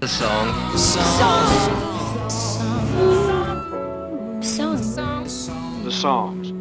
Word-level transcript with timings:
The 0.00 0.08
song. 0.08 0.72
The 5.84 5.90
songs. 5.90 6.52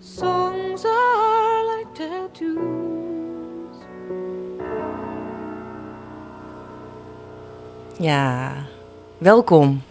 Songs 0.00 0.84
are 0.84 1.76
like 1.76 1.92
tattoos. 1.92 2.56
Ja, 7.98 8.54
welkom. 9.18 9.82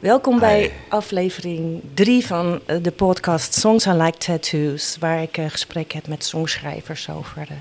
Welkom 0.00 0.38
bij 0.38 0.72
aflevering 0.88 1.82
3 1.94 2.26
van 2.26 2.60
eh, 2.66 2.76
de 2.82 2.90
podcast 2.90 3.54
Songs 3.54 3.86
Are 3.86 4.02
Like 4.02 4.18
Tattoos, 4.18 4.96
waar 5.00 5.22
ik 5.22 5.36
een 5.36 5.50
gesprek 5.50 5.92
heb 5.92 6.06
met 6.08 6.24
songschrijvers 6.24 7.10
over, 7.10 7.46
eh, 7.48 7.56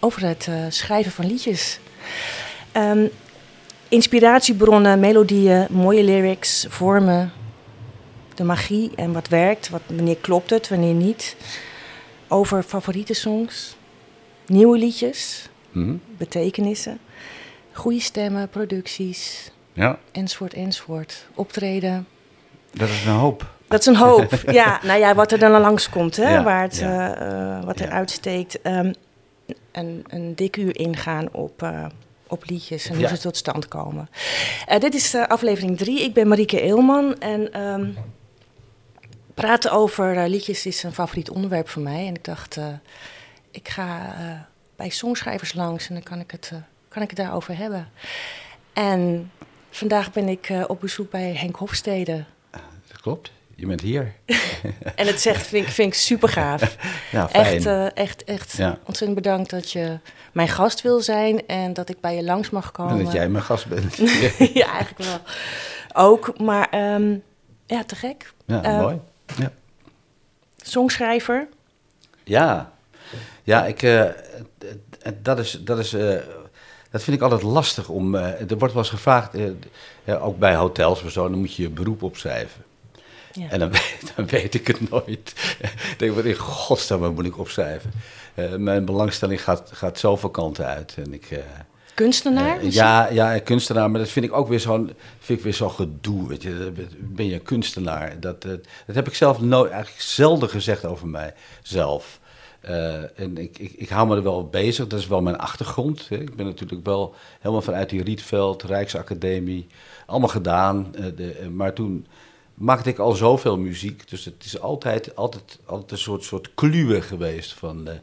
over 0.00 0.26
het 0.26 0.46
eh, 0.48 0.64
schrijven 0.68 1.12
van 1.12 1.26
liedjes. 1.26 1.78
Ehm, 2.72 3.06
inspiratiebronnen, 3.88 5.00
melodieën, 5.00 5.66
mooie 5.70 6.02
lyrics, 6.04 6.66
vormen, 6.68 7.32
de 8.34 8.44
magie 8.44 8.90
en 8.96 9.12
wat 9.12 9.28
werkt, 9.28 9.68
wat, 9.68 9.80
wanneer 9.86 10.16
klopt 10.16 10.50
het, 10.50 10.68
wanneer 10.68 10.94
niet. 10.94 11.36
Over 12.28 12.62
favoriete 12.62 13.14
songs, 13.14 13.76
nieuwe 14.46 14.78
liedjes, 14.78 15.48
Mhm. 15.70 15.94
betekenissen, 16.16 16.98
goede 17.72 18.00
stemmen, 18.00 18.48
producties, 18.48 19.50
Ja, 19.72 19.98
enzovoort, 20.12 20.54
enzovoort. 20.54 21.26
Optreden. 21.34 22.06
dat 22.72 22.88
is 22.88 23.04
een 23.04 23.12
hoop. 23.12 23.50
Dat 23.68 23.80
is 23.80 23.86
een 23.86 23.96
hoop. 23.96 24.40
ja, 24.60 24.80
nou 24.82 24.98
ja, 24.98 25.14
wat 25.14 25.32
er 25.32 25.38
dan 25.38 25.60
langs 25.60 25.88
komt, 25.88 26.16
hè, 26.16 26.30
Ja, 26.32 26.42
waar 26.42 26.62
het, 26.62 26.76
ja. 26.78 27.14
eh, 27.16 27.56
eh, 27.58 27.64
wat 27.64 27.80
er 27.80 27.90
uitsteekt. 27.90 28.60
Ehm, 28.62 28.92
een, 29.72 30.04
een 30.08 30.34
dik 30.34 30.56
uur 30.56 30.78
ingaan 30.78 31.28
op, 31.32 31.62
eh, 31.62 31.84
op 32.32 32.48
liedjes 32.48 32.88
en 32.88 32.96
hoe 32.96 33.06
ze 33.06 33.18
tot 33.18 33.36
stand 33.36 33.68
komen. 33.68 34.08
Eh, 34.66 34.80
dit 34.80 34.94
is 34.94 35.14
eh, 35.14 35.26
aflevering 35.26 35.78
drie. 35.78 36.02
Ik 36.02 36.14
ben 36.14 36.28
Marieke 36.28 36.60
Eelman 36.60 37.18
en 37.18 37.52
ehm, 37.52 37.90
praten 39.34 39.70
over 39.72 40.16
eh, 40.16 40.28
liedjes 40.28 40.66
is 40.66 40.82
een 40.82 40.92
favoriet 40.92 41.30
onderwerp 41.30 41.68
voor 41.68 41.82
mij. 41.82 42.06
En 42.06 42.14
ik 42.14 42.24
dacht, 42.24 42.58
ik 43.50 43.68
ga 43.68 44.14
bij 44.76 44.88
songschrijvers 44.88 45.54
langs 45.54 45.88
en 45.88 45.94
dan 45.94 46.02
kan 46.02 46.20
ik 46.20 46.30
het, 46.30 46.52
kan 46.88 47.02
ik 47.02 47.08
het 47.08 47.18
daarover 47.18 47.56
hebben. 47.56 47.88
En 48.72 49.30
vandaag 49.70 50.12
ben 50.12 50.28
ik 50.28 50.52
op 50.66 50.80
bezoek 50.80 51.10
bij 51.10 51.34
Henk 51.34 51.56
Hofstede. 51.56 52.24
Dat 52.88 53.00
klopt. 53.00 53.32
Je 53.62 53.68
bent 53.68 53.80
hier. 53.80 54.12
En 54.94 55.06
het 55.06 55.20
zegt, 55.20 55.46
vind 55.46 55.66
ik, 55.66 55.72
vind 55.72 55.88
ik 55.88 55.98
super 55.98 56.28
gaaf. 56.28 56.76
Ja, 57.12 57.28
fijn. 57.28 57.44
Echt, 57.56 57.66
eh, 57.66 57.96
echt, 57.96 58.24
echt 58.24 58.52
Ja. 58.52 58.78
ontzettend 58.84 59.14
bedankt 59.22 59.50
dat 59.50 59.70
je 59.70 59.98
mijn 60.32 60.48
gast 60.48 60.82
wil 60.82 61.00
zijn 61.00 61.46
en 61.46 61.72
dat 61.72 61.88
ik 61.88 62.00
bij 62.00 62.16
je 62.16 62.22
langs 62.24 62.50
mag 62.50 62.72
komen. 62.72 62.98
en 62.98 63.04
dat 63.04 63.12
jij 63.12 63.28
mijn 63.28 63.44
gast 63.44 63.66
bent. 63.66 63.96
ja, 64.60 64.66
eigenlijk 64.72 64.98
wel. 64.98 65.18
Ook, 65.92 66.38
maar 66.38 66.68
ehm, 66.70 67.16
ja, 67.66 67.84
te 67.84 67.94
gek. 67.94 68.32
ja, 68.46 68.62
Eh, 68.62 68.78
mooi. 68.78 69.00
Ja. 69.38 69.52
Songschrijver. 70.56 71.48
Ja, 72.24 72.72
ja 73.42 73.66
ik, 73.66 73.82
eh, 73.82 74.04
dat, 75.22 75.38
is, 75.38 75.58
dat, 75.60 75.78
is, 75.78 75.92
eh, 75.92 76.16
dat 76.90 77.02
vind 77.02 77.16
ik 77.16 77.22
altijd 77.22 77.42
lastig 77.42 77.88
om. 77.88 78.14
er 78.14 78.46
wordt 78.58 78.74
wel 78.74 78.82
eens 78.82 78.90
gevraagd, 78.92 79.34
ook 80.06 80.38
bij 80.38 80.54
hotels 80.54 81.02
of 81.02 81.10
zo, 81.10 81.28
dan 81.28 81.38
moet 81.38 81.54
je 81.54 81.62
je 81.62 81.70
beroep 81.70 82.02
opschrijven. 82.02 82.64
Ja. 83.32 83.50
En 83.50 83.58
dan, 83.58 83.70
weet- 83.78 84.12
dan 84.16 84.26
weet 84.26 84.54
ik 84.54 84.66
het 84.66 84.90
nooit. 84.90 85.32
ik 85.90 85.94
denk, 85.98 86.14
wat 86.14 86.24
in 86.24 86.34
godsnaam 86.36 87.00
wat 87.00 87.14
moet 87.14 87.24
ik 87.26 87.38
opschrijven? 87.38 87.90
Eh, 88.34 88.54
mijn 88.54 88.84
belangstelling 88.84 89.42
gaat, 89.42 89.70
gaat 89.72 89.98
zoveel 89.98 90.30
kanten 90.30 90.66
uit. 90.66 90.94
En 91.04 91.14
ik, 91.14 91.30
eh, 91.30 91.38
Kunstenaar? 91.94 92.56
Eh, 92.56 92.62
misschien? 92.64 92.72
ja, 92.84 93.08
ja, 93.10 93.38
kunstenaar, 93.38 93.90
maar 93.90 94.00
dat 94.00 94.08
vind 94.08 94.24
ik 94.26 94.32
ook 94.32 94.48
weer 94.48 94.60
zo'n 94.60 94.92
vind 95.18 95.38
ik 95.38 95.44
weer 95.44 95.54
zo'n 95.54 95.70
gedoe. 95.70 96.28
Weet 96.28 96.42
je. 96.42 96.72
Ben 96.98 97.26
je 97.26 97.34
een 97.34 97.42
kunstenaar? 97.42 98.20
Dat, 98.20 98.42
dat, 98.42 98.60
dat 98.86 98.94
heb 98.94 99.06
ik 99.06 99.14
zelf 99.14 99.40
nooit, 99.40 99.70
eigenlijk 99.70 100.02
zelden 100.02 100.48
gezegd 100.48 100.84
over 100.84 101.06
mijzelf. 101.08 102.20
En 103.14 103.36
ik, 103.38 103.58
ik, 103.58 103.72
ik 103.72 103.88
hou 103.88 104.08
me 104.08 104.16
er 104.16 104.22
wel 104.22 104.34
op 104.36 104.52
bezig, 104.52 104.86
dat 104.86 104.98
is 104.98 105.06
wel 105.06 105.22
mijn 105.22 105.38
achtergrond. 105.38 106.08
Hè. 106.08 106.16
Ik 106.16 106.36
ben 106.36 106.46
natuurlijk 106.46 106.84
wel 106.86 107.14
helemaal 107.38 107.62
vanuit 107.62 107.90
die 107.90 108.02
Rietveld, 108.02 108.62
Rijksacademie, 108.62 109.66
allemaal 110.06 110.28
gedaan. 110.28 110.92
De, 111.16 111.48
maar 111.52 111.72
toen 111.72 112.06
maakte 112.62 112.90
ik 112.90 112.98
al 112.98 113.12
zoveel 113.12 113.58
muziek, 113.58 114.08
dus 114.08 114.24
het 114.24 114.44
is 114.44 114.60
altijd, 114.60 115.16
altijd, 115.16 115.58
altijd 115.64 115.90
een 115.90 115.98
soort, 115.98 116.24
soort 116.24 116.54
kluwe 116.54 117.00
geweest 117.00 117.52
van, 117.52 117.88
eh, 117.88 117.94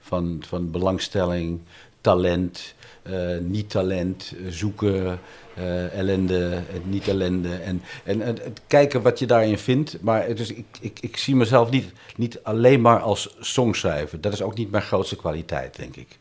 van, 0.00 0.42
van 0.46 0.70
belangstelling, 0.70 1.60
talent, 2.00 2.74
eh, 3.02 3.38
niet-talent, 3.40 4.34
eh, 4.36 4.50
zoeken, 4.50 5.20
eh, 5.54 5.98
ellende, 5.98 6.62
niet-ellende. 6.84 7.54
En, 7.54 7.82
en, 8.04 8.22
en 8.22 8.36
het 8.42 8.60
kijken 8.66 9.02
wat 9.02 9.18
je 9.18 9.26
daarin 9.26 9.58
vindt. 9.58 10.00
Maar 10.00 10.26
is, 10.26 10.52
ik, 10.52 10.66
ik, 10.80 10.98
ik 11.00 11.16
zie 11.16 11.36
mezelf 11.36 11.70
niet, 11.70 11.92
niet 12.16 12.42
alleen 12.42 12.80
maar 12.80 13.00
als 13.00 13.36
songschrijver. 13.40 14.20
Dat 14.20 14.32
is 14.32 14.42
ook 14.42 14.56
niet 14.56 14.70
mijn 14.70 14.82
grootste 14.82 15.16
kwaliteit, 15.16 15.76
denk 15.76 15.96
ik. 15.96 16.16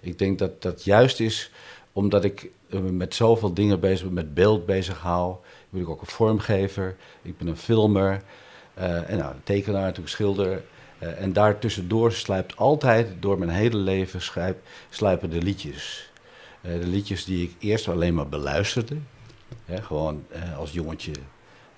Ik 0.00 0.18
denk 0.18 0.38
dat 0.38 0.62
dat 0.62 0.84
juist 0.84 1.20
is 1.20 1.50
omdat 1.92 2.24
ik 2.24 2.50
eh, 2.70 2.80
met 2.80 3.14
zoveel 3.14 3.54
dingen 3.54 3.80
bezig 3.80 4.04
ben, 4.04 4.14
met 4.14 4.34
beeld 4.34 4.66
bezig 4.66 4.98
hou. 4.98 5.36
Ben 5.70 5.80
ik 5.80 5.88
ook 5.88 6.00
een 6.00 6.06
vormgever, 6.06 6.96
ik 7.22 7.38
ben 7.38 7.46
een 7.46 7.56
filmer, 7.56 8.22
eh, 8.74 9.10
en 9.10 9.18
nou, 9.18 9.34
tekenaar, 9.44 9.82
natuurlijk 9.82 10.08
schilder. 10.08 10.62
Eh, 10.98 11.20
en 11.22 11.32
daartussendoor 11.32 12.12
slijpt 12.12 12.56
altijd, 12.56 13.08
door 13.20 13.38
mijn 13.38 13.50
hele 13.50 13.76
leven, 13.76 14.22
schrijp, 14.22 14.58
de 15.20 15.28
liedjes. 15.42 16.10
Eh, 16.60 16.72
de 16.72 16.86
liedjes 16.86 17.24
die 17.24 17.42
ik 17.48 17.54
eerst 17.58 17.88
alleen 17.88 18.14
maar 18.14 18.28
beluisterde. 18.28 18.96
Hè, 19.64 19.82
gewoon 19.82 20.24
als 20.56 20.72
jongetje 20.72 21.12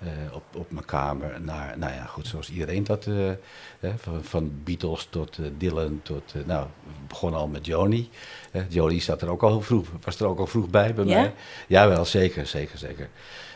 eh, 0.03 0.35
op, 0.35 0.43
op 0.55 0.71
mijn 0.71 0.85
kamer. 0.85 1.41
Naar, 1.41 1.77
nou 1.77 1.93
ja, 1.93 2.03
goed, 2.05 2.27
zoals 2.27 2.49
iedereen 2.51 2.83
dat. 2.83 3.07
eh, 3.79 3.89
van, 3.97 4.23
van 4.23 4.51
Beatles 4.63 5.07
tot 5.09 5.37
Dylan 5.57 5.99
tot. 6.03 6.33
nou, 6.45 6.67
we 6.83 6.91
begonnen 7.07 7.39
al 7.39 7.47
met 7.47 7.65
Joni. 7.65 8.09
Uh, 8.51 8.61
Joni 8.69 8.99
zat 9.01 9.21
er 9.21 9.29
ook 9.29 9.43
al 9.43 9.61
vroeg, 9.61 9.87
was 10.01 10.19
er 10.19 10.27
ook 10.27 10.39
al 10.39 10.47
vroeg 10.47 10.69
bij 10.69 10.93
bij 10.93 11.05
Ja? 11.05 11.21
mij. 11.21 11.33
Jawel, 11.67 12.05
zeker, 12.05 12.47
zeker, 12.47 12.77
zeker. 12.77 13.09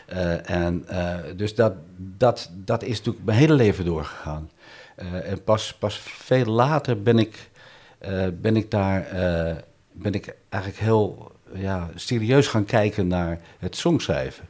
Eh, 0.08 0.50
en 0.50 0.84
eh, 0.88 1.16
dus 1.36 1.54
dat, 1.54 1.72
dat, 1.96 2.50
dat 2.52 2.82
is 2.82 2.96
natuurlijk 2.98 3.24
mijn 3.24 3.38
hele 3.38 3.52
leven 3.52 3.84
doorgegaan. 3.84 4.50
Eh, 4.96 5.30
en 5.30 5.44
pas, 5.44 5.74
pas 5.74 5.98
veel 5.98 6.44
later 6.44 7.02
ben 7.02 7.18
ik, 7.18 7.50
ben 8.40 8.56
ik 8.56 8.70
daar 8.70 9.06
ben 9.92 10.12
ik 10.12 10.36
eigenlijk 10.48 10.82
heel 10.82 11.32
ja, 11.54 11.88
serieus 11.94 12.46
gaan 12.46 12.64
kijken 12.64 13.06
naar 13.06 13.40
het 13.58 13.76
songschrijven. 13.76 14.48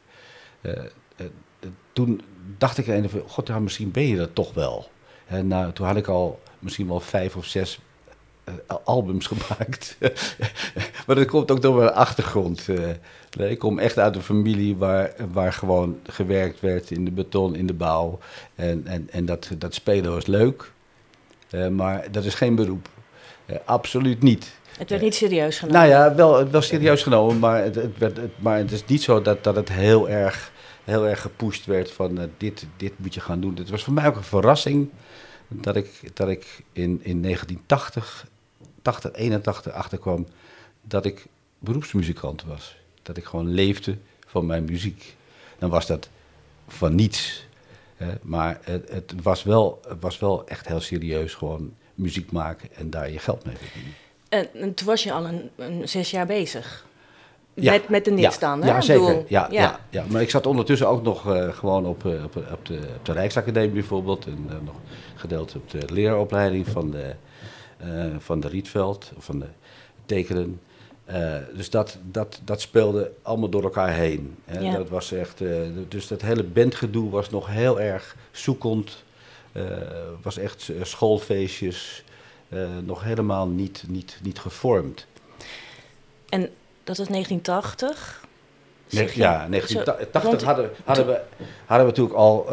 Toen 1.93 2.21
dacht 2.57 2.77
ik 2.77 2.85
van, 2.85 3.21
god, 3.27 3.59
misschien 3.59 3.91
ben 3.91 4.07
je 4.07 4.17
dat 4.17 4.35
toch 4.35 4.53
wel. 4.53 4.89
En 5.27 5.47
nou, 5.47 5.71
toen 5.71 5.85
had 5.87 5.95
ik 5.95 6.07
al 6.07 6.39
misschien 6.59 6.87
wel 6.87 6.99
vijf 6.99 7.35
of 7.35 7.45
zes 7.45 7.79
albums 8.83 9.27
gemaakt. 9.33 9.97
maar 11.07 11.15
dat 11.15 11.25
komt 11.25 11.51
ook 11.51 11.61
door 11.61 11.75
mijn 11.75 11.93
achtergrond. 11.93 12.65
eh. 12.69 13.49
Ik 13.51 13.59
kom 13.59 13.79
echt 13.79 13.97
uit 13.99 14.15
een 14.15 14.21
familie 14.21 14.75
waar, 14.77 15.11
waar 15.31 15.53
gewoon 15.53 15.99
gewerkt 16.03 16.59
werd 16.59 16.91
in 16.91 17.05
de 17.05 17.11
beton, 17.11 17.55
in 17.55 17.67
de 17.67 17.73
bouw. 17.73 18.19
En, 18.55 18.81
en, 18.87 19.07
en 19.11 19.25
dat, 19.25 19.49
dat 19.57 19.73
spelen 19.73 20.11
was 20.13 20.25
leuk. 20.25 20.71
Eh, 21.49 21.67
maar 21.67 22.11
dat 22.11 22.23
is 22.25 22.33
geen 22.33 22.55
beroep. 22.55 22.89
Eh, 23.45 23.55
absoluut 23.65 24.21
niet. 24.21 24.51
Het 24.77 24.89
werd 24.89 25.01
niet 25.01 25.15
serieus 25.15 25.59
genomen. 25.59 25.79
Nou 25.79 25.91
ja, 25.91 26.15
wel, 26.15 26.49
wel 26.49 26.61
serieus 26.61 27.03
genomen, 27.03 27.39
maar 27.39 27.63
het, 27.63 27.75
het, 27.75 27.97
werd, 27.97 28.17
het- 28.17 28.41
maar 28.41 28.57
het 28.57 28.71
is 28.71 28.85
niet 28.85 29.03
zo 29.03 29.21
dat, 29.21 29.43
dat 29.43 29.55
het 29.55 29.69
heel 29.69 30.09
erg, 30.09 30.51
heel 30.83 31.07
erg 31.07 31.21
gepusht 31.21 31.65
werd 31.65 31.91
van 31.91 32.17
eh, 32.19 32.23
dit, 32.37 32.65
dit 32.77 32.93
moet 32.95 33.13
je 33.13 33.19
gaan 33.19 33.39
doen. 33.41 33.55
Het 33.55 33.69
was 33.69 33.83
voor 33.83 33.93
mij 33.93 34.07
ook 34.07 34.15
een 34.15 34.23
verrassing 34.23 34.89
dat 35.47 35.75
ik, 35.75 36.09
dat 36.13 36.27
ik 36.29 36.63
in, 36.73 36.99
in 37.03 37.21
1980, 37.21 38.27
80, 38.81 39.11
81 39.13 39.73
achterkwam 39.73 40.27
dat 40.81 41.05
ik 41.05 41.25
beroepsmuzikant 41.59 42.43
was. 42.43 42.77
Dat 43.01 43.17
ik 43.17 43.23
gewoon 43.23 43.47
leefde 43.47 43.97
van 44.27 44.45
mijn 44.45 44.65
muziek. 44.65 45.15
Dan 45.57 45.69
was 45.69 45.87
dat 45.87 46.09
van 46.67 46.95
niets. 46.95 47.47
hè, 47.95 48.13
maar 48.21 48.59
het, 48.63 48.89
het, 48.89 49.13
was 49.23 49.43
wel, 49.43 49.81
het 49.87 50.01
was 50.01 50.19
wel 50.19 50.47
echt 50.47 50.67
heel 50.67 50.81
serieus 50.81 51.33
gewoon 51.33 51.73
muziek 51.95 52.31
maken 52.31 52.69
en 52.75 52.89
daar 52.89 53.11
je 53.11 53.19
geld 53.19 53.45
mee 53.45 53.55
verdienen. 53.55 53.93
En, 54.29 54.53
en 54.53 54.73
toen 54.73 54.87
was 54.87 55.03
je 55.03 55.11
al 55.11 55.25
een, 55.25 55.49
een 55.55 55.89
zes 55.89 56.11
jaar 56.11 56.25
bezig. 56.25 56.87
Ja. 57.53 57.71
Met, 57.71 57.89
met 57.89 58.05
de 58.05 58.11
nits 58.11 58.39
ja, 58.39 58.39
dan, 58.39 58.61
hè? 58.61 58.67
Ja, 58.67 58.81
zeker. 58.81 59.23
ja, 59.27 59.47
ja. 59.51 59.79
Ja, 59.89 60.05
maar 60.09 60.21
ik 60.21 60.29
zat 60.29 60.45
ondertussen 60.45 60.87
ook 60.87 61.03
nog 61.03 61.33
eh, 61.33 61.53
gewoon 61.53 61.85
op, 61.85 62.05
eh, 62.05 62.23
op, 62.23 62.35
op, 62.35 62.65
de, 62.65 62.79
op 62.97 63.05
de 63.05 63.11
Rijksacademie 63.11 63.69
bijvoorbeeld. 63.69 64.25
En 64.25 64.45
eh, 64.49 64.55
nog 64.65 64.75
gedeeld 65.15 65.55
op 65.55 65.69
de 65.69 65.93
leeropleiding 65.93 66.67
van 66.67 66.91
de, 66.91 67.15
van 68.19 68.39
de 68.39 68.47
Rietveld, 68.47 69.11
of 69.17 69.25
van 69.25 69.39
de 69.39 69.45
tekenen. 70.05 70.59
Eh, 71.05 71.35
dus 71.55 71.69
dat, 71.69 71.97
dat, 72.11 72.39
dat 72.43 72.61
speelde 72.61 73.11
allemaal 73.21 73.49
door 73.49 73.63
elkaar 73.63 73.93
heen. 73.93 74.35
Hè. 74.45 74.59
Ja. 74.59 74.77
Dat 74.77 74.89
was 74.89 75.11
echt, 75.11 75.41
eh, 75.41 75.57
dus 75.87 76.07
dat 76.07 76.21
hele 76.21 76.43
bandgedoe 76.43 77.09
was 77.09 77.29
nog 77.29 77.47
heel 77.47 77.79
erg 77.81 78.15
zoekend. 78.31 79.03
Eh, 79.51 79.63
was 80.21 80.37
echt 80.37 80.69
eh, 80.69 80.83
schoolfeestjes. 80.83 82.03
eh, 82.49 82.67
nog 82.83 83.03
helemaal 83.03 83.47
niet, 83.47 83.83
niet, 83.87 84.19
niet 84.23 84.39
gevormd. 84.39 85.05
En 86.29 86.41
dat 86.83 86.97
was 86.97 87.07
1980. 87.07 88.23
Nee, 88.89 89.03
Zeg 89.03 89.13
je- 89.13 89.19
ja, 89.21 89.43
zo 89.43 89.49
1980 89.49 90.23
rond- 90.23 90.41
hadden, 90.41 90.69
hadden, 90.85 91.05
we, 91.07 91.21
hadden 91.65 91.85
we 91.85 91.91
natuurlijk 91.91 92.15
al, 92.17 92.45
eh, 92.47 92.51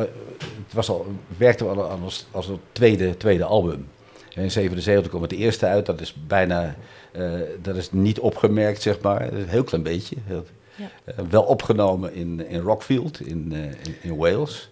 het 0.65 0.73
was 0.75 0.89
al, 0.89 1.07
werkten 1.37 1.67
we 1.67 1.73
al 1.81 1.91
aan 1.91 2.03
als, 2.03 2.27
als 2.31 2.47
het 2.47 2.59
tweede, 2.73 3.17
tweede 3.17 3.45
album. 3.45 3.89
En 4.37 4.43
in 4.43 4.51
77 4.51 5.09
kwam 5.11 5.23
het 5.23 5.33
eerste 5.33 5.67
uit, 5.67 5.87
dat 5.87 6.01
is 6.01 6.15
bijna, 6.27 6.77
eh, 7.13 7.33
dat 7.63 7.77
is 7.77 7.93
niet 7.93 8.21
opgemerkt, 8.21 8.83
zeg 8.83 9.01
maar. 9.01 9.25
Dat 9.25 9.33
is 9.33 9.43
Een 9.43 9.49
heel 9.49 9.65
klein 9.65 9.83
beetje. 9.85 10.17
Heel- 10.25 10.47
Ja. 10.77 10.89
eh, 11.05 11.15
wel 11.29 11.43
opgenomen 11.43 12.15
in, 12.15 12.47
in 12.49 12.61
Rockfield, 12.61 13.21
in, 13.21 13.53
eh, 13.53 13.63
in, 13.65 13.97
in 14.03 14.17
Wales. 14.17 14.71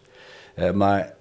Maar 0.75 1.14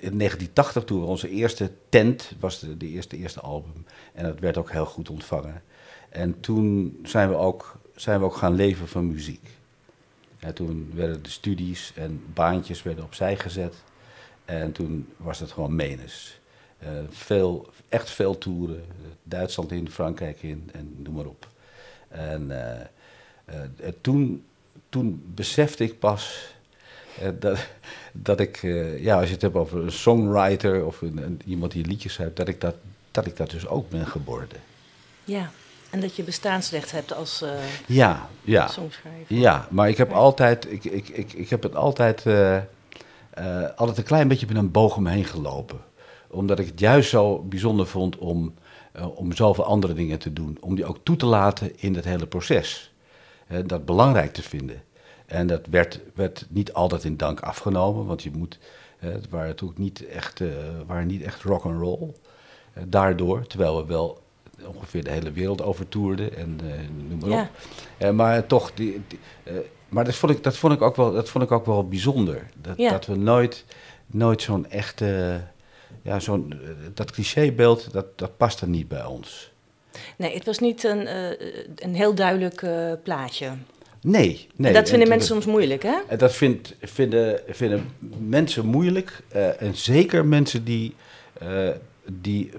in 0.00 0.16
1980, 0.16 0.84
toen 0.84 1.00
we 1.00 1.06
onze 1.06 1.28
eerste 1.30 1.70
tent, 1.88 2.32
was 2.40 2.58
de, 2.60 2.76
de 2.76 2.88
eerste, 2.88 3.16
eerste 3.16 3.40
album. 3.40 3.86
En 4.14 4.24
dat 4.24 4.38
werd 4.38 4.56
ook 4.56 4.70
heel 4.70 4.84
goed 4.86 5.10
ontvangen. 5.10 5.62
En 6.08 6.40
toen 6.40 6.98
zijn 7.02 7.28
we 7.28 7.34
ook, 7.34 7.76
zijn 7.94 8.18
we 8.18 8.24
ook 8.24 8.36
gaan 8.36 8.54
leven 8.54 8.88
van 8.88 9.06
muziek. 9.12 9.48
Toen 10.54 10.90
werden 10.94 11.22
de 11.22 11.30
studies 11.30 11.92
en 11.96 12.22
baantjes 12.34 12.82
werden 12.82 13.04
opzij 13.04 13.36
gezet. 13.36 13.74
En 14.44 14.72
toen 14.72 15.08
was 15.16 15.38
het 15.40 15.50
gewoon 15.52 15.74
menens. 15.76 16.38
Eh, 16.78 16.88
veel, 17.10 17.66
echt 17.88 18.10
veel 18.10 18.38
toeren. 18.38 18.84
Duitsland 19.22 19.72
in, 19.72 19.90
Frankrijk 19.90 20.42
in 20.42 20.70
en 20.72 20.94
noem 20.98 21.14
maar 21.14 21.24
op. 21.24 21.46
En 22.08 22.50
eh, 22.50 22.80
eh, 23.44 23.92
toen, 24.00 24.44
toen 24.88 25.22
besefte 25.34 25.84
ik 25.84 25.98
pas 25.98 26.54
dat, 27.38 27.58
dat 28.12 28.40
ik, 28.40 28.60
ja, 28.98 29.16
als 29.18 29.26
je 29.26 29.32
het 29.32 29.42
hebt 29.42 29.54
over 29.54 29.82
een 29.82 29.92
songwriter 29.92 30.84
of 30.86 31.00
een, 31.00 31.16
een- 31.22 31.40
iemand 31.46 31.72
die 31.72 31.86
liedjes 31.86 32.12
schrijft, 32.12 32.36
dat 32.36 32.48
ik 32.48 32.60
dat, 32.60 32.74
dat 33.10 33.26
ik 33.26 33.36
dat 33.36 33.50
dus 33.50 33.66
ook 33.66 33.90
ben 33.90 34.06
geworden. 34.06 34.58
Ja, 35.24 35.50
en 35.90 36.00
dat 36.00 36.16
je 36.16 36.22
bestaansrecht 36.22 36.90
hebt 36.92 37.12
als 37.12 37.42
eh 37.42 37.50
Ja, 37.86 38.28
ja. 38.42 38.66
songschrijver. 38.68 39.36
Ja, 39.36 39.68
maar 39.70 39.88
ik 39.88 39.96
heb 39.96 40.12
altijd, 40.12 40.72
ik, 40.72 40.84
ik, 40.84 41.08
ik, 41.08 41.32
ik 41.32 41.50
heb 41.50 41.62
het 41.62 41.74
altijd, 41.74 42.24
altijd 43.76 43.98
een 43.98 44.04
klein 44.04 44.28
beetje 44.28 44.46
met 44.46 44.56
een 44.56 44.70
boog 44.70 44.96
omheen 44.96 45.24
gelopen. 45.24 45.78
Omdat 46.30 46.58
ik 46.58 46.66
het 46.66 46.80
juist 46.80 47.10
zo 47.10 47.38
bijzonder 47.38 47.86
vond 47.86 48.18
om, 48.18 48.54
eh, 48.92 49.16
om 49.18 49.32
zoveel 49.32 49.64
andere 49.64 49.92
dingen 49.92 50.18
te 50.18 50.32
doen. 50.32 50.56
Om 50.60 50.74
die 50.74 50.84
ook 50.84 50.98
toe 51.02 51.16
te 51.16 51.26
laten 51.26 51.72
in 51.80 51.94
het 51.94 52.04
hele 52.04 52.26
proces. 52.26 52.92
Dat 53.66 53.84
belangrijk 53.84 54.32
te 54.32 54.42
vinden. 54.42 54.82
En 55.26 55.46
dat 55.46 55.66
werd, 55.70 56.00
werd 56.14 56.46
niet 56.48 56.72
altijd 56.72 57.04
in 57.04 57.16
dank 57.16 57.40
afgenomen, 57.40 58.06
want 58.06 58.22
je 58.22 58.30
moet, 58.34 58.58
eh, 58.98 59.10
het 59.10 59.28
waren 59.28 59.48
natuurlijk 59.48 59.78
niet 59.78 60.06
echt, 60.06 60.40
eh, 60.40 60.48
waren 60.86 61.06
niet 61.06 61.22
echt 61.22 61.42
rock 61.42 61.64
and 61.64 61.80
roll. 61.80 62.12
Eh, 62.72 62.82
daardoor, 62.88 63.46
terwijl 63.46 63.76
we 63.76 63.86
wel 63.86 64.22
ongeveer 64.74 65.04
de 65.04 65.10
hele 65.10 65.32
wereld 65.32 65.62
over 65.62 65.88
toerden 65.88 66.36
en 66.36 66.60
noem 67.08 67.18
maar 67.18 67.28
Ja. 67.30 67.50
op. 68.08 68.12
Maar 68.14 68.46
toch, 68.46 68.72
die, 68.74 69.02
die, 69.08 69.18
maar 69.88 70.04
dat 70.04 70.14
vond, 70.14 70.32
ik, 70.32 70.42
dat, 70.42 70.56
vond 70.56 70.72
ik 70.72 70.82
ook 70.82 70.96
wel, 70.96 71.12
dat 71.12 71.28
vond 71.28 71.44
ik 71.44 71.50
ook 71.52 71.66
wel 71.66 71.88
bijzonder. 71.88 72.46
Dat, 72.60 72.76
Ja. 72.76 72.90
dat 72.90 73.06
we 73.06 73.14
nooit, 73.16 73.64
nooit 74.06 74.42
zo'n 74.42 74.66
echte, 74.70 75.40
ja, 76.02 76.20
zo'n, 76.20 76.52
eh, 76.52 76.68
dat 76.94 77.10
clichébeeld, 77.10 77.92
dat, 77.92 78.18
dat 78.18 78.36
past 78.36 78.60
er 78.60 78.68
niet 78.68 78.88
bij 78.88 79.04
ons. 79.04 79.50
Nee, 80.16 80.34
het 80.34 80.44
was 80.44 80.58
niet 80.58 80.84
een, 80.84 81.06
eh, 81.06 81.48
een 81.76 81.94
heel 81.94 82.14
duidelijk 82.14 82.62
eh, 82.62 82.92
plaatje. 83.02 83.52
Nee, 84.00 84.48
nee. 84.56 84.68
en 84.68 84.74
dat 84.74 84.88
vinden 84.88 85.08
En 85.08 85.14
mensen 85.14 85.34
soms 85.34 85.46
moeilijk, 85.46 85.82
hè? 85.82 86.16
Dat 86.16 86.32
vindt, 86.32 86.74
vinden, 86.80 87.40
vinden 87.48 87.90
mensen 88.18 88.66
moeilijk. 88.66 89.22
en 89.58 89.76
zeker 89.76 90.24
mensen 90.24 90.64
die, 90.64 90.94
die 92.04 92.50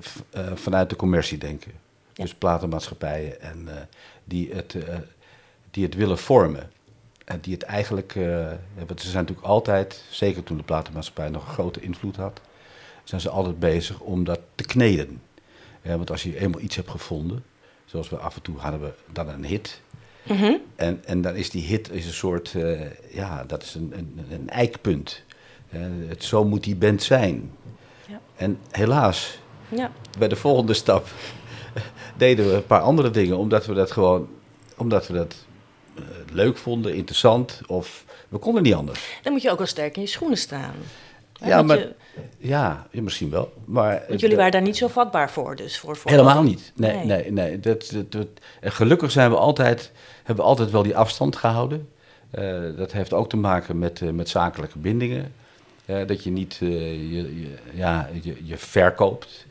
vanuit 0.53 0.89
de 0.89 0.95
commercie 0.95 1.37
denken. 1.37 1.71
Ja. 2.13 2.23
Dus 2.23 2.33
platenmaatschappijen 2.33 3.41
en 3.41 3.67
die, 4.23 4.49
het, 4.53 4.75
die 5.71 5.83
het 5.83 5.95
willen 5.95 6.17
vormen. 6.17 6.69
En 7.25 7.39
die 7.41 7.53
het 7.53 7.63
eigenlijk, 7.63 8.13
want 8.87 9.01
ze 9.01 9.09
zijn 9.09 9.23
natuurlijk 9.23 9.47
altijd, 9.47 10.03
zeker 10.09 10.43
toen 10.43 10.57
de 10.57 10.63
platenmaatschappij 10.63 11.29
nog 11.29 11.47
een 11.47 11.53
grote 11.53 11.81
invloed 11.81 12.15
had, 12.15 12.41
zijn 13.07 13.21
ze 13.21 13.29
altijd 13.29 13.59
bezig 13.59 13.99
om 13.99 14.23
dat 14.23 14.39
te 14.55 14.63
kneden. 14.63 15.21
Eh, 15.81 15.95
want 15.95 16.11
als 16.11 16.23
je 16.23 16.39
eenmaal 16.39 16.61
iets 16.61 16.75
hebt 16.75 16.89
gevonden, 16.89 17.43
zoals 17.85 18.09
we 18.09 18.17
af 18.17 18.35
en 18.35 18.41
toe 18.41 18.57
hadden 18.57 18.81
we 18.81 18.91
dan 19.11 19.29
een 19.29 19.45
hit. 19.45 19.81
Mhm. 20.23 20.53
En, 20.75 21.01
en 21.05 21.21
dan 21.21 21.35
is 21.35 21.49
die 21.49 21.63
hit 21.63 21.91
is 21.91 22.05
een 22.05 22.13
soort, 22.13 22.53
eh, 22.55 22.79
ja, 23.13 23.43
dat 23.43 23.63
is 23.63 23.75
een, 23.75 23.93
een, 23.97 24.25
een 24.31 24.49
eikpunt. 24.49 25.23
Eh, 25.69 25.81
het, 26.07 26.23
zo 26.23 26.43
moet 26.45 26.63
die 26.63 26.75
band 26.75 27.03
zijn. 27.03 27.51
Ja. 28.07 28.19
En 28.35 28.59
helaas, 28.71 29.39
Ja. 29.69 29.91
bij 30.19 30.27
de 30.27 30.35
volgende 30.35 30.73
stap 30.73 31.07
deden 32.17 32.47
we 32.49 32.53
een 32.53 32.65
paar 32.65 32.81
andere 32.81 33.09
dingen, 33.09 33.37
omdat 33.37 33.65
we 33.65 33.73
dat 33.73 33.91
gewoon, 33.91 34.29
omdat 34.77 35.07
we 35.07 35.13
dat 35.13 35.35
leuk 36.31 36.57
vonden, 36.57 36.95
interessant, 36.95 37.61
of 37.67 38.05
we 38.29 38.37
konden 38.37 38.63
niet 38.63 38.73
anders. 38.73 39.19
Dan 39.23 39.33
moet 39.33 39.41
je 39.41 39.51
ook 39.51 39.57
wel 39.57 39.67
sterk 39.67 39.95
in 39.95 40.01
je 40.01 40.07
schoenen 40.07 40.37
staan. 40.37 40.73
Ja, 41.33 41.61
maar- 41.61 41.77
je- 41.77 41.95
Ja, 42.37 42.87
misschien 42.91 43.29
wel. 43.29 43.53
Maar 43.65 44.03
want 44.07 44.19
jullie 44.19 44.35
waren 44.35 44.51
daar 44.51 44.61
niet 44.61 44.77
zo 44.77 44.87
vatbaar 44.87 45.31
voor, 45.31 45.55
dus 45.55 45.79
voor, 45.79 45.95
voor 45.97 46.11
Helemaal 46.11 46.43
niet. 46.43 46.71
Nee, 46.75 46.95
Nee. 46.95 47.05
nee, 47.05 47.31
nee. 47.31 47.59
Dat, 47.59 47.89
dat, 47.93 48.11
dat- 48.11 48.27
en 48.61 48.71
gelukkig 48.71 49.11
zijn 49.11 49.29
we 49.31 49.37
altijd, 49.37 49.91
hebben 50.23 50.43
we 50.43 50.49
altijd 50.49 50.71
wel 50.71 50.83
die 50.83 50.97
afstand 50.97 51.35
gehouden. 51.35 51.89
Eh, 52.31 52.59
dat 52.77 52.91
heeft 52.91 53.13
ook 53.13 53.29
te 53.29 53.37
maken 53.37 53.79
met, 53.79 54.01
eh, 54.01 54.09
met 54.09 54.29
zakelijke 54.29 54.77
bindingen. 54.77 55.33
Eh, 55.85 56.07
dat 56.07 56.23
je 56.23 56.29
niet 56.31 56.55
je, 56.55 57.09
je- 57.15 57.55
ja, 57.73 58.09
je, 58.21 58.35
je 58.43 58.57
verkoopt. 58.57 59.45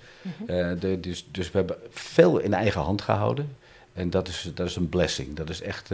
Eh, 0.47 0.69
de- 0.81 1.01
dus, 1.01 1.27
dus 1.31 1.51
we 1.51 1.59
hebben 1.59 1.77
veel 1.91 2.39
in 2.39 2.55
eigen 2.55 2.81
hand 2.81 3.03
gehouden. 3.03 3.57
En 3.93 4.11
dat 4.11 4.29
is, 4.29 4.51
dat 4.55 4.67
is 4.69 4.77
een 4.77 4.89
blessing. 4.89 5.35
Dat 5.37 5.49
is 5.51 5.63
echt, 5.63 5.91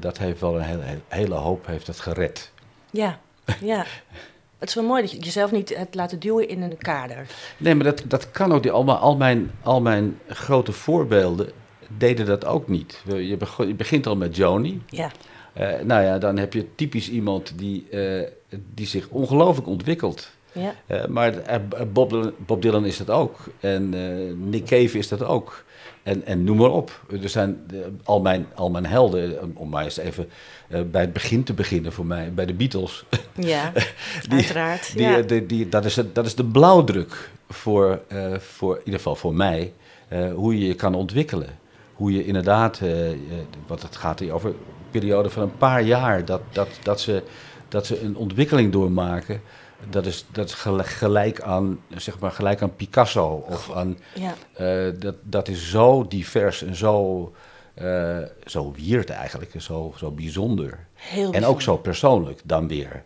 dat 0.00 0.18
heeft 0.18 0.40
wel 0.40 0.54
een 0.56 0.62
hele, 0.62 0.82
hele 1.08 1.34
hoop 1.34 1.66
heeft 1.66 1.86
het 1.86 2.00
gered. 2.00 2.50
Ja, 2.90 3.18
ja. 3.60 3.84
Het 4.58 4.68
is 4.68 4.74
wel 4.74 4.84
mooi 4.84 5.02
dat 5.02 5.10
je 5.10 5.18
jezelf 5.18 5.50
niet 5.52 5.76
hebt 5.76 5.94
laten 5.94 6.18
duwen 6.18 6.48
in 6.48 6.62
een 6.62 6.78
kader. 6.78 7.26
Nee, 7.56 7.74
maar 7.74 7.84
dat, 7.84 8.02
dat 8.06 8.30
kan 8.30 8.52
ook. 8.52 8.62
niet. 8.64 8.72
Al, 8.72 8.84
mijn- 8.84 8.98
al, 8.98 9.16
mijn, 9.16 9.50
al 9.62 9.80
mijn 9.80 10.18
grote 10.28 10.72
voorbeelden 10.72 11.50
deden 11.96 12.26
dat 12.26 12.44
ook 12.44 12.68
niet. 12.68 13.02
Je, 13.06 13.36
beg- 13.36 13.56
je 13.66 13.74
begint 13.74 14.06
al 14.06 14.16
met 14.16 14.36
Joni. 14.36 14.82
Ja, 14.86 15.10
Eh, 15.52 15.68
nou 15.84 16.02
ja, 16.02 16.18
dan 16.18 16.36
heb 16.36 16.52
je 16.52 16.74
typisch 16.74 17.10
iemand 17.10 17.52
die, 17.58 17.88
eh, 17.90 18.28
die 18.74 18.86
zich 18.86 19.08
ongelooflijk 19.08 19.68
ontwikkelt. 19.68 20.30
ja, 20.52 20.74
Eh, 20.86 21.06
maar 21.06 21.34
Bob, 21.92 22.10
Dylan, 22.10 22.32
Bob 22.46 22.62
Dylan 22.62 22.84
is 22.84 22.96
dat 22.96 23.10
ook. 23.10 23.36
En 23.60 23.88
Nick 24.50 24.64
Cave 24.64 24.98
is 24.98 25.08
dat 25.08 25.22
ook. 25.24 25.64
En, 26.08 26.26
en 26.26 26.44
noem 26.44 26.56
maar 26.56 26.70
op. 26.70 27.00
Er 27.22 27.28
zijn 27.28 27.60
eh, 27.72 27.78
al, 28.04 28.20
mijn, 28.20 28.46
al 28.54 28.70
mijn 28.70 28.86
helden, 28.86 29.42
om- 29.42 29.52
om 29.54 29.68
maar 29.68 29.84
eens 29.84 29.96
even 29.96 30.28
eh, 30.68 30.80
bij 30.90 31.00
het 31.00 31.12
begin 31.12 31.42
te 31.44 31.52
beginnen 31.52 31.92
voor 31.92 32.06
mij, 32.06 32.32
bij 32.34 32.46
de 32.46 32.52
Beatles. 32.54 33.04
ja. 33.34 33.72
Die- 34.28 34.30
uiteraard. 34.30 34.92
Die, 34.92 35.02
ja. 35.02 35.16
eh, 35.18 35.26
die, 35.26 35.46
die, 35.46 35.68
dat, 35.68 35.84
is 35.84 35.96
het, 35.96 36.14
dat 36.14 36.26
is 36.26 36.34
de 36.34 36.44
blauwdruk 36.44 37.30
voor, 37.48 38.00
eh, 38.08 38.34
voor, 38.38 38.74
in 38.74 38.78
ieder 38.84 38.94
geval 39.00 39.16
voor 39.16 39.34
mij, 39.34 39.72
eh, 40.08 40.32
hoe 40.34 40.58
je 40.58 40.66
je 40.66 40.74
kan 40.74 40.94
ontwikkelen. 40.94 41.48
Hoe 41.94 42.12
je 42.12 42.24
inderdaad, 42.26 42.80
eh, 42.80 43.10
eh, 43.10 43.16
want 43.66 43.82
het 43.82 43.96
gaat 43.96 44.18
hier 44.18 44.32
over 44.32 44.48
een 44.50 44.56
periode 44.90 45.30
van 45.30 45.42
een 45.42 45.56
paar 45.58 45.82
jaar, 45.82 46.24
dat, 46.24 46.40
dat, 46.52 46.68
dat, 46.82 47.00
ze, 47.00 47.22
dat 47.68 47.86
ze 47.86 48.00
een 48.02 48.16
ontwikkeling 48.16 48.72
doormaken. 48.72 49.40
Dat 49.90 50.06
is, 50.06 50.24
dat 50.32 50.48
is 50.48 50.54
gelijk, 50.54 51.40
aan, 51.40 51.80
zeg 51.96 52.18
maar, 52.18 52.30
gelijk 52.30 52.62
aan 52.62 52.76
Picasso. 52.76 53.44
Of 53.48 53.72
aan, 53.72 53.98
ja. 54.14 54.34
eh, 54.52 55.00
dat, 55.00 55.14
dat 55.22 55.48
is 55.48 55.70
zo 55.70 56.06
divers 56.06 56.62
en 56.62 56.74
zo, 56.74 57.32
eh, 57.74 58.18
zo 58.46 58.72
weird 58.76 59.10
eigenlijk, 59.10 59.54
en 59.54 59.62
zo, 59.62 59.94
zo 59.96 60.10
bijzonder. 60.10 60.86
Heel 60.94 61.32
En 61.32 61.44
ook 61.44 61.62
zo 61.62 61.76
persoonlijk 61.76 62.40
dan 62.44 62.68
weer. 62.68 63.04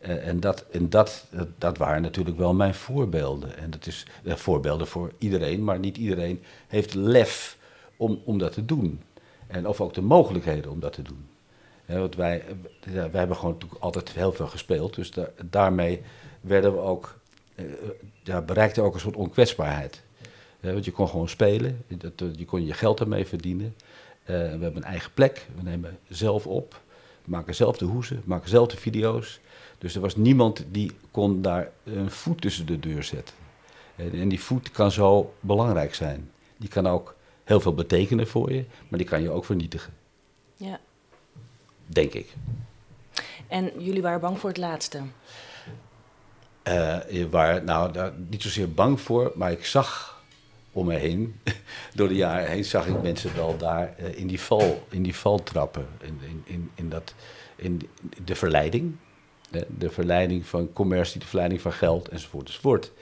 Eh, 0.00 0.28
en 0.28 0.40
dat, 0.40 0.64
en 0.70 0.90
dat, 0.90 1.26
dat, 1.58 1.78
waren 1.78 2.02
natuurlijk 2.02 2.36
wel 2.36 2.54
mijn 2.54 2.74
voorbeelden. 2.74 3.58
En 3.58 3.70
dat 3.70 3.86
is 3.86 4.06
voorbeelden 4.24 4.86
voor 4.86 5.12
iedereen, 5.18 5.64
maar 5.64 5.78
niet 5.78 5.96
iedereen 5.96 6.42
heeft 6.68 6.94
lef 6.94 7.56
om, 7.96 8.20
om 8.24 8.38
dat 8.38 8.52
te 8.52 8.64
doen. 8.64 9.02
En 9.46 9.68
of 9.68 9.80
ook 9.80 9.94
de 9.94 10.02
mogelijkheden 10.02 10.70
om 10.70 10.80
dat 10.80 10.92
te 10.92 11.02
doen. 11.02 11.26
Want 11.86 12.14
wij, 12.16 12.42
wij 12.92 13.08
hebben 13.12 13.36
gewoon 13.36 13.58
altijd 13.78 14.12
heel 14.12 14.32
veel 14.32 14.46
gespeeld. 14.46 14.94
Dus 14.94 15.10
da- 15.10 15.30
daarmee 15.44 16.00
werden 16.40 16.72
we 16.72 16.78
ook, 16.80 17.18
eh, 17.54 17.64
ja, 18.22 18.40
bereikten 18.40 18.82
we 18.82 18.88
ook 18.88 18.94
een 18.94 19.00
soort 19.00 19.16
onkwetsbaarheid. 19.16 20.02
Want 20.60 20.84
je 20.84 20.90
kon 20.90 21.08
gewoon 21.08 21.28
spelen, 21.28 21.84
dat, 21.88 22.12
eh, 22.16 22.26
je 22.36 22.44
kon 22.44 22.66
je 22.66 22.72
geld 22.72 23.00
ermee 23.00 23.26
verdienen. 23.26 23.74
Eh, 24.24 24.34
we 24.34 24.34
hebben 24.42 24.76
een 24.76 24.82
eigen 24.84 25.10
plek, 25.14 25.46
we 25.56 25.62
nemen 25.62 25.98
zelf 26.08 26.46
op. 26.46 26.80
Maken 27.24 27.54
zelf 27.54 27.76
de 27.78 27.84
hoezen, 27.84 28.22
maken 28.24 28.48
zelf 28.48 28.68
de 28.68 28.76
video's. 28.76 29.40
Dus 29.78 29.94
er 29.94 30.00
was 30.00 30.16
niemand 30.16 30.64
die 30.70 30.92
kon 31.10 31.42
daar 31.42 31.70
een 31.84 32.10
voet 32.10 32.40
tussen 32.40 32.66
de 32.66 32.80
deur 32.80 33.02
zetten. 33.02 33.34
En, 33.96 34.12
en 34.12 34.28
die 34.28 34.40
voet 34.40 34.70
kan 34.70 34.90
zo 34.90 35.34
belangrijk 35.40 35.94
zijn. 35.94 36.30
Die 36.56 36.68
kan 36.68 36.86
ook 36.86 37.14
heel 37.44 37.60
veel 37.60 37.74
betekenen 37.74 38.26
voor 38.26 38.52
je, 38.52 38.64
maar 38.88 38.98
die 38.98 39.08
kan 39.08 39.22
je 39.22 39.30
ook 39.30 39.44
vernietigen, 39.44 39.92
ja. 40.56 40.80
Denk 41.86 42.12
ik. 42.12 42.34
En 43.48 43.70
jullie 43.78 44.02
waren 44.02 44.20
bang 44.20 44.38
voor 44.38 44.48
het 44.48 44.58
laatste. 44.58 45.00
Eh, 46.64 46.98
je 47.10 47.28
waren 47.28 47.64
nou 47.64 47.92
daar 47.92 48.12
niet 48.28 48.42
zozeer 48.42 48.72
bang 48.72 49.00
voor, 49.00 49.32
maar 49.34 49.52
ik 49.52 49.64
zag 49.64 50.22
om 50.72 50.86
me 50.86 50.94
heen. 50.94 51.40
Door 51.94 52.08
de 52.08 52.14
jaren 52.14 52.50
heen 52.50 52.64
zag 52.64 52.86
ik 52.86 53.02
mensen 53.02 53.34
wel 53.34 53.56
daar 53.56 53.94
eh, 53.96 54.18
in, 54.18 54.26
die 54.26 54.40
val, 54.40 54.86
in 54.88 55.02
die 55.02 55.16
val 55.16 55.42
trappen. 55.42 55.86
In, 56.00 56.20
in, 56.22 56.42
in, 56.44 56.70
in, 56.74 56.88
dat, 56.88 57.14
in 57.56 57.88
de 58.24 58.34
verleiding. 58.34 58.96
hè, 59.50 59.60
de 59.78 59.90
verleiding 59.90 60.46
van 60.46 60.72
commercie, 60.72 61.20
de 61.20 61.26
verleiding 61.26 61.60
van 61.60 61.72
geld 61.72 62.08
enzovoort 62.08 62.46
enzovoort. 62.46 62.92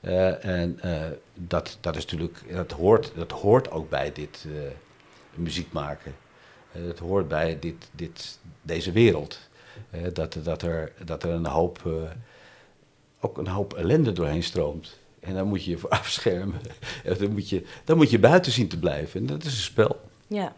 Eh, 0.00 0.44
en 0.44 0.80
dat, 1.34 1.78
dat 1.80 1.96
is 1.96 2.02
natuurlijk, 2.02 2.54
dat 2.54 2.72
hoort, 2.72 3.12
dat 3.14 3.32
hoort 3.32 3.70
ook 3.70 3.90
bij 3.90 4.12
dit 4.12 4.46
muziek 5.34 5.72
maken. 5.72 6.14
Eh, 6.76 6.86
het 6.86 6.98
hoort 6.98 7.28
bij 7.28 7.58
dit, 7.60 7.88
dit, 7.90 8.38
deze 8.62 8.92
wereld. 8.92 9.38
Eh, 9.90 10.00
dat, 10.12 10.36
dat, 10.42 10.62
er, 10.62 10.92
dat 11.04 11.22
er 11.22 11.30
een 11.30 11.46
hoop, 11.46 11.80
eh, 11.86 11.92
ook 13.20 13.38
een 13.38 13.46
hoop 13.46 13.74
ellende 13.74 14.12
doorheen 14.12 14.42
stroomt. 14.42 14.96
En 15.20 15.34
daar 15.34 15.46
moet 15.46 15.64
je 15.64 15.70
je 15.70 15.78
voor 15.78 15.90
afschermen. 16.00 16.60
En 17.04 17.16
dan, 17.18 17.32
moet 17.32 17.48
je, 17.48 17.64
dan 17.84 17.96
moet 17.96 18.10
je 18.10 18.18
buiten 18.18 18.52
zien 18.52 18.68
te 18.68 18.78
blijven. 18.78 19.20
En 19.20 19.26
dat 19.26 19.44
is 19.44 19.52
een 19.52 19.58
spel. 19.58 20.00
Ja. 20.26 20.52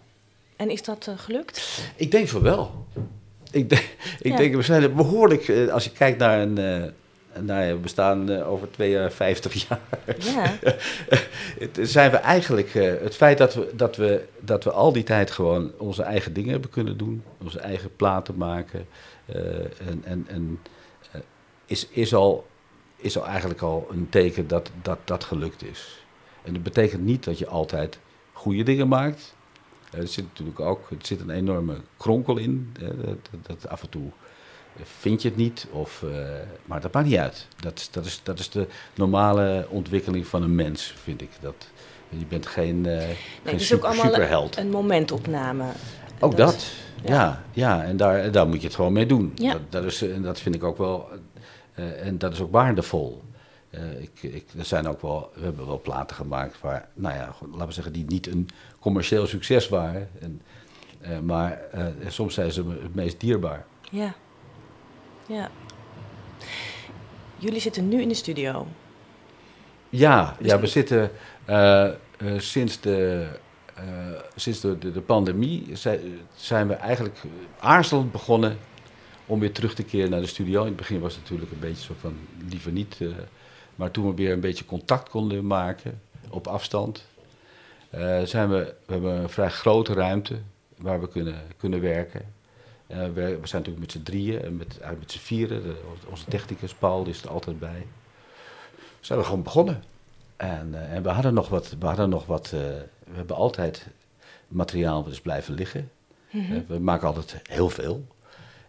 En 0.57 0.71
is 0.71 0.83
dat 0.83 1.11
gelukt? 1.17 1.81
Ik 1.97 2.11
denk 2.11 2.29
van 2.29 2.43
wel. 2.43 2.87
Ik, 3.51 3.69
denk, 3.69 3.83
ik 4.21 4.31
Ja. 4.33 4.37
denk, 4.37 4.55
we 4.55 4.63
zijn 4.63 4.83
er 4.83 4.95
behoorlijk, 4.95 5.49
eh, 5.49 5.69
als 5.69 5.85
je 5.85 5.91
kijkt 5.93 6.19
naar 6.19 6.41
een... 6.41 6.93
eh, 7.39 7.45
nou 7.45 7.65
ja, 7.65 7.73
we 7.73 7.79
bestaan 7.79 8.31
eh, 8.31 8.51
over 8.51 8.71
52 8.71 9.53
jaar. 9.69 9.81
Ja. 10.19 10.57
Het- 11.59 11.79
zijn 11.83 12.11
we 12.11 12.17
eigenlijk, 12.17 12.75
eh, 12.75 12.93
het 13.03 13.15
feit 13.17 13.39
dat 13.39 13.55
we, 13.55 13.71
dat, 13.75 13.97
we, 13.97 14.25
dat 14.41 14.65
we 14.65 14.71
al 14.71 14.93
die 14.93 15.03
tijd 15.03 15.31
gewoon 15.31 15.73
onze 15.79 16.03
eigen 16.03 16.33
dingen 16.33 16.51
hebben 16.51 16.71
kunnen 16.71 16.97
doen, 16.97 17.23
onze 17.43 17.59
eigen 17.61 17.97
platen 17.97 18.37
maken, 18.37 18.87
eh, 19.27 19.39
en, 19.89 20.01
en, 20.05 20.25
en, 20.29 20.61
eh, 21.13 21.21
is, 21.67 21.87
is, 21.89 22.15
al, 22.15 22.47
is 22.97 23.19
al 23.19 23.27
eigenlijk 23.27 23.61
al 23.63 23.87
een 23.91 24.07
teken 24.09 24.49
dat, 24.49 24.71
dat 24.83 24.99
dat 25.05 25.25
gelukt 25.25 25.65
is. 25.65 26.05
En 26.43 26.53
dat 26.53 26.63
betekent 26.63 27.03
niet 27.03 27.25
dat 27.25 27.39
je 27.39 27.47
altijd 27.47 27.99
goede 28.33 28.63
dingen 28.63 28.89
maakt. 28.89 29.35
Eh, 29.91 30.01
er 30.01 30.09
zit 30.09 30.25
natuurlijk 30.25 30.61
ook 30.61 30.91
er 30.91 30.97
zit 31.03 31.21
een 31.21 31.31
enorme 31.31 31.77
kronkel 31.97 32.37
in, 32.37 32.73
eh, 32.81 32.87
dat, 32.89 33.17
dat, 33.31 33.61
dat 33.61 33.69
af 33.69 33.83
en 33.83 33.89
toe 33.89 34.11
vind 34.85 35.23
je 35.23 35.29
het 35.29 35.37
niet, 35.37 35.67
of, 35.71 36.03
eh, 36.03 36.19
maar 36.65 36.81
dat 36.81 36.93
maakt 36.93 37.07
niet 37.07 37.17
uit. 37.17 37.47
Dat, 37.61 37.79
is- 37.79 37.91
dat, 37.91 38.05
is, 38.05 38.21
dat 38.23 38.39
is 38.39 38.51
de 38.51 38.67
normale 38.95 39.67
ontwikkeling 39.69 40.27
van 40.27 40.43
een 40.43 40.55
mens, 40.55 40.95
vind 41.03 41.23
ik. 41.23 41.31
Dat, 41.41 41.55
je 42.09 42.27
bent 42.27 42.47
geen, 42.47 42.87
eh 42.87 42.97
Nee, 42.97 43.07
geen 43.07 43.17
het 43.43 43.61
is 43.61 43.67
super, 43.67 43.85
ook 43.85 43.93
allemaal 43.95 44.13
superheld. 44.13 44.57
een 44.57 44.71
momentopname. 44.71 45.65
Ook 46.21 46.37
dat, 46.37 46.67
ja. 47.05 47.13
ja. 47.15 47.43
ja, 47.53 47.85
en 47.85 47.97
daar, 47.97 48.31
daar 48.31 48.47
moet 48.49 48.61
je 48.61 48.67
het 48.67 48.77
gewoon 48.77 48.93
mee 48.93 49.07
doen. 49.07 49.33
Ja. 49.35 49.53
Dat, 49.53 49.61
dat, 49.69 49.85
is, 49.85 50.03
en 50.03 50.23
dat 50.23 50.41
vind 50.41 50.55
ik 50.55 50.63
ook 50.65 50.79
wel, 50.79 51.09
eh, 51.75 52.07
en 52.07 52.19
dat 52.19 52.33
is 52.33 52.41
ook 52.41 52.53
waardevol. 52.53 53.23
Ik, 54.01 54.23
ik, 54.33 54.45
er 54.59 54.65
zijn 54.65 54.89
ook 54.89 55.03
wel, 55.03 55.31
we 55.35 55.45
hebben 55.45 55.67
wel 55.67 55.81
platen 55.81 56.17
gemaakt 56.17 56.61
waar, 56.61 56.89
nou 56.95 57.15
ja, 57.15 57.35
laten 57.53 57.67
we 57.67 57.73
zeggen, 57.73 57.93
die 57.93 58.05
niet 58.09 58.27
een 58.27 58.49
commercieel 58.81 59.27
succes 59.27 59.69
waren. 59.69 60.09
En, 60.21 60.41
maar 61.25 61.61
soms 62.09 62.35
zijn 62.35 62.53
ze 62.53 62.65
het 62.83 62.95
meest 62.95 63.21
dierbaar. 63.21 63.65
Ja. 63.91 64.15
Ja. 65.29 65.51
Jullie 67.37 67.61
zitten 67.61 67.89
nu 67.89 68.01
in 68.01 68.09
de 68.09 68.15
studio. 68.15 68.67
Ja, 69.89 70.35
Dus 70.39 70.47
ja 70.47 70.53
die- 70.53 70.61
we 70.61 70.67
zitten 70.67 71.11
eh, 71.45 71.85
eh, 71.87 71.95
sinds, 72.37 72.81
de, 72.81 73.29
eh, 73.75 73.85
sinds 74.37 74.61
de, 74.61 74.79
de, 74.79 74.93
de 74.93 75.01
pandemie 75.01 75.77
zi- 75.77 76.21
zijn 76.35 76.69
we 76.69 76.75
eigenlijk 76.75 77.19
aarzelend 77.61 78.13
begonnen 78.13 78.59
om 79.27 79.41
weer 79.41 79.53
terug 79.53 79.75
te 79.75 79.83
keren 79.83 80.11
naar 80.11 80.21
de 80.21 80.27
studio. 80.27 80.61
In 80.61 80.67
het 80.67 80.77
begin 80.77 81.01
was 81.01 81.13
het 81.15 81.23
natuurlijk 81.23 81.53
een 81.53 81.59
beetje 81.59 81.85
zo 81.85 81.95
van 82.01 82.17
liever 82.49 82.73
niet. 82.73 82.99
maar 83.75 83.91
toen 83.91 84.07
we 84.09 84.15
weer 84.15 84.33
een 84.33 84.41
beetje 84.41 84.65
contact 84.65 85.09
konden 85.09 85.47
maken 85.47 86.01
op 86.31 86.47
afstand, 86.47 87.07
zijn 88.25 88.49
we, 88.49 88.75
we 88.87 88.93
hebben 88.93 89.13
een 89.15 89.29
vrij 89.29 89.51
grote 89.51 89.93
ruimte 89.93 90.39
waar 90.79 91.01
we 91.01 91.09
kunnen, 91.09 91.43
kunnen 91.57 91.81
werken. 91.81 92.35
Eh, 92.89 92.99
we, 92.99 93.13
we 93.13 93.47
zijn 93.47 93.63
natuurlijk 93.63 93.79
met 93.79 93.93
z'n 93.93 94.03
drieën 94.03 94.43
en 94.43 94.57
met, 94.57 94.69
eigenlijk 94.69 95.01
met 95.01 95.13
z'n 95.13 95.19
vieren. 95.19 95.63
De- 95.63 95.81
onze 96.11 96.25
technicus 96.25 96.75
Paul 96.75 97.05
die 97.05 97.13
is 97.13 97.23
er 97.23 97.31
altijd 97.31 97.59
bij 97.59 97.87
zijn 99.01 99.19
we 99.19 99.25
gewoon 99.25 99.43
begonnen. 99.43 99.83
En, 100.37 100.75
eh, 100.75 100.93
en 100.95 101.03
we 101.03 101.09
hadden 101.09 101.35
nog 101.35 101.49
wat, 101.49 101.75
we 101.79 101.87
hadden 101.87 102.09
nog 102.09 102.27
wat 102.27 102.45
eh, 102.47 102.51
we 102.51 103.15
hebben 103.15 103.37
altijd 103.37 103.87
materiaal 104.49 105.03
dus 105.03 105.21
blijven 105.21 105.55
liggen. 105.55 105.91
Eh, 106.33 106.41
we 106.67 106.79
maken 106.79 107.07
altijd 107.07 107.41
heel 107.49 107.69
veel. 107.69 108.07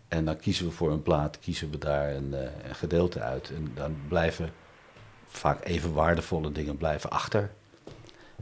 En 0.08 0.26
dan 0.26 0.38
kiezen 0.38 0.66
we 0.66 0.72
voor 0.72 0.92
een 0.92 1.02
plaat, 1.04 1.40
kiezen 1.40 1.70
we 1.72 1.78
daar 1.78 2.16
een, 2.16 2.34
een 2.68 2.76
gedeelte 2.76 3.20
uit. 3.20 3.50
En 3.50 3.72
dan 3.76 3.96
blijven 4.08 4.50
vaak 5.28 5.66
even 5.66 5.94
waardevolle 5.94 6.52
dingen 6.52 6.78
blijven 6.78 7.10
achter. 7.10 7.52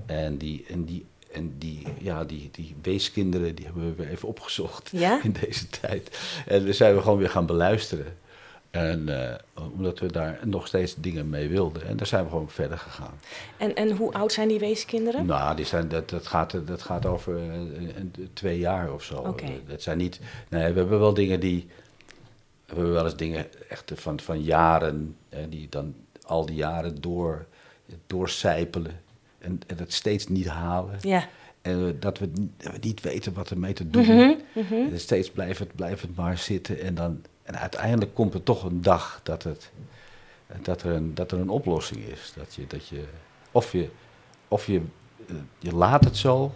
En 0.05 0.37
die, 0.37 0.65
en 0.69 0.85
die, 0.85 1.05
en 1.37 1.55
die, 1.57 1.83
ja, 1.99 2.23
die, 2.23 2.49
die 2.51 2.75
weeskinderen, 2.81 3.55
die 3.55 3.65
hebben 3.65 3.83
we 3.83 4.03
weer 4.03 4.09
even 4.09 4.27
opgezocht 4.27 4.89
Ja? 4.91 5.19
in 5.23 5.35
deze 5.41 5.67
tijd. 5.69 6.19
En 6.47 6.65
dan 6.65 6.73
zijn 6.73 6.95
we 6.95 7.01
gewoon 7.01 7.17
weer 7.17 7.29
gaan 7.29 7.45
beluisteren. 7.45 8.17
En 8.71 9.29
eh, 9.29 9.35
omdat 9.73 9.99
we 9.99 10.11
daar 10.11 10.39
nog 10.43 10.67
steeds 10.67 10.95
dingen 10.97 11.29
mee 11.29 11.49
wilden. 11.49 11.87
En 11.87 11.97
daar 11.97 12.07
zijn 12.07 12.23
we 12.23 12.29
gewoon 12.29 12.49
verder 12.49 12.77
gegaan. 12.77 13.19
En, 13.57 13.75
en 13.75 13.91
hoe 13.91 14.13
oud 14.13 14.31
zijn 14.31 14.47
die 14.47 14.59
weeskinderen? 14.59 15.25
Nou, 15.25 15.55
die 15.55 15.65
zijn, 15.65 15.87
dat, 15.89 16.09
dat, 16.09 16.27
gaat, 16.27 16.67
dat 16.67 16.81
gaat 16.81 17.05
over 17.05 17.37
eh, 17.37 18.01
twee 18.33 18.59
jaar 18.59 18.93
of 18.93 19.03
zo. 19.03 19.23
Eh, 19.23 19.49
Dat 19.67 19.81
zijn 19.81 19.97
niet. 19.97 20.19
Nee, 20.49 20.73
we 20.73 20.79
hebben 20.79 20.99
wel 20.99 21.13
dingen 21.13 21.39
die. 21.39 21.67
We 22.65 22.73
hebben 22.73 22.93
wel 22.93 23.03
eens 23.05 23.15
dingen 23.15 23.45
echt 23.69 23.91
van, 23.95 24.19
van 24.19 24.41
jaren. 24.41 25.15
Hè, 25.29 25.49
die 25.49 25.67
dan 25.69 25.95
al 26.23 26.45
die 26.45 26.55
jaren 26.55 27.01
door, 27.01 27.45
doorcijpelen. 28.07 28.99
En, 29.47 29.59
en 29.67 29.77
het 29.77 29.93
steeds 29.93 30.27
niet 30.27 30.47
halen. 30.47 30.97
Ja. 31.01 31.27
En 31.61 31.85
we- 31.85 31.99
dat, 31.99 32.17
we, 32.19 32.29
niet- 32.33 32.51
dat 32.57 32.71
we 32.71 32.77
niet 32.81 33.01
weten 33.01 33.33
wat 33.33 33.49
ermee 33.49 33.73
te 33.73 33.89
doen. 33.89 34.05
Mhm, 34.53 34.73
En 34.73 34.99
steeds 34.99 35.31
blijft 35.31 35.59
het, 35.59 35.75
blijft 35.75 36.01
het 36.01 36.15
maar 36.15 36.37
zitten. 36.37 36.81
En, 36.81 36.95
dan, 36.95 37.21
en 37.43 37.55
uiteindelijk 37.59 38.13
komt 38.13 38.33
er 38.33 38.43
toch 38.43 38.63
een 38.63 38.81
dag 38.81 39.19
dat, 39.23 39.43
het, 39.43 39.71
dat, 40.61 40.83
er, 40.83 40.91
een, 40.91 41.13
dat 41.15 41.31
er 41.31 41.39
een 41.39 41.49
oplossing 41.49 42.03
is. 42.05 42.33
Dat 42.35 42.55
je, 42.55 42.67
dat 42.67 42.87
je, 42.87 43.03
of 43.51 43.71
je, 43.71 43.89
of 44.47 44.65
je, 44.67 44.81
eh, 45.27 45.35
je 45.59 45.75
laat 45.75 46.03
het 46.03 46.17
zo 46.17 46.51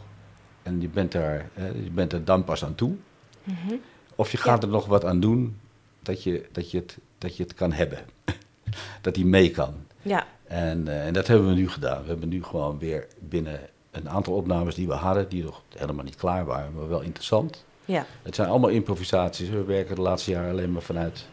en 0.64 0.82
je 0.82 0.88
bent, 0.90 1.14
er, 1.14 1.50
eh, 1.54 1.84
je 1.84 1.90
bent 1.92 2.14
er 2.14 2.26
dan 2.26 2.44
pas 2.44 2.64
aan 2.66 2.76
toe. 2.76 2.96
Mhm. 3.44 3.74
Of 4.16 4.32
je 4.32 4.38
gaat 4.38 4.64
er 4.64 4.70
nog 4.70 4.86
wat 4.86 5.06
aan 5.06 5.20
doen 5.20 5.58
dat 6.02 6.24
je, 6.24 6.48
dat 6.52 6.72
je, 6.72 6.78
het, 6.78 6.98
dat 7.18 7.38
je 7.38 7.44
het 7.44 7.54
kan 7.54 7.72
hebben. 7.72 8.00
dat 9.02 9.16
die 9.16 9.26
mee 9.26 9.52
kan. 9.52 9.74
Ja. 10.02 10.26
En, 10.52 10.88
eh, 10.88 11.06
en 11.06 11.14
dat 11.14 11.28
hebben 11.28 11.48
we 11.48 11.54
nu 11.54 11.70
gedaan. 11.70 12.02
We 12.02 12.10
hebben 12.10 12.30
nu 12.30 12.44
gewoon 12.44 12.80
weer 12.80 13.08
binnen 13.20 13.60
een 13.92 14.10
aantal 14.10 14.34
opnames 14.34 14.76
die 14.76 14.88
we 14.88 14.94
hadden, 14.94 15.30
die 15.30 15.44
nog 15.44 15.62
helemaal 15.78 16.04
niet 16.04 16.16
klaar 16.16 16.46
waren, 16.46 16.74
maar 16.74 16.90
wel 16.90 17.02
interessant. 17.02 17.66
Ja. 17.86 18.06
Het 18.22 18.36
zijn 18.36 18.50
allemaal 18.50 18.70
improvisaties. 18.70 19.50
We 19.50 19.64
werken 19.64 19.96
de 19.96 20.02
laatste 20.02 20.32
jaren 20.32 20.50
alleen 20.50 20.72
maar 20.72 20.82
vanuit 20.82 21.26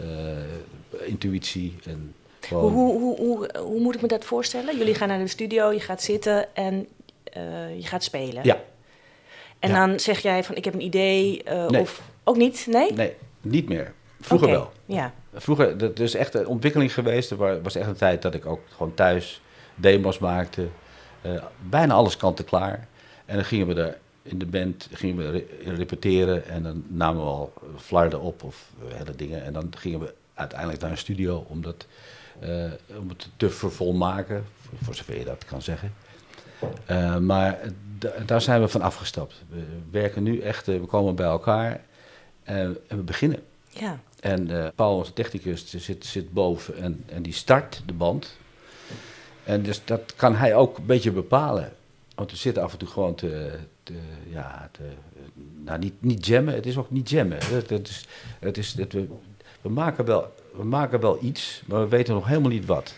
eh, 0.00 1.08
intuïtie 1.08 1.76
en 1.84 2.14
gewoon... 2.40 2.72
Hoe, 2.72 2.98
hoe, 3.00 3.16
hoe, 3.16 3.48
hoe, 3.58 3.80
moet 3.80 3.94
ik 3.94 4.00
me 4.00 4.08
dat 4.08 4.24
voorstellen? 4.24 4.78
Jullie 4.78 4.94
gaan 4.94 5.08
naar 5.08 5.18
de 5.18 5.28
studio, 5.28 5.72
je 5.72 5.80
gaat 5.80 6.02
zitten 6.02 6.54
en 6.54 6.86
eh, 7.24 7.76
je 7.76 7.86
gaat 7.86 8.02
spelen. 8.04 8.44
Ja, 8.44 8.60
En 9.58 9.70
ja. 9.70 9.86
dan 9.86 10.00
zeg 10.00 10.18
jij 10.18 10.44
van 10.44 10.56
ik 10.56 10.64
heb 10.64 10.74
een 10.74 10.82
idee 10.82 11.42
Nee. 11.68 11.80
of 11.80 12.02
ook 12.24 12.36
niet? 12.36 12.66
Nee? 12.70 12.92
nee, 12.92 13.12
niet 13.40 13.68
meer. 13.68 13.92
Vroeger 14.20 14.48
wel. 14.50 14.72
Ja. 14.86 15.12
Vroeger, 15.34 15.78
dat 15.78 15.98
is 15.98 16.14
echt 16.14 16.34
een 16.34 16.46
ontwikkeling 16.46 16.94
geweest. 16.94 17.30
Er 17.30 17.36
wa- 17.36 17.60
was 17.60 17.74
echt 17.74 17.86
een 17.88 17.96
tijd 17.96 18.22
dat 18.22 18.34
ik 18.34 18.46
ook 18.46 18.60
gewoon 18.76 18.94
thuis 18.94 19.40
demos 19.74 20.18
maakte. 20.18 20.68
Eh, 21.22 21.42
bijna 21.68 21.94
alles 21.94 22.16
kant 22.16 22.38
en 22.38 22.44
klaar. 22.44 22.88
En 23.24 23.34
dan 23.34 23.44
gingen 23.44 23.66
we 23.66 23.74
er 23.82 23.98
in 24.22 24.38
de 24.38 24.46
band 24.46 24.88
gingen 24.92 25.16
we 25.16 25.30
re- 25.30 25.74
repeteren. 25.76 26.46
En 26.48 26.62
dan 26.62 26.84
namen 26.88 27.22
we 27.22 27.28
al 27.28 27.52
flarden 27.76 28.20
op 28.20 28.42
of 28.42 28.70
hele 28.84 29.16
dingen. 29.16 29.44
En 29.44 29.52
dan 29.52 29.72
gingen 29.76 30.00
we 30.00 30.14
uiteindelijk 30.34 30.80
naar 30.80 30.90
een 30.90 30.98
studio 30.98 31.44
om, 31.48 31.62
dat, 31.62 31.86
eh, 32.40 32.48
om 32.98 33.08
het 33.08 33.28
te 33.36 33.50
vervolmaken. 33.50 34.44
Voor, 34.68 34.78
voor 34.82 34.94
zover 34.94 35.18
je 35.18 35.24
dat 35.24 35.44
kan 35.44 35.62
zeggen. 35.62 35.94
Eh, 36.86 37.16
maar 37.16 37.58
da- 37.98 38.12
daar 38.26 38.40
zijn 38.40 38.60
we 38.60 38.68
van 38.68 38.82
afgestapt. 38.82 39.42
We 39.48 39.64
werken 39.90 40.22
nu 40.22 40.40
echt, 40.40 40.66
we 40.66 40.78
komen 40.86 41.14
bij 41.14 41.26
elkaar 41.26 41.80
en 42.42 42.76
we 42.88 42.96
beginnen. 42.96 43.42
Ja. 43.68 43.98
En 44.20 44.64
eh, 44.64 44.68
Paul, 44.74 44.96
onze 44.96 45.12
technicus, 45.12 45.66
zit, 45.76 46.06
zit 46.06 46.32
boven 46.32 46.76
en, 46.76 47.04
en 47.06 47.22
die 47.22 47.32
start 47.32 47.82
de 47.86 47.92
band. 47.92 48.36
En 49.44 49.62
dus 49.62 49.80
dat 49.84 50.14
kan 50.16 50.34
hij 50.34 50.54
ook 50.54 50.78
een 50.78 50.86
beetje 50.86 51.10
bepalen. 51.10 51.72
Want 52.14 52.30
we 52.30 52.36
zitten 52.36 52.62
af 52.62 52.72
en 52.72 52.78
toe 52.78 52.88
gewoon 52.88 53.14
te, 53.14 53.58
ja, 54.30 54.68
te, 54.72 54.82
nou 55.64 55.78
niet, 55.78 55.94
niet 55.98 56.26
jammen, 56.26 56.54
het 56.54 56.66
is 56.66 56.76
ook 56.76 56.90
niet 56.90 57.10
jammen. 57.10 57.38
Het 57.42 57.88
is, 57.88 58.06
het 58.38 58.56
is, 58.56 58.74
het, 58.74 58.92
we, 58.92 59.06
we, 59.60 59.68
maken 59.68 60.04
wel, 60.04 60.34
we 60.56 60.64
maken 60.64 61.00
wel 61.00 61.18
iets, 61.22 61.62
maar 61.66 61.80
we 61.80 61.88
weten 61.88 62.14
nog 62.14 62.26
helemaal 62.26 62.50
niet 62.50 62.66
wat. 62.66 62.94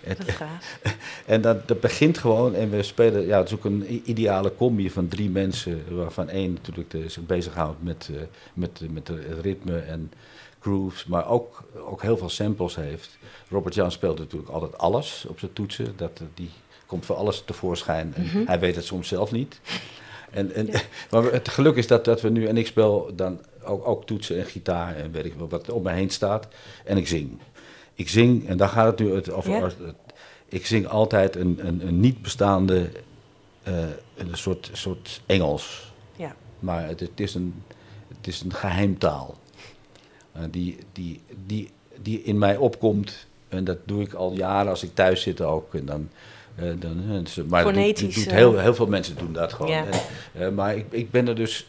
Het- 0.00 0.18
Dat 0.26 0.36
en 1.26 1.40
dat, 1.40 1.68
dat 1.68 1.80
begint 1.80 2.18
gewoon 2.18 2.54
en 2.54 2.70
we 2.70 2.82
spelen, 2.82 3.26
ja, 3.26 3.38
het 3.38 3.48
is 3.48 3.54
ook 3.54 3.64
een 3.64 4.02
ideale 4.10 4.54
combi 4.56 4.90
van 4.90 5.08
drie 5.08 5.30
mensen, 5.30 5.84
waarvan 5.96 6.28
één 6.28 6.52
natuurlijk 6.52 6.90
de, 6.90 7.08
zich 7.08 7.26
bezighoudt 7.26 7.82
met, 7.82 8.08
eh, 8.12 8.20
met, 8.54 8.80
met 8.90 9.08
het 9.08 9.20
ritme 9.42 9.78
en 9.78 10.12
grooves, 10.60 11.04
maar 11.04 11.28
ook, 11.28 11.62
ook 11.88 12.02
heel 12.02 12.16
veel 12.16 12.28
samples 12.28 12.74
heeft. 12.76 13.18
Robert 13.50 13.74
Jan 13.74 13.92
speelt 13.92 14.18
natuurlijk 14.18 14.50
altijd 14.50 14.78
alles 14.78 15.24
op 15.28 15.38
zijn 15.38 15.52
toetsen, 15.52 15.92
dat, 15.96 16.10
eh, 16.20 16.26
die 16.34 16.50
komt 16.86 17.06
voor 17.06 17.16
alles 17.16 17.42
tevoorschijn. 17.44 18.14
En 18.16 18.46
Hij 18.46 18.58
weet 18.58 18.76
het 18.76 18.84
soms 18.84 19.08
zelf 19.08 19.32
niet. 19.32 19.60
En, 20.30 20.52
en, 20.54 20.68
Maar 21.10 21.22
het 21.24 21.48
geluk 21.48 21.76
is 21.76 21.86
dat, 21.86 22.04
dat 22.04 22.20
we 22.20 22.28
nu, 22.28 22.46
en 22.46 22.56
ik 22.56 22.66
speel 22.66 23.10
dan 23.14 23.40
ook, 23.64 23.86
ook 23.86 24.06
toetsen 24.06 24.38
en 24.38 24.44
gitaar 24.44 24.96
en 24.96 25.12
weet 25.12 25.24
ik 25.24 25.34
wel 25.34 25.48
wat 25.48 25.70
om 25.70 25.82
me 25.82 25.90
heen 25.90 26.10
staat. 26.10 26.48
En 26.84 26.96
ik 26.96 27.08
zing. 27.08 27.38
Ik 27.94 28.08
zing, 28.08 28.48
en 28.48 28.56
daar 28.56 28.68
gaat 28.68 28.86
het 28.86 28.98
nu 29.08 29.14
het 29.14 29.30
over. 29.30 29.50
Ja. 29.50 29.70
Ik 30.48 30.66
zing 30.66 30.86
altijd 30.86 31.36
een, 31.36 31.58
een, 31.66 31.86
een 31.86 32.00
niet 32.00 32.22
bestaande, 32.22 32.90
eh, 33.62 33.74
een 34.16 34.28
soort, 34.32 34.70
soort 34.72 35.20
Engels. 35.26 35.92
Ja. 36.16 36.34
Maar 36.58 36.86
het, 36.88 37.00
het, 37.00 37.20
is, 37.20 37.34
een, 37.34 37.62
het 38.16 38.26
is 38.26 38.40
een 38.40 38.52
geheimtaal. 38.54 39.34
Eh, 40.32 40.42
die, 40.50 40.78
die, 40.92 41.20
die, 41.46 41.70
die 42.02 42.22
in 42.22 42.38
mij 42.38 42.56
opkomt. 42.56 43.26
En 43.48 43.64
dat 43.64 43.78
doe 43.84 44.02
ik 44.02 44.12
al 44.12 44.32
jaren 44.32 44.70
als 44.70 44.82
ik 44.82 44.94
thuis 44.94 45.22
zit 45.22 45.40
ook. 45.40 45.74
En 45.74 45.84
dan, 45.84 46.08
eh, 46.54 46.70
dan, 46.78 47.22
dus- 47.22 47.36
maar 47.48 47.64
dat 47.64 47.74
doet- 48.00 48.30
heel, 48.30 48.58
heel 48.58 48.74
veel 48.74 48.86
mensen 48.86 49.16
doen 49.16 49.32
dat 49.32 49.52
gewoon. 49.52 49.70
Ja. 49.70 49.84
En, 50.32 50.54
maar 50.54 50.76
ik, 50.76 50.86
ik 50.90 51.10
ben 51.10 51.28
er 51.28 51.34
dus 51.34 51.66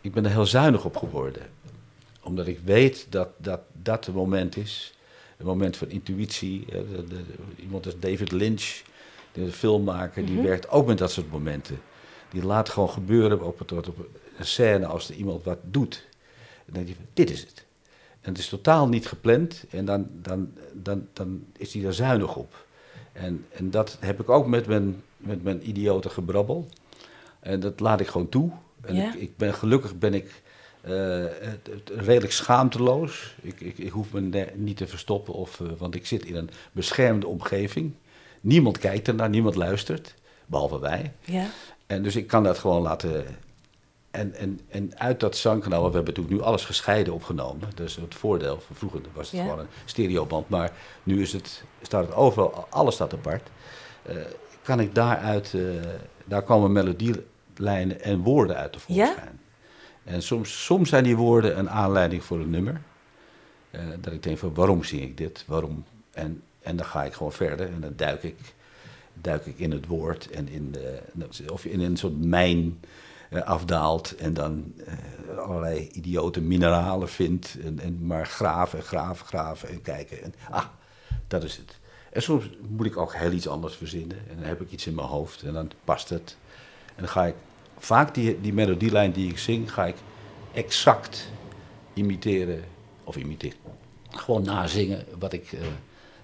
ik 0.00 0.12
ben 0.12 0.24
er 0.24 0.30
heel 0.30 0.46
zuinig 0.46 0.84
op 0.84 0.96
geworden. 0.96 1.42
Omdat 2.22 2.46
ik 2.46 2.58
weet 2.64 3.06
dat 3.08 3.28
dat, 3.36 3.60
dat 3.82 4.06
het 4.06 4.14
moment 4.14 4.56
is. 4.56 4.94
Een 5.42 5.48
moment 5.48 5.76
van 5.76 5.88
intuïtie. 5.90 6.64
De- 6.66 7.04
de- 7.08 7.62
iemand 7.62 7.84
als 7.86 7.98
David 7.98 8.32
Lynch, 8.32 8.82
de 9.32 9.52
filmmaker, 9.52 10.24
die 10.26 10.40
werkt 10.40 10.68
ook 10.70 10.86
met 10.86 10.98
dat 10.98 11.10
soort 11.12 11.30
momenten. 11.30 11.80
Die 12.30 12.44
laat 12.44 12.68
gewoon 12.68 12.90
gebeuren 12.90 13.42
op, 13.42 13.58
het, 13.58 13.72
op 13.72 13.86
een 14.38 14.44
scène 14.46 14.86
als 14.86 15.08
er 15.08 15.14
iemand 15.14 15.44
wat 15.44 15.58
doet. 15.62 16.06
Dan 16.64 16.74
denk 16.74 16.88
je, 16.88 16.94
van, 16.94 17.04
dit 17.12 17.30
is 17.30 17.40
het. 17.40 17.64
En 18.20 18.28
het 18.30 18.38
is 18.38 18.48
totaal 18.48 18.88
niet 18.88 19.06
gepland 19.06 19.64
en 19.70 19.84
dan, 19.84 20.06
dan, 20.22 20.52
dan, 20.72 21.08
dan 21.12 21.44
is 21.56 21.74
hij 21.74 21.84
er 21.84 21.94
zuinig 21.94 22.36
op. 22.36 22.66
En, 23.12 23.44
en 23.52 23.70
dat 23.70 23.96
heb 24.00 24.20
ik 24.20 24.28
ook 24.28 24.46
met 24.46 24.66
mijn, 24.66 25.02
met 25.16 25.42
mijn 25.42 25.68
idiote 25.68 26.08
gebrabbel. 26.08 26.68
En 27.40 27.60
dat 27.60 27.80
laat 27.80 28.00
ik 28.00 28.06
gewoon 28.06 28.28
toe. 28.28 28.50
En 28.80 28.94
Ja? 28.94 29.14
ik, 29.14 29.20
ik 29.20 29.36
ben, 29.36 29.54
gelukkig 29.54 29.98
ben 29.98 30.14
ik 30.14 30.41
het- 30.90 31.66
het- 31.70 31.90
redelijk 32.06 32.32
schaamteloos. 32.32 33.34
Ik, 33.42 33.60
ik, 33.60 33.78
ik 33.78 33.90
hoef 33.90 34.12
me 34.12 34.46
niet 34.54 34.76
te 34.76 34.86
verstoppen, 34.86 35.34
of, 35.34 35.60
eh, 35.60 35.66
want 35.78 35.94
ik 35.94 36.06
zit 36.06 36.24
in 36.24 36.36
een 36.36 36.50
beschermde 36.72 37.26
omgeving. 37.26 37.92
Niemand 38.40 38.78
kijkt 38.78 39.08
ernaar, 39.08 39.28
niemand 39.28 39.54
luistert, 39.54 40.14
behalve 40.46 40.78
wij. 40.78 41.12
Ja. 41.24 41.46
En 41.86 42.02
dus 42.02 42.16
ik 42.16 42.26
kan 42.26 42.42
dat 42.42 42.58
gewoon 42.58 42.82
laten. 42.82 43.24
En, 44.10 44.34
en, 44.34 44.60
en 44.68 44.98
uit 44.98 45.20
dat 45.20 45.36
zangkanaal, 45.36 45.80
want 45.80 45.90
we 45.92 45.96
hebben 45.96 46.14
natuurlijk 46.14 46.42
nu 46.42 46.48
alles 46.50 46.64
gescheiden 46.64 47.12
opgenomen. 47.14 47.68
Dat 47.74 47.86
is 47.86 47.96
het 47.96 48.14
voordeel. 48.14 48.60
Van 48.66 48.76
vroeger 48.76 49.00
was 49.14 49.30
het 49.30 49.40
Ja. 49.40 49.46
gewoon 49.46 49.58
een 49.58 49.66
stereoband, 49.84 50.48
maar 50.48 50.72
nu 51.02 51.22
is 51.22 51.32
het, 51.32 51.64
staat 51.82 52.06
het 52.06 52.14
overal, 52.14 52.66
alles 52.70 52.94
staat 52.94 53.12
apart. 53.12 53.48
Eh, 54.02 54.16
kan 54.62 54.80
ik 54.80 54.94
daaruit, 54.94 55.54
eh, 55.54 55.60
daar 56.24 56.42
komen 56.42 56.72
melodielijnen 56.72 58.00
en 58.02 58.18
woorden 58.22 58.56
uit 58.56 58.72
tevoorschijn. 58.72 59.40
En 60.04 60.22
soms, 60.22 60.64
soms 60.64 60.88
zijn 60.88 61.04
die 61.04 61.16
woorden 61.16 61.58
een 61.58 61.70
aanleiding 61.70 62.24
voor 62.24 62.40
een 62.40 62.50
nummer. 62.50 62.80
Eh, 63.70 63.80
dat 64.00 64.12
ik 64.12 64.22
denk 64.22 64.38
van 64.38 64.54
waarom 64.54 64.84
zing 64.84 65.02
ik 65.02 65.16
dit? 65.16 65.44
Waarom? 65.46 65.84
En, 66.10 66.42
en 66.60 66.76
dan 66.76 66.86
ga 66.86 67.04
ik 67.04 67.12
gewoon 67.12 67.32
verder 67.32 67.66
en 67.66 67.80
dan 67.80 67.92
duik 67.96 68.22
ik, 68.22 68.36
duik 69.14 69.46
ik 69.46 69.58
in 69.58 69.70
het 69.70 69.86
woord 69.86 70.30
en 70.30 70.48
in 70.48 70.72
de, 70.72 71.02
of 71.50 71.64
in 71.64 71.80
een 71.80 71.96
soort 71.96 72.24
mijn 72.24 72.80
eh, 73.30 73.42
afdaalt 73.42 74.14
en 74.16 74.34
dan 74.34 74.72
eh, 74.86 75.38
allerlei 75.38 75.88
idiote 75.92 76.40
mineralen 76.40 77.08
vindt 77.08 77.56
en, 77.62 77.78
en 77.78 78.06
maar 78.06 78.26
graven 78.26 78.78
en 78.78 78.84
graven, 78.84 79.26
graven 79.26 79.68
en 79.68 79.82
kijken. 79.82 80.22
En 80.22 80.34
ah, 80.50 80.66
dat 81.26 81.44
is 81.44 81.56
het. 81.56 81.78
En 82.12 82.22
soms 82.22 82.50
moet 82.68 82.86
ik 82.86 82.96
ook 82.96 83.14
heel 83.14 83.32
iets 83.32 83.48
anders 83.48 83.74
verzinnen 83.74 84.18
en 84.28 84.36
dan 84.36 84.44
heb 84.44 84.60
ik 84.60 84.70
iets 84.70 84.86
in 84.86 84.94
mijn 84.94 85.06
hoofd 85.06 85.42
en 85.42 85.52
dan 85.52 85.70
past 85.84 86.08
het. 86.08 86.36
En 86.86 87.02
dan 87.02 87.08
ga 87.08 87.24
ik 87.24 87.34
vaak 87.84 88.14
die, 88.14 88.40
die 88.40 88.52
melodielijn 88.52 89.12
die 89.12 89.30
ik 89.30 89.38
zing, 89.38 89.72
ga 89.72 89.86
ik 89.86 89.96
exact 90.54 91.28
imiteren 91.94 92.64
of 93.04 93.16
imiteren. 93.16 93.58
Gewoon 94.10 94.42
nazingen 94.42 95.04
wat 95.18 95.32
ik, 95.32 95.52
eh, 95.52 95.60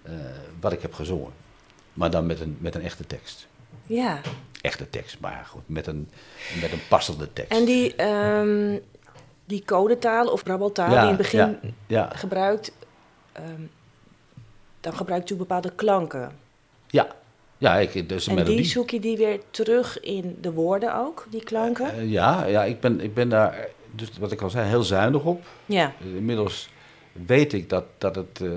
eh, 0.02 0.20
wat 0.61 0.72
ik 0.72 0.82
heb 0.82 0.94
gezongen. 0.94 1.32
Maar 1.92 2.11
dan 2.11 2.26
met 2.26 2.40
een, 2.40 2.56
met 2.61 2.74
een 2.74 2.82
echte 2.82 3.06
tekst. 3.06 3.46
Ja. 3.87 4.20
Echte 4.61 4.90
tekst, 4.90 5.20
maar 5.20 5.46
goed, 5.48 5.62
met 5.66 5.87
een, 5.87 6.11
met 6.61 6.72
een 6.72 6.80
passende 6.88 7.32
tekst. 7.32 7.52
En 7.52 7.64
die, 7.64 7.94
ehm, 7.94 8.78
die 9.44 9.64
codetaal 9.64 10.26
of 10.26 10.42
brabbeltaal 10.42 10.90
Ja, 10.90 11.00
die 11.00 11.11
in 11.11 11.16
het 11.16 11.16
begin 11.16 11.59
ja, 11.62 11.70
ja. 11.87 12.11
gebruikt, 12.14 12.72
ehm, 13.32 13.62
dan 14.80 14.96
gebruikt 14.96 15.30
u 15.30 15.37
bepaalde 15.37 15.72
klanken. 15.74 16.32
Ja, 16.87 17.16
ja 17.58 17.76
ik, 17.76 18.08
dus 18.08 18.26
een 18.26 18.30
en 18.30 18.38
melodie. 18.38 18.56
die 18.56 18.70
zoek 18.70 18.90
je 18.90 19.00
die 19.00 19.16
weer 19.16 19.40
terug 19.50 20.00
in 20.00 20.36
de 20.40 20.52
woorden 20.52 20.96
ook, 20.96 21.26
die 21.30 21.44
klanken? 21.44 21.92
Eh, 21.92 22.10
ja, 22.10 22.44
ja 22.44 22.64
ik, 22.64 22.80
ben, 22.80 23.00
ik 23.00 23.14
ben 23.14 23.28
daar, 23.28 23.68
dus 23.94 24.10
wat 24.18 24.32
ik 24.32 24.42
al 24.42 24.50
zei, 24.50 24.68
heel 24.68 24.82
zuinig 24.82 25.24
op. 25.24 25.46
ja. 25.66 25.94
Inmiddels 26.14 26.68
weet 27.26 27.52
ik 27.52 27.68
dat, 27.68 27.84
dat 27.98 28.14
het, 28.14 28.40
eh, 28.40 28.50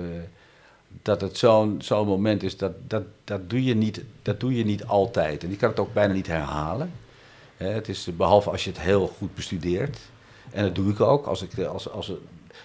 dat 1.02 1.20
het 1.20 1.38
zo'n 1.38 1.76
zo'n 1.82 2.06
moment 2.06 2.42
is, 2.42 2.56
dat, 2.56 2.72
dat, 2.86 3.02
dat, 3.24 3.50
doe 3.50 3.64
je 3.64 3.74
niet, 3.74 4.04
dat 4.22 4.40
doe 4.40 4.56
je 4.56 4.64
niet 4.64 4.84
altijd. 4.84 5.44
En 5.44 5.50
je 5.50 5.56
kan 5.56 5.68
het 5.68 5.78
ook 5.78 5.92
bijna 5.92 6.12
niet 6.12 6.26
herhalen. 6.26 6.92
Hè, 7.56 7.68
het 7.68 7.88
is, 7.88 8.08
behalve 8.16 8.50
als 8.50 8.64
je 8.64 8.70
het 8.70 8.80
heel 8.80 9.06
goed 9.06 9.34
bestudeert. 9.34 9.98
En 10.50 10.64
dat 10.64 10.74
doe 10.74 10.90
ik 10.90 11.00
ook. 11.00 11.26
Als, 11.26 11.42
ik, 11.42 11.58
als, 11.58 11.90
als, 11.90 12.12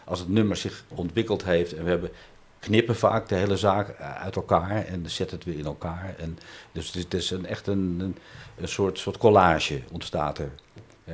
als 0.04 0.20
het 0.20 0.30
nummer 0.30 0.56
zich 0.56 0.84
ontwikkeld 0.88 1.44
heeft 1.44 1.74
en 1.74 1.84
we 1.84 1.90
hebben 1.90 2.12
knippen 2.60 2.96
vaak 2.96 3.28
de 3.30 3.36
hele 3.36 3.58
zaak 3.58 4.00
uit 4.00 4.36
elkaar 4.36 4.86
en 4.86 5.10
zetten 5.10 5.38
het 5.38 5.46
weer 5.46 5.58
in 5.58 5.66
elkaar. 5.66 6.16
En 6.18 6.38
dus 6.72 6.94
het 6.94 7.14
is, 7.14 7.32
een, 7.32 7.46
echt 7.46 7.68
een, 7.68 7.96
een, 8.00 8.18
een 8.58 8.68
soort, 8.68 9.00
soort 9.00 9.18
collage 9.18 9.82
ontstaat 9.92 10.38
er. 10.38 10.52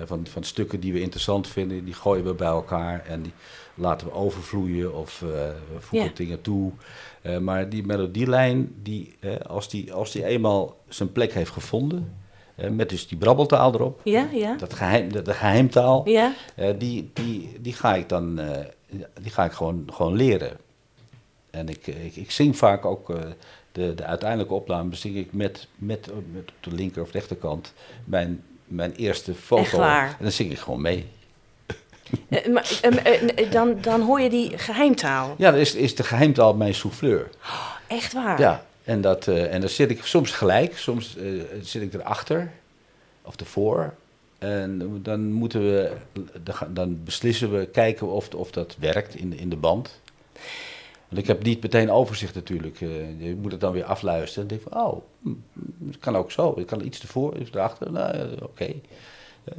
Van, 0.05 0.27
van 0.27 0.43
stukken 0.43 0.79
die 0.79 0.93
we 0.93 1.01
interessant 1.01 1.47
vinden, 1.47 1.85
die 1.85 1.93
gooien 1.93 2.23
we 2.25 2.33
bij 2.33 2.47
elkaar 2.47 3.05
en 3.05 3.21
die 3.21 3.31
laten 3.75 4.07
we 4.07 4.13
overvloeien 4.13 4.93
of 4.95 5.21
eh, 5.21 5.27
we 5.27 5.79
voegen 5.79 6.07
Ja. 6.09 6.15
dingen 6.15 6.41
toe. 6.41 6.71
Eh, 7.21 7.37
maar 7.37 7.69
die 7.69 7.85
melodielijn, 7.85 8.75
die, 8.83 9.15
eh, 9.19 9.35
als, 9.37 9.69
die, 9.69 9.93
als 9.93 10.11
die 10.11 10.25
eenmaal 10.25 10.77
zijn 10.87 11.11
plek 11.11 11.33
heeft 11.33 11.51
gevonden, 11.51 12.13
eh, 12.55 12.69
met 12.69 12.89
dus 12.89 13.07
die 13.07 13.17
brabbeltaal 13.17 13.73
erop, 13.73 13.99
Ja, 14.03 14.27
ja. 14.31 14.55
dat 14.57 14.73
geheim, 14.73 15.11
de, 15.13 15.21
de 15.21 15.33
geheimtaal, 15.33 16.09
Ja, 16.09 16.33
eh, 16.55 16.69
die, 16.77 17.09
die, 17.13 17.57
die 17.61 17.73
ga 17.73 17.95
ik 17.95 18.09
dan 18.09 18.39
eh, 18.39 18.65
die 19.21 19.31
ga 19.31 19.45
ik 19.45 19.51
gewoon, 19.51 19.87
gewoon 19.93 20.15
leren. 20.15 20.57
En 21.53 21.69
ik, 21.69 21.87
ik, 21.87 22.15
ik 22.15 22.31
zing 22.31 22.57
vaak 22.57 22.85
ook 22.85 23.09
eh, 23.09 23.17
de, 23.71 23.93
de 23.95 24.03
uiteindelijke 24.03 24.53
opname, 24.53 24.95
zing 24.95 25.15
ik 25.15 25.33
met, 25.33 25.67
met, 25.75 26.07
met 26.31 26.47
op 26.47 26.53
de 26.59 26.71
linker 26.71 27.01
of 27.01 27.11
rechterkant 27.11 27.73
mijn, 28.05 28.43
mijn 28.65 28.93
eerste 28.95 29.33
foto. 29.33 29.81
En 29.81 30.15
dan 30.19 30.31
zing 30.31 30.51
ik 30.51 30.59
gewoon 30.59 30.81
mee. 30.81 31.05
Eh, 32.29 32.47
maar, 32.47 32.79
ehm, 32.81 32.93
eh, 32.97 33.51
dan, 33.51 33.81
dan 33.81 34.01
hoor 34.01 34.21
je 34.21 34.29
die 34.29 34.57
geheimtaal. 34.57 35.35
Ja, 35.37 35.51
dat 35.51 35.59
is, 35.59 35.75
is 35.75 35.95
de 35.95 36.03
geheimtaal 36.03 36.53
mijn 36.55 36.73
souffleur. 36.73 37.29
Echt 37.87 38.13
waar? 38.13 38.39
Ja, 38.39 38.65
en, 38.83 39.01
dat, 39.01 39.27
eh, 39.27 39.53
en 39.53 39.59
dan 39.61 39.69
zit 39.69 39.89
ik 39.89 40.03
soms 40.05 40.31
gelijk, 40.31 40.77
soms 40.77 41.17
eh, 41.17 41.25
zit 41.61 41.81
ik 41.81 41.93
erachter 41.93 42.51
of 43.21 43.35
ervoor. 43.35 43.93
En 44.39 44.99
dan 45.03 45.31
moeten 45.31 45.61
we, 45.61 45.91
dan 46.43 46.55
dan 46.73 47.03
beslissen 47.03 47.57
we, 47.57 47.65
kijken 47.65 48.07
of, 48.07 48.33
of 48.33 48.51
dat 48.51 48.75
werkt 48.79 49.15
in, 49.15 49.29
de- 49.29 49.35
in 49.37 49.49
de 49.49 49.55
band. 49.55 49.99
Want 51.13 51.25
ik 51.25 51.33
heb 51.35 51.43
niet 51.43 51.61
meteen 51.61 51.91
overzicht 51.91 52.35
natuurlijk. 52.35 52.81
Eh, 52.81 52.89
je 53.19 53.35
moet 53.41 53.51
het 53.51 53.61
dan 53.61 53.71
weer 53.71 53.83
afluisteren. 53.83 54.49
En 54.49 54.55
denk 54.57 54.61
van, 54.71 54.81
oh, 54.83 55.01
hm, 55.23 55.29
het 55.87 55.97
kan 55.99 56.15
ook 56.15 56.31
zo. 56.31 56.53
Ik 56.57 56.65
kan 56.67 56.85
iets 56.85 57.01
ervoor, 57.01 57.37
iets 57.37 57.49
erachter. 57.53 57.91
Nou, 57.91 58.17
ja, 58.17 58.25
oké. 58.41 58.63
Eh, 58.63 58.73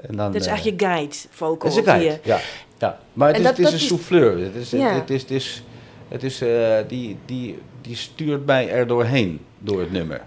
En 0.08 0.16
dan, 0.16 0.32
Dat 0.32 0.40
is 0.40 0.46
eh, 0.46 0.52
eigenlijk 0.52 0.80
je 0.80 0.86
guide 0.86 1.14
vocal. 1.30 1.68
het 1.68 1.70
is 1.70 1.76
een 1.76 1.84
guide, 1.84 2.20
ja. 2.22 2.40
ja. 2.78 2.98
Maar 3.12 3.28
het 3.28 3.36
En 3.36 3.42
is, 3.42 3.48
dat- 3.48 3.56
het 3.56 3.66
is 3.66 3.72
dat 3.72 3.72
een 3.72 3.78
is- 3.80 3.86
souffleur. 3.86 4.38
Het 4.44 4.54
is, 4.54 4.70
Ja. 4.70 4.94
het 4.94 5.10
is, 5.10 5.20
het 5.22 5.30
is, 5.30 5.62
het 6.08 6.22
is, 6.22 6.40
eh, 6.40 6.76
die, 6.88 7.16
die, 7.24 7.58
die 7.80 7.96
stuurt 7.96 8.46
mij 8.46 8.70
er 8.70 8.86
doorheen, 8.86 9.40
door 9.58 9.80
het 9.80 9.92
nummer. 9.92 10.22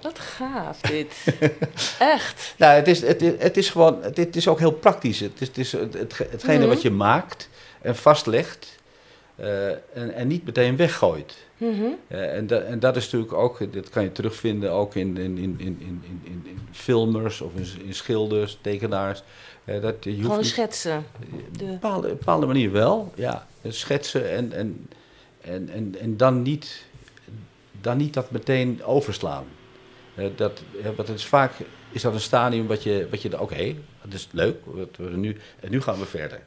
Wat 0.00 0.18
gaaf 0.18 0.80
dit. 0.80 1.24
Echt. 1.98 2.54
Nou, 2.58 2.74
het 2.74 2.88
is, 2.88 3.00
het 3.00 3.22
is, 3.22 3.32
het 3.38 3.56
is 3.56 3.70
gewoon, 3.70 4.02
het, 4.02 4.16
het 4.16 4.36
is 4.36 4.48
ook 4.48 4.58
heel 4.58 4.72
praktisch. 4.72 5.20
Het 5.20 5.40
is, 5.40 5.46
het 5.48 5.58
is 5.58 5.72
het, 5.72 5.94
het, 5.94 6.18
hetgene 6.30 6.58
Mhm. 6.58 6.68
wat 6.68 6.82
je 6.82 6.90
maakt 6.90 7.48
en 7.82 7.96
vastlegt 7.96 8.77
eh, 9.38 9.68
en, 9.70 10.14
en 10.14 10.26
niet 10.28 10.44
meteen 10.44 10.76
weggooit. 10.76 11.46
Mhm. 11.56 11.82
Eh, 12.08 12.36
en, 12.36 12.46
da- 12.46 12.60
en 12.60 12.78
dat 12.78 12.96
is 12.96 13.04
natuurlijk 13.04 13.32
ook, 13.32 13.72
dat 13.72 13.88
kan 13.88 14.02
je 14.02 14.12
terugvinden 14.12 14.72
ook 14.72 14.94
in, 14.94 15.16
in, 15.16 15.38
in, 15.38 15.56
in, 15.58 15.80
in, 15.80 16.22
in, 16.24 16.58
filmers 16.70 17.40
of 17.40 17.54
in, 17.54 17.66
in 17.84 17.94
schilders, 17.94 18.58
tekenaars. 18.60 19.22
Eh, 19.64 19.80
dat, 19.80 20.04
je 20.04 20.14
Gewoon 20.14 20.44
schetsen. 20.44 21.04
Op 21.22 21.60
een 21.60 21.66
bepaalde, 21.70 22.08
bepaalde 22.08 22.46
manier 22.46 22.72
wel, 22.72 23.12
ja. 23.14 23.46
Schetsen 23.68 24.30
en, 24.30 24.52
en, 24.52 24.88
en, 25.40 25.68
en, 25.68 25.94
en 26.00 26.16
dan, 26.16 26.42
niet, 26.42 26.84
dan 27.80 27.96
niet 27.96 28.14
dat 28.14 28.30
meteen 28.30 28.84
overslaan. 28.84 29.44
Eh, 30.14 30.26
dat, 30.36 30.62
eh, 30.82 30.84
want 30.84 31.08
het 31.08 31.18
is 31.18 31.26
vaak 31.26 31.52
is 31.92 32.02
dat 32.02 32.14
een 32.14 32.20
stadium 32.20 32.66
wat 32.66 32.82
je, 32.82 33.06
wat 33.10 33.22
je 33.22 33.40
oké, 33.40 33.74
dat 34.02 34.12
is 34.12 34.28
leuk, 34.30 34.56
wat 34.64 34.96
we 34.96 35.16
nu, 35.16 35.36
en 35.60 35.70
nu 35.70 35.80
gaan 35.80 35.98
we 35.98 36.06
verder. 36.06 36.40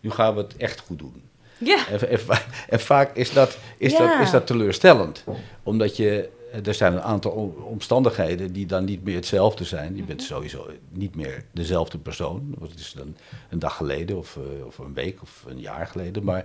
Nu 0.00 0.10
gaan 0.10 0.34
we 0.34 0.40
het 0.40 0.56
echt 0.56 0.80
goed 0.80 0.98
doen. 0.98 1.22
Ja. 1.58 1.86
En, 1.88 2.08
en, 2.08 2.20
va- 2.20 2.42
en 2.68 2.80
vaak 2.80 3.16
is 3.16 3.32
dat, 3.32 3.58
is, 3.78 3.92
Ja. 3.92 3.98
dat, 3.98 4.20
is 4.26 4.30
dat 4.30 4.46
teleurstellend. 4.46 5.24
Omdat 5.62 5.96
je, 5.96 6.28
er 6.64 6.74
zijn 6.74 6.92
een 6.92 7.02
aantal 7.02 7.30
om- 7.30 7.54
omstandigheden 7.62 8.52
die 8.52 8.66
dan 8.66 8.84
niet 8.84 9.04
meer 9.04 9.14
hetzelfde 9.14 9.64
zijn. 9.64 9.96
Je 9.96 10.02
bent 10.02 10.22
sowieso 10.22 10.66
niet 10.90 11.14
meer 11.14 11.44
dezelfde 11.52 11.98
persoon. 11.98 12.54
Want 12.58 12.70
het 12.70 12.80
is 12.80 12.92
dan 12.96 13.16
een 13.50 13.58
dag 13.58 13.76
geleden 13.76 14.16
of, 14.18 14.36
eh, 14.36 14.66
of 14.66 14.78
een 14.78 14.94
week 14.94 15.22
of 15.22 15.44
een 15.48 15.60
jaar 15.60 15.86
geleden. 15.86 16.24
Maar, 16.24 16.44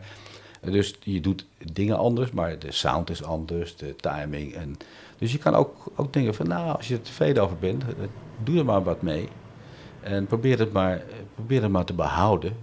dus 0.61 0.95
je 1.03 1.19
doet 1.21 1.45
dingen 1.71 1.97
anders, 1.97 2.31
maar 2.31 2.59
de 2.59 2.71
sound 2.71 3.09
is 3.09 3.23
anders, 3.23 3.75
de 3.75 3.95
timing. 3.95 4.53
En, 4.53 4.75
dus 5.17 5.31
je 5.31 5.37
kan 5.37 5.55
ook, 5.55 5.75
ook 5.95 6.13
denken 6.13 6.33
van, 6.35 6.47
nou, 6.47 6.75
als 6.77 6.87
je 6.87 6.93
er 6.93 7.01
tevreden 7.01 7.43
over 7.43 7.57
bent, 7.57 7.83
eh, 7.83 7.89
doe 8.43 8.57
er 8.57 8.65
maar 8.65 8.83
wat 8.83 9.01
mee. 9.01 9.27
En 10.01 10.25
probeer 10.25 10.59
het 10.59 10.71
maar, 10.73 10.95
eh, 10.95 11.01
probeer 11.35 11.61
het 11.61 11.71
maar 11.71 11.85
te 11.85 11.93
behouden. 11.93 12.57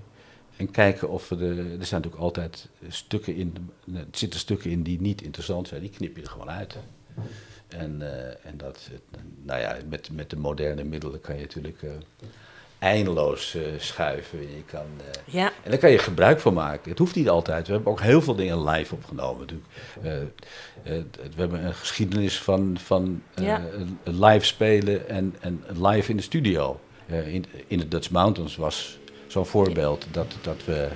En 0.61 0.70
kijken 0.70 1.09
of 1.09 1.31
er, 1.31 1.40
er 1.40 1.57
zijn 1.57 1.77
natuurlijk 1.79 2.23
altijd 2.23 2.68
stukken 2.88 3.35
in, 3.35 3.70
er 3.94 4.05
zitten 4.11 4.40
stukken 4.40 4.70
in 4.70 4.83
die 4.83 5.01
niet 5.01 5.23
interessant 5.23 5.68
zijn, 5.68 5.81
die 5.81 5.90
knip 5.90 6.16
je 6.16 6.23
er 6.23 6.29
gewoon 6.29 6.51
uit. 6.51 6.77
En, 7.68 8.03
eh, 8.03 8.29
en 8.42 8.57
dat, 8.57 8.90
nou 9.42 9.61
ja, 9.61 9.77
met, 9.88 10.09
met 10.12 10.31
de 10.31 10.37
moderne 10.37 10.85
middelen 10.85 11.20
kan 11.20 11.35
je 11.35 11.40
natuurlijk 11.40 11.83
eh, 11.83 11.90
eindeloos 12.79 13.55
eh, 13.55 13.62
schuiven. 13.79 14.40
Je 14.40 14.64
kan, 14.66 14.87
Ja, 15.25 15.53
en 15.62 15.70
daar 15.70 15.79
kan 15.79 15.90
je 15.90 15.99
gebruik 15.99 16.40
van 16.40 16.55
maken. 16.55 16.90
Het 16.90 16.99
hoeft 16.99 17.14
niet 17.14 17.29
altijd. 17.29 17.66
We 17.66 17.73
hebben 17.73 17.92
ook 17.92 18.01
heel 18.01 18.23
veel 18.23 18.35
dingen 18.35 18.64
live 18.68 18.94
opgenomen. 18.94 19.40
Natuurlijk. 19.40 20.35
We 20.83 21.37
hebben 21.37 21.64
een 21.64 21.75
geschiedenis 21.75 22.42
van, 22.42 22.79
van 22.79 23.23
Ja. 23.35 23.62
live 24.05 24.44
spelen 24.44 25.09
en, 25.09 25.35
en 25.40 25.62
live 25.79 26.11
in 26.11 26.16
de 26.16 26.23
studio. 26.23 26.81
In, 27.07 27.44
in 27.66 27.79
de 27.79 27.88
Dutch 27.88 28.11
Mountains 28.11 28.57
was 28.57 29.00
zo'n 29.31 29.47
voorbeeld 29.47 30.07
dat, 30.11 30.35
dat, 30.43 30.64
we, 30.64 30.88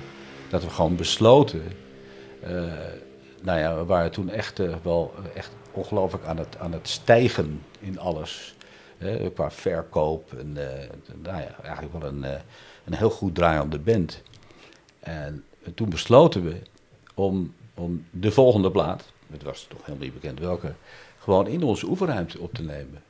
dat 0.49 0.63
we 0.63 0.69
gewoon 0.69 0.95
besloten. 0.95 1.63
eh, 2.41 2.63
nou 3.41 3.59
ja, 3.59 3.75
we 3.77 3.85
waren 3.85 4.11
toen 4.11 4.29
echt 4.29 4.59
eh, 4.59 4.75
wel 4.83 5.13
echt 5.33 5.51
ongelooflijk 5.71 6.25
aan 6.25 6.37
het, 6.37 6.57
aan 6.57 6.71
het 6.71 6.87
stijgen 6.87 7.61
in 7.79 7.99
alles. 7.99 8.55
hè, 8.97 9.31
qua 9.31 9.51
verkoop. 9.51 10.33
En, 10.33 10.57
eh, 10.57 10.89
nou 11.21 11.41
ja, 11.41 11.63
eigenlijk 11.63 11.93
wel 11.99 12.09
een, 12.09 12.23
een 12.83 12.93
heel 12.93 13.09
goed 13.09 13.35
draaiende 13.35 13.79
band. 13.79 14.21
En 14.99 15.43
toen 15.75 15.89
besloten 15.89 16.43
we 16.43 16.55
om, 17.13 17.53
om 17.73 18.05
de 18.11 18.31
volgende 18.31 18.71
plaat, 18.71 19.11
het 19.31 19.43
was 19.43 19.65
toch 19.69 19.79
helemaal 19.79 20.05
niet 20.05 20.13
bekend 20.13 20.39
welke, 20.39 20.73
gewoon 21.19 21.47
in 21.47 21.63
onze 21.63 21.87
oefenruimte 21.87 22.39
op 22.39 22.53
te 22.53 22.63
nemen. 22.63 23.03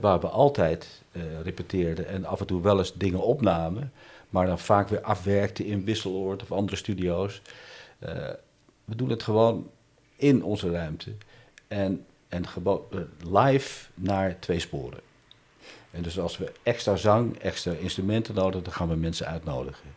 Waar 0.00 0.20
we 0.20 0.28
altijd 0.28 1.02
repeteerden 1.42 2.08
en 2.08 2.24
af 2.24 2.40
en 2.40 2.46
toe 2.46 2.62
wel 2.62 2.78
eens 2.78 2.94
dingen 2.94 3.22
opnamen, 3.22 3.92
maar 4.34 4.46
dan 4.46 4.58
vaak 4.58 4.88
weer 4.88 5.00
afwerkten 5.00 5.64
in 5.64 5.84
Wisseloord 5.84 6.42
of 6.42 6.52
andere 6.52 6.76
studio's. 6.76 7.42
Eh, 7.98 8.30
we 8.84 8.96
doen 8.96 9.10
het 9.10 9.22
gewoon 9.22 9.70
in 10.16 10.44
onze 10.44 10.70
ruimte 10.70 11.12
en, 11.68 12.06
en 12.28 12.44
eh, 12.44 13.00
live 13.30 13.88
naar 13.94 14.38
twee 14.38 14.58
sporen. 14.58 15.00
En 15.90 16.02
dus 16.02 16.18
als 16.18 16.38
we 16.38 16.52
extra 16.62 16.96
zang, 16.96 17.38
extra 17.38 17.72
instrumenten 17.72 18.34
nodig 18.34 18.52
hebben, 18.52 18.70
dan 18.70 18.78
gaan 18.78 18.88
we 18.88 18.96
mensen 18.96 19.26
uitnodigen. 19.26 19.94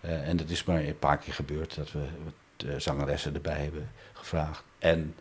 Eh, 0.00 0.28
en 0.28 0.36
dat 0.36 0.50
is 0.50 0.64
maar 0.64 0.80
een 0.80 0.98
paar 0.98 1.18
keer 1.18 1.34
gebeurd 1.34 1.74
dat 1.74 1.92
we 1.92 2.04
eh, 2.56 2.74
zangeressen 2.76 3.34
erbij 3.34 3.62
hebben 3.62 3.90
gevraagd. 4.12 4.64
En 4.78 5.14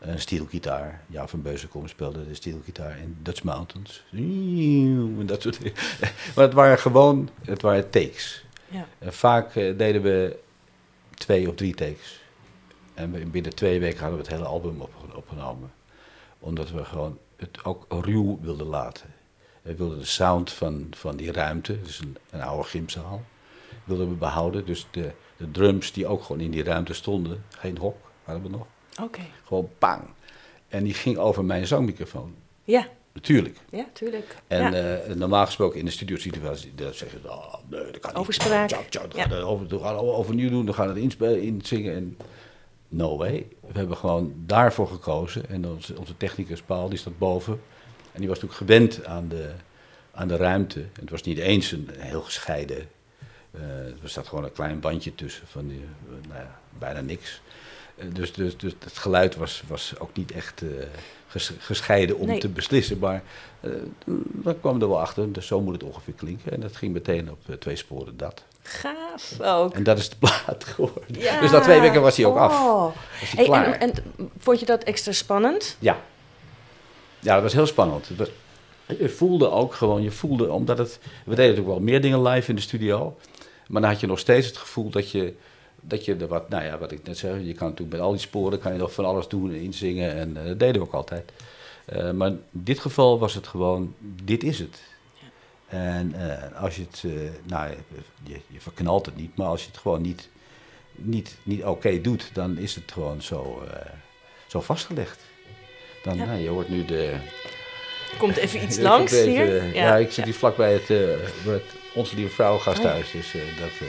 een 0.00 0.20
steelgitaar. 0.20 1.04
Ja, 1.06 1.26
van 1.26 1.42
Beuzenkom 1.42 1.88
speelde 1.88 2.28
de 2.28 2.34
steelgitaar 2.34 2.98
in 2.98 3.16
Dutch 3.22 3.42
Mountains. 3.42 4.04
En 4.12 5.26
dat 5.26 5.42
soort 5.42 5.58
dingen. 5.58 5.78
Maar 6.34 6.44
het 6.44 6.52
waren 6.52 6.78
gewoon, 6.78 7.28
het 7.44 7.62
waren 7.62 7.90
takes. 7.90 8.44
ja. 8.68 8.86
En 8.98 9.12
vaak 9.12 9.54
eh, 9.54 9.78
deden 9.78 10.02
we 10.02 10.38
twee 11.14 11.48
of 11.48 11.54
drie 11.54 11.74
takes. 11.74 12.20
En 12.94 13.30
binnen 13.30 13.54
twee 13.54 13.80
weken 13.80 14.00
hadden 14.00 14.18
we 14.18 14.24
het 14.24 14.34
hele 14.34 14.48
album 14.48 14.80
op, 14.80 14.94
opgenomen. 15.14 15.72
Omdat 16.38 16.70
we 16.70 16.84
gewoon 16.84 17.18
het 17.36 17.64
ook 17.64 17.86
ruw 17.88 18.38
wilden 18.40 18.66
laten. 18.66 19.06
We 19.62 19.74
wilden 19.74 19.98
de 19.98 20.04
sound 20.04 20.52
van, 20.52 20.86
van 20.90 21.16
die 21.16 21.32
ruimte, 21.32 21.82
dus 21.82 21.98
een, 21.98 22.16
een 22.30 22.40
oude 22.40 22.68
gymzaal, 22.68 23.22
wilden 23.84 24.08
we 24.08 24.14
behouden. 24.14 24.66
Dus 24.66 24.86
de, 24.90 25.10
de 25.36 25.50
drums 25.50 25.92
die 25.92 26.06
ook 26.06 26.22
gewoon 26.22 26.40
in 26.40 26.50
die 26.50 26.64
ruimte 26.64 26.94
stonden, 26.94 27.44
geen 27.48 27.78
hok 27.78 27.96
hadden 28.24 28.42
we 28.42 28.48
nog, 28.48 28.66
Oké. 29.02 29.20
gewoon 29.44 29.68
pang. 29.78 30.02
En 30.68 30.84
die 30.84 30.94
ging 30.94 31.16
over 31.18 31.44
mijn 31.44 31.66
zangmicrofoon, 31.66 32.34
Ja, 32.64 32.86
natuurlijk. 33.12 33.58
ja, 33.70 33.84
tuurlijk. 33.92 34.36
En 34.46 34.72
ja. 34.72 34.94
eh, 35.02 35.14
normaal 35.14 35.46
gesproken 35.46 35.78
in 35.78 35.84
de 35.84 35.90
studio 35.90 36.16
situatie, 36.16 36.74
dan 36.74 36.94
zeggen 36.94 37.20
ze, 37.22 37.28
oh, 37.28 37.54
nee, 37.68 37.84
dat 37.84 37.98
kan 37.98 38.10
niet. 38.10 38.20
Overspraak. 38.20 38.68
Tjau, 38.68 38.84
tjau, 38.88 39.08
dan 39.08 39.18
Ja. 39.20 39.26
gaan 39.28 39.38
we 39.38 39.44
over, 39.44 39.80
gaan 39.80 39.96
overnieuw 39.96 40.50
doen, 40.50 40.64
dan 40.66 40.74
gaan 40.74 40.92
we 40.94 41.00
het 41.00 41.42
inzingen. 41.42 41.94
En 41.94 42.16
no 42.88 43.16
way. 43.16 43.46
We 43.60 43.78
hebben 43.78 43.96
gewoon 43.96 44.32
daarvoor 44.46 44.88
gekozen. 44.88 45.48
En 45.48 45.66
onze, 45.68 45.98
onze 45.98 46.16
technicus 46.16 46.62
Paul, 46.62 46.88
die 46.88 46.98
staat 46.98 47.18
boven. 47.18 47.60
En 48.12 48.20
die 48.20 48.28
was 48.28 48.40
natuurlijk 48.40 48.70
gewend 48.70 49.04
aan 49.04 49.28
de, 49.28 49.50
aan 50.12 50.28
de 50.28 50.36
ruimte. 50.36 50.80
En 50.80 51.00
het 51.00 51.10
was 51.10 51.22
niet 51.22 51.38
eens 51.38 51.72
een 51.72 51.88
heel 51.96 52.22
gescheiden... 52.22 52.88
eh, 53.50 53.60
er 53.86 54.08
zat 54.08 54.28
gewoon 54.28 54.44
een 54.44 54.52
klein 54.52 54.80
bandje 54.80 55.14
tussen 55.14 55.46
van 55.46 55.68
die, 55.68 55.84
nou 56.28 56.40
ja, 56.40 56.60
bijna 56.78 57.00
niks. 57.00 57.40
Eh, 58.00 58.06
dus, 58.12 58.32
dus, 58.32 58.56
dus 58.56 58.72
het 58.84 58.98
geluid 58.98 59.36
was, 59.36 59.62
was 59.68 59.92
ook 59.98 60.16
niet 60.16 60.32
echt 60.32 60.62
eh, 60.62 60.68
ges- 61.28 61.52
gescheiden 61.58 62.18
om 62.18 62.26
Nee. 62.26 62.38
te 62.40 62.48
beslissen. 62.48 62.98
Maar 62.98 63.22
eh, 63.60 63.70
dan 64.32 64.60
kwam 64.60 64.80
er 64.82 64.88
wel 64.88 65.00
achter, 65.00 65.32
dus 65.32 65.46
zo 65.46 65.60
moet 65.60 65.72
het 65.74 65.82
ongeveer 65.82 66.14
klinken. 66.14 66.52
En 66.52 66.60
dat 66.60 66.76
ging 66.76 66.92
meteen 66.92 67.30
op 67.30 67.38
twee 67.58 67.76
sporen 67.76 68.16
dat. 68.16 68.42
Gaaf 68.62 69.40
ook. 69.40 69.74
En 69.74 69.82
dat 69.82 69.98
is 69.98 70.08
de 70.10 70.16
plaat 70.26 70.64
geworden. 70.64 71.20
Ja. 71.20 71.40
Dus 71.40 71.50
na 71.50 71.60
twee 71.60 71.80
weken 71.80 72.02
was 72.02 72.16
hij 72.16 72.26
ook 72.26 72.36
af. 72.36 72.52
Oh. 72.60 72.96
Hij 73.36 73.44
Hey, 73.44 73.64
en, 73.64 73.80
en 73.80 73.92
vond 74.38 74.60
je 74.60 74.66
dat 74.66 74.82
extra 74.82 75.12
spannend? 75.12 75.76
Ja. 75.78 75.98
Ja, 77.18 77.34
dat 77.34 77.42
was 77.42 77.52
heel 77.52 77.66
spannend. 77.66 78.08
Het 78.08 78.16
was- 78.18 78.30
je 78.98 79.08
voelde 79.08 79.50
ook 79.50 79.74
gewoon, 79.74 80.02
je 80.02 80.10
voelde, 80.10 80.52
omdat 80.52 80.78
het... 80.78 80.98
We 81.02 81.08
deden 81.34 81.36
natuurlijk 81.46 81.66
wel 81.68 81.80
meer 81.80 82.00
dingen 82.00 82.22
live 82.22 82.48
in 82.50 82.54
de 82.56 82.60
studio. 82.62 83.16
Maar 83.68 83.82
dan 83.82 83.90
had 83.90 84.00
je 84.00 84.06
nog 84.06 84.18
steeds 84.18 84.46
het 84.46 84.56
gevoel 84.56 84.90
dat 84.90 85.10
je, 85.10 85.34
dat 85.80 86.04
je 86.04 86.16
er 86.16 86.26
wat... 86.26 86.48
Nou 86.48 86.64
ja, 86.64 86.78
wat 86.78 86.92
ik 86.92 87.06
net 87.06 87.18
zei, 87.18 87.46
je 87.46 87.54
kan 87.54 87.68
natuurlijk 87.68 87.96
met 87.96 88.06
al 88.06 88.10
die 88.10 88.20
sporen 88.20 88.58
kan 88.58 88.72
je 88.72 88.78
nog 88.78 88.92
van 88.92 89.04
alles 89.04 89.28
doen 89.28 89.50
en 89.50 89.60
inzingen. 89.60 90.14
En 90.14 90.36
eh, 90.36 90.46
dat 90.46 90.58
deden 90.58 90.80
we 90.80 90.86
ook 90.86 90.94
altijd. 90.94 91.32
Eh, 91.84 92.10
maar 92.10 92.28
in 92.28 92.42
dit 92.50 92.78
geval 92.78 93.18
was 93.18 93.34
het 93.34 93.46
gewoon, 93.46 93.94
dit 94.24 94.42
is 94.42 94.58
het. 94.58 94.82
En 95.68 96.14
eh, 96.14 96.62
als 96.62 96.76
je 96.76 96.82
het, 96.90 97.04
nou, 97.44 97.70
je, 98.22 98.40
je 98.46 98.60
verknalt 98.60 99.06
het 99.06 99.16
niet, 99.16 99.36
maar 99.36 99.46
als 99.46 99.60
je 99.62 99.68
het 99.68 99.78
gewoon 99.78 100.02
niet, 100.02 100.28
niet, 100.92 101.36
niet 101.42 101.64
oké 101.64 102.00
doet, 102.00 102.30
dan 102.32 102.58
is 102.58 102.74
het 102.74 102.92
gewoon 102.92 103.22
zo, 103.22 103.62
zo 104.46 104.60
vastgelegd. 104.60 105.20
Dan, 106.02 106.16
Ja. 106.16 106.24
nou, 106.24 106.38
je 106.38 106.48
hoort 106.48 106.68
nu 106.68 106.84
de... 106.84 107.16
Komt 108.18 108.36
even 108.36 108.62
iets 108.66 108.78
langs 108.78 109.12
even, 109.12 109.30
hier. 109.30 109.74
ja, 109.74 109.96
ik 109.96 110.12
zit 110.12 110.24
hier 110.24 110.34
vlakbij 110.34 110.72
het, 110.72 110.86
bij 111.44 111.54
het 111.54 111.62
Onze 111.94 112.14
Lieve 112.14 112.34
Vrouw 112.34 112.58
gasthuis, 112.58 113.10
dus 113.10 113.32
dat, 113.32 113.88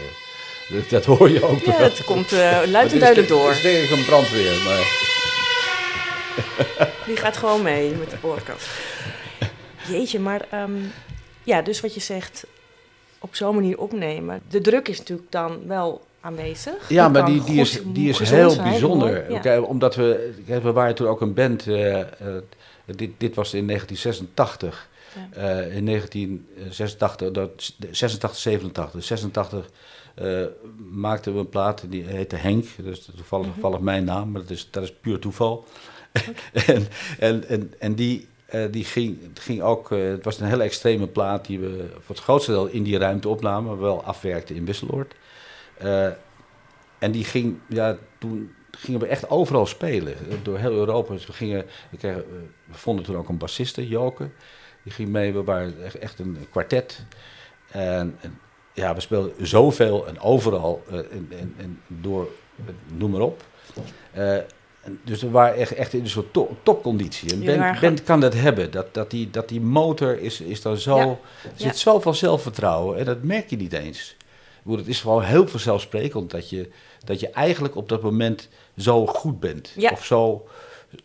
dat, 0.73 0.89
dat 0.95 1.05
hoor 1.05 1.29
je 1.29 1.43
ook 1.43 1.59
Ja, 1.59 1.77
wel. 1.77 1.79
het 1.89 2.03
komt 2.03 2.31
eh, 2.31 2.61
luid 2.65 2.91
en 2.91 2.99
duidelijk 2.99 3.27
de- 3.27 3.33
door. 3.33 3.47
dit 3.47 3.55
is 3.57 3.61
denk 3.61 3.83
ik 3.83 3.97
een 3.97 4.05
brandweer, 4.05 4.63
maar... 4.65 5.09
Die 7.05 7.15
gaat 7.17 7.37
gewoon 7.37 7.61
mee 7.61 7.91
met 7.95 8.09
de 8.09 8.17
podcast. 8.17 8.67
Jeetje, 9.87 10.19
maar 10.19 10.41
ehm, 10.49 10.71
ja, 11.43 11.61
dus 11.61 11.79
wat 11.81 11.93
je 11.93 11.99
zegt, 11.99 12.45
op 13.19 13.35
zo'n 13.35 13.55
manier 13.55 13.77
opnemen. 13.79 14.41
De 14.49 14.61
druk 14.61 14.87
is 14.87 14.97
natuurlijk 14.97 15.31
dan 15.31 15.67
wel 15.67 16.01
aanwezig. 16.21 16.89
Ja, 16.89 17.03
Dat 17.03 17.11
maar 17.11 17.25
die, 17.25 17.43
die 17.43 17.59
is, 17.59 17.79
die 17.85 18.09
is 18.09 18.19
heel 18.19 18.49
zijn, 18.49 18.69
bijzonder. 18.69 19.41
ja. 19.43 19.59
Omdat 19.61 19.95
we, 19.95 20.33
we 20.45 20.71
waren 20.71 20.95
toen 20.95 21.07
ook 21.07 21.21
een 21.21 21.33
band. 21.33 21.67
eh, 21.67 21.99
eh, 21.99 22.07
dit, 22.85 23.09
dit 23.17 23.35
was 23.35 23.53
in 23.53 23.67
1986. 23.67 24.89
Ja. 25.15 25.41
Eh, 25.41 25.75
in 25.75 25.85
1986, 25.85 27.31
dat, 27.31 27.49
86, 27.91 28.39
87. 28.39 29.03
86 29.03 29.65
eh, 30.15 30.45
maakten 30.91 31.33
we 31.33 31.39
een 31.39 31.49
plaat 31.49 31.83
die 31.89 32.03
heette 32.03 32.35
Henk. 32.35 32.65
Dus 32.83 33.05
toevallig, 33.05 33.47
toevallig 33.53 33.79
mijn 33.79 34.03
naam, 34.03 34.31
maar 34.31 34.41
dat 34.41 34.49
is, 34.49 34.67
dat 34.71 34.83
is 34.83 34.93
puur 34.93 35.19
toeval. 35.19 35.65
en, 36.67 36.87
en, 37.19 37.47
en, 37.47 37.73
en 37.79 37.95
die, 37.95 38.27
eh, 38.45 38.65
die 38.71 38.85
ging, 38.85 39.19
ging 39.33 39.61
ook, 39.61 39.91
eh, 39.91 40.03
het 40.03 40.23
was 40.23 40.39
een 40.39 40.47
hele 40.47 40.63
extreme 40.63 41.07
plaat 41.07 41.45
die 41.45 41.59
we 41.59 41.89
voor 41.99 42.15
het 42.15 42.23
grootste 42.23 42.51
deel 42.51 42.67
in 42.67 42.83
die 42.83 42.97
ruimte 42.97 43.29
opnamen, 43.29 43.69
maar 43.69 43.79
wel 43.79 44.03
afwerkten 44.03 44.55
in 44.55 44.65
Wisseloord. 44.65 45.15
En 46.99 47.11
die 47.11 47.23
ging, 47.23 47.59
ja, 47.67 47.97
toen 48.19 48.53
gingen 48.71 48.99
we 48.99 49.07
echt 49.07 49.29
overal 49.29 49.65
spelen, 49.65 50.15
door 50.43 50.57
heel 50.57 50.71
Europa. 50.71 51.13
Dus 51.13 51.25
we, 51.25 51.33
gingen, 51.33 51.65
we, 51.89 51.97
kregen, 51.97 52.23
we 52.65 52.73
vonden 52.73 53.05
toen 53.05 53.17
ook 53.17 53.29
een 53.29 53.37
bassiste, 53.37 53.87
Joke. 53.87 54.29
Die 54.83 54.91
ging 54.91 55.09
mee, 55.09 55.33
we 55.33 55.43
waren 55.43 55.83
echt, 55.83 55.97
echt 55.97 56.19
een 56.19 56.37
kwartet. 56.49 57.05
En, 57.71 58.17
en 58.21 58.39
ja, 58.73 58.93
we 58.95 58.99
speelden 59.01 59.47
zoveel 59.47 60.07
en 60.07 60.19
overal 60.19 60.83
eh, 60.89 60.97
en, 60.97 61.27
en, 61.39 61.55
en 61.57 61.81
door, 61.87 62.27
eh, 62.65 62.73
noem 62.97 63.11
maar 63.11 63.21
op. 63.21 63.43
Eh, 64.11 64.35
en 64.81 64.99
dus 65.03 65.21
we 65.21 65.29
waren 65.29 65.55
echt, 65.55 65.71
echt 65.73 65.93
in 65.93 65.99
een 66.01 66.09
soort 66.09 66.33
to- 66.33 66.57
topconditie. 66.63 67.35
Band, 67.37 67.45
gewoon- 67.61 67.79
band 67.81 68.03
kan 68.03 68.19
dat 68.19 68.33
hebben. 68.33 68.71
Dat, 68.71 68.93
dat, 68.93 69.11
die, 69.11 69.29
dat 69.29 69.49
die 69.49 69.61
motor 69.61 70.19
is, 70.19 70.41
is 70.41 70.61
dan 70.61 70.77
zo... 70.77 70.97
Ja. 70.97 71.03
Er 71.07 71.17
zit 71.55 71.67
Ja. 71.67 71.73
zoveel 71.73 72.13
zelfvertrouwen 72.13 72.97
en 72.97 73.05
dat 73.05 73.23
merk 73.23 73.49
je 73.49 73.55
niet 73.57 73.73
eens. 73.73 74.15
Bedoel, 74.63 74.77
Het 74.77 74.87
is 74.87 75.01
gewoon 75.01 75.23
heel 75.23 75.47
vanzelfsprekend 75.47 76.31
dat 76.31 76.49
je, 76.49 76.69
dat 77.05 77.19
je 77.19 77.29
eigenlijk 77.29 77.75
op 77.75 77.89
dat 77.89 78.01
moment 78.01 78.49
zo 78.77 79.05
goed 79.07 79.39
bent. 79.39 79.73
Ja. 79.75 79.91
Of 79.91 80.05
zo, 80.05 80.47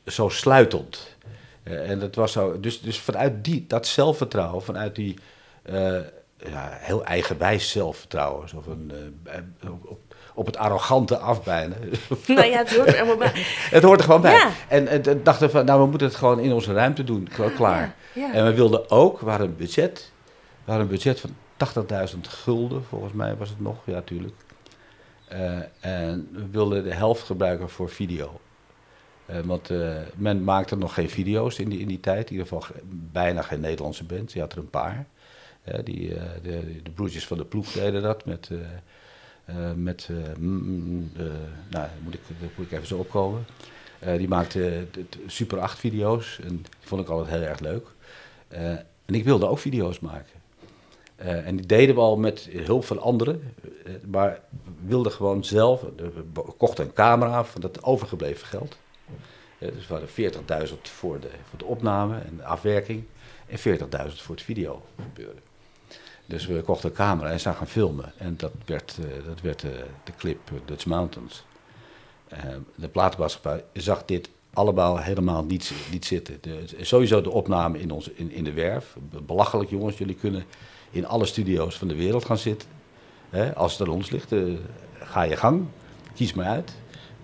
zo 0.06 0.28
sluitend. 0.28 1.16
Eh, 1.62 1.90
en 1.90 1.98
dat 1.98 2.14
was 2.14 2.32
zo, 2.32 2.60
dus, 2.60 2.80
dus 2.80 2.98
vanuit 2.98 3.44
die, 3.44 3.64
dat 3.68 3.86
zelfvertrouwen, 3.86 4.62
vanuit 4.62 4.94
die 4.94 5.14
eh, 5.62 5.98
ja, 6.36 6.68
heel 6.80 7.04
eigenwijs 7.04 7.70
zelfvertrouwen, 7.70 8.48
zo 8.48 8.60
van, 8.60 8.92
eh, 9.24 9.36
eh, 9.36 9.70
op, 9.84 9.98
op 10.34 10.46
het 10.46 10.56
arrogante 10.56 11.18
afbijnen. 11.18 11.78
Nou 12.26 12.44
ja, 12.46 12.58
het 12.58 12.76
hoort 12.76 12.94
er 12.94 13.16
bij. 13.16 13.30
het 13.76 13.82
hoort 13.82 13.98
er 13.98 14.04
gewoon 14.04 14.20
bij. 14.20 14.32
Ja. 14.32 14.50
En, 14.68 14.88
en 14.88 15.02
en 15.02 15.22
dachten 15.22 15.50
van, 15.50 15.64
nou 15.64 15.80
we 15.82 15.86
moeten 15.88 16.06
het 16.06 16.16
gewoon 16.16 16.38
in 16.40 16.52
onze 16.52 16.72
ruimte 16.72 17.04
doen, 17.04 17.28
klaar. 17.56 17.94
Ja, 18.12 18.20
ja. 18.26 18.32
En 18.32 18.44
we 18.44 18.54
wilden 18.54 18.90
ook, 18.90 19.20
we 19.20 19.28
hadden 19.30 19.46
een 19.48 19.56
budget, 19.56 20.12
we 20.64 20.70
hadden 20.72 20.82
een 20.86 20.92
budget 20.92 21.20
van 21.20 21.30
80.000 22.14 22.20
gulden, 22.20 22.84
volgens 22.84 23.12
mij 23.12 23.36
was 23.36 23.48
het 23.48 23.60
nog, 23.60 23.76
ja 23.84 24.00
tuurlijk. 24.00 24.34
Eh, 25.28 25.58
en 25.80 26.28
we 26.32 26.46
wilden 26.50 26.84
de 26.84 26.94
helft 26.94 27.22
gebruiken 27.22 27.70
voor 27.70 27.88
video. 27.90 28.40
Want 29.44 29.70
men 30.16 30.44
maakte 30.44 30.76
nog 30.76 30.94
geen 30.94 31.10
video's 31.10 31.58
in 31.58 31.68
die, 31.68 31.78
in 31.78 31.88
die 31.88 32.00
tijd. 32.00 32.24
In 32.26 32.30
ieder 32.30 32.46
geval 32.46 32.60
ge- 32.60 32.80
bijna 33.12 33.42
geen 33.42 33.60
Nederlandse 33.60 34.04
band. 34.04 34.32
Je 34.32 34.40
had 34.40 34.52
er 34.52 34.58
een 34.58 34.70
paar. 34.70 35.06
Eh, 35.66 35.78
die, 35.84 36.14
eh, 36.14 36.22
de, 36.42 36.82
de 36.82 36.90
broertjes 36.90 37.26
van 37.26 37.36
de 37.38 37.44
ploeg 37.44 37.72
deden 37.72 38.02
dat 38.02 38.24
met... 38.24 38.50
eh, 38.50 38.58
eh, 39.44 39.72
met 39.76 40.08
nou, 41.68 41.88
moet 42.02 42.14
ik, 42.14 42.20
moet 42.56 42.66
ik 42.66 42.72
even 42.72 42.86
zo 42.86 42.98
opkomen. 42.98 43.46
Die 44.16 44.28
maakte 44.28 44.86
Super 45.26 45.58
8 45.60 45.78
video's. 45.78 46.38
En 46.42 46.48
die 46.48 46.64
vond 46.80 47.02
ik 47.02 47.08
altijd 47.08 47.36
heel 47.36 47.48
erg 47.48 47.60
leuk. 47.60 47.86
En 48.48 49.14
ik 49.14 49.24
wilde 49.24 49.48
ook 49.48 49.58
video's 49.58 50.00
maken. 50.00 50.32
En 51.16 51.56
die 51.56 51.66
deden 51.66 51.94
we 51.94 52.00
al 52.00 52.16
met 52.16 52.48
hulp 52.52 52.84
van 52.84 53.00
anderen. 53.00 53.42
eh, 53.84 53.92
maar 54.06 54.40
wilden 54.84 55.12
gewoon 55.12 55.44
zelf. 55.44 55.80
We 56.32 56.42
kochten 56.56 56.84
een 56.84 56.92
camera 56.92 57.44
van 57.44 57.60
dat 57.60 57.82
overgebleven 57.82 58.46
geld. 58.46 58.76
Dus 59.58 59.86
we 59.86 59.94
hadden 59.94 60.68
40.000 60.68 60.74
voor 60.82 61.20
de, 61.20 61.30
voor 61.48 61.58
de 61.58 61.64
opname 61.64 62.18
en 62.18 62.36
de 62.36 62.44
afwerking. 62.44 63.04
En 63.46 63.58
40.000 63.58 63.64
voor 64.16 64.34
het 64.34 64.44
video 64.44 64.82
gebeuren. 65.02 65.42
Dus 66.26 66.46
we 66.46 66.62
kochten 66.62 66.88
een 66.88 66.96
camera 66.96 67.30
en 67.30 67.40
zijn 67.40 67.54
gaan 67.54 67.66
filmen. 67.66 68.12
En 68.16 68.34
dat 68.36 68.52
werd, 68.64 68.98
eh, 69.00 69.26
dat 69.26 69.40
werd 69.40 69.64
eh, 69.64 69.70
de 70.04 70.12
clip 70.16 70.50
eh, 70.50 70.58
Dutch 70.64 70.86
Mountains. 70.86 71.44
De 72.74 72.88
platenmaatschappij 72.88 73.64
zag 73.72 74.04
dit 74.04 74.28
allemaal 74.52 74.98
helemaal 74.98 75.44
niet, 75.44 75.72
niet 75.90 76.04
zitten. 76.04 76.38
De, 76.40 76.64
sowieso 76.80 77.20
de 77.20 77.30
opname 77.30 77.80
in, 77.80 77.90
onze, 77.90 78.12
in, 78.14 78.30
in 78.30 78.44
de 78.44 78.52
werf. 78.52 78.96
Belachelijk 79.26 79.70
jongens, 79.70 79.98
jullie 79.98 80.14
kunnen 80.14 80.44
in 80.90 81.06
alle 81.06 81.26
studio's 81.26 81.78
van 81.78 81.88
de 81.88 81.94
wereld 81.94 82.24
gaan 82.24 82.38
zitten. 82.38 82.68
Als 83.54 83.78
het 83.78 83.88
aan 83.88 83.94
ons 83.94 84.10
ligt, 84.10 84.34
ga 84.94 85.22
je 85.22 85.36
gang. 85.36 85.66
Kies 86.14 86.34
maar 86.34 86.46
uit. 86.46 86.72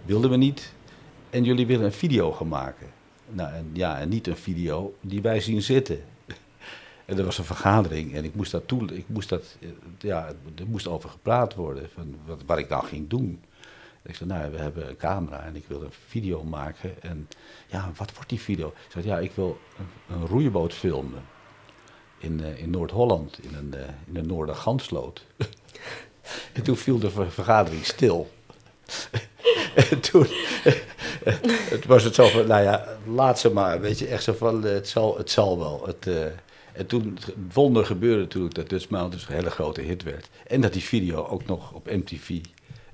Wilden 0.04 0.30
we 0.30 0.36
niet. 0.36 0.72
En 1.30 1.44
jullie 1.44 1.66
willen 1.66 1.84
een 1.84 1.92
video 1.92 2.32
gaan 2.32 2.48
maken. 2.48 2.86
Nou, 3.28 3.52
en, 3.52 3.70
ja, 3.72 3.98
en 3.98 4.08
niet 4.08 4.26
een 4.26 4.36
video 4.36 4.94
die 5.00 5.22
wij 5.22 5.40
zien 5.40 5.62
zitten. 5.62 6.04
En 7.04 7.18
er 7.18 7.24
was 7.24 7.38
een 7.38 7.44
vergadering 7.44 8.14
en 8.14 8.24
ik 8.24 8.34
moest 8.34 8.52
dat 8.52 8.68
toe, 8.68 8.94
ik 8.94 9.08
moest 9.08 9.28
dat, 9.28 9.56
eh, 9.60 9.68
ja, 9.98 10.26
er 10.54 10.66
moest 10.66 10.86
over 10.88 11.10
gepraat 11.10 11.54
worden 11.54 11.88
van 11.94 12.16
wat, 12.26 12.42
wat 12.46 12.58
ik 12.58 12.68
nou 12.68 12.84
ging 12.86 13.08
doen. 13.08 13.42
Ik 14.02 14.14
zei, 14.14 14.28
nou, 14.28 14.50
we 14.50 14.58
hebben 14.58 14.88
een 14.88 14.96
camera 14.96 15.44
en 15.44 15.56
ik 15.56 15.64
wil 15.68 15.82
een 15.82 15.92
video 16.06 16.44
maken. 16.44 17.02
En 17.02 17.28
ja, 17.66 17.92
wat 17.96 18.12
wordt 18.14 18.28
die 18.28 18.40
video? 18.40 18.68
Ik 18.68 18.92
zei, 18.92 19.06
ja, 19.06 19.18
ik 19.18 19.32
wil 19.32 19.58
een, 20.08 20.26
roeiboot 20.26 20.74
filmen 20.74 21.22
in, 22.18 22.44
eh, 22.44 22.58
in 22.58 22.70
Noord-Holland, 22.70 23.38
in 23.42 23.54
een, 23.54 23.74
eh, 23.74 23.88
in 24.06 24.16
een 24.16 24.26
Noordergansloot. 24.26 25.24
en 26.52 26.62
toen 26.62 26.76
viel 26.76 26.98
de 26.98 27.10
ver- 27.10 27.30
vergadering 27.32 27.84
stil. 27.84 28.30
en 29.90 30.00
toen 30.00 30.26
het 31.74 31.84
was 31.86 32.02
het 32.02 32.14
zo 32.14 32.28
van, 32.28 32.46
nou 32.46 32.62
ja, 32.62 32.88
laat 33.06 33.38
ze 33.38 33.50
maar. 33.50 33.80
Weet 33.80 33.98
je, 33.98 34.06
echt 34.06 34.22
zo 34.22 34.32
van, 34.32 34.62
het 34.62 34.88
zal, 34.88 35.18
het 35.18 35.30
zal 35.30 35.58
wel. 35.58 35.86
Het, 35.86 36.06
en 36.72 36.86
toen 36.86 37.18
het 37.20 37.34
wonder 37.52 37.86
gebeurde 37.86 38.20
natuurlijk 38.22 38.54
dat 38.54 38.68
Dutch 38.68 38.88
Mountains 38.88 39.28
een 39.28 39.34
hele 39.34 39.50
grote 39.50 39.80
hit 39.80 40.02
werd. 40.02 40.28
En 40.46 40.60
dat 40.60 40.72
die 40.72 40.82
video 40.82 41.26
ook 41.26 41.46
nog 41.46 41.72
op 41.72 41.86
MTV, 41.90 42.40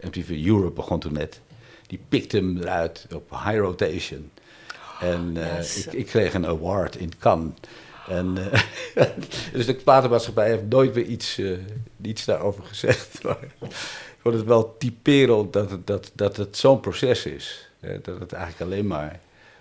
MTV 0.01 0.43
Europe 0.47 0.75
begon 0.75 1.01
toen 1.01 1.13
net. 1.13 1.41
Die 1.87 2.01
pikte 2.09 2.37
hem 2.37 2.59
eruit 2.59 3.07
op 3.15 3.31
high 3.31 3.59
rotation. 3.59 4.31
En 5.01 5.33
eh, 5.37 5.57
Yes. 5.57 5.87
ik, 5.87 5.93
ik 5.93 6.07
kreeg 6.07 6.35
een 6.35 6.47
award 6.47 6.97
in 6.97 7.13
Cannes. 7.19 7.53
En, 8.09 8.53
eh, 8.95 9.05
dus 9.53 9.67
de 9.67 9.75
platenmaatschappij 9.75 10.49
heeft 10.49 10.69
nooit 10.69 10.95
weer 10.95 11.05
iets, 11.05 11.39
eh, 11.39 11.51
iets 12.03 12.25
daarover 12.25 12.65
gezegd. 12.65 13.19
Maar 13.23 13.39
ik 13.43 14.25
vond 14.25 14.35
het 14.35 14.45
wel 14.45 14.77
typerend 14.79 15.53
dat 15.53 15.71
het, 15.71 15.87
dat, 15.87 16.11
dat 16.15 16.37
het 16.37 16.57
zo'n 16.57 16.81
proces 16.81 17.27
is. 17.27 17.69
Dat 17.81 18.21
het 18.21 18.33
eigenlijk 18.33 18.71
alleen 18.73 18.87
maar... 18.87 19.21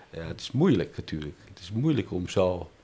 Ja, 0.09 0.23
het 0.27 0.39
is 0.41 0.51
moeilijk 0.51 0.97
natuurlijk. 0.97 1.35
Het 1.49 1.59
is 1.59 1.71
moeilijk 1.71 2.11
om 2.11 2.29
zo, 2.29 2.55
eh, 2.59 2.76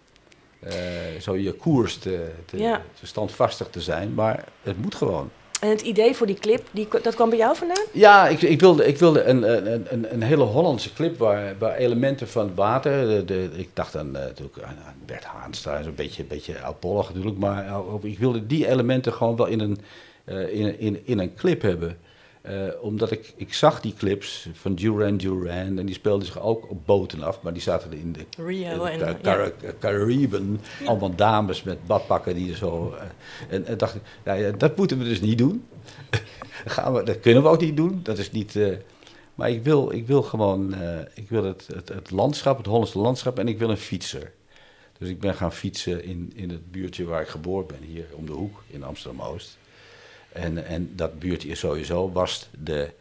zo 1.20 1.36
je 1.36 1.52
koers 1.52 1.98
te, 1.98 2.32
te, 2.46 2.58
Ja. 2.58 2.82
te 3.00 3.06
standvastig 3.08 3.68
te 3.68 3.82
zijn. 3.82 4.14
Maar 4.14 4.44
het 4.62 4.82
moet 4.82 4.96
gewoon. 4.96 5.30
En 5.64 5.70
het 5.70 5.82
idee 5.82 6.16
voor 6.16 6.28
die 6.28 6.40
clip, 6.40 6.68
die, 6.72 6.88
dat 7.02 7.16
kwam 7.16 7.30
bij 7.30 7.38
jou 7.38 7.56
vandaan? 7.56 7.84
Ja, 7.92 8.28
ik, 8.28 8.42
ik 8.42 8.60
wilde, 8.60 8.86
ik 8.86 8.98
wilde 8.98 9.24
een, 9.24 9.56
een, 9.74 9.94
een, 9.94 10.14
een 10.14 10.22
hele 10.22 10.44
Hollandse 10.44 10.94
clip 10.94 11.18
waar, 11.18 11.56
waar 11.58 11.76
elementen 11.76 12.28
van 12.28 12.56
water. 12.56 13.08
De, 13.08 13.26
de, 13.26 13.50
ik 13.56 13.70
dacht 13.74 13.96
aan, 13.96 14.16
eh, 14.16 14.24
natuurlijk 14.24 14.58
aan 14.64 14.78
Bert 15.06 15.24
Haanstra, 15.24 15.80
een 15.80 15.96
beetje, 15.96 16.22
een 16.22 16.28
beetje 16.28 16.56
natuurlijk. 16.82 17.38
Maar 17.38 17.66
eh, 17.68 17.80
ik 18.02 18.20
wilde 18.20 18.48
die 18.48 18.68
elementen 18.68 19.14
gewoon 19.14 19.36
wel 19.36 19.46
in 19.46 19.60
een, 19.60 19.78
eh, 20.26 20.54
in, 20.60 20.80
in, 20.80 21.02
in 21.04 21.20
een 21.20 21.36
clip 21.36 21.62
hebben. 21.62 21.98
Eh, 22.44 22.68
omdat 22.82 23.12
ik, 23.12 23.34
ik 23.36 23.54
zag 23.54 23.82
die 23.82 23.94
clips 23.94 24.48
van 24.54 24.76
Duran 24.76 25.18
Duran 25.18 25.80
en 25.80 25.86
die 25.86 25.96
speelden 25.96 26.26
zich 26.26 26.40
ook 26.40 26.70
op 26.70 26.86
boten 26.86 27.24
af, 27.24 27.42
maar 27.42 27.54
die 27.54 27.62
zaten 27.62 27.94
in 27.94 28.12
de 28.12 28.26
in 28.92 29.00
ja. 29.22 29.52
Cariben. 29.80 30.62
Allemaal 30.86 31.16
dames 31.16 31.64
met 31.64 31.86
badpakken 31.86 32.36
die 32.36 32.56
zo. 32.56 32.94
eh, 32.94 33.06
en, 33.56 33.66
en 33.66 33.78
dacht 33.78 33.96
ik, 33.96 34.02
nou 34.24 34.40
ja, 34.40 34.52
dat 34.52 34.78
moeten 34.78 34.98
we 34.98 35.04
dus 35.04 35.22
niet 35.22 35.38
doen. 35.38 35.66
Gaan 36.66 36.94
we, 36.94 37.04
dat 37.04 37.20
kunnen 37.20 37.44
we 37.44 37.50
ook 37.50 37.62
niet 37.62 37.78
doen. 37.78 38.00
Dat 38.04 38.18
is 38.18 38.32
niet. 38.32 38.56
eh, 38.56 38.78
maar 39.36 39.50
ik 39.50 39.64
wil, 39.64 39.92
ik 39.92 40.08
wil 40.08 40.22
gewoon. 40.24 40.76
ik 41.14 41.30
wil 41.30 41.44
het, 41.44 41.68
het, 41.74 41.90
het 41.90 42.12
landschap, 42.12 42.58
het 42.58 42.66
Hollandse 42.66 43.00
landschap 43.00 43.40
en 43.40 43.48
ik 43.48 43.58
wil 43.60 43.70
een 43.70 43.78
fietser. 43.78 44.32
Dus 44.98 45.10
ik 45.10 45.20
ben 45.20 45.36
gaan 45.36 45.54
fietsen 45.54 46.04
in, 46.04 46.32
in 46.36 46.50
het 46.50 46.72
buurtje 46.72 47.06
waar 47.06 47.22
ik 47.22 47.28
geboren 47.28 47.68
ben, 47.68 47.82
hier 47.82 48.06
om 48.12 48.26
de 48.26 48.32
hoek 48.32 48.64
in 48.68 48.84
Amsterdam 48.84 49.22
Oost. 49.22 49.58
En, 50.34 50.66
en 50.66 50.96
dat 50.96 51.20
buurtje 51.20 51.48
is 51.50 51.60
sowieso 51.60 52.12
was 52.12 52.50
de, 52.60 52.92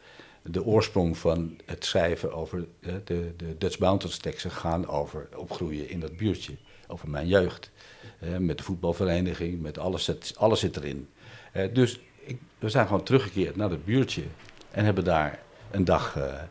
de 0.43 0.65
oorsprong 0.65 1.19
van 1.19 1.57
het 1.65 1.85
schrijven 1.85 2.33
over 2.33 2.67
eh, 2.81 2.95
de, 3.05 3.33
de 3.37 3.59
Dutch 3.59 3.79
Mountains 3.79 4.17
teksten 4.19 4.51
gaan 4.51 4.89
over 4.89 5.29
opgroeien 5.37 5.89
in 5.91 6.01
dat 6.01 6.17
buurtje, 6.17 6.53
over 6.87 7.09
mijn 7.09 7.27
jeugd. 7.27 7.71
Eh, 8.19 8.37
met 8.37 8.59
de 8.59 8.65
voetbalvereniging, 8.65 9.61
met 9.63 9.79
alles, 9.79 10.05
zit- 10.05 10.35
alles 10.37 10.61
zit 10.61 10.77
erin. 10.77 11.09
Eh, 11.53 11.75
dus 11.75 12.01
ik, 12.25 12.39
we 12.59 12.69
zijn 12.69 12.87
gewoon 12.87 13.03
teruggekeerd 13.03 13.57
naar 13.57 13.69
dat 13.69 13.85
buurtje 13.85 14.23
en 14.71 14.85
hebben 14.85 15.05
daar 15.05 15.43
een 15.71 15.85
dag 15.85 16.17
eh, 16.17 16.43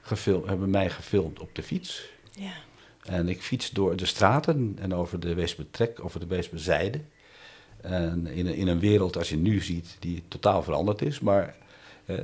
gefilmd, 0.00 0.46
hebben 0.46 0.70
mij 0.70 0.90
gefilmd 0.90 1.38
op 1.40 1.54
de 1.54 1.62
fiets. 1.62 2.04
Ja. 2.32 2.52
En 3.02 3.28
ik 3.28 3.42
fiets 3.42 3.70
door 3.70 3.96
de 3.96 4.06
straten 4.06 4.76
en 4.80 4.94
over 4.94 5.20
de 5.20 5.34
Weespertrek, 5.34 6.04
over 6.04 6.20
de 6.20 6.26
Weesperzijde. 6.26 7.00
En 7.84 8.26
in, 8.26 8.46
een- 8.46 8.54
in 8.54 8.68
een 8.68 8.78
wereld, 8.78 9.16
als 9.16 9.28
je 9.28 9.36
nu 9.36 9.60
ziet, 9.62 9.96
die 9.98 10.22
totaal 10.28 10.62
veranderd 10.62 11.02
is. 11.02 11.20
Maar, 11.20 11.54
eh, 12.04 12.16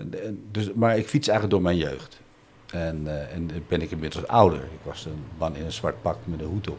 dus, 0.51 0.73
maar 0.75 0.99
ik 0.99 1.07
fiets 1.09 1.29
eigenlijk 1.29 1.51
door 1.51 1.73
mijn 1.73 1.77
jeugd. 1.91 2.21
En, 2.73 3.03
eh, 3.07 3.35
en 3.35 3.51
ben 3.69 3.83
ik 3.83 3.91
inmiddels 3.91 4.27
ouder. 4.27 4.59
Ik 4.59 4.81
was 4.83 5.05
een 5.05 5.25
man 5.39 5.57
in 5.57 5.65
een 5.65 5.73
zwart 5.73 6.03
pak 6.03 6.17
met 6.25 6.41
een 6.41 6.47
hoed 6.47 6.69
op. 6.71 6.79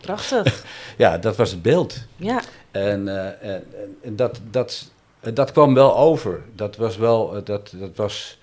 Prachtig. 0.00 0.64
Ja, 0.96 1.18
dat 1.18 1.36
was 1.36 1.50
het 1.50 1.62
beeld. 1.62 1.96
ja. 2.16 2.40
En, 2.70 3.08
eh, 3.08 3.52
en, 3.54 3.64
en- 4.02 4.16
dat, 4.16 4.40
dat, 4.50 4.90
dat 5.34 5.52
kwam 5.52 5.74
wel 5.74 5.96
over. 5.96 6.42
Dat 6.54 6.76
was 6.76 6.96
wel, 6.96 7.44
dat, 7.44 7.72
dat 7.78 7.96
was 7.96 8.38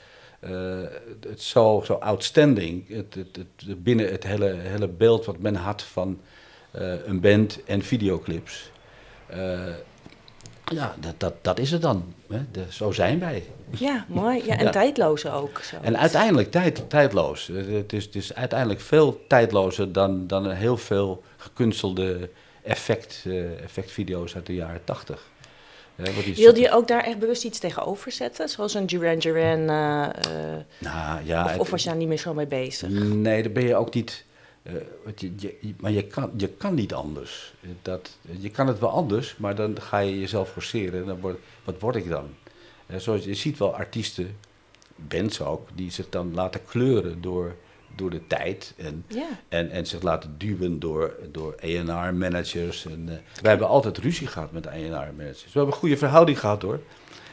het 1.20 1.42
zo, 1.42 1.82
zo 1.86 1.94
outstanding. 1.94 2.88
Het, 2.88 3.14
het, 3.16 3.36
het, 3.68 3.84
binnen 3.84 4.12
het 4.12 4.24
hele, 4.24 4.56
hele 4.58 4.88
beeld 4.88 5.26
wat 5.26 5.38
men 5.40 5.56
had 5.56 5.82
van 5.84 6.20
een 7.06 7.20
band 7.20 7.64
en 7.64 7.82
videoclips. 7.82 8.72
Eh, 9.36 9.74
ja, 10.65 10.95
dat, 11.00 11.13
dat, 11.17 11.34
dat 11.41 11.60
is 11.60 11.71
het 11.71 11.82
dan. 11.82 12.13
Hè? 12.30 12.39
De, 12.52 12.63
zo 12.69 12.91
zijn 12.91 13.19
wij. 13.19 13.43
ja, 13.69 14.06
mooi. 14.08 14.41
Ja, 14.45 14.58
en 14.58 14.63
Ja. 14.65 14.71
tijdloze 14.71 15.32
ook. 15.32 15.60
Zo. 15.63 15.76
En 15.82 15.98
uiteindelijk 15.98 16.52
tijd, 16.52 16.89
tijdloos. 16.89 17.50
Eh, 17.50 17.56
Het 17.76 17.93
is, 17.93 18.06
het 18.06 18.15
is 18.15 18.34
uiteindelijk 18.34 18.80
veel 18.82 19.21
tijdlozer 19.28 19.91
dan, 19.91 20.28
dan 20.28 20.45
een 20.45 20.56
heel 20.56 20.78
veel 20.78 21.24
gekunstelde 21.38 22.30
effect, 22.63 23.24
eh, 23.28 23.62
effectvideo's 23.63 24.36
uit 24.36 24.45
de 24.45 24.54
jaren 24.56 24.84
tachtig. 24.84 25.21
Iets- 26.26 26.39
Wilde 26.39 26.60
je 26.60 26.71
ook 26.71 26.88
daar 26.88 27.04
echt 27.04 27.19
bewust 27.19 27.43
iets 27.43 27.60
tegenover 27.60 28.12
zetten? 28.12 28.50
Zoals 28.50 28.74
een 28.74 28.86
Duran 28.86 29.19
Duran? 29.19 29.65
Nou 29.65 31.19
ja, 31.24 31.43
of, 31.43 31.52
het- 31.52 31.60
of 31.60 31.69
was 31.69 31.84
je 31.84 31.89
daar 31.89 31.98
niet 31.98 32.08
meer 32.08 32.17
zo 32.19 32.34
mee 32.34 32.48
bezig? 32.48 32.89
Nee, 32.89 33.43
daar 33.43 33.52
ben 33.52 33.63
je 33.63 33.76
ook 33.76 33.93
niet. 33.93 34.24
Eh, 34.65 34.73
want 35.04 35.21
je, 35.21 35.32
je- 35.38 35.56
maar 35.80 35.91
je 35.91 36.04
kan, 36.08 36.32
je 36.38 36.47
kan 36.47 36.73
niet 36.73 36.93
anders. 36.93 37.54
Eh, 37.62 37.69
Dat, 37.82 38.17
je 38.39 38.49
kan 38.49 38.67
het 38.67 38.80
wel 38.80 38.89
anders, 38.89 39.36
maar 39.38 39.56
dan 39.56 39.82
ga 39.82 39.97
je 39.99 40.19
jezelf 40.19 40.51
forceren. 40.51 40.99
En 41.01 41.06
dan 41.08 41.19
word, 41.19 41.38
wat 41.63 41.80
word 41.80 41.95
ik 41.95 42.10
dan? 42.10 42.30
Eh, 42.86 42.97
zoals 42.97 43.23
je 43.25 43.34
ziet 43.36 43.58
wel 43.58 43.75
artiesten, 43.75 44.38
bands 44.95 45.41
ook, 45.41 45.69
die 45.75 45.91
zich 45.91 46.10
dan 46.10 46.34
laten 46.34 46.65
kleuren 46.65 47.21
door, 47.21 47.56
door 47.95 48.10
de 48.10 48.28
tijd. 48.28 48.73
En, 48.78 49.06
Ja. 49.08 49.28
en, 49.49 49.69
en 49.69 49.86
zich 49.86 50.01
laten 50.01 50.36
duwen 50.38 50.80
door, 50.80 51.13
door 51.32 51.56
A&R-managers. 51.63 52.86
En, 52.86 53.04
eh, 53.10 53.15
wij 53.41 53.49
hebben 53.51 53.67
altijd 53.67 53.97
ruzie 53.97 54.28
gehad 54.28 54.51
met 54.51 54.67
A&R-managers. 54.67 55.43
We 55.43 55.49
hebben 55.54 55.73
een 55.73 55.80
goede 55.80 55.97
verhouding 55.97 56.39
gehad 56.39 56.62
hoor. 56.62 56.80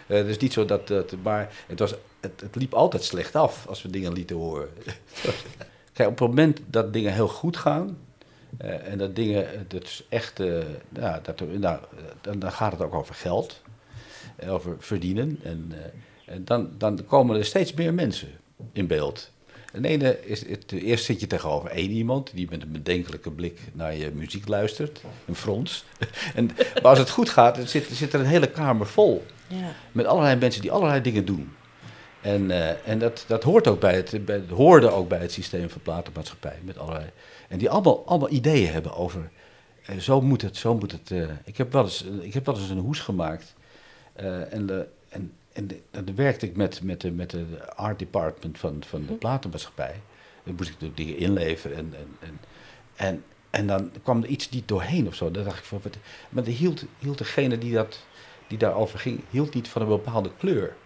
Eh, 0.07 0.17
het 0.17 0.27
is 0.27 0.39
niet 0.39 0.53
zo 0.53 0.65
dat... 0.65 0.89
dat 0.89 1.15
maar 1.23 1.53
het, 1.67 1.79
was, 1.79 1.95
het, 2.21 2.41
het 2.41 2.55
liep 2.57 2.75
altijd 2.75 3.05
slecht 3.05 3.35
af 3.37 3.67
als 3.67 3.83
we 3.83 3.91
dingen 3.91 4.13
lieten 4.13 4.37
horen. 4.37 4.69
Kijk, 5.93 6.09
op 6.09 6.19
het 6.19 6.29
moment 6.29 6.61
dat 6.67 6.93
dingen 6.93 7.13
heel 7.13 7.29
goed 7.29 7.57
gaan... 7.57 7.99
eh, 8.59 8.87
en 8.93 8.99
dat 8.99 9.17
dingen, 9.17 9.47
dat 9.69 9.83
is 9.83 10.05
echt, 10.09 10.41
eh, 10.41 10.59
ja, 10.89 11.21
dat, 11.23 11.43
nou, 11.59 11.81
dan, 12.21 12.39
dan 12.39 12.53
gaat 12.53 12.73
het 12.73 12.81
ook 12.81 12.95
over 12.95 13.15
geld, 13.15 13.63
eh, 14.37 14.53
over 14.53 14.77
verdienen. 14.79 15.39
En, 15.43 15.73
en 16.27 16.45
dan, 16.45 16.71
dan 16.79 17.05
komen 17.07 17.37
er 17.39 17.45
steeds 17.45 17.75
meer 17.75 17.95
mensen 17.95 18.29
in 18.73 18.87
beeld. 18.87 19.31
En 19.73 19.83
de 19.83 19.89
ene 19.89 20.27
is, 20.27 20.49
het, 20.49 20.73
eerst 20.73 21.05
zit 21.05 21.21
je 21.21 21.27
tegenover 21.27 21.71
één 21.71 21.91
iemand 21.91 22.31
die 22.35 22.47
met 22.51 22.63
een 22.63 22.73
bedenkelijke 22.73 23.31
blik 23.31 23.61
naar 23.73 23.95
je 23.95 24.11
muziek 24.15 24.49
luistert, 24.49 25.01
een 25.27 25.35
frons. 25.35 25.85
En, 26.35 26.47
maar 26.75 26.83
als 26.91 26.99
het 26.99 27.11
goed 27.11 27.29
gaat, 27.29 27.55
dan 27.57 27.67
zit, 27.67 27.89
zit 27.93 28.13
er 28.13 28.21
een 28.21 28.27
hele 28.27 28.51
kamer 28.51 28.87
vol 28.87 29.25
Ja. 29.47 29.73
met 29.93 30.07
allerlei 30.07 30.37
mensen 30.37 30.63
die 30.63 30.73
allerlei 30.73 31.01
dingen 31.01 31.25
doen. 31.25 31.53
En, 32.23 32.51
eh, 32.51 32.89
en 32.89 32.99
dat, 32.99 33.25
dat 33.29 33.43
hoort 33.43 33.67
ook 33.69 33.81
bij 33.81 33.95
het, 33.95 34.25
bij, 34.25 34.43
hoorde 34.51 34.91
ook 34.91 35.09
bij 35.09 35.19
het 35.19 35.33
systeem 35.33 35.71
van 35.71 35.83
platenmaatschappij. 35.83 36.59
Met 36.65 36.79
allerlei, 36.79 37.11
en 37.49 37.59
die 37.59 37.71
allemaal, 37.71 38.07
allemaal 38.07 38.31
ideeën 38.31 38.73
hebben 38.73 38.95
over, 38.97 39.31
eh, 39.87 39.97
zo 39.99 40.21
moet 40.21 40.43
het, 40.43 40.57
zo 40.57 40.75
moet 40.75 40.93
het. 40.93 41.11
eh. 41.11 41.29
ik, 41.45 41.57
heb 41.57 41.73
wel 41.73 41.83
eens, 41.85 42.05
ik 42.21 42.35
heb 42.35 42.47
wel 42.47 42.55
eens 42.57 42.69
een 42.71 42.79
hoes 42.79 43.01
gemaakt. 43.01 43.55
en, 44.51 44.67
de, 44.67 44.87
en, 45.09 45.33
en, 45.53 45.67
de- 45.67 45.81
en 45.91 46.05
dan 46.05 46.15
werkte 46.15 46.47
ik 46.47 46.57
met, 46.57 46.83
met, 46.83 47.01
de, 47.01 47.11
met 47.11 47.31
de 47.31 47.45
art 47.75 47.99
department 47.99 48.59
van, 48.59 48.83
van 48.87 49.07
de 49.07 49.13
platenmaatschappij. 49.13 49.95
Dan 50.45 50.55
moest 50.55 50.71
ik 50.71 50.81
de 50.81 50.95
dingen 50.95 51.17
inleveren. 51.17 51.77
En, 51.77 51.95
en, 51.99 52.09
en, 52.21 52.41
en, 52.97 53.25
en 53.51 53.67
dan 53.67 53.91
kwam 54.03 54.23
er 54.23 54.29
iets 54.29 54.51
niet 54.51 54.69
doorheen 54.69 55.07
of 55.07 55.15
zo. 55.15 55.31
Dan 55.31 55.45
dacht 55.45 55.59
ik 55.59 55.65
van, 55.65 55.81
wat, 55.83 55.97
maar 56.29 56.45
dan 56.45 56.53
hield, 56.53 56.85
hield 56.99 57.19
degene 57.19 57.59
die, 57.59 57.73
dat, 57.75 57.99
die 58.47 58.59
daarover 58.59 58.99
ging, 58.99 59.21
hield 59.31 59.55
niet 59.55 59.69
van 59.69 59.83
een 59.83 59.89
bepaalde 59.89 60.31
kleur. 60.39 60.77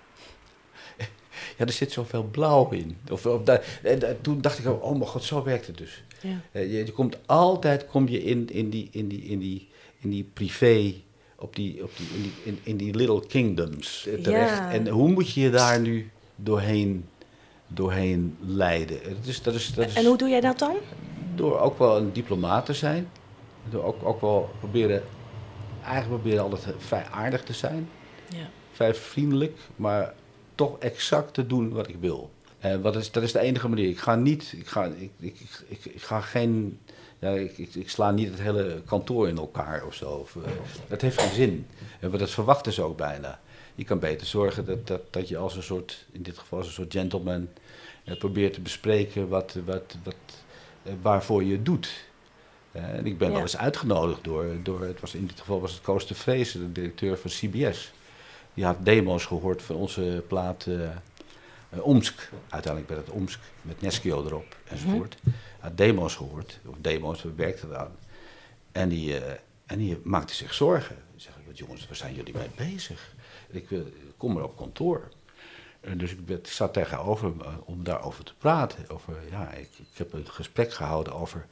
Ja, 1.57 1.64
er 1.64 1.72
zit 1.72 1.92
zoveel 1.92 2.22
blauw 2.22 2.70
in. 2.70 2.96
Of, 3.11 3.27
of 3.27 3.44
eh, 3.44 3.94
toen 4.20 4.40
dacht 4.40 4.59
ik, 4.59 4.66
oh 4.83 4.90
mijn 4.90 5.07
god, 5.07 5.25
zo 5.25 5.42
werkt 5.42 5.66
het 5.66 5.79
dus. 5.79 6.03
Ja. 6.20 6.40
Eh, 6.53 6.72
je, 6.72 6.85
je 6.85 6.92
komt 6.92 7.16
altijd 7.27 7.87
kom 7.87 8.09
je 8.09 8.25
in, 8.25 8.49
in, 8.51 8.70
die, 8.70 8.88
in, 8.90 9.09
die, 9.09 9.22
in, 9.22 9.38
die, 9.38 9.68
in 10.01 10.11
die 10.11 10.31
privé, 10.33 10.94
op 11.38 11.57
die, 11.57 11.83
op 11.83 11.90
die, 11.96 12.07
in, 12.14 12.22
die, 12.22 12.33
in, 12.44 12.59
in 12.62 12.77
die 12.77 12.94
little 12.94 13.27
kingdoms 13.27 14.07
eh, 14.07 14.22
terecht. 14.22 14.57
Ja. 14.57 14.72
En 14.72 14.88
hoe 14.88 15.12
moet 15.12 15.33
je 15.33 15.40
je 15.40 15.51
daar 15.51 15.81
nu 15.81 16.11
doorheen, 16.37 17.05
doorheen 17.66 18.37
leiden? 18.40 18.99
Is, 19.25 19.42
dat 19.42 19.55
is, 19.55 19.75
dat 19.75 19.87
is 19.87 19.94
En 19.94 20.05
hoe 20.05 20.16
doe 20.16 20.29
jij 20.29 20.40
dat 20.40 20.59
dan? 20.59 20.77
door 21.37 21.59
ook 21.59 21.79
wel 21.79 21.96
een 21.96 22.12
diplomaat 22.12 22.66
te 22.66 22.72
zijn. 22.72 23.09
Door 23.70 23.85
ook, 23.85 24.05
ook 24.05 24.20
wel 24.20 24.51
proberen, 24.59 25.03
eigenlijk 25.85 26.22
proberen 26.22 26.42
altijd 26.42 26.75
vrij 26.79 27.05
aardig 27.11 27.42
te 27.42 27.53
zijn. 27.53 27.88
Ja. 28.29 28.49
Vrij 28.72 28.94
vriendelijk, 28.94 29.59
maar 29.77 30.14
toch 30.57 30.79
exact 30.79 31.35
te 31.35 31.47
doen 31.47 31.71
wat 31.73 31.88
ik 31.88 31.97
wil. 32.01 32.31
En 32.59 32.81
wat 32.83 32.97
is, 32.97 33.11
dat 33.11 33.23
is 33.23 33.33
de 33.33 33.40
enige 33.40 33.69
manier. 33.69 33.88
Ik 33.88 33.99
ga 33.99 34.14
niet, 34.14 34.55
ik 34.57 34.66
ga, 34.66 34.85
ik, 34.85 35.11
ik, 35.19 35.37
ik, 35.66 36.03
ga 36.03 36.21
geen, 36.21 36.79
ja, 37.19 37.31
ik, 37.31 37.59
ik, 37.59 37.75
ik 37.75 37.90
sla 37.90 38.11
niet 38.11 38.31
het 38.31 38.40
hele 38.40 38.83
kantoor 38.87 39.29
in 39.29 39.37
elkaar 39.37 39.85
of 39.87 39.95
zo. 39.95 40.11
Of, 40.11 40.37
eh, 40.37 40.42
dat 40.88 41.01
heeft 41.01 41.21
geen 41.21 41.35
zin. 41.35 41.66
En 42.01 42.11
wat 42.11 42.21
dat 42.21 42.31
verwachten 42.31 42.73
ze 42.73 42.83
ook 42.83 42.97
bijna. 42.97 43.40
Je 43.75 43.85
kan 43.85 43.99
beter 43.99 44.27
zorgen 44.27 44.64
dat, 44.64 44.87
dat, 44.87 45.01
dat 45.11 45.29
je 45.29 45.37
als 45.37 45.57
een 45.57 45.62
soort, 45.62 46.05
in 46.12 46.23
dit 46.23 46.38
geval 46.38 46.59
als 46.59 46.66
een 46.66 46.73
soort 46.73 46.92
gentleman, 46.92 47.49
eh, 48.05 48.16
probeert 48.19 48.53
te 48.53 48.61
bespreken 48.61 49.29
wat, 49.29 49.57
wat, 49.64 49.97
wat, 50.05 50.14
eh, 50.83 50.92
waarvoor 51.03 51.45
je 51.45 51.53
het 51.53 51.64
doet. 51.64 51.88
Eh, 52.73 52.83
en 52.88 53.07
ik 53.07 53.19
ben 53.19 53.29
Ja. 53.29 53.33
wel 53.35 53.42
eens 53.42 53.57
uitgenodigd 53.57 54.25
door, 54.25 54.47
door, 54.62 54.83
het 54.83 55.01
was 55.01 55.14
in 55.14 55.27
dit 55.27 55.40
geval 55.40 55.61
was 55.61 55.73
het 55.73 55.81
Koos 55.83 56.07
de 56.07 56.14
Vrees, 56.14 56.53
de 56.53 56.73
directeur 56.73 57.19
van 57.19 57.31
CBS. 57.31 57.92
Die 58.57 58.64
had 58.64 58.85
demo's 58.85 59.25
gehoord 59.25 59.62
van 59.62 59.77
onze 59.77 60.25
plaat 60.29 60.66
eh, 60.66 60.85
eh, 60.90 60.90
Omsk. 61.81 62.31
Uiteindelijk 62.49 62.92
werd 62.92 63.07
het 63.07 63.16
Omsk 63.16 63.40
met 63.62 63.81
Neskio 63.81 64.25
erop 64.25 64.57
enzovoort. 64.64 65.16
Had 65.59 65.77
demo's 65.77 66.14
gehoord, 66.14 66.59
of 66.66 66.75
demo's, 66.81 67.23
we 67.23 67.33
werkten 67.35 67.69
eraan. 67.71 67.97
En 68.73 68.88
die, 68.88 69.19
eh, 69.19 69.38
en 69.66 69.79
die 69.79 70.01
maakte 70.05 70.35
zich 70.35 70.55
zorgen. 70.55 70.97
Ik 71.14 71.23
zeg, 71.23 71.33
wat 71.47 71.59
jongens, 71.59 71.87
waar 71.87 71.97
zijn 71.97 72.14
jullie 72.14 72.35
mee 72.35 72.51
bezig? 72.71 73.14
Ik 73.51 73.69
kom 74.16 74.33
maar 74.33 74.45
op 74.45 74.57
kantoor. 74.57 75.09
En 75.81 75.99
dus 75.99 76.12
ik 76.12 76.19
werd- 76.27 76.49
zat 76.49 76.73
tegenover 76.73 77.29
hem, 77.29 77.40
om 77.64 77.85
daarover 77.85 78.25
te 78.25 78.35
praten. 78.38 78.88
Over, 78.88 79.14
ja, 79.31 79.51
ik, 79.53 79.69
ik 79.79 79.97
heb 79.97 80.12
een 80.12 80.29
gesprek 80.31 80.73
gehouden 80.73 81.12
over. 81.12 81.47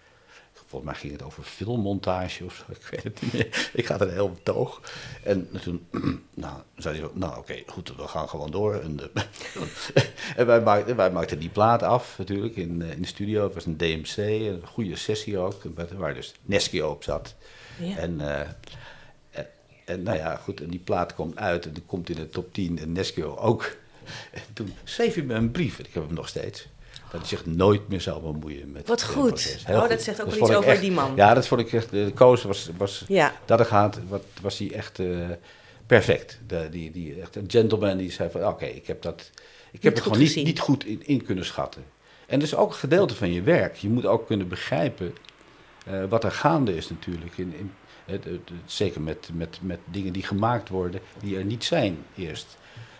Volgens 0.74 0.92
mij 0.92 1.00
ging 1.00 1.12
het 1.12 1.22
over 1.22 1.42
filmmontage 1.42 2.44
of 2.44 2.54
zo. 2.54 2.64
Ik 2.80 2.86
weet 2.90 3.02
het 3.02 3.22
niet 3.22 3.32
meer. 3.32 3.70
Ik 3.72 3.86
had 3.86 4.00
een 4.00 4.10
heel 4.10 4.30
betoog. 4.30 4.80
En 5.22 5.48
toen 5.62 5.86
nou, 6.34 6.56
zei 6.76 6.98
hij 6.98 7.06
zo, 7.06 7.12
nou 7.14 7.38
oké, 7.38 7.62
goed, 7.66 7.96
we 7.96 8.08
gaan 8.08 8.28
gewoon 8.28 8.50
door. 8.50 8.74
En, 8.74 9.00
eh, 9.14 9.22
en 10.36 10.46
wij, 10.46 10.60
maakten, 10.60 10.96
wij 10.96 11.10
maakten 11.10 11.38
die 11.38 11.48
plaat 11.48 11.82
af 11.82 12.18
natuurlijk 12.18 12.56
in, 12.56 12.82
eh, 12.82 12.90
in 12.90 13.00
de 13.00 13.06
studio. 13.06 13.44
Het 13.44 13.54
was 13.54 13.66
een 13.66 13.76
DMC, 13.76 14.16
een 14.16 14.66
goede 14.66 14.96
sessie 14.96 15.38
ook. 15.38 15.62
Waar 15.96 16.14
dus 16.14 16.34
Neskio 16.42 16.90
op 16.90 17.02
zat. 17.02 17.34
Ja. 17.78 17.96
En, 17.96 18.20
eh, 18.20 18.48
en, 19.30 19.46
en 19.84 20.02
nou 20.02 20.16
ja, 20.16 20.36
goed, 20.36 20.60
en 20.60 20.68
die 20.68 20.80
plaat 20.80 21.14
komt 21.14 21.36
uit 21.36 21.66
en 21.66 21.72
die 21.72 21.82
komt 21.82 22.08
in 22.08 22.16
de 22.16 22.28
top 22.28 22.54
10 22.54 22.78
en 22.78 22.92
Neskio 22.92 23.36
ook. 23.36 23.70
En 24.32 24.42
toen 24.52 24.74
schreef 24.84 25.14
hij 25.14 25.24
me 25.24 25.34
een 25.34 25.50
brief, 25.50 25.78
en 25.78 25.84
ik 25.84 25.94
heb 25.94 26.06
hem 26.06 26.14
nog 26.14 26.28
steeds, 26.28 26.66
hij 27.20 27.26
zich 27.28 27.46
nooit 27.46 27.88
meer 27.88 28.00
zou 28.00 28.22
bemoeien 28.22 28.72
met 28.72 28.88
Wat 28.88 29.02
goed. 29.02 29.58
Oh, 29.68 29.88
dat 29.88 30.02
zegt 30.02 30.20
ook 30.22 30.30
wel 30.30 30.38
iets 30.48 30.56
over 30.56 30.70
echt- 30.70 30.80
die 30.80 30.92
man. 30.92 31.12
Ja, 31.16 31.34
dat 31.34 31.46
vond 31.46 31.60
ik 31.60 31.72
echt, 31.72 31.90
de 31.90 32.12
koos 32.14 32.42
was, 32.42 32.70
was 32.76 33.04
Ja. 33.08 33.32
dat 33.44 33.60
er 33.60 33.66
gaat, 33.66 34.00
wat, 34.08 34.24
was 34.42 34.58
hij 34.58 34.72
echt 34.72 34.98
eh, 34.98 35.28
perfect. 35.86 36.40
De, 36.46 36.68
die, 36.70 36.90
die, 36.90 37.20
echt 37.20 37.36
een 37.36 37.44
gentleman 37.50 37.96
die 37.96 38.10
zei 38.12 38.30
van, 38.30 38.46
oké, 38.46 38.64
ik 38.64 38.86
heb 38.86 39.02
dat, 39.02 39.30
ik 39.72 39.82
heb 39.82 39.94
het 39.94 40.02
gewoon 40.02 40.18
niet, 40.18 40.34
niet 40.34 40.60
goed 40.60 40.84
in, 40.84 41.06
in 41.06 41.22
kunnen 41.24 41.44
schatten. 41.44 41.84
En 42.26 42.38
dat 42.38 42.48
is 42.48 42.54
ook 42.56 42.68
een 42.70 42.74
gedeelte 42.76 43.14
van 43.14 43.32
je 43.32 43.42
werk. 43.42 43.76
Je 43.76 43.88
moet 43.88 44.06
ook 44.06 44.26
kunnen 44.26 44.48
begrijpen 44.48 45.14
eh, 45.86 46.04
wat 46.08 46.24
er 46.24 46.30
gaande 46.30 46.76
is 46.76 46.88
natuurlijk. 46.90 47.38
In, 47.38 47.54
in, 47.58 47.72
het, 48.04 48.24
het- 48.24 48.32
het- 48.34 48.50
zeker 48.72 49.00
met, 49.00 49.28
met, 49.32 49.58
met 49.62 49.78
dingen 49.84 50.12
die 50.12 50.22
gemaakt 50.22 50.68
worden, 50.68 51.00
die 51.22 51.36
er 51.36 51.44
niet 51.44 51.64
zijn 51.64 51.96
eerst. 52.16 52.46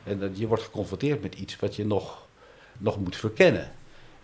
En 0.05 0.19
dat 0.19 0.39
je 0.39 0.47
wordt 0.47 0.63
geconfronteerd 0.63 1.23
met 1.23 1.35
iets 1.35 1.57
wat 1.57 1.77
je 1.77 1.87
nog, 1.87 2.27
nog 2.79 2.99
moet 2.99 3.17
verkennen. 3.17 3.73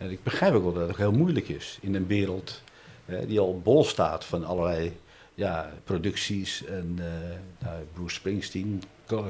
En 0.01 0.11
ik 0.11 0.23
begrijp 0.23 0.55
ook 0.55 0.63
wel 0.63 0.73
dat 0.73 0.89
het 0.89 0.97
heel 0.97 1.13
moeilijk 1.13 1.49
is 1.49 1.79
in 1.81 1.95
een 1.95 2.07
wereld 2.07 2.63
eh, 3.07 3.19
die 3.27 3.41
al 3.41 3.61
bol 3.61 3.85
staat 3.85 4.25
van 4.25 4.45
allerlei 4.45 4.93
ja, 5.35 5.73
producties. 5.85 6.65
En 6.65 6.99
eh, 6.99 7.67
nou, 7.67 7.85
Bruce 7.93 8.15
Springsteen, 8.15 8.83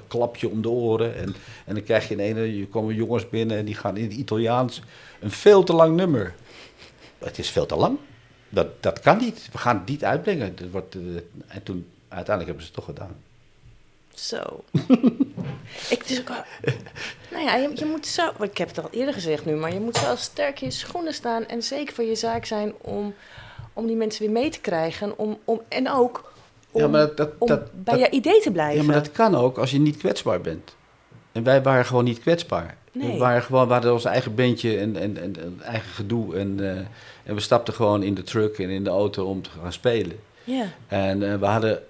klapje 0.09 0.49
om 0.49 0.63
de 0.63 0.69
oren. 0.69 1.17
En, 1.17 1.35
en 1.67 1.75
dan 1.75 1.83
krijg 1.83 2.09
je 2.09 2.15
in 2.15 2.21
ene, 2.21 2.57
je 2.57 2.67
komen 2.67 2.95
jongens 2.95 3.29
binnen 3.29 3.57
en 3.57 3.65
die 3.65 3.75
gaan 3.75 3.97
in 3.97 4.05
het 4.05 4.13
Italiaans 4.13 4.83
een 5.21 5.31
veel 5.31 5.63
te 5.63 5.73
lang 5.73 5.97
nummer. 5.97 6.35
Het 7.19 7.39
is 7.39 7.51
veel 7.51 7.67
te 7.67 7.77
lang. 7.77 7.99
Dat, 8.49 8.83
dat 8.83 9.01
kan 9.01 9.19
niet. 9.19 9.49
We 9.53 9.59
gaan 9.59 9.77
het 9.77 9.89
niet 9.89 10.05
uitbrengen. 10.05 10.57
Dat 10.57 10.71
wordt, 10.71 10.95
eh, 10.95 11.01
en 11.47 11.63
toen, 11.63 11.87
uiteindelijk 12.09 12.47
hebben 12.47 12.65
ze 12.65 12.71
het 12.73 12.75
toch 12.75 12.85
gedaan. 12.85 13.17
Zo. 14.27 14.65
ik, 15.91 16.03
is 16.07 16.21
ook 16.21 16.29
wel- 16.29 16.45
nou 17.31 17.45
ja, 17.45 17.55
je, 17.57 17.71
je 17.75 17.85
moet 17.85 18.07
zo, 18.07 18.31
ik 18.41 18.59
heb 18.59 18.69
het 18.69 18.79
al 18.83 18.89
eerder 18.91 19.15
gezegd 19.15 19.45
nu, 19.45 19.55
maar 19.55 19.73
je 19.75 19.81
moet 19.81 19.97
zo 19.97 20.17
sterk 20.17 20.61
in 20.61 20.67
je 20.67 20.73
schoenen 20.73 21.15
staan 21.15 21.47
en 21.47 21.63
zeker 21.63 21.95
voor 21.95 22.05
je 22.05 22.15
zaak 22.15 22.45
zijn 22.45 22.73
om, 22.81 23.15
om 23.73 23.87
die 23.87 23.97
mensen 23.97 24.23
weer 24.25 24.33
mee 24.33 24.51
te 24.51 24.61
krijgen. 24.61 25.19
Om, 25.19 25.39
om, 25.45 25.61
en 25.69 25.91
ook 25.91 26.33
om, 26.71 26.81
Ja, 26.81 26.89
maar 26.89 27.01
dat- 27.01 27.17
dat- 27.17 27.31
om 27.39 27.49
dat- 27.49 27.73
bij 27.85 27.99
dat- 27.99 28.05
je 28.07 28.11
idee 28.17 28.41
te 28.41 28.51
blijven. 28.51 28.81
Ja, 28.81 28.85
maar 28.87 28.95
dat 29.03 29.13
kan 29.13 29.35
ook 29.35 29.59
als 29.59 29.71
je 29.71 29.79
niet 29.81 29.97
kwetsbaar 29.97 30.41
bent. 30.41 30.75
En 31.33 31.43
wij 31.43 31.63
waren 31.63 31.85
gewoon 31.87 32.05
niet 32.05 32.21
kwetsbaar. 32.21 32.77
Nee. 32.93 33.13
We 33.13 33.19
waren 33.19 33.43
gewoon, 33.43 33.67
we 33.67 33.73
hadden 33.73 33.93
ons 33.93 34.05
eigen 34.05 34.35
bandje 34.35 34.79
en, 34.79 34.97
en, 34.97 35.17
en, 35.17 35.37
en 35.41 35.61
eigen 35.65 35.91
gedoe. 35.91 36.37
En, 36.37 36.61
eh, 36.61 36.77
en 37.23 37.35
we 37.35 37.41
stapten 37.41 37.75
gewoon 37.75 38.03
in 38.03 38.15
de 38.15 38.23
truck 38.23 38.59
en 38.59 38.69
in 38.71 38.85
de 38.85 38.91
auto 38.91 39.25
om 39.25 39.43
te 39.43 39.51
gaan 39.63 39.73
spelen. 39.73 40.19
Ja, 40.45 40.65
En 40.89 41.33
eh, 41.33 41.39
we 41.39 41.47
hadden 41.47 41.83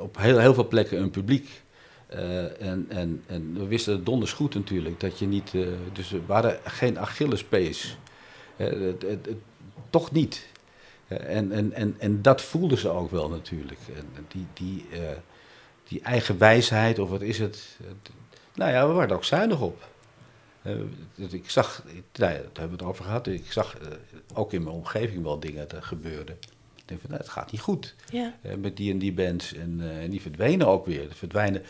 op 0.00 0.16
heel, 0.18 0.38
heel 0.38 0.54
veel 0.54 0.68
plekken 0.68 1.00
een 1.00 1.10
publiek. 1.10 1.62
Eh, 2.06 2.60
en, 2.62 2.86
en, 2.88 3.22
en 3.26 3.54
we 3.54 3.66
wisten 3.66 3.92
het 3.92 4.06
donders 4.06 4.32
goed 4.32 4.54
natuurlijk 4.54 5.00
dat 5.00 5.18
je 5.18 5.26
niet. 5.26 5.54
eh, 5.54 5.66
dus 5.92 6.10
we 6.10 6.20
hadden 6.26 6.58
geen 6.64 6.98
Achillespees. 6.98 7.96
Eh, 8.56 8.66
het- 8.98 9.28
toch 9.90 10.12
niet. 10.12 10.46
Eh, 11.08 11.36
en, 11.36 11.52
en, 11.52 11.72
en, 11.72 11.94
en 11.98 12.22
dat 12.22 12.42
voelden 12.42 12.78
ze 12.78 12.88
ook 12.88 13.10
wel 13.10 13.28
natuurlijk. 13.28 13.78
En 13.96 14.26
die, 14.28 14.46
die, 14.52 14.86
eh, 14.92 15.16
die 15.88 16.00
eigen 16.00 16.38
wijsheid, 16.38 16.98
of 16.98 17.08
wat 17.10 17.20
is 17.22 17.38
het? 17.38 17.78
Nou 18.54 18.70
ja, 18.72 18.86
we 18.88 18.92
waren 18.92 19.16
ook 19.16 19.24
zuinig 19.24 19.60
op. 19.60 19.88
Eh, 20.62 20.74
dus 21.14 21.32
ik 21.32 21.50
zag, 21.50 21.82
nou 21.86 22.02
daar 22.12 22.30
hebben 22.32 22.64
we 22.68 22.70
het 22.70 22.82
over 22.82 23.04
gehad. 23.04 23.26
Ik 23.26 23.52
zag 23.52 23.78
eh, 23.78 23.86
ook 24.34 24.52
in 24.52 24.62
mijn 24.62 24.74
omgeving 24.76 25.22
wel 25.22 25.40
dingen 25.40 25.68
te 25.68 25.82
gebeuren. 25.82 26.38
Denk 26.90 27.00
van, 27.00 27.10
nou, 27.10 27.22
het 27.22 27.32
gaat 27.32 27.52
niet 27.52 27.60
goed. 27.60 27.94
ja. 28.12 28.34
Eh, 28.42 28.54
met 28.54 28.76
die 28.76 28.92
en 28.92 28.98
die 28.98 29.12
bands. 29.12 29.54
En, 29.54 29.78
eh, 29.80 30.02
en 30.02 30.10
die 30.10 30.20
verdwenen 30.20 30.66
ook 30.66 30.86
weer. 30.86 31.08
Verdwijnen. 31.14 31.62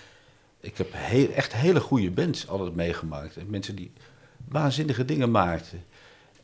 Ik 0.61 0.77
heb 0.77 0.89
heel, 0.93 1.31
echt 1.33 1.55
hele 1.55 1.81
goede 1.81 2.11
bands 2.11 2.49
altijd 2.49 2.75
meegemaakt. 2.75 3.37
En 3.37 3.51
mensen 3.51 3.75
die 3.75 3.93
waanzinnige 4.49 5.05
dingen 5.05 5.31
maakten. 5.31 5.85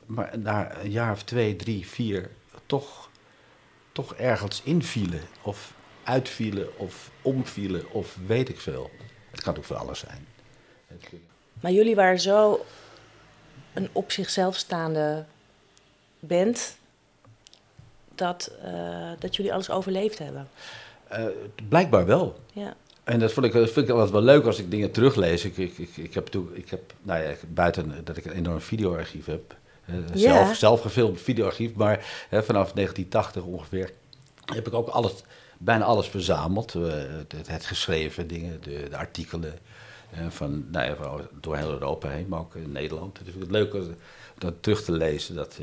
maar 0.06 0.38
na 0.38 0.76
een 0.76 0.90
jaar 0.90 1.12
of 1.12 1.22
twee, 1.22 1.56
drie, 1.56 1.86
vier 1.86 2.30
toch, 2.66 3.10
toch 3.92 4.14
ergens 4.14 4.62
invielen. 4.62 5.20
Of 5.42 5.74
uitvielen, 6.04 6.78
of 6.78 7.10
omvielen, 7.22 7.90
of 7.90 8.16
weet 8.26 8.48
ik 8.48 8.60
veel. 8.60 8.90
Het 9.30 9.42
kan 9.42 9.56
ook 9.56 9.64
voor 9.64 9.76
alles 9.76 9.98
zijn. 9.98 10.26
Maar 11.60 11.72
jullie 11.72 11.94
waren 11.94 12.20
zo 12.20 12.64
een 13.74 13.88
op 13.92 14.10
zichzelf 14.10 14.56
staande 14.56 15.24
band 16.20 16.76
dat, 18.18 18.50
eh, 18.64 18.72
dat 19.18 19.36
jullie 19.36 19.52
alles 19.52 19.70
overleefd 19.70 20.18
hebben. 20.18 20.48
eh, 21.08 21.24
blijkbaar 21.68 22.06
wel. 22.06 22.40
Ja. 22.52 22.74
En 23.04 23.18
dat 23.18 23.32
vond 23.32 23.46
ik, 23.46 23.52
dat 23.52 23.70
vind 23.70 23.88
ik 23.88 23.92
altijd 23.94 24.10
wel 24.10 24.22
leuk 24.22 24.44
als 24.44 24.58
ik 24.58 24.70
dingen 24.70 24.90
teruglees. 24.90 25.44
Ik, 25.44 25.56
ik, 25.56 25.78
ik, 25.78 25.96
ik 25.96 26.14
heb, 26.14 26.26
toen, 26.26 26.50
ik 26.52 26.70
heb 26.70 26.92
nou 27.02 27.22
ja, 27.22 27.34
buiten 27.48 28.00
dat 28.04 28.16
ik 28.16 28.24
een 28.24 28.32
enorm 28.32 28.60
videoarchief 28.60 29.26
heb, 29.26 29.56
eh, 29.84 29.94
zelf, 30.14 30.56
zelf 30.56 30.80
gefilmd 30.80 31.20
videoarchief, 31.20 31.74
maar 31.74 32.26
hè, 32.28 32.42
vanaf 32.42 32.72
1980 32.72 33.42
ongeveer 33.42 33.92
heb 34.54 34.66
ik 34.66 34.74
ook 34.74 34.88
alles, 34.88 35.12
bijna 35.58 35.84
alles 35.84 36.06
verzameld. 36.08 36.72
Het, 36.72 37.46
het 37.46 37.64
geschreven 37.66 38.26
dingen, 38.26 38.58
de, 38.62 38.86
de 38.90 38.96
artikelen 38.96 39.58
van, 40.28 40.64
nou 40.70 40.86
ja, 40.86 40.96
van 40.96 41.28
door 41.40 41.56
heel 41.56 41.70
Europa 41.70 42.08
heen, 42.08 42.28
maar 42.28 42.40
ook 42.40 42.54
in 42.54 42.72
Nederland. 42.72 43.18
Dus 43.24 43.34
het 43.38 43.50
leuk 43.50 43.74
om 43.74 43.94
dat 44.38 44.54
terug 44.60 44.84
te 44.84 44.92
lezen. 44.92 45.34
Dat, 45.34 45.58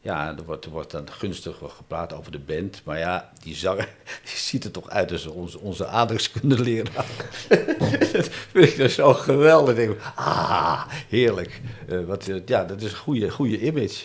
ja, 0.00 0.28
er 0.36 0.44
wordt, 0.44 0.64
er 0.64 0.70
wordt 0.70 0.90
dan 0.90 1.10
gunstig 1.10 1.56
gepraat 1.76 2.12
over 2.12 2.32
de 2.32 2.38
band. 2.38 2.80
Maar 2.84 2.98
ja, 2.98 3.30
die 3.42 3.54
zanger 3.54 3.88
die 4.24 4.36
ziet 4.36 4.64
er 4.64 4.70
toch 4.70 4.88
uit 4.88 5.12
als 5.12 5.26
onze, 5.26 5.58
onze 5.60 5.86
aardrijkskundeleraar. 5.86 7.06
dat 8.12 8.28
vind 8.50 8.68
ik 8.68 8.76
dus 8.76 8.94
zo 8.94 9.14
geweldig. 9.14 9.76
Ik 9.76 9.96
ah, 10.14 10.86
heerlijk. 11.08 11.60
Eh, 11.88 12.04
wat, 12.04 12.28
eh, 12.28 12.36
ja, 12.46 12.64
dat 12.64 12.82
is 12.82 12.90
een 12.90 12.98
goede, 12.98 13.30
goede 13.30 13.60
image. 13.60 14.04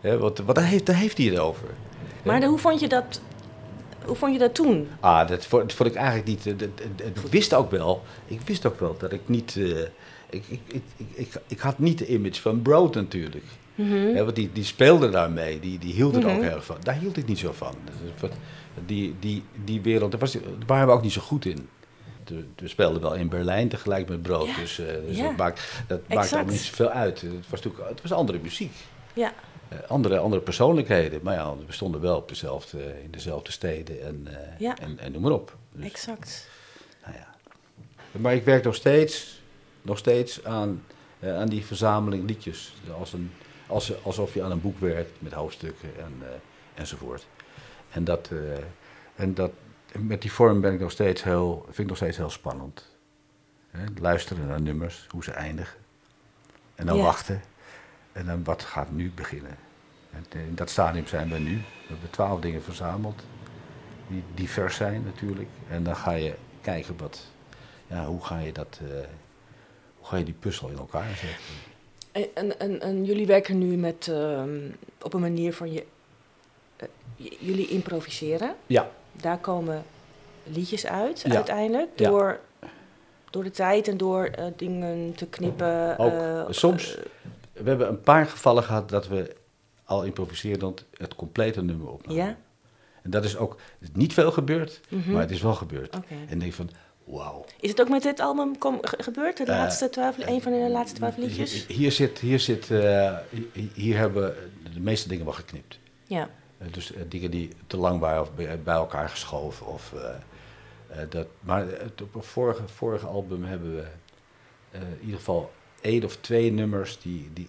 Hè, 0.00 0.18
wat, 0.18 0.38
wat 0.38 0.54
daar, 0.54 0.64
heeft, 0.64 0.86
daar 0.86 0.96
heeft 0.96 1.18
hij 1.18 1.26
het 1.26 1.38
over. 1.38 1.68
Maar 2.24 2.40
de- 2.40 2.46
hoe, 2.46 2.58
vond 2.58 2.80
je 2.80 2.88
dat, 2.88 3.20
hoe 4.04 4.16
vond 4.16 4.32
je 4.32 4.38
dat 4.38 4.54
toen? 4.54 4.88
Ah, 5.00 5.28
dat 5.28 5.46
vond, 5.46 5.62
dat 5.62 5.72
vond 5.72 5.88
ik 5.88 5.94
eigenlijk 5.94 6.26
niet. 6.26 6.46
eh, 6.46 6.52
dat- 6.58 7.06
Ik 7.06 7.30
wist 7.30 7.54
ook 7.54 7.70
wel. 7.70 8.02
Ik 8.26 8.40
wist 8.40 8.66
ook 8.66 8.80
wel 8.80 8.96
dat 8.98 9.12
ik 9.12 9.20
niet. 9.28 9.56
ik, 10.30 10.44
ik, 10.48 10.60
ik, 10.66 10.82
ik, 11.14 11.32
ik, 11.46 11.58
had 11.58 11.78
niet 11.78 11.98
de 11.98 12.06
image 12.06 12.40
van 12.40 12.62
Broad 12.62 12.94
natuurlijk. 12.94 13.44
Hè, 13.84 14.24
want 14.24 14.36
die, 14.36 14.50
die 14.52 14.64
speelde 14.64 15.10
daarmee. 15.10 15.60
Die, 15.60 15.78
die 15.78 15.92
hield 15.94 16.16
er 16.16 16.24
ook 16.26 16.40
heel 16.42 16.50
erg 16.50 16.64
van. 16.64 16.76
Daar 16.82 16.94
hield 16.94 17.16
ik 17.16 17.26
niet 17.26 17.38
zo 17.38 17.52
van. 17.52 17.74
Dus 18.20 18.30
Die, 18.86 19.16
die, 19.20 19.42
die 19.64 19.80
wereld, 19.80 20.10
daar, 20.10 20.20
was, 20.20 20.32
daar 20.32 20.42
waren 20.66 20.86
we 20.86 20.92
ook 20.92 21.02
niet 21.02 21.12
zo 21.12 21.20
goed 21.20 21.44
in. 21.44 21.68
We 22.56 22.68
speelden 22.68 23.02
wel 23.02 23.14
in 23.14 23.28
Berlijn 23.28 23.68
tegelijk 23.68 24.08
met. 24.08 24.26
Ja, 24.26 24.38
Dus, 24.60 24.78
eh, 24.78 24.86
dus 25.06 25.16
ja. 25.16 25.22
dat 25.26 25.36
maakt, 25.36 25.82
dat 25.86 26.00
maakt 26.08 26.36
ook 26.36 26.50
niet 26.50 26.60
zoveel 26.60 26.88
uit. 26.88 27.20
Het 27.20 27.32
was, 27.48 27.62
natuurlijk, 27.62 27.88
het 27.88 28.02
was 28.02 28.12
andere 28.12 28.38
muziek. 28.42 28.72
Ja, 29.14 29.32
Eh, 29.68 29.78
andere, 29.88 30.18
andere 30.18 30.42
persoonlijkheden. 30.42 31.20
Maar 31.22 31.34
ja, 31.34 31.54
we 31.66 31.72
stonden 31.72 32.00
wel 32.00 32.16
op 32.16 32.28
dezelfde, 32.28 32.78
in 33.02 33.10
dezelfde 33.10 33.52
steden 33.52 34.02
en, 34.02 34.26
eh, 34.26 34.58
Ja. 34.58 34.78
en, 34.78 34.98
en 34.98 35.12
noem 35.12 35.22
maar 35.22 35.32
op. 35.32 35.56
Dus, 35.72 35.84
exact. 35.84 36.48
nou 37.04 37.16
ja. 37.16 37.26
Maar 38.20 38.34
ik 38.34 38.44
werk 38.44 38.64
nog 38.64 38.74
steeds, 38.74 39.40
nog 39.82 39.98
steeds 39.98 40.44
aan, 40.44 40.82
aan 41.22 41.48
die 41.48 41.64
verzameling 41.64 42.26
liedjes. 42.28 42.72
Als 42.98 43.12
een, 43.12 43.30
als, 43.66 44.04
alsof 44.04 44.34
je 44.34 44.42
aan 44.42 44.50
een 44.50 44.60
boek 44.60 44.78
werkt 44.78 45.10
met 45.18 45.32
hoofdstukken 45.32 45.96
en, 45.98 46.12
eh, 46.22 46.28
enzovoort. 46.74 47.26
En, 47.90 48.04
dat, 48.04 48.28
eh, 48.32 48.38
en 49.14 49.34
dat, 49.34 49.50
met 49.98 50.22
die 50.22 50.32
vorm 50.32 50.60
ben 50.60 50.72
ik 50.72 50.80
nog 50.80 50.90
steeds 50.90 51.22
heel, 51.22 51.62
vind 51.64 51.78
ik 51.78 51.86
nog 51.86 51.96
steeds 51.96 52.16
heel 52.16 52.30
spannend. 52.30 52.94
Hè, 53.70 53.84
luisteren 54.00 54.46
naar 54.46 54.60
nummers, 54.60 55.06
hoe 55.10 55.24
ze 55.24 55.30
eindigen. 55.30 55.78
En 56.74 56.86
dan 56.86 56.96
Ja. 56.96 57.02
wachten. 57.02 57.42
En 58.12 58.26
dan 58.26 58.44
wat 58.44 58.62
gaat 58.62 58.90
nu 58.90 59.12
beginnen. 59.14 59.56
En 60.12 60.40
in 60.40 60.54
dat 60.54 60.70
stadium 60.70 61.06
zijn 61.06 61.28
we 61.28 61.38
nu. 61.38 61.54
We 61.56 61.92
hebben 61.92 62.10
twaalf 62.10 62.40
dingen 62.40 62.62
verzameld. 62.62 63.22
Die 64.08 64.22
divers 64.34 64.76
zijn 64.76 65.04
natuurlijk. 65.04 65.48
En 65.70 65.82
dan 65.82 65.96
ga 65.96 66.10
je 66.12 66.34
kijken 66.60 66.96
wat, 66.96 67.22
ja, 67.86 68.04
hoe 68.06 68.24
ga 68.24 68.38
je 68.38 68.52
dat, 68.52 68.80
eh, 68.82 68.88
hoe 69.96 70.06
ga 70.06 70.16
je 70.16 70.24
die 70.24 70.34
puzzel 70.34 70.68
in 70.68 70.78
elkaar 70.78 71.08
zetten. 71.08 71.54
En, 72.16 72.28
en, 72.34 72.58
en, 72.60 72.80
en 72.80 73.04
jullie 73.04 73.26
werken 73.26 73.58
nu 73.58 73.76
met, 73.76 74.08
ehm, 74.08 74.58
op 75.02 75.14
een 75.14 75.20
manier 75.20 75.52
van 75.54 75.72
je, 75.72 75.84
eh, 76.76 76.88
jullie 77.38 77.68
improviseren. 77.68 78.54
Ja, 78.66 78.90
Daar 79.12 79.38
komen 79.38 79.84
liedjes 80.44 80.86
uit 80.86 81.20
Ja. 81.26 81.34
uiteindelijk. 81.34 81.88
Ja. 81.98 82.08
Door, 82.10 82.40
door 83.30 83.44
de 83.44 83.50
tijd 83.50 83.88
en 83.88 83.96
door 83.96 84.24
eh, 84.24 84.44
dingen 84.56 85.14
te 85.14 85.26
knippen. 85.26 85.98
Ook. 85.98 86.12
eh, 86.12 86.44
Soms- 86.50 86.96
eh, 86.96 87.02
we 87.52 87.68
hebben 87.68 87.88
een 87.88 88.00
paar 88.00 88.26
gevallen 88.26 88.62
gehad 88.62 88.88
dat 88.88 89.08
we 89.08 89.34
al 89.84 90.04
improviserend 90.04 90.84
het 90.96 91.14
complete 91.14 91.62
nummer 91.62 91.88
opnamen. 91.90 92.24
ja? 92.24 92.36
En 93.02 93.10
dat 93.10 93.24
is 93.24 93.36
ook 93.36 93.56
niet 93.92 94.12
veel 94.12 94.32
gebeurd, 94.32 94.80
Mhm. 94.88 95.12
maar 95.12 95.20
het 95.20 95.30
is 95.30 95.42
wel 95.42 95.54
gebeurd. 95.54 95.96
Oké. 95.96 96.14
En 96.14 96.32
ik 96.34 96.40
denk 96.40 96.52
van, 96.52 96.70
wauw. 97.06 97.44
Is 97.60 97.70
het 97.70 97.80
ook 97.80 97.88
met 97.88 98.02
dit 98.02 98.20
album 98.20 98.58
kom, 98.58 98.78
ge- 98.82 99.02
gebeurd? 99.02 99.36
De 99.36 99.42
Eh, 99.42 99.48
laatste 99.48 99.88
twaalf, 99.90 100.16
een 100.18 100.42
van 100.42 100.52
de 100.52 100.68
laatste 100.70 100.96
twaalf 100.96 101.16
liedjes? 101.16 101.66
Hier, 101.66 101.92
zit, 101.92 102.18
hier, 102.18 102.40
zit 102.40 102.70
eh, 102.70 103.16
hi- 103.52 103.68
hier 103.74 103.96
hebben 103.96 104.22
we 104.24 104.48
de 104.74 104.80
meeste 104.80 105.08
dingen 105.08 105.24
wel 105.24 105.34
geknipt. 105.34 105.78
Ja. 106.04 106.28
Eh, 106.58 106.66
Dus 106.72 106.92
eh, 106.92 107.02
dingen 107.08 107.30
die 107.30 107.50
te 107.66 107.76
lang 107.76 108.00
waren 108.00 108.20
of 108.22 108.32
bij, 108.34 108.58
elkaar 108.64 109.08
geschoven. 109.08 109.66
Of, 109.66 109.92
eh, 109.92 110.10
eh, 111.02 111.10
dat, 111.10 111.26
maar 111.40 111.60
het, 111.68 112.02
op 112.02 112.14
het 112.14 112.26
vorige, 112.26 112.68
vorige 112.68 113.06
album 113.06 113.44
hebben 113.44 113.74
we 113.76 113.86
eh, 114.70 114.80
in 114.80 114.98
ieder 115.00 115.16
geval 115.18 115.52
één 115.80 116.04
of 116.04 116.16
twee 116.16 116.52
nummers 116.52 116.98
die, 117.00 117.30
die 117.32 117.48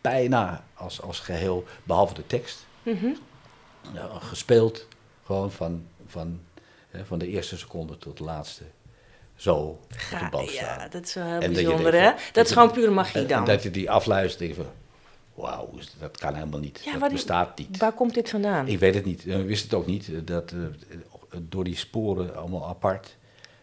bijna 0.00 0.64
als, 0.74 1.02
als 1.02 1.20
geheel, 1.20 1.64
behalve 1.82 2.14
de 2.14 2.26
tekst, 2.26 2.66
Mhm. 2.82 3.06
gespeeld. 4.18 4.86
Gewoon 5.24 5.50
van, 5.52 5.84
van, 6.06 6.40
eh, 6.98 7.04
van 7.04 7.18
de 7.18 7.28
eerste 7.28 7.58
seconde 7.58 7.98
tot 7.98 8.16
de 8.18 8.24
laatste. 8.24 8.62
Zo 9.36 9.54
op 9.54 9.92
de 9.92 9.98
Ga, 9.98 10.28
band 10.28 10.50
staan. 10.50 10.78
ja, 10.78 10.88
dat 10.88 11.04
is 11.04 11.14
wel 11.14 11.26
heel 11.26 11.40
En 11.40 11.52
bijzonder, 11.52 11.92
hè? 11.94 12.04
Dat 12.10 12.20
dat 12.32 12.46
is 12.46 12.52
gewoon 12.52 12.70
pure 12.70 12.90
magie 12.90 13.26
dan. 13.26 13.38
en 13.38 13.44
dat 13.44 13.62
je 13.62 13.70
die 13.70 13.90
afluistert 13.90 14.54
van, 14.54 14.66
wauw, 15.34 15.70
dat 15.98 16.18
kan 16.18 16.34
helemaal 16.34 16.60
niet. 16.60 16.80
Ja, 16.84 16.98
dat 16.98 17.12
bestaat 17.12 17.58
niet. 17.58 17.76
Waar 17.78 17.92
komt 17.92 18.14
dit 18.14 18.30
vandaan? 18.30 18.68
Ik 18.68 18.78
weet 18.78 18.94
het 18.94 19.04
niet. 19.04 19.24
We 19.24 19.42
wisten 19.44 19.70
het 19.70 19.78
ook 19.78 19.86
niet. 19.86 20.08
eh, 20.12 20.18
Dat, 20.24 20.52
eh, 20.52 20.58
door 21.42 21.64
die 21.64 21.76
sporen 21.76 22.36
allemaal 22.36 22.66
apart. 22.68 23.16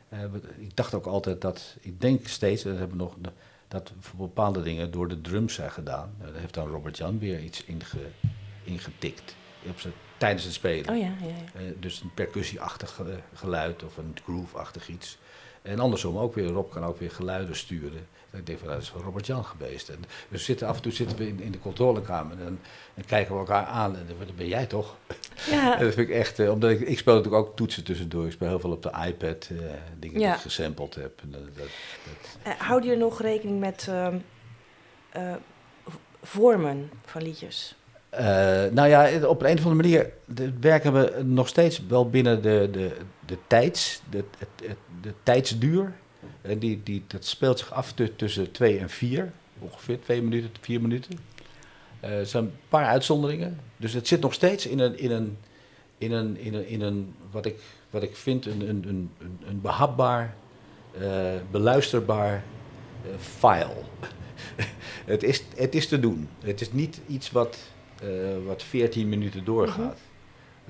Eh, 0.10 0.20
ik 0.58 0.76
dacht 0.76 0.94
ook 0.94 1.06
altijd 1.06 1.42
dat, 1.42 1.76
ik 1.80 2.02
denk 2.02 2.28
steeds, 2.28 2.64
dat 2.64 2.78
hebben 2.78 2.98
we 2.98 3.04
nog, 3.04 3.16
dat 3.68 3.92
voor 4.00 4.18
bepaalde 4.20 4.62
dingen 4.62 4.92
door 4.92 5.08
de 5.08 5.22
drums 5.22 5.54
zijn 5.54 5.72
gedaan. 5.72 6.16
Eh, 6.20 6.26
Daar 6.32 6.42
heeft 6.42 6.54
dan 6.54 6.68
Robert 6.68 6.98
Jan 6.98 7.20
weer 7.20 7.40
iets 7.40 7.64
inge, 7.64 7.82
ingetikt. 8.64 9.36
Op 9.70 9.80
zijn, 9.80 9.94
tijdens 10.18 10.44
het 10.44 10.54
spelen. 10.54 10.90
Oh 10.90 10.98
ja, 10.98 11.12
ja, 11.22 11.28
ja. 11.28 11.60
Eh, 11.60 11.66
dus 11.80 12.02
een 12.02 12.14
percussieachtig 12.14 13.00
eh, 13.00 13.06
geluid 13.34 13.84
of 13.84 13.98
een 13.98 14.16
groove-achtig 14.24 14.88
iets. 14.90 15.18
En 15.62 15.80
andersom 15.80 16.18
ook 16.18 16.36
weer, 16.36 16.48
Rob 16.48 16.72
kan 16.72 16.84
ook 16.84 17.00
weer 17.00 17.12
geluiden 17.12 17.56
sturen. 17.56 18.08
En 18.32 18.40
ik 18.40 18.46
denk 18.46 18.58
van, 18.60 18.68
nou, 18.68 18.80
dat 18.80 18.88
is 18.88 18.94
van 18.94 19.02
Robert 19.06 19.26
Jan 19.26 19.46
geweest. 19.46 19.90
En 19.90 20.04
we 20.28 20.38
zitten, 20.38 20.68
af 20.68 20.76
en 20.76 20.82
toe 20.82 20.92
zitten 20.92 21.18
we 21.18 21.28
in, 21.28 21.40
in 21.40 21.52
de 21.52 21.60
controlekamer 21.60 22.38
en, 22.40 22.60
en 22.94 23.06
kijken 23.06 23.34
we 23.34 23.40
elkaar 23.40 23.66
aan. 23.66 23.96
En 23.98 24.06
dan 24.08 24.36
ben 24.36 24.48
jij 24.48 24.66
toch? 24.66 24.96
Ja, 25.50 25.74
En 25.78 25.86
dat 25.86 25.94
vind 25.94 26.10
ik 26.10 26.16
echt, 26.16 26.40
eh, 26.40 26.52
omdat 26.52 26.70
ik, 26.72 26.80
ik 26.80 26.98
speel 26.98 27.16
natuurlijk 27.16 27.48
ook 27.48 27.56
toetsen 27.56 27.84
tussendoor. 27.84 28.26
Ik 28.26 28.32
speel 28.32 28.48
heel 28.48 28.60
veel 28.60 28.72
op 28.72 28.82
de 28.84 28.92
iPad, 29.08 29.48
dingen 30.00 30.20
die 30.20 30.28
ik 30.28 30.34
gesampled 30.36 30.96
heb. 30.96 31.22
En 31.22 31.32
dat, 31.32 31.42
dat, 31.56 31.68
dat- 32.44 32.54
Houden 32.58 32.90
jullie 32.90 33.04
nog 33.04 33.22
rekening 33.22 33.60
met 33.60 33.86
ehm, 33.90 34.18
eh, 35.10 35.34
vormen 36.24 36.90
van 37.06 37.22
liedjes? 37.22 37.76
Eh, 38.18 38.72
nou 38.72 38.88
ja, 38.88 39.28
op 39.28 39.42
een 39.42 39.58
of 39.58 39.66
andere 39.66 39.76
manier 39.76 40.12
de- 40.26 40.54
werken 40.60 40.94
we 40.94 41.24
nog 41.24 41.48
steeds 41.48 41.82
wel 41.88 42.10
binnen 42.10 42.42
de, 42.42 42.70
de, 42.72 42.92
de, 43.26 43.38
tijds, 43.48 44.02
de, 44.10 44.24
het- 44.38 44.76
de 45.02 45.14
tijdsduur. 45.24 45.94
En 46.42 46.60
die, 46.60 46.82
die, 46.84 47.04
dat 47.08 47.26
speelt 47.26 47.60
zich 47.60 47.72
af 47.74 47.92
tu- 47.94 48.16
tussen 48.16 48.52
twee 48.52 48.80
en 48.80 48.90
vier, 48.90 49.32
ongeveer 49.60 50.00
twee 50.02 50.22
minuten, 50.22 50.50
vier 50.62 50.82
minuten. 50.82 51.18
Eh, 52.00 52.20
er 52.20 52.26
zijn 52.26 52.44
een 52.44 52.52
paar 52.70 52.86
uitzonderingen. 52.86 53.60
Dus 53.78 53.94
het 53.94 54.08
zit 54.08 54.22
nog 54.22 54.34
steeds 54.34 54.68
in 54.68 54.80
een, 54.80 55.00
in 55.00 55.12
een, 55.12 55.38
in 55.98 56.12
een, 56.12 56.38
in 56.38 56.54
een, 56.54 56.68
in 56.68 56.82
een 56.82 57.16
wat, 57.32 57.46
ik, 57.46 57.56
wat 57.90 58.04
ik 58.04 58.16
vind, 58.16 58.46
een, 58.46 58.70
een, 58.70 58.84
een, 58.88 59.10
een- 59.48 59.62
behapbaar, 59.62 60.36
eh, 61.02 61.34
beluisterbaar 61.52 62.44
file. 63.20 63.74
het, 65.06 65.24
is, 65.24 65.44
het 65.56 65.76
is 65.76 65.88
te 65.88 66.00
doen. 66.00 66.30
Het 66.44 66.62
is 66.62 66.72
niet 66.72 67.00
iets 67.08 67.32
wat, 67.32 67.58
wat 68.46 68.64
14 68.64 69.10
minuten 69.10 69.46
doorgaat. 69.46 70.00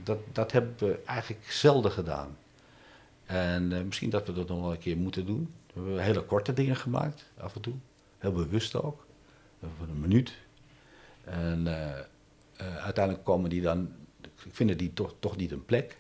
dat, 0.04 0.20
dat 0.32 0.52
hebben 0.52 0.76
we 0.78 1.00
eigenlijk 1.06 1.52
zelden 1.52 1.92
gedaan. 1.92 2.38
En 3.26 3.74
eh, 3.74 3.84
misschien 3.84 4.10
dat 4.10 4.28
we 4.28 4.34
dat 4.34 4.48
nog 4.48 4.62
wel 4.62 4.72
een 4.72 4.78
keer 4.78 4.98
moeten 4.98 5.26
doen. 5.26 5.54
We 5.74 5.80
hebben 5.80 6.04
hele 6.04 6.24
korte 6.24 6.54
dingen 6.54 6.76
gemaakt, 6.76 7.26
af 7.38 7.56
en 7.56 7.62
toe. 7.62 7.74
Heel 8.18 8.32
bewust 8.32 8.76
ook. 8.76 9.06
Van 9.60 9.90
een 9.90 10.00
minuut. 10.00 10.34
En 11.24 11.68
eh, 11.68 12.00
eh, 12.56 12.76
uiteindelijk 12.78 13.26
komen 13.26 13.50
die 13.50 13.62
dan, 13.62 13.90
ik 14.22 14.32
vind 14.52 14.80
die 14.80 14.94
toch, 14.94 15.16
toch 15.20 15.38
niet 15.38 15.52
een 15.52 15.66
plek. 15.66 15.98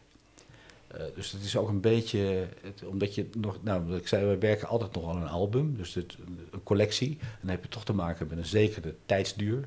Eh, 0.88 1.02
dus 1.16 1.32
het 1.32 1.44
is 1.44 1.58
ook 1.58 1.70
een 1.70 1.82
beetje, 1.82 2.48
omdat 2.86 3.16
je 3.16 3.30
nog, 3.38 3.64
nou, 3.64 3.96
ik 3.96 4.08
zei, 4.08 4.26
we 4.26 4.38
werken 4.38 4.68
altijd 4.68 4.94
nog 4.94 5.10
aan 5.10 5.22
een 5.22 5.28
album, 5.28 5.78
dus 5.78 5.96
een 5.96 6.64
collectie. 6.64 7.18
En 7.20 7.40
dan 7.42 7.50
heb 7.50 7.64
je 7.64 7.70
toch 7.70 7.86
te 7.86 7.94
maken 7.94 8.28
met 8.28 8.38
een 8.38 8.46
zekere 8.46 8.96
tijdsduur. 9.06 9.66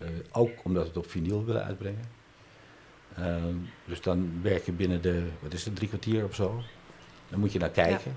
Eh, 0.00 0.08
ook 0.30 0.50
omdat 0.62 0.82
we 0.82 0.88
het 0.88 0.96
op 0.96 1.10
vinyl 1.10 1.44
willen 1.44 1.64
uitbrengen. 1.64 2.04
Ehm, 3.16 3.54
dus 3.84 4.00
dan 4.00 4.42
werk 4.42 4.64
je 4.64 4.72
binnen 4.72 5.02
de, 5.02 5.26
wat 5.40 5.52
is 5.52 5.64
het, 5.64 5.76
drie 5.76 5.88
kwartier 5.88 6.24
of 6.24 6.34
zo. 6.34 6.62
Dan 7.28 7.40
moet 7.40 7.52
je 7.52 7.58
naar 7.58 7.70
kijken. 7.70 8.16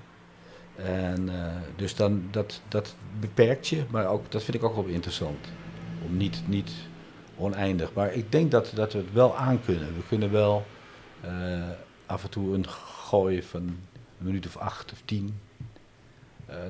En 0.76 1.28
eh, 1.28 1.54
dus 1.76 1.94
dan, 1.94 2.28
dat, 2.30 2.60
dat 2.68 2.94
beperkt 3.20 3.68
je, 3.68 3.84
maar 3.90 4.06
ook, 4.06 4.30
dat 4.30 4.42
vind 4.42 4.56
ik 4.56 4.64
ook 4.64 4.74
wel 4.74 4.84
interessant. 4.84 5.48
Om 6.04 6.16
niet, 6.16 6.42
niet 6.46 6.70
oneindig. 7.36 7.92
Maar 7.92 8.12
ik 8.12 8.32
denk 8.32 8.50
dat, 8.50 8.72
dat 8.74 8.92
we 8.92 8.98
het 8.98 9.12
wel 9.12 9.36
aankunnen. 9.36 9.94
We 9.94 10.02
kunnen 10.08 10.30
wel 10.30 10.66
eh, 11.20 11.68
af 12.06 12.22
en 12.24 12.30
toe 12.30 12.54
een 12.54 12.68
gooi 12.68 13.42
van 13.42 13.60
een 13.60 13.78
minuut 14.18 14.46
of 14.46 14.56
acht 14.56 14.92
of 14.92 15.02
tien. 15.04 15.40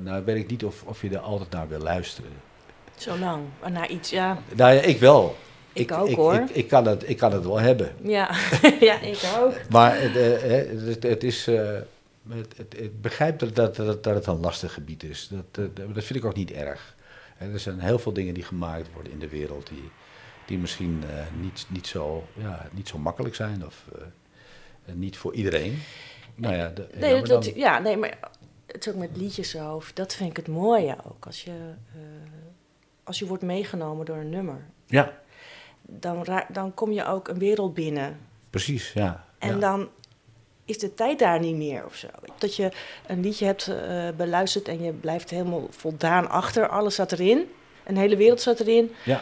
Nou 0.03 0.25
weet 0.25 0.37
ik 0.37 0.51
niet 0.51 0.65
of, 0.65 0.83
of 0.83 1.03
je 1.03 1.11
er 1.11 1.19
altijd 1.19 1.51
naar 1.51 1.69
wil 1.69 1.79
luisteren. 1.79 2.31
Zo 2.97 3.19
lang. 3.19 3.43
Naar 3.71 3.91
iets, 3.91 4.11
ja. 4.11 4.39
Nou 4.55 4.75
ja, 4.75 4.81
ik 4.81 4.99
wel. 4.99 5.37
Ik 5.73 5.93
ook, 5.93 6.11
hoor. 6.11 6.35
Ik, 6.35 6.51
ik, 6.51 6.69
kan 6.69 6.87
het, 6.87 7.09
ik 7.09 7.17
kan 7.17 7.33
het 7.33 7.45
wel 7.45 7.59
hebben. 7.61 7.93
Ja, 8.03 8.31
ja 8.81 9.01
ik 9.01 9.19
ook. 9.41 9.55
Maar 9.71 10.01
het, 10.01 10.17
eh, 10.17 10.61
eh, 10.61 10.87
het, 10.87 11.03
het 11.03 11.25
is. 11.25 11.47
eh, 11.47 11.79
het, 12.29 12.57
het, 12.57 12.81
ik 12.81 13.01
begrijp 13.01 13.39
dat, 13.39 13.55
dat, 13.55 13.77
dat, 13.77 14.05
dat 14.05 14.15
het 14.15 14.27
een 14.27 14.41
lastig 14.41 14.73
gebied 14.75 15.03
is. 15.03 15.29
Dat, 15.31 15.45
dat, 15.77 15.95
dat 15.95 16.05
vind 16.05 16.19
ik 16.19 16.25
ook 16.25 16.35
niet 16.37 16.51
erg. 16.53 16.95
En 17.39 17.53
er 17.53 17.61
zijn 17.61 17.81
heel 17.81 17.99
veel 17.99 18.13
dingen 18.13 18.35
die 18.35 18.43
gemaakt 18.43 18.87
worden 18.93 19.13
in 19.13 19.19
de 19.19 19.29
wereld 19.29 19.67
die, 19.67 19.91
die 20.47 20.59
misschien 20.59 21.03
niet, 21.41 21.67
niet, 21.69 21.87
zo, 21.87 22.25
ja, 22.33 22.67
niet 22.73 22.89
zo 22.89 22.99
makkelijk 22.99 23.35
zijn 23.35 23.67
of 23.67 23.85
niet 24.93 25.17
voor 25.17 25.35
iedereen. 25.35 25.79
Nou 26.35 26.55
ja, 26.55 26.69
de- 26.69 26.87
Nee, 26.95 27.13
maar 27.13 27.29
dat, 27.29 27.45
dan- 27.45 27.53
ja, 27.57 27.79
nee, 27.79 27.97
maar 27.97 28.19
het 28.67 28.87
is 28.87 28.93
ook 28.93 28.99
met 28.99 29.17
liedjes 29.17 29.51
zo. 29.51 29.83
Dat 29.95 30.15
vind 30.15 30.31
ik 30.31 30.37
het 30.37 30.49
mooie 30.49 30.97
ook. 31.05 31.27
Als 31.27 31.45
je, 31.45 31.53
als 33.05 33.19
je 33.19 33.27
wordt 33.27 33.43
meegenomen 33.43 34.07
door 34.07 34.17
een 34.17 34.31
nummer, 34.31 34.65
ja, 34.87 35.13
dan, 35.83 36.27
dan 36.49 36.75
kom 36.75 36.93
je 36.93 37.07
ook 37.07 37.29
een 37.29 37.39
wereld 37.39 37.75
binnen. 37.75 38.19
precies. 38.51 38.93
Ja, 38.93 39.25
En 39.39 39.49
ja. 39.55 39.59
dan 39.59 39.89
is 40.65 40.79
de 40.79 40.95
tijd 40.95 41.19
daar 41.19 41.41
niet 41.41 41.57
meer 41.57 41.85
of 41.85 41.95
zo. 41.95 42.07
Dat 42.39 42.57
je 42.57 42.71
een 43.07 43.21
liedje 43.21 43.45
hebt 43.45 43.67
eh, 43.69 44.09
beluisterd 44.17 44.69
en 44.69 44.83
je 44.83 44.93
blijft 44.93 45.31
helemaal 45.31 45.67
voldaan 45.71 46.29
achter. 46.31 46.69
Alles 46.69 46.95
zat 46.95 47.13
erin. 47.13 47.51
Een 47.85 47.97
hele 47.97 48.17
wereld 48.17 48.41
zat 48.41 48.61
erin. 48.61 48.93
ja. 49.05 49.21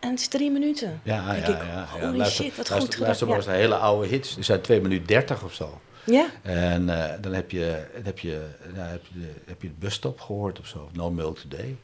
En 0.00 0.10
het 0.10 0.20
is 0.20 0.28
drie 0.28 0.50
minuten. 0.50 1.00
Ja, 1.02 1.14
ja, 1.14 1.32
ik, 1.34 1.46
ja, 1.46 1.62
ja. 1.64 1.86
holy 2.00 2.16
Luister- 2.16 2.44
shit, 2.44 2.56
wat 2.56 2.68
luister- 2.68 2.76
goed 2.80 2.88
gedaan. 2.90 3.06
Luister 3.06 3.26
maar 3.26 3.36
eens 3.36 3.46
naar 3.46 3.54
hele 3.56 3.74
oude 3.76 4.06
hits. 4.08 4.34
Die 4.34 4.44
zijn 4.44 4.60
2 4.60 4.80
minuten 4.80 5.06
30 5.06 5.44
of 5.44 5.54
zo. 5.54 5.80
Ja? 6.06 6.26
En 6.42 6.88
eh, 6.88 7.14
dan 7.20 7.32
heb 7.32 7.50
je, 7.50 7.86
dan 7.94 8.04
heb, 8.04 8.18
je, 8.18 8.46
nou, 8.74 8.88
heb, 8.88 9.02
je 9.12 9.20
de, 9.20 9.32
heb 9.46 9.62
je 9.62 9.68
het 9.68 9.78
busstop 9.78 10.20
gehoord 10.20 10.58
of 10.60 10.66
zo, 10.66 10.88
No 10.92 11.10
Milk 11.10 11.38
Today. 11.38 11.76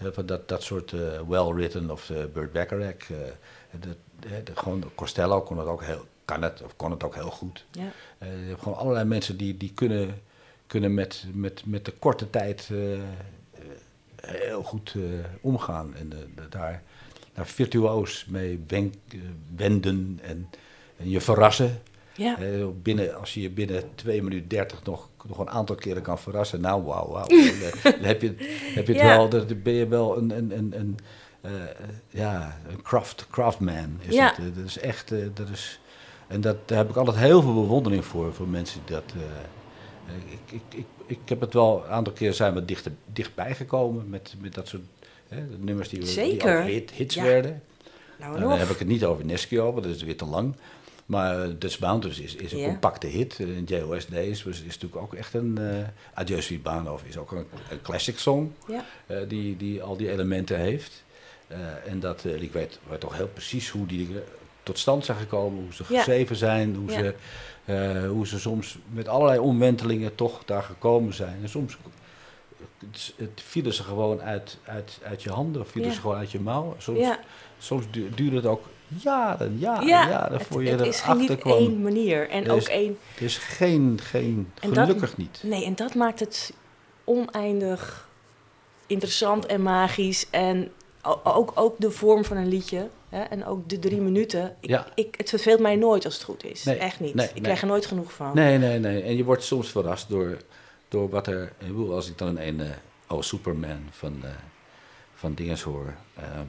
Van 0.00 0.26
dat, 0.26 0.48
dat 0.48 0.62
soort 0.62 0.92
eh, 0.92 1.20
well-written 1.28 1.90
of 1.90 2.10
eh, 2.10 2.16
Burt 2.32 2.52
Bacharach. 2.52 3.10
eh, 3.10 3.16
dat, 3.80 3.96
de- 4.44 4.52
gewoon 4.54 4.84
Costello 4.94 5.40
kon 5.40 5.58
het 5.58 5.66
ook 5.68 5.82
heel, 5.84 6.06
kan 6.24 6.42
het, 6.42 6.62
of 6.62 6.76
kon 6.76 6.90
het 6.90 7.02
ook 7.04 7.14
heel 7.14 7.30
goed. 7.30 7.64
Ja. 7.70 7.92
Je 8.20 8.26
hebt 8.48 8.62
gewoon 8.62 8.78
allerlei 8.78 9.04
mensen 9.04 9.36
die, 9.36 9.56
die 9.56 9.72
kunnen, 9.74 10.22
kunnen 10.66 10.94
met, 10.94 11.24
met, 11.32 11.62
met 11.66 11.84
de 11.84 11.92
korte 11.92 12.30
tijd 12.30 12.70
heel 14.16 14.62
goed 14.62 14.94
omgaan. 15.40 15.94
En 15.94 16.08
de, 16.08 16.26
de- 16.34 16.48
daar, 16.48 16.82
daar 17.34 17.46
virtuoos 17.46 18.24
mee 18.28 18.64
wenk, 18.66 18.94
wenden 19.56 20.18
en, 20.22 20.50
en 20.96 21.10
je 21.10 21.20
verrassen. 21.20 21.82
Ja. 22.16 22.36
Binnen, 22.82 23.18
als 23.18 23.34
je 23.34 23.40
je 23.42 23.50
binnen 23.50 23.82
2 23.94 24.22
minuten 24.22 24.48
30 24.48 24.84
nog, 24.84 25.08
nog 25.28 25.38
een 25.38 25.50
aantal 25.50 25.76
keren 25.76 26.02
kan 26.02 26.18
verrassen, 26.18 26.60
nou 26.60 26.82
wauw, 26.82 27.08
wauw. 27.10 27.26
dan, 27.82 27.92
heb 28.00 28.22
je, 28.22 28.34
heb 28.74 28.86
je 28.86 28.92
het 28.92 29.02
Ja. 29.02 29.16
wel, 29.16 29.28
dan 29.28 29.46
ben 29.62 29.72
je 29.72 29.88
wel 29.88 30.18
een, 30.18 30.30
een, 30.30 30.56
een, 30.58 30.72
een, 30.78 30.98
eh, 31.40 31.50
ja, 32.08 32.60
een 32.68 32.82
craft, 32.82 33.26
craftman. 33.30 33.98
Is 34.00 34.14
Ja. 34.14 34.32
Eh, 34.38 34.44
dat 34.54 34.64
is 34.64 34.78
echt, 34.78 35.12
eh, 35.12 35.18
dat 35.34 35.48
is, 35.48 35.80
en 36.26 36.40
dat, 36.40 36.56
daar 36.68 36.78
heb 36.78 36.88
ik 36.90 36.96
altijd 36.96 37.16
heel 37.16 37.42
veel 37.42 37.54
bewondering 37.54 38.04
voor, 38.04 38.34
voor 38.34 38.48
mensen 38.48 38.80
die 38.84 38.94
dat... 38.94 39.04
eh, 39.16 40.14
ik, 40.32 40.52
ik, 40.52 40.78
ik, 40.78 40.86
ik 41.06 41.18
heb 41.28 41.40
het 41.40 41.52
wel, 41.54 41.82
een 41.84 41.90
aantal 41.90 42.12
keer 42.12 42.34
zijn 42.34 42.54
we 42.54 42.64
dichter, 42.64 42.92
dichtbij 43.12 43.54
gekomen 43.54 44.08
met, 44.08 44.34
met 44.40 44.54
dat 44.54 44.68
soort 44.68 44.82
hè, 45.28 45.48
de 45.50 45.56
nummers 45.58 45.88
die, 45.88 46.00
we, 46.00 46.14
die 46.14 46.48
hit, 46.72 46.90
hits 46.90 47.14
Ja. 47.14 47.22
werden. 47.22 47.62
Nou, 48.18 48.34
En 48.34 48.40
nog. 48.40 48.50
dan 48.50 48.58
heb 48.58 48.68
ik 48.68 48.78
het 48.78 48.88
niet 48.88 49.04
over 49.04 49.24
Neskio, 49.24 49.72
want 49.72 49.84
dat 49.84 49.94
is 49.94 50.02
weer 50.02 50.16
te 50.16 50.24
lang. 50.24 50.54
Maar 51.06 51.46
uh, 51.46 51.54
Dutch 51.58 51.78
Bounties 51.78 52.20
is, 52.20 52.34
is 52.34 52.52
een 52.52 52.58
compacte 52.68 53.06
hit. 53.06 53.40
Eh, 53.40 53.46
JOS 53.66 54.06
Days 54.06 54.42
was, 54.42 54.54
is 54.60 54.64
natuurlijk 54.64 54.96
ook 55.02 55.14
echt 55.14 55.34
een... 55.34 55.58
eh 55.58 55.88
Adieu 56.14 56.58
Bahnhof 56.60 57.02
is 57.04 57.16
ook 57.16 57.32
een, 57.32 57.46
een 57.70 57.82
classic 57.82 58.18
song. 58.18 58.52
Eh, 59.06 59.16
die, 59.28 59.56
die 59.56 59.82
al 59.82 59.96
die 59.96 60.10
elementen 60.10 60.58
heeft. 60.58 61.04
Eh, 61.48 61.58
en 61.86 62.00
dat, 62.00 62.24
eh, 62.24 62.42
ik 62.42 62.52
weet, 62.52 62.78
weet 62.88 63.00
toch 63.00 63.16
heel 63.16 63.28
precies 63.28 63.68
hoe 63.68 63.86
die 63.86 64.08
tot 64.62 64.78
stand 64.78 65.04
zijn 65.04 65.18
gekomen. 65.18 65.62
Hoe 65.62 65.74
ze 65.74 65.84
geschreven 65.96 66.36
zijn. 66.36 66.74
Hoe, 66.74 66.90
ze, 66.90 67.14
eh, 67.64 68.08
hoe 68.10 68.26
ze 68.26 68.38
soms 68.40 68.78
met 68.92 69.08
allerlei 69.08 69.38
omwentelingen 69.38 70.14
toch 70.14 70.44
daar 70.44 70.62
gekomen 70.62 71.14
zijn. 71.14 71.38
En 71.42 71.48
soms 71.48 71.76
het, 72.78 73.12
het 73.16 73.42
vielen 73.44 73.72
ze 73.74 73.82
gewoon 73.82 74.20
uit, 74.20 74.58
uit, 74.64 74.98
uit 75.02 75.22
je 75.22 75.30
handen. 75.30 75.60
Of 75.62 75.68
vielen 75.68 75.88
ze 75.94 76.00
gewoon 76.00 76.16
uit 76.16 76.30
je 76.30 76.40
mouw. 76.40 76.74
Soms, 76.78 76.98
soms 77.58 77.84
du- 77.90 78.10
duurde 78.14 78.36
het 78.36 78.46
ook 78.46 78.64
jaren, 79.02 79.58
jaren, 79.58 79.86
Ja, 79.86 80.08
jaren 80.08 80.38
het, 80.38 80.46
voor 80.46 80.62
je 80.64 80.70
het 80.70 80.80
is 80.80 81.00
geen- 81.00 81.10
erachter 81.14 81.30
niet 81.34 81.38
kwam. 81.44 81.58
één 81.58 81.82
manier. 81.82 82.28
En 82.30 82.44
Er 82.44 82.50
ook 82.52 82.58
is- 82.58 82.68
één... 82.68 82.98
Er 83.16 83.22
is 83.22 83.38
geen, 83.38 83.98
geen 84.02 84.52
dat- 84.60 84.72
gelukkig 84.78 85.16
niet. 85.16 85.40
Nee, 85.42 85.64
en 85.64 85.74
dat 85.74 85.94
maakt 85.94 86.20
het 86.20 86.52
oneindig 87.04 88.08
interessant 88.86 89.46
en 89.46 89.62
magisch. 89.62 90.26
En 90.30 90.70
ook, 91.24 91.52
ook 91.54 91.74
de 91.78 91.90
vorm 91.90 92.24
van 92.24 92.36
een 92.36 92.48
liedje. 92.48 92.88
Hè, 93.08 93.22
en 93.22 93.44
ook 93.46 93.68
de 93.68 93.78
drie 93.78 94.00
minuten. 94.00 94.56
Ik, 94.60 94.68
Ja. 94.70 94.86
ik, 94.94 95.14
het 95.16 95.28
verveelt 95.28 95.60
mij 95.60 95.76
nooit 95.76 96.04
als 96.04 96.14
het 96.14 96.22
goed 96.22 96.44
is. 96.44 96.64
Nee, 96.64 96.76
Echt 96.76 97.00
niet. 97.00 97.14
nee, 97.14 97.26
ik 97.26 97.32
nee. 97.32 97.42
krijg 97.42 97.60
er 97.60 97.66
nooit 97.66 97.86
genoeg 97.86 98.12
van. 98.12 98.30
Nee, 98.34 98.58
nee, 98.58 98.78
nee. 98.78 99.02
En 99.02 99.16
je 99.16 99.24
wordt 99.24 99.44
soms 99.44 99.68
verrast 99.70 100.08
door, 100.08 100.36
door 100.88 101.08
wat 101.08 101.26
er... 101.26 101.42
Ik 101.58 101.66
bedoel, 101.66 101.94
als 101.94 102.08
ik 102.08 102.18
dan 102.18 102.38
een... 102.38 102.60
eh, 102.60 102.66
oh, 103.08 103.22
Superman 103.22 103.88
van, 103.90 104.18
eh 104.22 104.30
van 105.14 105.34
dinges 105.34 105.62
hoor. 105.62 105.94
ehm 106.16 106.46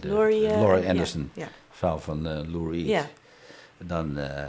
De, 0.00 0.08
Laurie, 0.08 0.46
eh, 0.46 0.60
Laurie 0.60 0.82
ja, 0.84 0.90
Anderson, 0.90 1.30
Ja, 1.34 1.48
vrouw 1.70 1.98
van 1.98 2.26
eh 2.26 2.40
Lou 2.48 2.72
Reed. 2.72 2.86
ja. 2.86 3.06
Dan, 3.78 4.18
eh, 4.18 4.44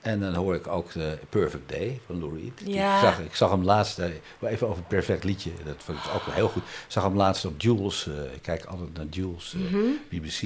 en 0.00 0.20
dan 0.20 0.34
hoor 0.34 0.54
ik 0.54 0.66
ook 0.66 0.92
de 0.92 1.18
Perfect 1.28 1.68
Day 1.68 2.00
van 2.06 2.18
Lou 2.18 2.40
Reed. 2.40 2.60
Ja. 2.74 2.94
Ik, 2.96 3.00
zag, 3.02 3.20
ik 3.20 3.34
zag 3.34 3.50
hem 3.50 3.64
laatst, 3.64 3.98
eh, 3.98 4.08
even 4.40 4.66
over 4.66 4.78
een 4.78 4.86
perfect 4.86 5.24
liedje, 5.24 5.50
dat 5.64 5.74
vond 5.78 5.98
ik 5.98 6.14
ook 6.14 6.22
wel 6.24 6.34
heel 6.34 6.48
goed. 6.48 6.62
Ik 6.62 6.84
zag 6.88 7.02
hem 7.02 7.16
laatst 7.16 7.44
op 7.44 7.60
Jules, 7.60 8.06
eh, 8.08 8.22
ik 8.34 8.42
kijk 8.42 8.64
altijd 8.64 8.94
naar 8.96 9.06
Jules, 9.10 9.54
eh, 9.54 9.60
Mhm. 9.60 9.78
BBC. 10.08 10.42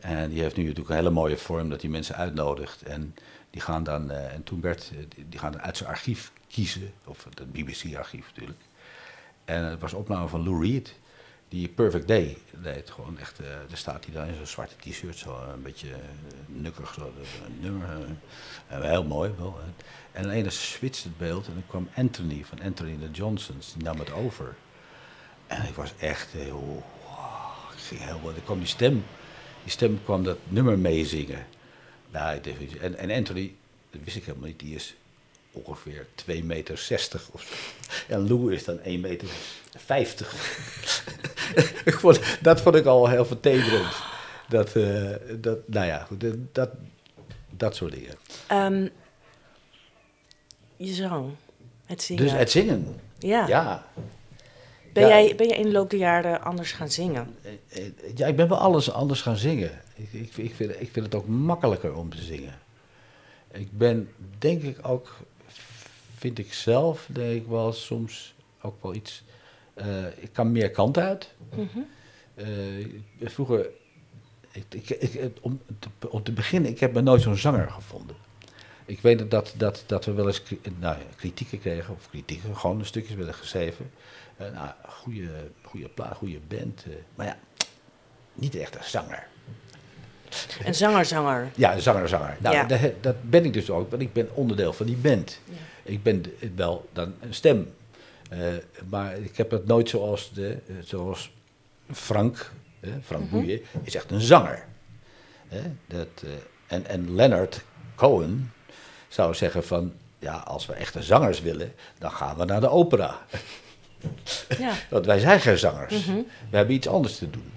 En 0.00 0.28
die 0.30 0.40
heeft 0.42 0.56
nu 0.56 0.62
natuurlijk 0.62 0.90
een 0.90 0.96
hele 0.96 1.10
mooie 1.10 1.36
vorm 1.36 1.70
dat 1.70 1.80
hij 1.80 1.90
mensen 1.90 2.14
uitnodigt. 2.14 2.82
En 2.82 3.14
die 3.50 3.60
gaan 3.60 3.82
dan, 3.84 4.10
eh, 4.10 4.32
en 4.34 4.44
toen 4.44 4.60
werd, 4.60 4.90
eh, 4.92 5.22
die, 5.28 5.38
gaan 5.38 5.52
dan 5.52 5.60
uit 5.62 5.76
zijn 5.76 5.88
archief 5.88 6.32
kiezen, 6.48 6.92
of 7.04 7.24
het 7.24 7.52
BBC-archief 7.52 8.26
natuurlijk. 8.34 8.60
En 9.44 9.64
het 9.64 9.80
was 9.80 9.92
opname 9.92 10.28
van 10.28 10.44
Lou 10.44 10.66
Reed, 10.70 10.94
die 11.48 11.68
Perfect 11.68 12.08
Day 12.08 12.36
deed. 12.62 12.90
Gewoon 12.90 13.18
echt, 13.18 13.40
eh 13.40 13.46
daar 13.46 13.76
staat 13.76 14.04
hij 14.04 14.14
dan 14.14 14.26
in 14.26 14.34
zo'n 14.34 14.46
zwarte 14.46 14.74
t-shirt, 14.76 15.16
zo 15.16 15.42
een 15.52 15.62
beetje 15.62 15.88
eh, 15.88 15.98
nukkig, 16.46 16.94
zo, 16.94 17.12
een 17.46 17.60
nummer. 17.60 17.88
eh, 18.68 18.76
eh, 18.76 18.82
heel 18.82 19.04
mooi 19.04 19.32
wel. 19.38 19.58
En 20.12 20.30
ene 20.30 20.50
switcht 20.50 21.04
het 21.04 21.18
beeld 21.18 21.46
en 21.46 21.52
dan 21.54 21.66
kwam 21.66 21.88
Anthony 21.94 22.44
van 22.44 22.62
Anthony 22.62 22.96
the 23.00 23.10
Johnsons, 23.10 23.72
die 23.72 23.82
nam 23.82 23.98
het 23.98 24.12
over. 24.12 24.56
En 25.46 25.68
ik 25.68 25.74
was 25.74 25.92
echt 25.98 26.32
heel, 26.32 26.84
wow, 27.04 27.72
ik 27.72 27.78
ging 27.78 28.00
heel, 28.00 28.32
er 28.36 28.42
kwam 28.44 28.58
die 28.58 28.68
stem, 28.68 29.04
die 29.62 29.70
stem 29.70 30.00
kwam 30.04 30.24
dat 30.24 30.38
nummer 30.48 30.78
meezingen. 30.78 31.46
Nou, 32.10 32.40
en, 32.80 32.98
en 32.98 33.10
Anthony, 33.10 33.54
dat 33.90 34.00
wist 34.04 34.16
ik 34.16 34.24
helemaal 34.24 34.48
niet, 34.48 34.58
die 34.58 34.74
is 34.74 34.96
ongeveer 35.52 36.06
2,60 36.26 36.44
meter 36.44 36.74
of 37.32 37.42
zo. 37.42 37.54
En 38.08 38.28
Lou 38.28 38.54
is 38.54 38.64
dan 38.64 38.78
1,50 38.78 38.82
meter. 39.00 39.28
ik 41.84 41.94
vond, 41.98 42.20
dat 42.42 42.60
vond 42.60 42.74
ik 42.74 42.84
al 42.84 43.08
heel 43.08 43.24
vertederend. 43.24 43.94
Dat, 44.48 44.76
eh, 44.76 45.10
dat, 45.40 45.58
nou 45.68 45.86
ja, 45.86 45.98
goed, 46.04 46.20
dat, 46.20 46.36
dat, 46.52 46.70
dat 47.50 47.76
soort 47.76 47.92
dingen. 47.92 48.14
Ehm, 48.46 48.88
je 50.76 50.92
zang. 50.92 51.30
Het 51.84 52.02
zingen. 52.02 52.22
Dus 52.22 52.32
het 52.32 52.50
zingen, 52.50 53.00
ja. 53.18 53.46
ja. 53.46 53.86
Ben, 54.92 55.02
ja. 55.02 55.08
jij, 55.08 55.36
ben 55.36 55.48
jij 55.48 55.56
in 55.56 55.62
de 55.62 55.72
loop 55.72 55.90
der 55.90 55.98
jaren 55.98 56.42
anders 56.42 56.72
gaan 56.72 56.90
zingen? 56.90 57.36
Eh, 57.42 57.52
eh, 57.86 57.92
Ja, 58.14 58.26
ik 58.26 58.36
ben 58.36 58.48
wel 58.48 58.58
alles 58.58 58.92
anders 58.92 59.22
gaan 59.22 59.36
zingen. 59.36 59.70
Ik, 59.94 60.12
ik, 60.12 60.36
ik, 60.36 60.54
vind, 60.54 60.80
ik 60.80 60.90
vind 60.92 61.06
het 61.06 61.14
ook 61.14 61.26
makkelijker 61.26 61.94
om 61.94 62.10
te 62.10 62.22
zingen. 62.22 62.58
Ik 63.52 63.78
ben, 63.78 64.08
denk 64.38 64.62
ik 64.62 64.88
ook, 64.88 65.16
vind 66.18 66.38
ik 66.38 66.52
zelf, 66.52 67.06
denk 67.12 67.42
ik 67.42 67.46
wel 67.48 67.72
soms 67.72 68.34
ook 68.60 68.82
wel 68.82 68.94
iets. 68.94 69.22
eh, 69.74 70.06
ik 70.16 70.32
kan 70.32 70.52
meer 70.52 70.70
kant 70.70 70.98
uit. 70.98 71.34
Mhm. 71.54 71.78
Eh, 72.34 72.46
vroeger, 73.22 73.66
ik, 74.52 74.64
ik, 74.68 74.88
ik, 74.90 75.30
om, 75.40 75.60
te, 75.78 76.10
om 76.10 76.22
te 76.22 76.32
beginnen, 76.32 76.70
ik 76.70 76.80
heb 76.80 76.92
me 76.92 77.00
nooit 77.00 77.22
zo'n 77.22 77.36
zanger 77.36 77.70
gevonden. 77.70 78.16
Ik 78.86 79.00
weet 79.00 79.30
dat, 79.30 79.54
dat, 79.56 79.84
dat 79.86 80.04
we 80.04 80.12
wel 80.12 80.26
eens 80.26 80.42
nou, 80.78 80.96
ja, 80.98 81.04
kritieken 81.16 81.60
kregen, 81.60 81.94
of 81.94 82.08
kritieken, 82.10 82.56
gewoon 82.56 82.84
stukjes 82.84 83.16
werden 83.16 83.34
geschreven. 83.34 83.90
Eh, 84.36 84.52
nou, 84.52 84.68
goede, 84.88 85.28
goede 85.62 85.88
plaat, 85.88 86.16
goede 86.16 86.40
band. 86.48 86.84
maar 87.14 87.26
ja, 87.26 87.38
niet 88.34 88.54
echt 88.54 88.74
een 88.76 88.84
zanger. 88.84 89.26
Een 90.64 90.74
zanger-zanger. 90.74 91.50
Ja, 91.54 91.74
een 91.74 91.80
zanger, 91.82 92.08
zanger. 92.08 92.36
Nou, 92.40 92.54
Ja. 92.54 92.64
dat, 92.64 92.80
dat 93.00 93.16
ben 93.30 93.44
ik 93.44 93.52
dus 93.52 93.70
ook, 93.70 93.90
want 93.90 94.02
ik 94.02 94.12
ben 94.12 94.28
onderdeel 94.34 94.72
van 94.72 94.86
die 94.86 94.96
band. 94.96 95.40
Ik 95.88 96.02
ben 96.02 96.24
wel 96.56 96.88
dan 96.92 97.14
een 97.20 97.34
stem. 97.34 97.72
Eh, 98.30 98.38
maar 98.88 99.16
ik 99.18 99.36
heb 99.36 99.50
het 99.50 99.66
nooit 99.66 99.88
zoals, 99.88 100.32
de, 100.32 100.50
eh, 100.68 100.74
zoals 100.84 101.32
Frank, 101.92 102.52
eh, 102.80 102.90
Frank 103.04 103.30
Boeien, 103.30 103.60
is 103.82 103.94
echt 103.94 104.10
een 104.10 104.20
zanger. 104.20 104.64
Dat, 105.86 106.08
eh, 106.24 106.30
en, 106.66 106.86
en 106.86 107.14
Leonard 107.14 107.64
Cohen 107.94 108.52
zou 109.08 109.34
zeggen 109.34 109.64
van, 109.64 109.92
ja, 110.18 110.36
als 110.36 110.66
we 110.66 110.72
echte 110.72 111.02
zangers 111.02 111.40
willen, 111.40 111.72
dan 111.98 112.10
gaan 112.10 112.36
we 112.36 112.44
naar 112.44 112.60
de 112.60 112.68
opera. 112.70 113.18
Ja, 114.58 114.72
Want 114.90 115.06
wij 115.06 115.18
zijn 115.18 115.40
geen 115.40 115.58
zangers. 115.58 116.06
We 116.50 116.56
hebben 116.56 116.74
iets 116.74 116.88
anders 116.88 117.18
te 117.18 117.30
doen. 117.30 117.52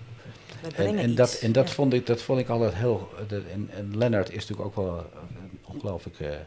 En, 0.75 1.15
dat, 1.15 1.33
en 1.33 1.51
dat, 1.51 1.67
Ja. 1.67 1.73
vond 1.73 1.93
ik, 1.93 2.05
dat 2.05 2.21
vond 2.21 2.39
ik 2.39 2.49
altijd 2.49 2.73
heel. 2.73 3.09
de- 3.27 3.43
en, 3.51 3.69
en 3.73 3.97
Lennart 3.97 4.29
is 4.31 4.47
natuurlijk 4.47 4.67
ook 4.77 4.85
wel 4.85 4.97
een 4.97 5.59
ongelooflijke 5.65 6.39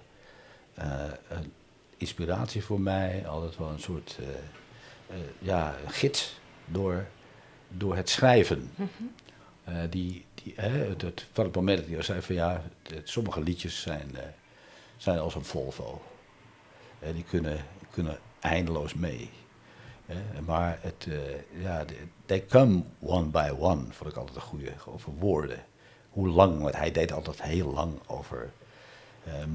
een 0.75 1.53
inspiratie 1.97 2.65
voor 2.65 2.81
mij. 2.81 3.29
Altijd 3.29 3.57
wel 3.57 3.69
een 3.69 3.81
soort 3.81 4.19
eh, 4.21 4.27
eh, 5.07 5.17
ja, 5.39 5.75
gids 5.87 6.41
door, 6.65 7.07
door 7.69 7.97
het 7.97 8.09
schrijven. 8.09 8.71
Eh, 9.65 9.77
die, 9.91 10.25
die, 10.35 10.53
hè, 10.57 10.97
dat, 10.97 11.25
van 11.33 11.45
het 11.45 11.55
moment 11.55 11.79
dat 11.79 11.87
hij 11.87 11.97
al 11.97 12.03
zei 12.03 12.23
van 12.23 12.35
ja, 12.35 12.63
sommige 13.05 13.43
liedjes 13.43 13.81
zijn, 13.81 14.11
zijn 14.97 15.19
als 15.19 15.35
een 15.35 15.45
Volvo. 15.45 16.03
Die 17.15 17.25
kunnen, 17.25 17.65
kunnen 17.91 18.19
eindeloos 18.41 18.95
mee. 18.95 19.31
Eh, 20.07 20.17
maar 20.47 20.79
het, 20.81 21.09
ja, 21.59 21.85
they 22.27 22.47
come 22.47 22.83
one 23.01 23.27
by 23.27 23.51
one, 23.59 23.85
vond 23.91 24.11
ik 24.11 24.17
altijd 24.17 24.37
een 24.37 24.43
goede 24.43 24.73
over 24.87 25.13
woorden. 25.19 25.65
Hoe 26.11 26.29
lang, 26.29 26.61
want 26.61 26.77
hij 26.77 26.91
deed 26.91 27.13
altijd 27.13 27.43
heel 27.43 27.73
lang 27.73 27.93
over 28.07 28.53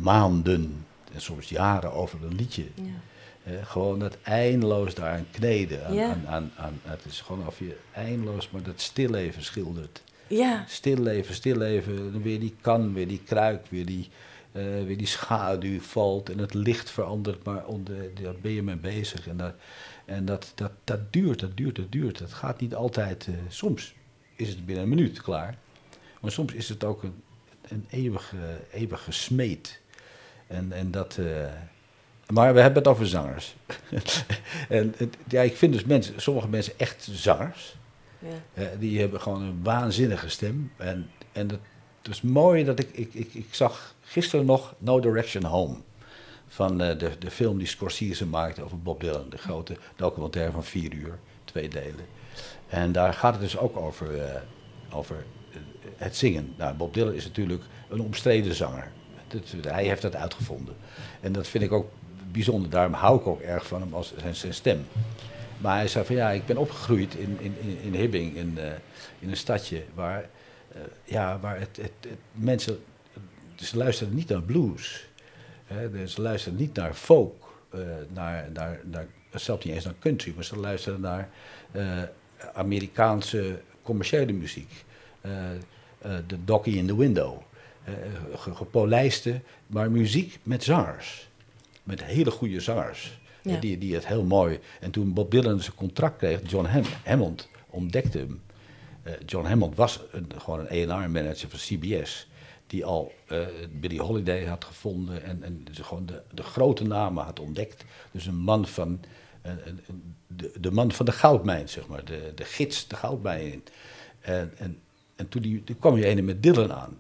maanden 0.02 0.86
en 1.14 1.22
soms 1.22 1.50
jaren 1.50 1.92
over 1.94 2.24
een 2.24 2.36
liedje. 2.36 2.66
Ja. 2.76 3.64
Gewoon 3.64 4.00
dat 4.00 4.18
eindeloos 4.22 4.94
daaraan 4.96 5.26
kneden. 5.32 5.86
Aan, 5.86 5.94
Ja. 5.94 6.10
aan, 6.10 6.24
aan, 6.28 6.52
aan- 6.58 6.80
het 6.84 7.06
is 7.06 7.22
gewoon 7.22 7.48
of 7.48 7.60
je 7.60 7.78
eindeloos 7.94 8.50
maar 8.50 8.64
dat 8.64 8.82
stilleven 8.82 9.44
schildert. 9.44 10.02
ja, 10.28 10.66
Stilleven, 10.68 11.36
stilleven, 11.36 12.12
dan 12.12 12.22
weer 12.22 12.40
die 12.40 12.56
kan, 12.62 12.94
weer 12.94 13.08
die 13.08 13.22
kruik, 13.26 13.66
weer 13.70 13.86
die, 13.86 14.10
eh, 14.52 14.64
weer 14.64 14.98
die 14.98 15.08
schaduw 15.08 15.80
valt 15.80 16.30
en 16.30 16.38
het 16.38 16.54
licht 16.54 16.90
verandert, 16.90 17.44
maar 17.44 17.66
onder, 17.66 17.96
daar 18.22 18.36
ben 18.42 18.52
je 18.52 18.64
mee 18.64 18.76
bezig. 18.76 19.28
En, 19.28 19.38
dat, 19.38 19.54
en 20.06 20.26
dat, 20.26 20.52
dat, 20.56 20.72
dat 20.84 21.14
duurt, 21.14 21.40
dat 21.40 21.58
duurt, 21.58 21.76
dat 21.76 21.92
duurt. 21.92 22.18
Dat 22.18 22.34
gaat 22.34 22.62
niet 22.62 22.76
altijd, 22.76 23.28
eh, 23.28 23.34
soms 23.48 23.94
is 24.36 24.50
het 24.50 24.66
binnen 24.66 24.84
een 24.84 24.90
minuut 24.90 25.22
klaar, 25.22 25.58
maar 26.22 26.32
soms 26.32 26.54
is 26.54 26.70
het 26.70 26.84
ook 26.84 27.04
een, 27.04 27.22
een 27.68 27.86
eeuwige, 27.90 28.38
eeuwige. 28.72 29.12
En, 30.50 30.72
en 30.72 30.92
dat, 30.92 31.18
eh, 31.20 31.26
maar 32.34 32.54
we 32.54 32.60
hebben 32.62 32.80
het 32.84 32.92
over 32.92 33.08
zangers. 33.08 33.56
en 34.70 34.94
het- 34.98 35.18
ja, 35.28 35.42
ik 35.42 35.56
vind 35.58 35.74
dus 35.74 35.84
mensen, 35.86 36.22
sommige 36.22 36.48
mensen 36.48 36.74
echt 36.78 37.10
zangers. 37.12 37.76
ja. 38.20 38.28
Eh, 38.54 38.68
die 38.80 39.00
hebben 39.00 39.22
gewoon 39.22 39.42
een 39.42 39.60
waanzinnige 39.64 40.30
stem. 40.30 40.72
En, 40.78 41.10
en 41.32 41.50
het, 41.50 41.60
het 42.02 42.14
is 42.14 42.22
mooi 42.22 42.64
dat 42.64 42.80
ik, 42.80 42.90
ik, 42.92 43.14
ik, 43.14 43.34
ik 43.34 43.48
zag 43.54 43.96
gisteren 44.02 44.46
nog 44.46 44.74
No 44.78 45.00
Direction 45.00 45.44
Home. 45.44 45.76
Van 46.48 46.82
eh, 46.82 46.98
de, 47.00 47.12
de 47.20 47.32
film 47.32 47.58
die 47.58 47.68
Scorsese 47.68 48.26
maakte 48.26 48.62
over 48.64 48.80
Bob 48.82 49.00
Dylan. 49.02 49.30
De 49.30 49.38
grote 49.38 49.78
documentaire 49.96 50.52
van 50.52 50.64
vier 50.64 50.94
uur, 50.94 51.20
twee 51.46 51.68
delen. 51.70 52.06
En 52.68 52.92
daar 52.92 53.14
gaat 53.14 53.32
het 53.34 53.42
dus 53.42 53.58
ook 53.58 53.78
over, 53.78 54.08
over 54.92 55.26
het 55.96 56.16
zingen. 56.16 56.54
Nou, 56.58 56.76
Bob 56.76 56.94
Dylan 56.94 57.14
is 57.14 57.24
natuurlijk 57.26 57.64
een 57.90 58.02
omstreden 58.02 58.56
zanger. 58.56 58.92
Dat, 59.32 59.74
hij 59.74 59.84
heeft 59.84 60.02
dat 60.02 60.16
uitgevonden. 60.16 60.76
En 61.22 61.32
dat 61.32 61.48
vind 61.48 61.64
ik 61.64 61.72
ook 61.72 61.92
bijzonder. 62.32 62.70
Daarom 62.70 62.94
hou 62.94 63.20
ik 63.20 63.28
ook 63.28 63.42
erg 63.42 63.68
van 63.68 63.82
hem 63.82 63.94
als 63.94 64.14
zijn, 64.18 64.36
zijn 64.36 64.54
stem. 64.54 64.86
Maar 65.60 65.76
hij 65.76 65.88
zei 65.88 66.06
van 66.06 66.16
ja, 66.16 66.30
ik 66.30 66.46
ben 66.46 66.58
opgegroeid 66.58 67.16
in, 67.16 67.38
in, 67.40 67.56
in, 67.62 67.78
in 67.82 67.94
Hibbing, 67.94 68.36
in, 68.36 68.58
eh, 68.58 68.72
in 69.20 69.30
een 69.30 69.38
stadje 69.38 69.84
waar, 69.94 70.30
eh, 70.72 70.82
ja, 71.04 71.40
waar 71.40 71.60
het, 71.60 71.78
het, 71.78 72.18
mensen, 72.32 72.80
ze 73.56 73.78
luisteren 73.78 74.16
niet 74.16 74.30
naar 74.30 74.42
blues. 74.42 75.08
Hè, 75.66 76.08
ze 76.08 76.22
luisteren 76.22 76.58
niet 76.58 76.76
naar 76.76 76.94
folk, 76.94 77.64
eh, 77.70 77.80
naar, 78.14 78.50
naar, 78.84 79.08
zelfs 79.32 79.66
niet 79.66 79.74
eens 79.74 79.84
naar 79.84 79.94
country, 80.00 80.34
maar 80.36 80.44
ze 80.44 80.60
luisteren 80.60 81.02
naar 81.02 81.30
Amerikaanse 82.54 83.62
commerciële 83.84 84.34
muziek. 84.34 84.86
De 86.02 86.44
Doggy 86.46 86.70
in 86.70 86.88
the 86.88 86.98
Window. 86.98 87.42
Eh, 87.90 88.40
ge- 88.40 88.56
gepolijste, 88.56 89.42
maar 89.68 89.92
muziek 89.92 90.40
met 90.44 90.64
zangers. 90.64 91.28
Met 91.84 92.04
hele 92.04 92.32
goede 92.32 92.60
zangers. 92.60 93.20
Ja. 93.44 93.60
Die, 93.60 93.78
die 93.78 93.94
het 93.94 94.08
heel 94.08 94.24
mooi. 94.24 94.60
En 94.80 94.92
toen 94.92 95.14
Bob 95.14 95.32
Dylan 95.32 95.62
zijn 95.62 95.76
contract 95.76 96.18
kreeg, 96.18 96.40
John 96.50 96.66
Ham- 96.66 96.84
Hammond 97.04 97.50
ontdekte 97.70 98.18
hem. 98.18 98.42
Eh, 99.04 99.14
John 99.26 99.46
Hammond 99.48 99.76
was 99.76 100.00
een, 100.12 100.28
gewoon 100.38 100.66
een 100.70 100.90
A&R-manager 100.92 101.50
van 101.50 101.60
CBS. 101.60 102.28
Die 102.68 102.86
al 102.86 103.12
eh 103.28 103.40
Billie 103.72 104.02
Holiday 104.02 104.46
had 104.46 104.66
gevonden 104.66 105.24
en, 105.24 105.44
en 105.44 105.62
dus 105.64 105.78
gewoon 105.78 106.06
de, 106.06 106.22
de 106.34 106.44
grote 106.44 106.84
namen 106.84 107.24
had 107.24 107.40
ontdekt. 107.40 107.86
Dus 108.12 108.26
een 108.26 108.38
man 108.38 108.68
van, 108.68 109.00
de, 110.28 110.52
de 110.60 110.72
man 110.72 110.92
van 110.92 111.06
de 111.06 111.12
goudmijn, 111.12 111.70
zeg 111.70 111.88
maar. 111.88 112.06
De, 112.06 112.32
de 112.36 112.44
gids, 112.46 112.88
de 112.88 112.96
goudmijn. 112.96 113.64
En, 114.20 114.52
en, 114.58 114.80
en 115.16 115.30
toen, 115.30 115.42
die, 115.42 115.64
toen 115.64 115.80
kwam 115.80 115.98
je 115.98 116.06
ene 116.06 116.22
met 116.22 116.44
Dylan 116.44 116.74
aan. 116.74 116.98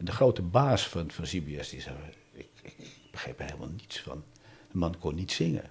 En 0.00 0.06
de 0.06 0.12
grote 0.12 0.42
baas 0.42 0.88
van, 0.88 1.10
van 1.10 1.24
CBS, 1.24 1.68
die 1.68 1.80
zei, 1.80 1.94
ik, 2.32 2.48
ik 2.62 2.74
begreep 3.10 3.38
er 3.38 3.44
helemaal 3.44 3.68
niets 3.68 4.00
van. 4.00 4.24
De 4.70 4.78
man 4.78 4.98
kon 4.98 5.14
niet 5.14 5.32
zingen. 5.32 5.70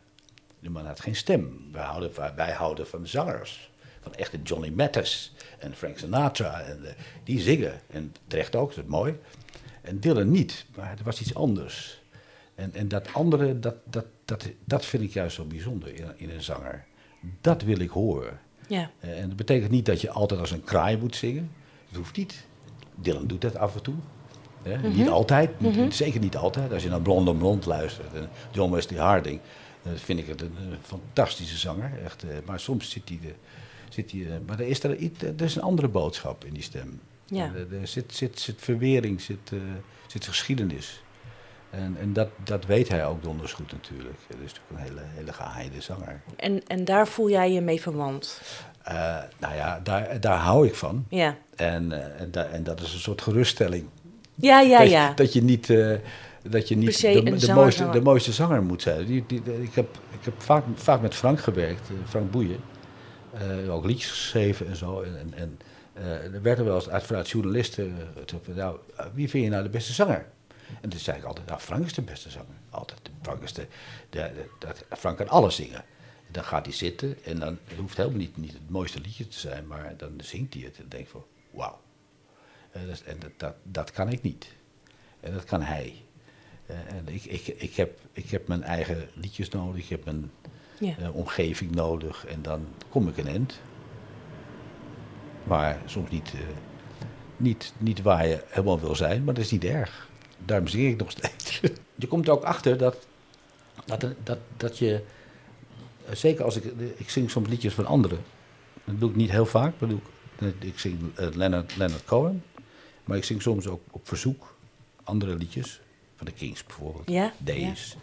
De 0.60 0.70
man 0.70 0.86
had 0.86 1.00
geen 1.00 1.16
stem. 1.16 1.70
Wij 1.72 1.84
houden, 1.84 2.36
wij, 2.36 2.52
houden 2.52 2.88
van 2.88 3.08
zangers. 3.08 3.72
Van 4.02 4.14
echte 4.14 4.42
Johnny 4.44 4.70
Mathis 4.70 5.34
en 5.60 5.76
Frank 5.76 5.98
Sinatra. 5.98 6.62
En, 6.62 6.86
eh, 6.86 6.92
die 7.24 7.40
zingen. 7.40 7.82
En 7.88 8.16
terecht 8.28 8.56
ook, 8.56 8.76
dat 8.76 8.84
is 8.84 8.90
mooi. 8.90 9.20
En 9.82 10.00
Dylan 10.00 10.32
niet, 10.32 10.66
maar 10.76 10.92
er 10.98 11.04
was 11.04 11.22
iets 11.22 11.36
anders. 11.36 12.02
En, 12.56 12.74
en 12.74 12.88
dat 12.88 13.14
andere, 13.14 13.60
dat, 13.60 13.76
dat, 13.86 14.06
dat, 14.26 14.50
dat 14.66 14.86
vind 14.86 15.04
ik 15.04 15.12
juist 15.14 15.36
zo 15.36 15.46
bijzonder 15.46 15.96
in, 15.96 16.06
in 16.16 16.30
een 16.30 16.44
zanger. 16.44 16.86
Dat 17.42 17.62
wil 17.62 17.80
ik 17.80 17.90
horen. 17.90 18.40
ja. 18.68 18.92
Eh, 19.00 19.22
En 19.22 19.28
dat 19.28 19.38
betekent 19.38 19.72
niet 19.72 19.86
dat 19.86 20.02
je 20.02 20.10
altijd 20.10 20.40
als 20.40 20.52
een 20.52 20.64
kraai 20.64 20.98
moet 20.98 21.16
zingen. 21.16 21.52
Dat 21.88 21.98
hoeft 21.98 22.18
niet. 22.18 22.46
Dylan 22.96 23.28
doet 23.28 23.42
dat 23.42 23.56
af 23.56 23.76
en 23.76 23.82
toe. 23.82 23.96
Hè? 24.64 24.88
Niet 24.90 25.10
altijd, 25.10 25.60
niet- 25.60 25.96
zeker 25.96 26.20
niet 26.20 26.36
altijd. 26.38 26.74
Als 26.74 26.84
je 26.84 26.90
naar 26.90 27.02
Blonde 27.02 27.36
Blond 27.36 27.66
luistert, 27.66 28.14
en 28.14 28.30
John 28.52 28.72
Wesley 28.74 29.00
Harding, 29.00 29.40
dan 29.82 29.98
vind 29.98 30.20
ik 30.20 30.28
het 30.28 30.42
een, 30.42 30.56
een 30.62 30.78
fantastische 30.82 31.58
zanger. 31.58 31.92
Echt, 32.06 32.24
eh, 32.24 32.30
maar 32.46 32.60
soms 32.60 32.90
zit 32.90 33.10
hij, 33.10 33.20
de, 33.22 33.34
zit 33.90 34.12
hij 34.12 34.22
eh, 34.22 34.28
maar 34.48 34.60
er 34.60 34.68
is, 34.68 34.84
er, 34.84 34.96
iets- 34.96 35.24
er 35.24 35.42
is 35.42 35.56
een 35.56 35.62
andere 35.62 35.88
boodschap 35.88 36.46
in 36.46 36.54
die 36.54 36.64
stem. 36.64 37.00
Ja. 37.26 37.52
Er, 37.56 37.80
er 37.82 37.88
zit, 37.88 38.16
zit, 38.16 38.40
zit 38.40 38.56
verwering, 38.62 39.22
zit, 39.22 39.52
eh, 39.52 39.60
zit 40.08 40.26
geschiedenis. 40.28 41.04
En, 41.70 41.98
en 42.00 42.14
dat, 42.14 42.30
dat 42.44 42.66
weet 42.66 42.88
hij 42.88 43.06
ook 43.06 43.24
donders 43.24 43.54
goed 43.54 43.72
natuurlijk. 43.72 44.18
Het 44.28 44.38
is 44.46 44.54
natuurlijk 44.54 44.70
een 44.70 44.96
hele, 44.96 45.02
hele 45.16 45.34
geheide 45.34 45.82
zanger. 45.82 46.22
En, 46.36 46.68
en 46.68 46.86
daar 46.86 47.08
voel 47.08 47.30
jij 47.30 47.52
je 47.52 47.62
mee 47.62 47.82
verwant. 47.82 48.42
Eh, 48.84 49.18
nou 49.40 49.56
ja, 49.56 49.80
daar, 49.84 50.20
daar 50.20 50.38
hou 50.38 50.68
ik 50.68 50.76
van. 50.76 51.06
Ja, 51.10 51.38
En, 51.56 51.92
eh, 51.92 52.22
en, 52.22 52.32
da- 52.32 52.46
en 52.46 52.64
dat 52.64 52.82
is 52.82 52.94
een 52.94 53.00
soort 53.00 53.22
geruststelling. 53.22 53.88
Ja, 54.42 54.60
ja. 54.60 54.80
dat, 54.80 54.90
ja. 54.90 55.14
dat 55.14 55.34
je 55.34 55.44
niet, 55.44 55.70
eh, 55.70 55.96
dat 56.50 56.68
je 56.68 56.76
niet 56.78 57.02
de, 57.02 57.24
de, 57.32 57.40
zanger 57.40 57.62
mooiste, 57.62 57.82
zou- 57.82 57.92
de 57.94 58.02
mooiste 58.02 58.32
zanger 58.32 58.64
moet 58.64 58.82
zijn. 58.82 59.06
Die, 59.06 59.24
die, 59.28 59.42
die- 59.42 59.62
ik 59.62 59.74
heb, 59.74 59.98
ik 60.20 60.26
heb 60.26 60.42
vaak, 60.42 60.64
vaak 60.76 61.02
met 61.02 61.16
Frank 61.16 61.40
gewerkt, 61.40 61.90
eh, 61.90 61.96
Frank 62.10 62.32
Boeien. 62.32 62.60
Eh, 63.34 63.74
ook 63.74 63.86
liedjes 63.86 64.10
geschreven 64.12 64.68
en 64.68 64.76
zo. 64.76 65.02
En, 65.02 65.16
en, 65.16 65.34
en 65.34 65.58
er 66.34 66.42
werden 66.42 66.66
wel 66.66 66.76
eens 66.76 66.90
uit, 66.90 67.04
vanuit 67.04 67.30
journalisten, 67.30 67.96
nou, 68.56 68.78
wie 69.14 69.30
vind 69.30 69.44
je 69.44 69.50
nou 69.50 69.64
de 69.64 69.70
beste 69.70 69.94
zanger? 69.94 70.26
En 70.82 70.90
toen 70.90 71.00
zei 71.00 71.18
ik 71.18 71.24
altijd, 71.24 71.48
nou, 71.48 71.60
Frank 71.60 71.86
is 71.86 71.94
de 71.94 72.02
beste 72.02 72.30
zanger. 72.30 72.56
Altijd. 72.70 73.00
Frank, 73.22 73.44
is 73.44 73.54
de, 73.54 73.68
de, 74.10 74.32
Frank 74.98 75.18
kan 75.18 75.28
alles 75.30 75.56
zingen. 75.56 75.76
En 76.28 76.32
dan 76.36 76.44
gaat 76.44 76.66
hij 76.66 76.74
zitten 76.76 77.18
en 77.24 77.40
dan 77.40 77.58
het 77.68 77.78
hoeft 77.78 77.98
helemaal 77.98 78.18
niet, 78.18 78.38
niet 78.38 78.54
het 78.54 78.70
mooiste 78.70 79.00
liedje 79.02 79.28
te 79.28 79.40
zijn, 79.40 79.68
maar 79.68 79.94
dan 79.98 80.12
zingt 80.18 80.54
hij 80.54 80.64
het 80.64 80.76
en 80.76 80.80
dan 80.82 80.90
denk 80.90 81.04
ik 81.04 81.10
van, 81.10 81.24
wauw. 81.52 81.80
Eh, 82.72 82.82
dat, 82.88 83.02
en 83.02 83.20
dat, 83.20 83.32
dat, 83.38 83.54
dat 83.64 83.92
kan 83.92 84.10
ik 84.10 84.22
niet. 84.22 84.48
En 85.20 85.34
dat 85.34 85.44
kan 85.44 85.62
hij. 85.62 85.94
Eh, 86.66 86.76
en 86.76 87.08
ik, 87.08 87.24
ik, 87.26 87.48
ik, 87.48 87.76
heb, 87.76 88.00
ik 88.12 88.30
heb 88.30 88.48
mijn 88.48 88.64
eigen 88.64 89.10
liedjes 89.14 89.50
nodig, 89.50 89.84
ik 89.84 89.90
heb 89.90 90.06
mijn 90.06 90.32
Ja. 90.80 90.98
eh, 90.98 91.16
omgeving 91.16 91.76
nodig 91.76 92.26
en 92.26 92.42
dan 92.42 92.68
kom 92.90 93.08
ik 93.08 93.18
een 93.18 93.28
eind. 93.28 93.60
Maar 95.44 95.82
soms 95.86 96.10
niet, 96.12 96.34
niet, 97.38 97.74
niet 97.78 98.02
waar 98.02 98.28
je 98.28 98.44
helemaal 98.48 98.80
wil 98.80 98.96
zijn, 98.96 99.24
maar 99.24 99.34
dat 99.34 99.44
is 99.44 99.52
niet 99.52 99.64
erg. 99.64 100.10
Daarom 100.46 100.68
zing 100.68 100.88
ik 100.92 100.98
nog 100.98 101.12
steeds. 101.12 101.60
je 101.96 102.08
komt 102.08 102.28
er 102.28 102.34
ook 102.34 102.44
achter 102.44 102.78
dat, 102.78 103.08
dat, 103.86 104.06
dat, 104.24 104.38
dat 104.58 104.78
je, 104.78 105.04
zeker 106.12 106.44
als 106.44 106.56
ik, 106.56 106.64
ik 106.98 107.10
zing 107.10 107.30
soms 107.32 107.50
liedjes 107.50 107.74
van 107.74 107.86
anderen, 107.86 108.20
dat 108.84 109.00
doe 109.00 109.10
ik 109.10 109.16
niet 109.16 109.32
heel 109.32 109.46
vaak, 109.46 109.74
maar 109.80 109.90
doe 109.90 110.00
ik 110.00 110.54
Ik 110.60 110.80
zing 110.80 111.00
Leonard, 111.16 111.76
Leonard 111.78 112.06
Cohen. 112.06 112.44
Maar 113.10 113.18
ik 113.18 113.24
zing 113.24 113.42
soms 113.42 113.68
ook 113.68 113.82
op 113.92 114.08
verzoek 114.08 114.56
andere 115.04 115.36
liedjes. 115.36 115.82
Van 116.16 116.26
de 116.26 116.32
Kings 116.32 116.64
bijvoorbeeld. 116.64 117.10
Ja, 117.10 117.34
Days. 117.38 117.96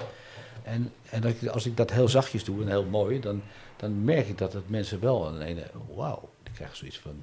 En, 0.62 0.92
en 1.10 1.50
als 1.52 1.66
ik 1.66 1.76
dat 1.76 1.90
heel 1.90 2.08
zachtjes 2.08 2.44
doe 2.44 2.62
en 2.62 2.68
heel 2.68 2.84
mooi, 2.84 3.20
dan, 3.20 3.42
dan 3.76 4.04
merk 4.04 4.28
ik 4.28 4.38
dat 4.38 4.52
het 4.52 4.68
mensen 4.68 5.00
wel 5.00 5.26
een 5.28 5.42
ene, 5.42 5.70
wauw, 5.94 6.28
ik 6.42 6.50
krijg 6.54 6.76
zoiets 6.76 6.98
van, 6.98 7.22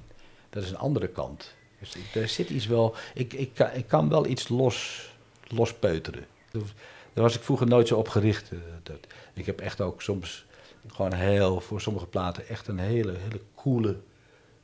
dat 0.50 0.62
is 0.62 0.70
een 0.70 0.76
andere 0.78 1.08
kant. 1.08 1.54
Dus 1.80 1.96
er 2.14 2.28
zit 2.28 2.50
iets 2.50 2.66
wel, 2.66 2.94
ik, 3.14 3.32
ik, 3.32 3.50
kan, 3.54 3.68
ik 3.74 3.86
kan 3.86 4.08
wel 4.08 4.26
iets 4.26 4.48
los, 4.48 5.08
lospeuteren. 5.48 6.26
Daar 7.12 7.22
was 7.24 7.34
ik 7.36 7.42
vroeger 7.42 7.66
nooit 7.66 7.88
zo 7.88 7.98
op 7.98 8.08
gericht. 8.08 8.50
eh, 8.52 8.58
Dat, 8.82 8.96
ik 9.34 9.46
heb 9.46 9.60
echt 9.60 9.80
ook 9.80 10.02
soms 10.02 10.44
gewoon 10.86 11.12
heel, 11.12 11.60
voor 11.60 11.80
sommige 11.80 12.06
platen, 12.06 12.48
echt 12.48 12.68
een 12.68 12.78
hele, 12.78 13.12
hele 13.18 13.40
coole 13.54 13.96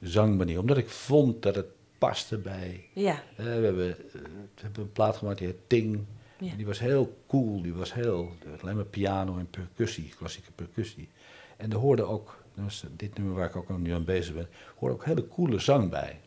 zangmanier. 0.01 0.59
Omdat 0.59 0.77
ik 0.77 0.89
vond 0.89 1.43
dat 1.43 1.55
het 1.55 1.67
paste 2.01 2.39
bij 2.39 2.89
Ja, 2.93 3.23
eh, 3.37 3.45
we, 3.45 3.51
hebben, 3.51 3.97
eh, 3.97 4.13
we 4.55 4.61
hebben 4.61 4.83
een 4.83 4.93
plaat 4.93 5.17
gemaakt 5.17 5.39
die 5.39 5.47
heet 5.47 5.69
Ting. 5.69 6.05
Ja. 6.39 6.55
Die 6.57 6.67
was 6.67 6.79
heel 6.79 7.17
cool, 7.27 7.63
die 7.63 7.75
was 7.75 7.95
heel, 7.95 8.33
alleen 8.61 8.77
maar 8.77 8.85
piano 8.85 9.39
en 9.39 9.51
percussie, 9.51 10.13
klassieke 10.17 10.53
percussie. 10.53 11.09
En 11.57 11.73
er 11.73 11.79
hoorde 11.79 12.03
ook, 12.03 12.45
was 12.55 12.85
dit 12.97 13.17
nummer 13.17 13.35
waar 13.35 13.49
ik 13.49 13.57
ook 13.57 13.79
nu 13.79 13.93
aan 13.93 14.05
bezig 14.05 14.35
ben, 14.35 14.49
hoorde 14.77 14.95
ook 14.95 15.05
hele 15.05 15.29
coole 15.29 15.59
zang 15.59 15.91
bij. 15.91 16.21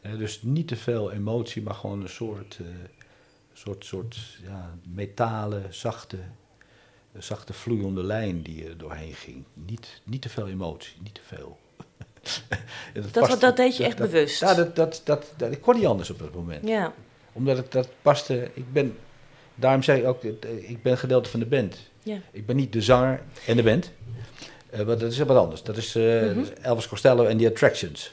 Eh, 0.00 0.18
dus 0.18 0.42
niet 0.42 0.68
te 0.68 0.76
veel 0.76 1.12
emotie, 1.12 1.62
maar 1.62 1.74
gewoon 1.74 2.02
een 2.02 2.08
soort, 2.08 2.60
soort, 3.52 3.84
soort 3.84 4.38
ja, 4.42 4.78
metalen, 4.88 5.74
zachte, 5.74 6.18
zachte 7.18 7.52
vloeiende 7.52 8.02
lijn 8.02 8.42
die 8.42 8.68
er 8.68 8.78
doorheen 8.78 9.14
ging. 9.14 9.44
Niet, 9.54 10.00
niet 10.04 10.22
te 10.22 10.28
veel 10.28 10.48
emotie, 10.48 11.02
niet 11.02 11.14
te 11.14 11.22
veel. 11.24 11.58
Dat- 13.12 13.40
dat 13.40 13.56
deed 13.56 13.76
je 13.76 13.84
echt 13.84 13.96
bewust? 13.96 14.40
Ja, 14.40 14.54
dat, 14.54 14.76
dat, 14.76 15.00
dat, 15.04 15.32
dat, 15.36 15.52
ik 15.52 15.60
kon 15.60 15.74
niet 15.76 15.86
anders 15.86 16.10
op 16.10 16.18
dat 16.18 16.34
moment 16.34 16.68
ja, 16.68 16.92
omdat 17.32 17.56
het 17.56 17.72
dat 17.72 17.88
paste. 18.02 18.50
Ik 18.54 18.72
ben, 18.72 18.96
daarom 19.54 19.82
zei 19.82 20.00
ik 20.00 20.06
ook, 20.06 20.22
ik 20.60 20.82
ben 20.82 20.98
gedeelte 20.98 21.30
van 21.30 21.40
de 21.40 21.46
band. 21.46 21.76
ja. 22.02 22.16
Ik 22.32 22.46
ben 22.46 22.56
niet 22.56 22.72
de 22.72 22.82
zanger 22.82 23.22
en 23.46 23.56
de 23.56 23.62
band. 23.62 23.92
Eh, 24.70 24.80
want 24.80 25.00
dat 25.00 25.12
is 25.12 25.18
wat 25.18 25.36
anders. 25.36 25.62
Dat 25.62 25.76
is, 25.76 25.94
eh, 25.94 26.02
Mhm. 26.30 26.44
Elvis 26.62 26.88
Costello 26.88 27.24
en 27.24 27.36
The 27.38 27.46
Attractions. 27.48 28.10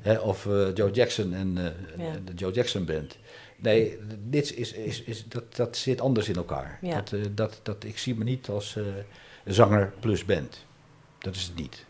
Hè, 0.00 0.18
of 0.18 0.46
eh, 0.46 0.74
Joe 0.74 0.90
Jackson 0.90 1.34
en 1.34 1.54
Ja. 1.98 2.12
de 2.24 2.34
Joe 2.34 2.52
Jackson 2.52 2.84
Band. 2.84 3.16
Nee, 3.56 3.98
dit 4.28 4.56
is, 4.56 4.72
is, 4.72 5.02
is, 5.02 5.24
dat, 5.28 5.56
dat 5.56 5.76
zit 5.76 6.00
anders 6.00 6.28
in 6.28 6.34
elkaar. 6.36 6.78
Ja. 6.82 6.94
Dat, 7.10 7.14
dat, 7.36 7.60
dat, 7.62 7.84
ik 7.84 7.98
zie 7.98 8.14
me 8.14 8.24
niet 8.24 8.48
als 8.48 8.76
zanger 9.44 9.92
plus 10.00 10.24
band. 10.24 10.64
Dat 11.18 11.34
is 11.34 11.42
het 11.42 11.54
niet. 11.56 11.84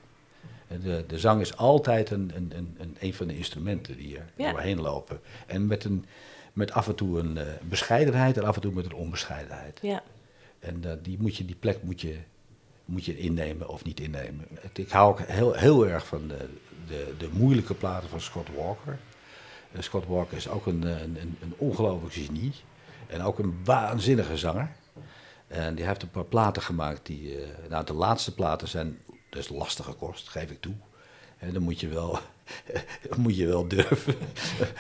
De, 0.83 1.05
de 1.07 1.19
zang 1.19 1.41
is 1.41 1.57
altijd 1.57 2.11
een, 2.11 2.33
een, 2.35 2.53
een, 2.57 2.75
een, 2.79 2.97
een 3.01 3.15
van 3.15 3.27
de 3.27 3.37
instrumenten 3.37 3.97
die 3.97 4.17
er 4.19 4.25
Ja. 4.37 4.51
doorheen 4.51 4.81
lopen. 4.81 5.21
En 5.47 5.67
met, 5.67 5.85
een, 5.85 6.05
met 6.53 6.73
af 6.73 6.89
en 6.89 6.95
toe 6.95 7.19
een 7.19 7.37
eh, 7.39 7.47
bescheidenheid 7.63 8.37
en 8.37 8.45
af 8.45 8.55
en 8.55 8.61
toe 8.61 8.73
met 8.73 8.85
een 8.85 8.95
onbescheidenheid. 8.95 9.79
ja. 9.83 10.03
En 10.59 10.85
eh, 10.85 10.93
die, 11.03 11.17
moet 11.21 11.37
je, 11.37 11.45
die 11.45 11.55
plek 11.57 11.83
moet 11.83 12.01
je, 12.01 12.17
moet 12.85 13.05
je 13.05 13.19
innemen 13.19 13.69
of 13.69 13.85
niet 13.85 14.01
innemen. 14.01 14.45
Het- 14.55 14.79
ik 14.79 14.91
hou 14.91 15.11
ook 15.11 15.21
heel, 15.21 15.53
heel 15.53 15.87
erg 15.89 16.07
van 16.07 16.29
de, 16.29 16.49
de, 16.87 17.15
de 17.19 17.29
moeilijke 17.33 17.75
platen 17.75 18.09
van 18.09 18.21
Scott 18.21 18.49
Walker. 18.57 18.99
Eh, 19.73 19.81
Scott 19.83 20.07
Walker 20.07 20.37
is 20.37 20.49
ook 20.49 20.67
een, 20.67 20.83
een, 20.83 21.17
een, 21.21 21.37
een 21.41 21.55
ongelooflijk 21.57 22.15
genie. 22.15 22.53
En 23.07 23.23
ook 23.23 23.39
een 23.39 23.59
waanzinnige 23.65 24.37
zanger. 24.37 24.71
En 25.47 25.75
die 25.75 25.85
heeft 25.87 26.03
een 26.03 26.11
paar 26.11 26.25
platen 26.25 26.63
gemaakt 26.63 27.07
die... 27.07 27.39
nou, 27.69 27.85
de 27.85 27.93
laatste 27.93 28.35
platen 28.35 28.69
zijn... 28.69 28.99
Dat 29.29 29.39
is 29.43 29.49
lastige 29.49 29.93
kost, 29.93 30.29
geef 30.29 30.51
ik 30.51 30.61
toe. 30.61 30.75
En 31.39 31.53
dan 31.53 31.63
moet 31.63 31.81
je 31.81 31.89
wel, 31.89 32.19
moet 33.17 33.37
je 33.37 33.47
wel 33.47 33.69
durven. 33.69 34.15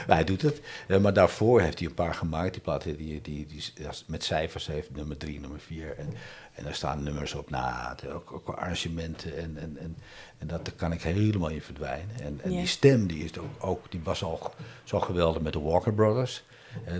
maar 0.07 0.16
hij 0.20 0.24
doet 0.24 0.42
het. 0.42 0.61
Eh, 0.88 0.99
maar 0.99 1.12
daarvoor 1.12 1.61
heeft 1.61 1.78
hij 1.78 1.88
een 1.88 1.94
paar 1.94 2.14
gemaakt. 2.14 2.53
Die 2.53 2.62
platen 2.62 2.97
die, 2.97 3.20
die, 3.20 3.47
die, 3.47 3.62
met 4.07 4.24
cijfers 4.24 4.66
heeft, 4.66 4.90
nummer 4.94 5.16
drie, 5.16 5.40
nummer 5.40 5.61
vier. 5.61 5.97
En, 5.99 6.12
en 6.55 6.64
daar 6.64 6.74
staan 6.74 7.03
nummers 7.03 7.34
op 7.34 7.51
na, 7.51 7.94
de- 7.94 8.11
ook, 8.12 8.32
ook 8.32 8.49
arrangementen. 8.49 9.36
En, 9.36 9.57
en, 9.59 9.76
en, 9.80 9.97
en 10.38 10.47
dat, 10.47 10.64
daar 10.64 10.74
kan 10.74 10.92
ik 10.92 11.03
helemaal 11.03 11.49
in 11.51 11.62
verdwijnen. 11.62 12.20
En, 12.20 12.40
en 12.42 12.51
Ja. 12.53 12.59
die 12.59 12.66
stem 12.66 13.07
die 13.07 13.24
is 13.24 13.38
ook, 13.38 13.64
ook, 13.64 13.90
die 13.90 14.01
was 14.05 14.22
al 14.22 14.55
zo 14.84 15.01
geweldig 15.01 15.42
met 15.42 15.53
de 15.53 15.61
Walker 15.61 15.94
Brothers. 15.94 16.44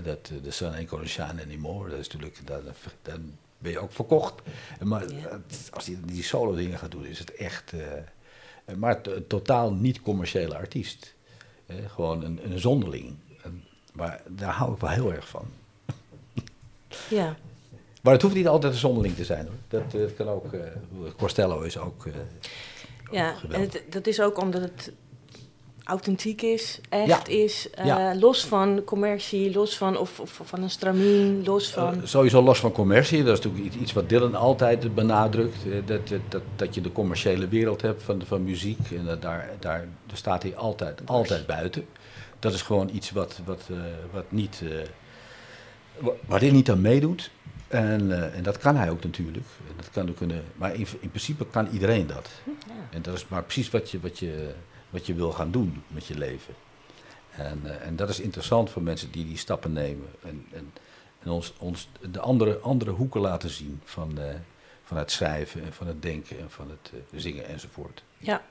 Dat 0.03 0.29
eh, 0.31 0.37
The 0.43 0.51
Sun 0.51 0.73
Ain't 0.73 0.89
Gonna 0.89 1.05
Shine 1.07 1.43
Anymore. 1.43 1.89
Dat 1.89 1.99
is 1.99 2.07
natuurlijk, 2.07 2.39
dan, 2.47 2.61
dan 3.01 3.33
ben 3.57 3.71
je 3.71 3.79
ook 3.79 3.91
verkocht. 3.91 4.41
Maar 4.83 5.05
als 5.71 5.85
hij 5.85 5.97
die 6.05 6.23
solo 6.23 6.55
dingen 6.55 6.77
gaat 6.77 6.91
doen, 6.91 7.05
is 7.05 7.19
het 7.19 7.35
echt... 7.35 7.73
eh, 7.73 8.75
maar 8.75 9.01
totaal 9.27 9.73
niet 9.73 10.01
commerciële 10.01 10.55
artiest. 10.55 11.15
Eh, 11.65 11.75
gewoon 11.87 12.23
een, 12.23 12.51
een 12.51 12.59
zonderling. 12.59 13.15
Maar 13.93 14.21
daar 14.27 14.53
hou 14.53 14.73
ik 14.73 14.79
wel 14.79 14.89
heel 14.89 15.13
erg 15.13 15.27
van. 15.27 15.45
ja. 17.09 17.35
Maar 18.01 18.13
het 18.13 18.21
hoeft 18.21 18.35
niet 18.35 18.47
altijd 18.47 18.73
een 18.73 18.79
zonderling 18.79 19.15
te 19.15 19.25
zijn 19.25 19.45
hoor. 19.45 19.55
Dat, 19.67 19.91
dat 19.91 20.15
kan 20.15 20.27
ook. 20.27 20.45
Costello 21.17 21.61
is 21.61 21.77
ook. 21.77 22.07
Ja, 23.11 23.35
en 23.49 23.61
het, 23.61 23.83
dat 23.89 24.07
is 24.07 24.21
ook 24.21 24.41
omdat 24.41 24.61
het 24.61 24.91
authentiek 25.87 26.41
is, 26.41 26.79
echt 26.89 27.27
is, 27.29 27.69
eh, 27.69 27.85
Ja. 27.85 28.15
los 28.15 28.45
van 28.45 28.81
commercie, 28.85 29.51
los 29.53 29.77
van, 29.77 29.97
of, 29.97 30.19
of 30.19 30.41
van 30.43 30.61
een 30.63 30.69
stramien, 30.69 31.43
los 31.45 31.69
van... 31.71 31.93
Eh, 32.01 32.07
sowieso 32.07 32.41
los 32.41 32.59
van 32.59 32.71
commercie. 32.71 33.23
Dat 33.23 33.37
is 33.37 33.45
natuurlijk 33.45 33.75
iets, 33.75 33.93
wat 33.93 34.09
Dylan 34.09 34.35
altijd 34.35 34.95
benadrukt. 34.95 35.55
eh, 35.65 35.71
Dat, 35.85 36.07
dat, 36.29 36.41
dat, 36.55 36.75
je 36.75 36.81
de 36.81 36.91
commerciële 36.91 37.47
wereld 37.47 37.81
hebt 37.81 38.03
van, 38.03 38.21
van 38.25 38.43
muziek. 38.43 38.79
En 38.91 39.05
dat 39.05 39.21
daar, 39.21 39.49
daar, 39.59 39.87
daar 40.05 40.17
staat 40.17 40.43
hij 40.43 40.55
altijd, 40.55 41.01
altijd 41.05 41.45
buiten. 41.47 41.85
Dat 42.39 42.53
is 42.53 42.61
gewoon 42.61 42.89
iets 42.93 43.11
wat, 43.11 43.39
wat, 43.45 43.61
wat 44.11 44.25
niet, 44.29 44.61
wa- 45.99 46.11
waar 46.25 46.39
hij 46.39 46.51
niet 46.51 46.69
aan 46.69 46.81
meedoet. 46.81 47.31
En, 47.67 48.33
en 48.33 48.43
dat 48.43 48.57
kan 48.57 48.75
hij 48.75 48.89
ook 48.89 49.03
natuurlijk. 49.03 49.45
En 49.67 49.73
dat 49.75 49.89
kan 49.91 50.09
ook 50.09 50.15
kunnen, 50.15 50.43
maar 50.55 50.75
in, 50.75 50.87
in 50.99 51.09
principe 51.09 51.45
kan 51.51 51.67
iedereen 51.73 52.07
dat. 52.07 52.29
En 52.89 53.01
dat 53.01 53.13
is 53.15 53.27
maar 53.27 53.43
precies 53.43 53.69
wat 53.69 53.91
je, 53.91 53.99
wat 53.99 54.19
je, 54.19 54.49
wat 54.97 55.05
je 55.05 55.13
wil 55.13 55.31
gaan 55.31 55.51
doen 55.51 55.83
met 55.87 56.05
je 56.05 56.17
leven. 56.17 56.53
En, 57.31 57.61
eh, 57.63 57.87
en 57.87 57.95
dat 57.95 58.09
is 58.09 58.19
interessant 58.19 58.69
voor 58.69 58.81
mensen 58.81 59.11
die 59.11 59.25
die 59.25 59.37
stappen 59.37 59.73
nemen. 59.73 60.07
En, 60.23 60.45
en, 60.51 60.73
en 61.23 61.29
ons, 61.29 61.53
ons 61.57 61.89
de 62.11 62.19
andere, 62.19 62.57
andere 62.57 62.91
hoeken 62.91 63.21
laten 63.21 63.49
zien 63.49 63.81
van, 63.83 64.19
eh, 64.19 64.35
van 64.83 64.97
het 64.97 65.11
schrijven 65.11 65.63
en 65.63 65.73
van 65.73 65.87
het 65.87 66.01
denken 66.01 66.39
en 66.39 66.51
van 66.51 66.69
het 66.69 66.91
eh, 66.93 67.19
zingen 67.19 67.47
enzovoort. 67.47 68.03
Ja, 68.17 68.45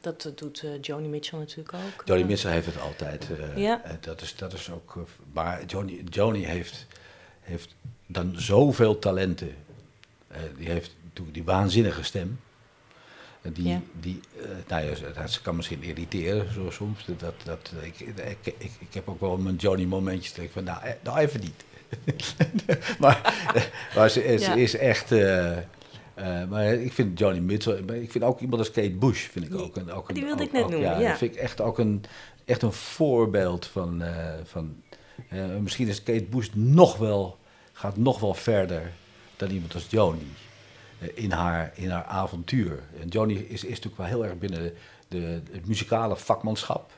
dat 0.00 0.32
doet 0.34 0.62
eh, 0.62 0.70
Joni 0.80 1.08
Mitchell 1.08 1.38
natuurlijk 1.38 1.74
ook. 1.74 2.02
Joni 2.04 2.24
Mitchell 2.24 2.52
heeft 2.52 2.66
het 2.66 2.80
altijd. 2.80 3.28
Ja. 3.56 3.82
dat, 4.00 4.20
is, 4.20 4.36
dat 4.36 4.52
is 4.52 4.70
ook. 4.70 4.98
maar 5.32 5.64
Joni, 5.64 6.04
Joni 6.04 6.44
heeft, 6.44 6.86
heeft 7.40 7.74
dan 8.06 8.32
zoveel 8.36 8.98
talenten. 8.98 9.54
Die 10.56 10.68
heeft 10.68 10.94
natuurlijk 11.02 11.34
die 11.34 11.44
waanzinnige 11.44 12.02
stem. 12.02 12.40
Die, 13.52 13.68
Ja. 13.68 13.80
die, 14.00 14.20
eh, 14.42 14.48
nou 14.68 14.84
ja, 14.84 14.94
ze- 14.94 15.12
dat 15.14 15.40
kan 15.42 15.56
misschien 15.56 15.82
irriteren 15.82 16.52
zo 16.52 16.70
soms. 16.70 17.04
Dat, 17.18 17.34
dat, 17.44 17.72
ik, 17.82 18.00
ik, 18.00 18.36
ik, 18.58 18.70
ik 18.78 18.94
heb 18.94 19.08
ook 19.08 19.20
wel 19.20 19.36
mijn 19.36 19.56
Joni 19.56 19.86
momentjes. 19.86 20.34
Dat 20.34 20.44
ik 20.44 20.50
van, 20.50 20.64
nou, 20.64 20.82
eh, 20.84 20.92
nou 21.02 21.18
even 21.18 21.40
niet. 21.40 21.64
maar, 23.00 23.34
eh, 23.54 23.62
maar 23.96 24.08
ze, 24.10 24.24
is- 24.24 24.46
Ja. 24.46 24.54
is 24.54 24.76
echt... 24.76 25.10
maar 26.48 26.64
ik 26.74 26.92
vind 26.92 27.18
Johnny 27.18 27.40
Mitchell, 27.40 27.82
maar 27.86 27.96
ik 27.96 28.10
vind 28.10 28.24
ook 28.24 28.40
iemand 28.40 28.58
als 28.58 28.70
Kate 28.70 28.90
Bush, 28.90 29.26
vind 29.28 29.44
ik 29.46 29.54
ook 29.54 29.76
een... 29.76 29.92
Ook 29.92 30.08
een 30.08 30.14
Die 30.14 30.24
wilde 30.24 30.42
ook- 30.42 30.46
ik 30.48 30.52
net 30.54 30.62
ook- 30.64 30.70
noemen, 30.70 30.88
Ja, 30.90 30.98
ja. 30.98 31.08
dat 31.08 31.18
vind 31.18 31.34
ik 31.34 31.40
echt 31.40 31.60
ook 31.60 31.78
een, 31.78 32.04
echt 32.44 32.62
een 32.62 32.72
voorbeeld 32.72 33.66
van... 33.66 34.02
van 34.44 34.82
misschien 35.60 35.88
is 35.88 36.02
Kate 36.02 36.24
Bush 36.24 36.48
nog 36.54 36.96
wel, 36.96 37.38
gaat 37.72 37.96
nog 37.96 38.20
wel 38.20 38.34
verder 38.34 38.92
dan 39.36 39.50
iemand 39.50 39.74
als 39.74 39.86
Joni. 39.88 40.26
Eh, 41.00 41.08
In 41.14 41.30
haar, 41.30 41.72
in 41.74 41.90
haar 41.90 42.04
avontuur. 42.04 42.82
En 43.00 43.08
Joni 43.08 43.34
is, 43.34 43.64
is 43.64 43.68
natuurlijk 43.68 43.96
wel 43.96 44.06
heel 44.06 44.24
erg 44.24 44.38
binnen 44.38 44.72
de, 45.08 45.40
het 45.50 45.66
muzikale 45.66 46.16
vakmanschap. 46.16 46.92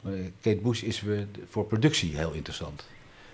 Maar 0.00 0.12
Kate 0.40 0.60
Bush 0.60 0.82
is 0.82 1.00
weer 1.00 1.26
voor 1.48 1.66
productie 1.66 2.16
heel 2.16 2.32
interessant. 2.32 2.84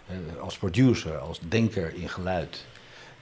Eh, 0.06 0.40
als 0.40 0.58
producer, 0.58 1.18
als 1.18 1.40
denker 1.48 1.94
in 1.94 2.08
geluid. 2.08 2.64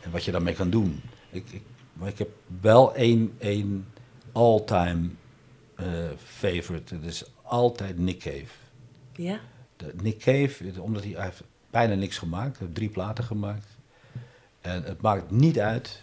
En 0.01 0.11
wat 0.11 0.24
je 0.24 0.30
daarmee 0.30 0.55
kan 0.55 0.70
doen. 0.70 1.03
Ik, 1.30 1.44
ik, 1.51 1.62
maar 1.92 2.09
ik 2.09 2.18
heb 2.18 2.28
wel 2.61 2.94
één, 2.94 3.34
één 3.38 3.86
all-time 4.32 5.09
eh, 5.74 5.86
favorite. 6.24 7.01
Dat 7.01 7.11
is 7.11 7.24
altijd 7.42 7.98
Nick 7.98 8.18
Cave. 8.18 8.46
Ja, 9.12 9.40
De, 9.76 9.92
Nick 10.03 10.18
Cave, 10.18 10.70
eh, 10.74 10.82
omdat 10.82 11.05
hij, 11.05 11.12
hij 11.12 11.24
heeft 11.24 11.42
bijna 11.70 11.94
niks 11.94 12.18
gemaakt. 12.18 12.57
Hij 12.57 12.66
heeft 12.66 12.74
drie 12.74 12.88
platen 12.88 13.24
gemaakt. 13.24 13.66
En 14.61 14.82
het 14.82 15.01
maakt 15.01 15.30
niet 15.30 15.59
uit 15.59 16.03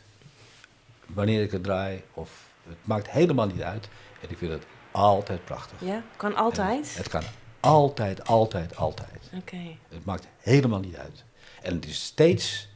wanneer 1.14 1.42
ik 1.42 1.52
het 1.52 1.64
draai. 1.64 2.04
Of 2.14 2.54
het 2.68 2.78
maakt 2.84 3.10
helemaal 3.10 3.48
niet 3.48 3.62
uit. 3.62 3.90
En 4.22 4.30
ik 4.30 4.38
vind 4.38 4.52
het 4.52 4.66
altijd 4.92 5.46
prachtig. 5.46 5.82
ja, 5.82 6.04
kan 6.16 6.32
En 6.32 6.38
altijd. 6.38 6.98
Het 6.98 7.08
kan 7.08 7.24
altijd, 7.60 8.28
altijd, 8.28 8.76
altijd. 8.76 9.30
Oké, 9.34 9.78
Het 9.90 10.06
maakt 10.06 10.28
helemaal 10.38 10.80
niet 10.80 10.96
uit. 10.96 11.24
En 11.62 11.74
het 11.76 11.86
is 11.86 12.04
steeds, 12.04 12.70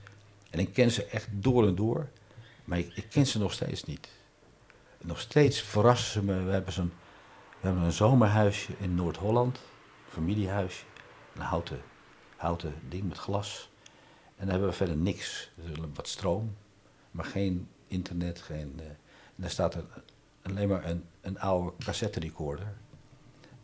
en 0.50 0.60
ik 0.60 0.74
ken 0.74 0.92
ze 0.92 1.06
echt 1.06 1.28
door 1.32 1.68
en 1.68 1.76
door, 1.76 2.08
maar 2.64 2.78
ik, 2.78 2.92
ik 2.96 3.10
ken 3.10 3.28
ze 3.28 3.40
nog 3.40 3.54
steeds 3.54 3.84
niet. 3.84 4.10
Nog 5.02 5.20
steeds 5.20 5.62
verrassen 5.62 6.12
ze 6.12 6.24
me. 6.24 6.44
We 6.44 6.52
hebben 6.52 6.74
zo'n 6.74 6.94
We 7.60 7.68
hebben 7.68 7.84
een 7.84 7.92
zomerhuisje 7.92 8.74
in 8.80 8.96
Noord-Holland, 8.96 9.56
een 9.58 10.12
familiehuisje, 10.12 10.84
een 11.36 11.42
houten, 11.42 11.82
houten 12.36 12.74
ding 12.90 13.08
met 13.08 13.18
glas. 13.18 13.70
En 14.36 14.48
dan 14.48 14.50
hebben 14.50 14.70
we 14.70 14.76
verder 14.76 14.98
niks, 14.98 15.52
Dus 15.56 15.78
wat 15.94 16.08
stroom, 16.08 16.56
maar 17.12 17.26
geen 17.26 17.68
internet, 17.92 18.42
geen... 18.42 18.74
eh, 18.80 18.86
en 18.86 18.98
daar 19.36 19.50
staat 19.50 19.74
er 19.74 19.84
alleen 20.42 20.68
maar 20.68 20.86
een, 20.90 21.04
een 21.22 21.40
oude 21.40 21.72
cassette 21.86 22.20
recorder. 22.20 22.74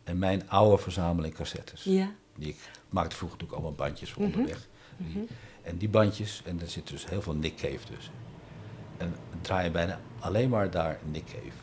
En 0.04 0.18
mijn 0.18 0.50
oude 0.50 0.82
verzameling 0.82 1.34
cassettes. 1.34 1.84
Ja. 1.84 2.10
Die 2.36 2.48
ik 2.48 2.56
maakte 2.88 3.16
vroeger 3.16 3.38
natuurlijk 3.38 3.52
allemaal 3.64 3.86
bandjes 3.86 4.12
voor 4.12 4.22
onderweg. 4.24 4.66
Die- 4.96 5.26
En 5.62 5.76
die 5.76 5.88
bandjes, 5.88 6.42
en 6.44 6.60
er 6.60 6.68
zit 6.68 6.88
dus 6.88 7.08
heel 7.08 7.22
veel 7.22 7.34
Nick 7.34 7.56
Cave 7.56 7.78
tussen. 7.94 8.12
En 8.96 9.14
draai 9.40 9.64
je 9.64 9.70
bijna 9.70 10.00
alleen 10.18 10.48
maar 10.48 10.70
daar 10.70 10.98
Nick 11.10 11.24
Cave. 11.24 11.56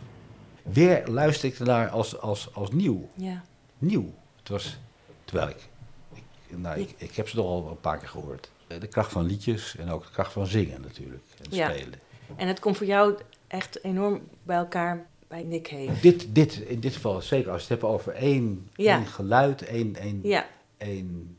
Weer 0.64 1.08
luister 1.08 1.50
ik 1.50 1.60
ernaar 1.60 1.90
als, 1.90 2.20
als, 2.20 2.54
als 2.54 2.72
nieuw. 2.72 3.10
Ja. 3.16 3.44
Nieuw. 3.78 4.14
Het 4.40 4.50
was, 4.50 4.78
terwijl 5.26 5.50
ik, 5.50 5.68
ik, 6.14 6.58
nou, 6.58 6.80
ik, 6.80 6.94
ik 6.98 7.16
heb 7.16 7.30
ze 7.30 7.36
toch 7.36 7.46
al 7.46 7.70
een 7.70 7.80
paar 7.80 7.98
keer 7.98 8.08
gehoord. 8.10 8.52
Eh, 8.68 8.80
De 8.80 8.88
kracht 8.88 9.12
van 9.12 9.26
liedjes 9.26 9.76
en 9.76 9.90
ook 9.90 10.04
de 10.06 10.12
kracht 10.12 10.32
van 10.32 10.46
zingen 10.48 10.82
natuurlijk. 10.82 11.24
En 11.44 11.56
Ja. 11.56 11.70
spelen. 11.70 12.00
En 12.36 12.48
het 12.48 12.60
komt 12.60 12.78
voor 12.78 12.86
jou 12.86 13.18
echt 13.48 13.84
enorm 13.84 14.22
bij 14.44 14.58
elkaar 14.58 15.06
bij 15.28 15.44
Nick 15.44 15.64
Cave. 15.64 16.00
Dit, 16.02 16.36
dit, 16.36 16.56
in 16.56 16.80
dit 16.80 16.94
geval 16.94 17.22
zeker 17.22 17.52
als 17.52 17.68
je 17.68 17.74
het 17.74 17.82
hebt 17.82 17.94
over 17.94 18.14
één, 18.14 18.70
Ja. 18.76 18.98
één 18.98 19.06
geluid, 19.08 19.62
één, 19.62 19.96
één, 19.96 20.20
Ja. 20.24 20.48
één 20.78 21.38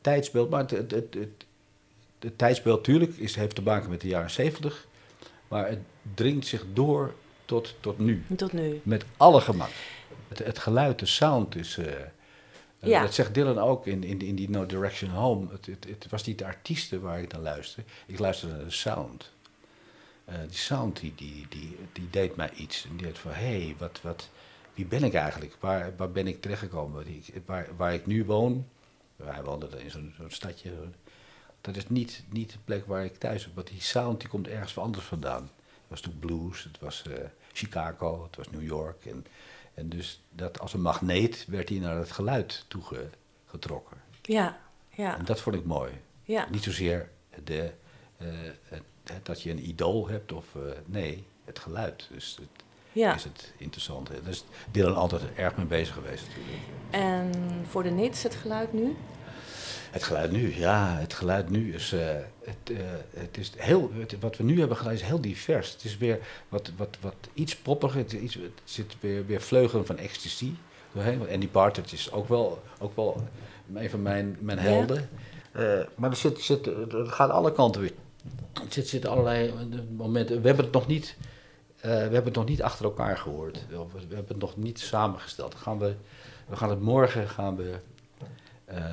tijdsbeeld. 0.00 0.50
Maar 0.50 0.60
het, 0.60 0.70
het, 0.70 0.90
het, 0.90 1.14
het, 1.14 1.44
het 2.18 2.38
tijdsbeeld 2.38 2.76
natuurlijk 2.76 3.16
is, 3.16 3.34
heeft 3.34 3.54
te 3.54 3.62
maken 3.62 3.90
met 3.90 4.00
de 4.00 4.08
jaren 4.08 4.30
zeventig. 4.30 4.86
Maar 5.48 5.68
het 5.68 5.78
dringt 6.14 6.46
zich 6.46 6.64
door 6.72 7.14
tot, 7.44 7.74
tot 7.80 7.98
nu. 7.98 8.24
Tot 8.36 8.52
nu. 8.52 8.80
Met 8.82 9.04
alle 9.16 9.40
gemak. 9.40 9.70
Het, 10.28 10.38
het 10.38 10.58
geluid, 10.58 10.98
de 10.98 11.06
sound 11.06 11.54
is... 11.56 11.78
eh, 11.78 11.86
eh, 11.86 12.00
Ja. 12.78 13.02
Dat 13.02 13.14
zegt 13.14 13.34
Dylan 13.34 13.58
ook 13.58 13.86
in, 13.86 14.04
in, 14.04 14.20
in 14.20 14.34
die 14.34 14.50
No 14.50 14.66
Direction 14.66 15.10
Home. 15.10 15.46
Het, 15.50 15.66
het, 15.66 15.86
het 15.88 16.06
was 16.10 16.24
niet 16.24 16.38
de 16.38 16.44
artiesten 16.44 17.00
waar 17.00 17.20
ik 17.22 17.32
naar 17.32 17.40
luisterde. 17.42 17.90
Ik 18.06 18.18
luisterde 18.18 18.54
naar 18.54 18.64
de 18.64 18.70
sound. 18.70 19.30
Eh, 20.30 20.38
die 20.48 20.58
sound 20.58 21.00
die, 21.00 21.14
die, 21.14 21.46
die, 21.48 21.78
die 21.92 22.10
deed 22.10 22.36
mij 22.36 22.50
iets. 22.50 22.84
En 22.84 22.96
die 22.96 23.06
had 23.06 23.18
van, 23.18 23.32
hé, 23.32 23.64
hey, 23.64 23.74
wat, 23.78 24.00
wat, 24.02 24.28
wie 24.74 24.86
ben 24.86 25.02
ik 25.02 25.14
eigenlijk? 25.14 25.56
Waar, 25.60 25.96
waar 25.96 26.10
ben 26.10 26.26
ik 26.26 26.40
terechtgekomen? 26.40 27.04
Waar, 27.46 27.68
waar 27.76 27.94
ik 27.94 28.06
nu 28.06 28.24
woon, 28.24 28.66
wij 29.16 29.42
woonden 29.42 29.80
in 29.80 29.90
zo'n 29.90 30.14
zo'n 30.16 30.30
stadje. 30.30 30.72
Dat 31.60 31.76
is 31.76 31.88
niet, 31.88 32.24
niet 32.28 32.52
de 32.52 32.58
plek 32.64 32.86
waar 32.86 33.04
ik 33.04 33.16
thuis 33.16 33.44
ben. 33.44 33.54
Want 33.54 33.66
die 33.66 33.80
sound 33.80 34.20
die 34.20 34.28
komt 34.28 34.48
ergens 34.48 34.72
van 34.72 34.82
anders 34.82 35.04
vandaan. 35.04 35.42
Het 35.42 35.88
was 35.88 36.00
toen 36.00 36.18
blues, 36.18 36.64
het 36.64 36.78
was 36.78 37.02
eh, 37.02 37.24
Chicago, 37.52 38.22
het 38.22 38.36
was 38.36 38.50
New 38.50 38.62
York. 38.62 39.06
En, 39.06 39.26
en 39.74 39.88
dus 39.88 40.22
dat 40.30 40.60
als 40.60 40.72
een 40.72 40.82
magneet 40.82 41.46
werd 41.48 41.68
hij 41.68 41.78
naar 41.78 41.96
het 41.96 42.12
geluid 42.12 42.64
toegetrokken. 42.68 43.96
Ja. 44.22 44.60
Ja. 44.90 45.18
En 45.18 45.24
dat 45.24 45.40
vond 45.40 45.56
ik 45.56 45.64
mooi. 45.64 45.92
Ja. 46.22 46.46
Niet 46.50 46.62
zozeer 46.62 47.10
de, 47.44 47.72
eh, 48.16 48.26
het 48.62 48.82
dat 49.22 49.42
je 49.42 49.50
een 49.50 49.68
idool 49.68 50.08
hebt, 50.08 50.32
of 50.32 50.44
eh, 50.54 50.60
nee, 50.86 51.24
het 51.44 51.58
geluid. 51.58 52.08
Dus 52.12 52.36
het, 52.40 52.64
Ja. 52.92 53.14
is 53.14 53.24
het 53.24 53.52
interessant. 53.56 54.08
Daar 54.08 54.18
is 54.28 54.44
Dylan 54.70 54.94
altijd 54.96 55.22
erg 55.34 55.56
mee 55.56 55.66
bezig 55.66 55.94
geweest 55.94 56.24
natuurlijk. 56.28 56.62
En 56.90 57.30
voor 57.68 57.82
de 57.82 57.90
nits 57.90 58.22
het 58.22 58.34
geluid 58.34 58.72
nu? 58.72 58.96
Het 59.90 60.02
geluid 60.02 60.30
nu, 60.30 60.54
ja, 60.56 60.96
het 60.98 61.14
geluid 61.14 61.50
nu 61.50 61.74
is, 61.74 61.92
eh, 61.92 62.06
het, 62.44 62.76
eh, 62.76 62.76
het 63.14 63.38
is 63.38 63.52
heel, 63.56 63.90
het- 63.98 64.16
wat 64.20 64.36
we 64.36 64.44
nu 64.44 64.58
hebben 64.58 64.76
gedaan 64.76 64.92
is 64.92 65.02
heel 65.02 65.20
divers. 65.20 65.72
Het 65.72 65.84
is 65.84 65.96
weer 65.96 66.18
wat, 66.48 66.70
wat, 66.76 66.96
wat 67.00 67.14
iets 67.34 67.56
poppiger, 67.56 67.98
het, 67.98 68.12
is 68.12 68.20
iets, 68.20 68.34
het 68.34 68.60
zit 68.64 68.96
weer, 69.00 69.26
weer 69.26 69.40
vleugelen 69.40 69.86
van 69.86 69.98
ecstasy 69.98 70.52
doorheen. 70.92 71.18
Want 71.18 71.30
Andy 71.30 71.48
Partridge 71.48 71.94
is 71.94 72.12
ook 72.12 72.28
wel, 72.28 72.62
ook 72.78 72.96
wel 72.96 73.22
een 73.74 73.90
van 73.90 74.02
mijn, 74.02 74.36
mijn 74.40 74.58
Ja. 74.58 74.64
helden. 74.64 75.08
Eh, 75.52 75.80
maar 75.94 76.10
er 76.10 76.16
zit, 76.16 76.40
zit, 76.40 76.64
het 76.66 77.08
gaat 77.08 77.30
alle 77.30 77.52
kanten 77.52 77.80
weer. 77.80 77.92
Er 78.54 78.62
zit, 78.68 78.88
zitten 78.88 79.10
allerlei 79.10 79.52
momenten. 79.96 80.40
We 80.40 80.46
hebben 80.46 80.64
het 80.64 80.74
nog 80.74 80.86
niet, 80.86 81.16
eh, 81.76 81.90
we 81.90 81.96
hebben 81.96 82.24
het 82.24 82.34
nog 82.34 82.48
niet 82.48 82.62
achter 82.62 82.84
elkaar 82.84 83.18
gehoord. 83.18 83.58
We 83.68 83.76
hebben 83.98 84.24
het 84.28 84.38
nog 84.38 84.56
niet 84.56 84.80
samengesteld. 84.80 85.54
Gaan 85.54 85.78
we, 85.78 85.94
we 86.48 86.56
gaan 86.56 86.70
het 86.70 86.80
morgen 86.80 87.28
gaan 87.28 87.56
we, 87.56 87.74
eh, 88.64 88.84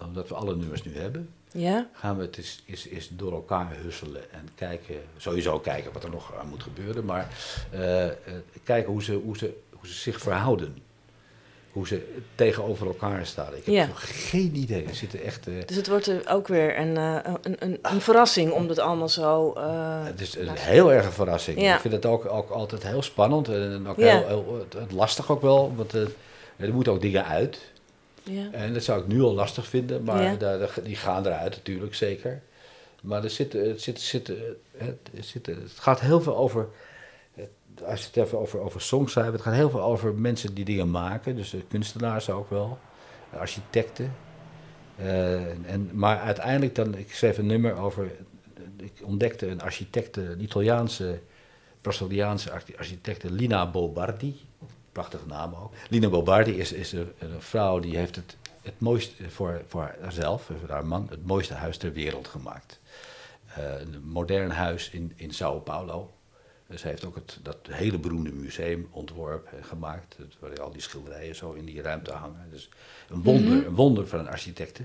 omdat 0.00 0.28
we 0.28 0.34
alle 0.34 0.56
nummers 0.56 0.82
nu 0.82 0.96
hebben, 0.96 1.28
Ja. 1.52 1.88
gaan 1.92 2.16
we 2.16 2.22
het 2.22 2.36
eens, 2.36 2.62
eens, 2.66 2.86
eens 2.86 3.08
door 3.12 3.32
elkaar 3.32 3.76
husselen 3.76 4.32
en 4.32 4.48
kijken, 4.54 4.96
sowieso 5.16 5.58
kijken 5.58 5.92
wat 5.92 6.04
er 6.04 6.10
nog 6.10 6.34
aan 6.40 6.48
moet 6.48 6.62
gebeuren, 6.62 7.04
maar 7.04 7.28
eh, 7.70 8.06
kijken 8.64 8.92
hoe 8.92 9.02
ze, 9.02 9.14
hoe, 9.14 9.36
ze, 9.36 9.56
hoe 9.70 9.88
ze 9.88 9.94
zich 9.94 10.18
verhouden. 10.20 10.76
Hoe 11.76 11.86
ze 11.86 12.12
tegenover 12.34 12.86
elkaar 12.86 13.26
staan. 13.26 13.48
Ik 13.56 13.64
heb 13.64 13.74
Ja. 13.74 13.86
nog 13.86 14.28
geen 14.30 14.54
idee. 14.56 14.84
Er 14.84 14.94
zitten 14.94 15.22
echt. 15.22 15.46
eh, 15.46 15.54
Dus 15.66 15.76
het 15.76 15.88
wordt 15.88 16.28
ook 16.28 16.48
weer 16.48 16.78
een, 16.78 16.96
eh, 16.96 17.16
een, 17.42 17.56
een, 17.58 17.78
een 17.82 18.00
verrassing 18.00 18.52
om 18.52 18.66
dat 18.68 18.78
allemaal 18.78 19.08
zo... 19.08 19.52
eh, 19.52 20.04
Het 20.04 20.20
is 20.20 20.36
een 20.36 20.48
heel 20.56 20.92
erg 20.92 21.04
een 21.06 21.12
verrassing. 21.12 21.60
Ja. 21.60 21.74
Ik 21.74 21.80
vind 21.80 21.94
het 21.94 22.06
ook, 22.06 22.30
ook 22.32 22.50
altijd 22.50 22.82
heel 22.86 23.02
spannend 23.02 23.48
en 23.48 23.88
ook 23.88 23.96
Ja. 23.98 24.22
heel, 24.26 24.66
lastig 24.90 25.30
ook 25.30 25.42
wel, 25.42 25.72
want 25.76 25.92
er 25.92 26.72
moeten 26.72 26.92
ook 26.92 27.00
dingen 27.00 27.24
uit. 27.26 27.58
ja. 28.22 28.48
En 28.52 28.72
dat 28.72 28.82
zou 28.82 29.00
ik 29.00 29.06
nu 29.06 29.22
al 29.22 29.34
lastig 29.34 29.66
vinden, 29.66 30.02
maar 30.02 30.38
daar- 30.38 30.70
die 30.84 30.96
gaan 30.96 31.26
eruit 31.26 31.50
natuurlijk, 31.56 31.94
zeker. 31.94 32.40
Maar 33.02 33.24
er 33.24 33.30
zit, 33.30 33.52
het, 33.52 33.82
zit, 33.82 34.00
zit, 34.00 34.32
het, 34.76 34.96
zit, 35.20 35.46
het 35.46 35.58
gaat 35.78 36.00
heel 36.00 36.20
veel 36.20 36.36
over, 36.36 36.66
als 37.84 38.00
je 38.00 38.06
het 38.06 38.16
even 38.16 38.38
over, 38.38 38.60
over 38.60 38.80
songs 38.80 39.14
hebt, 39.14 39.32
het 39.32 39.40
gaat 39.40 39.54
heel 39.54 39.70
veel 39.70 39.82
over 39.82 40.14
mensen 40.14 40.54
die 40.54 40.64
dingen 40.64 40.90
maken, 40.90 41.36
dus 41.36 41.54
kunstenaars 41.68 42.30
ook 42.30 42.50
wel, 42.50 42.78
architecten. 43.38 44.14
Eh, 44.96 45.70
en, 45.72 45.90
maar 45.92 46.18
uiteindelijk 46.18 46.74
dan, 46.74 46.94
ik 46.94 47.14
schreef 47.14 47.38
een 47.38 47.46
nummer 47.46 47.76
over, 47.76 48.10
ik 48.76 48.92
ontdekte 49.02 49.46
een 49.46 49.62
architecte, 49.62 50.20
een 50.22 50.42
Italiaanse, 50.42 51.20
Braziliaanse 51.80 52.50
archi- 52.50 52.76
architecte 52.78 53.30
Lina 53.30 53.70
Bobardi. 53.70 54.40
Prachtige 54.92 55.26
naam 55.26 55.54
ook. 55.54 55.72
Lina 55.88 56.08
Bobardi 56.08 56.58
is, 56.58 56.72
is 56.72 56.92
een, 56.92 57.12
vrouw 57.38 57.80
die 57.80 57.96
heeft 57.96 58.16
het, 58.16 58.36
het 58.62 58.80
mooiste 58.80 59.30
voor, 59.30 59.62
voor 59.66 59.96
haarzelf, 60.00 60.42
voor 60.60 60.70
haar 60.70 60.86
man, 60.86 61.06
het 61.10 61.26
mooiste 61.26 61.54
huis 61.54 61.76
ter 61.76 61.92
wereld 61.92 62.28
gemaakt. 62.28 62.80
Eh, 63.46 63.80
een 63.80 64.02
modern 64.04 64.50
huis 64.50 64.90
in, 64.90 65.12
in 65.16 65.30
Sao 65.32 65.58
Paulo. 65.58 66.10
Dus 66.68 66.80
Ze 66.80 66.86
heeft 66.88 67.04
ook 67.04 67.14
het, 67.14 67.38
dat 67.42 67.56
hele 67.70 67.98
beroemde 67.98 68.32
museum 68.32 68.88
ontworpen 68.90 69.58
en 69.58 69.64
gemaakt. 69.64 70.16
Waar 70.38 70.60
al 70.62 70.70
die 70.70 70.80
schilderijen 70.80 71.34
zo 71.36 71.52
in 71.52 71.64
die 71.64 71.82
ruimte 71.82 72.12
hangen. 72.12 72.48
Dus 72.50 72.68
een 73.08 73.22
wonder, 73.22 73.66
een 73.66 73.74
wonder 73.74 74.08
van 74.08 74.18
een 74.18 74.28
architecte. 74.28 74.82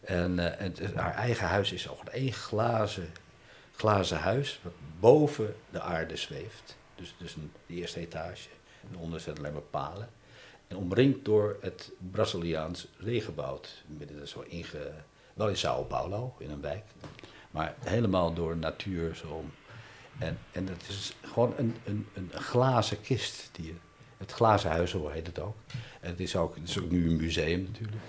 En, 0.00 0.38
eh, 0.38 0.66
en 0.66 0.72
het- 0.84 0.94
haar 0.94 1.14
eigen 1.14 1.46
huis 1.46 1.72
is 1.72 1.88
ook 1.88 2.04
één 2.04 2.32
glazen, 2.32 3.08
glazen 3.76 4.18
huis, 4.18 4.60
wat 4.62 4.72
boven 5.00 5.54
de 5.70 5.80
aarde 5.80 6.16
zweeft. 6.16 6.76
Dus, 6.94 7.14
dus 7.18 7.34
een, 7.36 7.52
de 7.66 7.74
eerste 7.74 8.00
etage. 8.00 8.48
En 8.90 8.96
onder 8.96 9.20
zijn 9.20 9.38
alleen 9.38 9.52
maar 9.52 9.62
palen. 9.62 10.08
En 10.68 10.76
omringd 10.76 11.24
door 11.24 11.56
het 11.60 11.90
Braziliaans 12.10 12.88
regenwoud. 12.98 13.82
Midden 13.86 14.28
zo 14.28 14.40
inge, 14.40 14.92
wel 15.34 15.48
in 15.48 15.56
Sao 15.56 15.82
Paulo, 15.84 16.34
in 16.38 16.50
een 16.50 16.60
wijk. 16.60 16.84
Maar 17.50 17.74
helemaal 17.80 18.34
door 18.34 18.56
natuur 18.56 19.14
zo. 19.14 19.44
En, 20.20 20.38
en 20.52 20.66
het 20.66 20.88
is 20.88 21.14
gewoon 21.22 21.54
een, 21.56 21.76
een, 21.84 22.08
een 22.12 22.30
glazen 22.32 23.00
kist. 23.00 23.48
Die, 23.52 23.78
het 24.16 24.32
glazen 24.32 24.70
huis, 24.70 24.92
heet 24.92 25.26
het 25.26 25.38
ook. 25.38 25.56
En 26.00 26.10
het 26.10 26.20
is 26.20 26.36
ook, 26.36 26.54
het 26.54 26.68
is 26.68 26.78
ook 26.78 26.90
nu 26.90 27.10
een 27.10 27.16
museum 27.16 27.62
natuurlijk. 27.62 28.02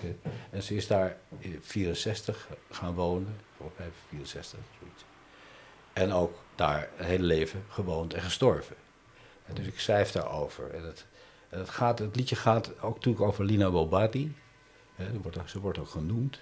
En 0.50 0.64
ze 0.64 0.76
is 0.76 0.88
daar 0.88 1.18
in 1.40 1.60
64 1.62 2.48
gaan 2.70 2.94
wonen. 2.94 3.36
Volgens 3.58 3.80
mij 3.80 3.88
64, 4.10 4.60
zoiets. 4.80 5.04
En 5.94 6.12
ook 6.12 6.40
daar 6.56 6.90
een 6.98 7.06
hele 7.06 7.24
leven 7.24 7.64
gewoond 7.70 8.14
en 8.14 8.22
gestorven. 8.22 8.76
En 9.46 9.56
dus 9.56 9.66
ik 9.66 9.80
schrijf 9.80 10.12
daarover. 10.12 10.70
En 10.70 10.84
het, 10.84 11.06
en 11.50 11.60
het, 11.60 11.70
gaat, 11.70 12.00
het 12.00 12.16
liedje 12.16 12.36
gaat 12.36 12.82
ook 12.82 12.96
natuurlijk 12.96 13.26
over 13.26 13.46
Lina 13.46 13.70
ook- 15.40 15.50
ze 15.50 15.60
wordt 15.60 15.78
ook 15.78 15.90
genoemd. 15.90 16.42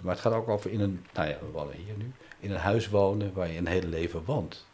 Maar 0.00 0.12
het 0.12 0.22
gaat 0.22 0.32
ook 0.32 0.48
over 0.48 0.70
in 0.70 0.80
een, 0.80 1.04
nou 1.14 1.28
ja, 1.28 1.38
we 1.40 1.46
wonen 1.46 1.76
hier 1.76 1.96
nu, 1.96 2.12
in 2.40 2.50
een 2.50 2.58
huis 2.58 2.88
wonen 2.88 3.32
waar 3.32 3.48
je 3.48 3.58
een 3.58 3.66
hele 3.66 3.86
leven 3.86 4.24
woont. 4.24 4.66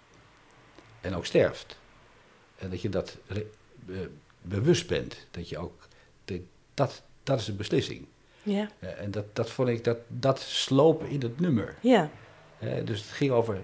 En 1.03 1.14
ook 1.14 1.26
sterft. 1.26 1.78
En 2.57 2.70
dat 2.70 2.80
je 2.82 2.88
dat 2.88 3.16
be- 3.26 4.11
bewust 4.42 4.86
bent. 4.86 5.16
Dat 5.30 5.48
je 5.48 5.59
ook, 5.59 5.88
de- 6.24 6.44
dat, 6.74 7.03
dat 7.22 7.40
is 7.40 7.48
een 7.48 7.57
beslissing. 7.57 8.07
Ja. 8.42 8.68
Eh, 8.78 9.00
En 9.00 9.11
dat, 9.11 9.24
dat 9.36 9.50
vond 9.50 9.68
ik, 9.68 9.84
dat, 9.84 9.98
dat 10.09 10.40
sloop 10.40 11.03
in 11.05 11.20
het 11.22 11.40
nummer. 11.40 11.76
Ja. 11.80 12.11
Eh, 12.59 12.84
dus 12.84 13.00
het 13.00 13.11
ging 13.11 13.30
over, 13.30 13.59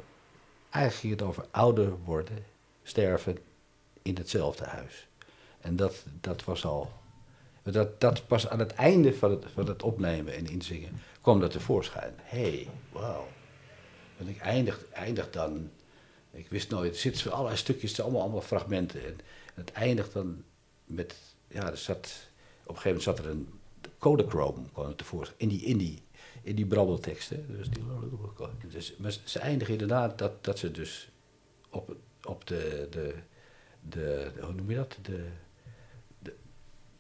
eigenlijk 0.71 0.95
ging 0.95 1.13
het 1.13 1.23
over 1.29 1.47
ouder 1.51 1.97
worden, 2.05 2.45
sterven 2.83 3.39
in 4.03 4.17
hetzelfde 4.17 4.65
huis. 4.65 5.07
En 5.61 5.77
dat, 5.77 6.05
dat 6.21 6.45
was 6.45 6.65
al, 6.65 6.93
dat, 7.63 8.01
dat 8.01 8.27
pas 8.27 8.49
aan 8.49 8.59
het 8.59 8.73
einde 8.73 9.15
van 9.15 9.31
het, 9.31 9.45
van 9.55 9.67
het 9.69 9.83
opnemen 9.83 10.35
en 10.35 10.47
inzingen 10.47 11.01
kwam 11.21 11.41
dat 11.41 11.51
tevoorschijn. 11.51 12.15
Hé, 12.23 12.41
hey, 12.41 12.69
wauw. 12.93 13.27
En 14.19 14.29
ik 14.29 14.39
eindig, 14.41 14.85
eindig 14.93 15.31
dan, 15.31 15.71
ik 16.39 16.47
wist 16.51 16.71
nooit, 16.71 16.93
er 16.95 17.01
zitten 17.01 17.33
allerlei 17.33 17.57
stukjes, 17.57 17.91
het 17.91 18.01
allemaal, 18.01 18.21
allemaal 18.23 18.41
fragmenten. 18.41 19.05
En 19.07 19.17
het 19.55 19.73
eindigt 19.73 20.13
dan 20.13 20.43
met 20.85 21.15
ja, 21.49 21.71
er 21.71 21.77
zat, 21.77 22.29
op 22.63 22.75
een 22.77 22.81
gegeven 22.81 22.99
moment 22.99 23.03
zat 23.03 23.19
er 23.19 23.27
een 23.31 23.49
Kodachrome 23.99 24.63
kwam 24.73 24.87
er 24.89 24.97
tevoorschijn. 24.97 25.39
In 25.41 25.49
die, 25.49 25.61
in 25.61 25.77
die, 25.79 26.03
in 26.43 26.55
die 26.55 26.67
brabbelteksten. 26.67 27.47
Dus, 27.57 27.69
die, 27.71 27.83
dus, 28.69 28.95
maar 28.99 29.17
ze 29.25 29.39
eindigen 29.39 29.73
inderdaad 29.73 30.19
dat, 30.19 30.45
dat 30.45 30.59
ze 30.59 30.71
dus 30.71 31.11
op, 31.71 31.97
op 32.25 32.47
de, 32.47 32.87
de, 32.91 33.15
de, 33.89 34.31
hoe 34.41 34.53
noem 34.53 34.71
je 34.71 34.77
dat? 34.77 34.97
De, 35.03 35.25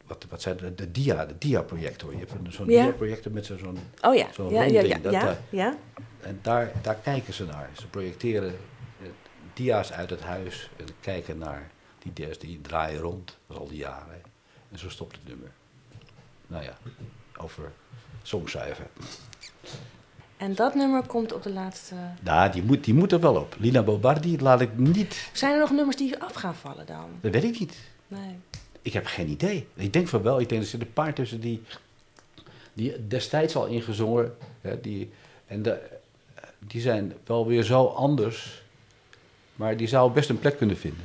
wat, 0.06 0.26
wat 0.28 0.42
zijn 0.42 0.56
de, 0.56 0.74
de 0.74 0.90
dia, 0.90 1.26
de 1.26 1.38
dia-projector. 1.38 2.12
Je 2.12 2.18
hebt 2.18 2.32
een- 2.32 2.52
zo'n 2.52 2.68
Ja. 2.70 2.82
dia-projector 2.82 3.32
met 3.32 3.46
zo'n 3.46 3.58
zo'n 3.58 3.78
Oh 4.00 4.14
ja, 4.14 4.32
Zo'n 4.32 4.50
ja, 4.52 4.62
ja, 4.62 4.80
ja, 4.80 4.98
dat, 4.98 5.12
ja, 5.12 5.28
eh, 5.30 5.36
ja. 5.50 5.78
En 6.20 6.38
daar, 6.42 6.72
daar 6.82 6.94
kijken 6.94 7.34
ze 7.34 7.44
naar. 7.44 7.70
Ze 7.80 7.86
projecteren 7.88 8.54
dia's 9.58 9.92
uit 9.92 10.10
het 10.10 10.20
huis 10.20 10.70
en 10.76 10.86
kijken 11.00 11.38
naar 11.38 11.70
die 11.98 12.12
dia's 12.12 12.38
die 12.38 12.60
draaien 12.60 13.00
rond. 13.00 13.38
Dat 13.46 13.58
al 13.58 13.68
die 13.68 13.78
jaren. 13.78 14.22
En 14.70 14.78
zo 14.78 14.88
stopt 14.88 15.16
het 15.16 15.28
nummer. 15.28 15.50
Nou 16.46 16.64
ja, 16.64 16.76
over 17.36 17.72
songschrijven. 18.22 18.86
En 20.36 20.54
dat 20.54 20.74
nummer 20.74 21.06
komt 21.06 21.32
op 21.32 21.42
de 21.42 21.50
laatste... 21.50 21.94
Nou, 22.20 22.52
die 22.52 22.62
moet, 22.62 22.84
die 22.84 22.94
moet 22.94 23.12
er 23.12 23.20
wel 23.20 23.36
op. 23.36 23.56
Lina 23.58 23.82
Bobardi 23.82 24.40
laat 24.40 24.60
ik 24.60 24.76
niet. 24.76 25.30
Zijn 25.32 25.52
er 25.52 25.58
nog 25.58 25.70
nummers 25.70 25.96
die 25.96 26.18
af 26.18 26.34
gaan 26.34 26.54
vallen 26.54 26.86
dan? 26.86 27.10
Dat 27.20 27.32
weet 27.32 27.44
ik 27.44 27.58
niet. 27.58 27.76
Nee. 28.08 28.38
Ik 28.82 28.92
heb 28.92 29.06
geen 29.06 29.28
idee. 29.28 29.68
Ik 29.74 29.92
denk 29.92 30.08
van 30.08 30.22
wel. 30.22 30.40
Ik 30.40 30.48
denk 30.48 30.62
er 30.62 30.68
zitten 30.68 30.88
een 30.88 30.94
paar 30.94 31.14
tussen 31.14 31.40
die, 31.40 31.62
die 32.72 33.06
destijds 33.06 33.56
al 33.56 33.66
ingezongen. 33.66 34.36
Hè, 34.60 34.80
die, 34.80 35.10
en 35.46 35.62
de, 35.62 35.98
die 36.58 36.80
zijn 36.80 37.12
wel 37.24 37.46
weer 37.46 37.62
zo 37.62 37.84
anders. 37.86 38.66
Maar 39.58 39.76
die 39.76 39.86
zou 39.86 40.12
best 40.12 40.28
een 40.28 40.38
plek 40.38 40.56
kunnen 40.56 40.76
vinden. 40.76 41.04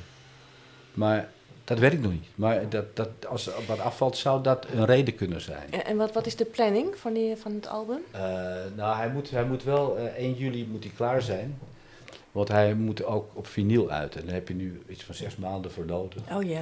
Maar 0.93 1.29
dat 1.63 1.79
weet 1.79 1.93
ik 1.93 2.01
nog 2.01 2.11
niet. 2.11 2.27
Maar 2.35 2.69
dat, 2.69 2.95
dat, 2.95 3.09
als 3.27 3.47
er 3.47 3.53
wat 3.67 3.79
afvalt, 3.79 4.17
zou 4.17 4.43
dat 4.43 4.65
een 4.73 4.85
reden 4.85 5.15
kunnen 5.15 5.41
zijn. 5.41 5.71
En, 5.71 5.97
wat, 5.97 6.13
wat 6.13 6.25
is 6.25 6.35
de 6.35 6.45
planning 6.45 6.95
van, 6.95 7.13
die, 7.13 7.35
van 7.35 7.53
het 7.53 7.67
album? 7.67 7.99
Eh, 8.11 8.21
nou, 8.75 8.97
hij 8.97 9.09
moet, 9.09 9.29
hij 9.29 9.45
moet 9.45 9.63
wel, 9.63 9.97
eh 9.97 10.23
1 10.23 10.33
juli 10.33 10.67
moet 10.71 10.83
hij 10.83 10.93
klaar 10.95 11.21
zijn. 11.21 11.59
Want 12.31 12.47
hij 12.47 12.73
moet 12.73 13.03
ook 13.03 13.31
op 13.33 13.47
vinyl 13.47 13.89
uit. 13.89 14.15
En 14.15 14.25
daar 14.25 14.33
heb 14.33 14.47
je 14.47 14.53
nu 14.53 14.81
iets 14.87 15.03
van 15.03 15.15
zes 15.15 15.35
maanden 15.35 15.71
voor 15.71 15.85
nodig. 15.85 16.21
Oh 16.31 16.43
ja. 16.43 16.61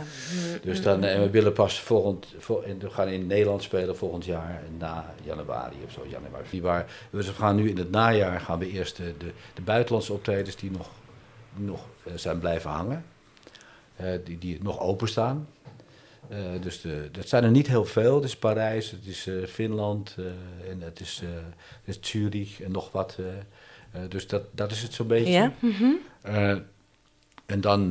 Dus 0.62 0.82
dan, 0.82 1.04
en 1.04 1.22
we 1.22 1.30
willen 1.30 1.54
pas 1.54 1.80
volgend, 1.80 2.28
vol, 2.38 2.64
en 2.64 2.80
we 2.80 2.90
gaan 2.90 3.08
in 3.08 3.28
Nederland 3.28 3.64
spelen 3.64 3.98
volgend 3.98 4.26
jaar, 4.26 4.62
na 4.78 5.14
januari 5.24 5.76
of 5.86 5.92
zo, 5.92 6.02
januari, 6.10 6.46
februari. 6.46 6.86
Dus 7.10 7.28
we 7.28 7.34
gaan 7.34 7.56
nu 7.56 7.70
in 7.70 7.78
het 7.78 7.92
najaar 7.92 8.40
gaan 8.40 8.60
we 8.60 8.70
eerst 8.70 8.98
de, 8.98 9.14
de, 9.18 9.32
de 9.54 9.62
buitenlandse 9.62 10.14
optredens 10.14 10.56
die 10.56 10.72
nog, 10.72 10.90
nog 11.56 11.86
eh, 12.04 12.14
zijn 12.16 12.40
blijven 12.40 12.70
hangen, 12.70 13.06
eh, 13.96 14.12
die, 14.24 14.38
die 14.38 14.64
nog 14.64 14.80
openstaan. 14.80 15.48
Eh 16.28 16.38
dus 16.62 16.82
de, 16.82 17.10
dat 17.12 17.28
zijn 17.28 17.44
er 17.44 17.52
niet 17.52 17.68
heel 17.68 17.86
veel. 17.86 18.16
Het 18.16 18.24
is 18.24 18.38
Parijs, 18.38 18.92
het 18.92 19.06
is 19.06 19.30
Finland 19.48 20.16
en 20.70 20.82
het 20.82 21.00
is, 21.00 21.22
het 21.84 22.02
is 22.02 22.10
Zurich 22.10 22.62
en 22.62 22.72
nog 22.72 22.92
wat. 22.92 23.18
dus 24.10 24.28
dat, 24.28 24.44
dat 24.52 24.72
is 24.72 24.82
het 24.82 24.94
zo'n 24.94 25.08
beetje. 25.08 25.32
Ja? 25.32 25.54
mhm. 25.60 25.94
En 27.46 27.62
dan, 27.62 27.90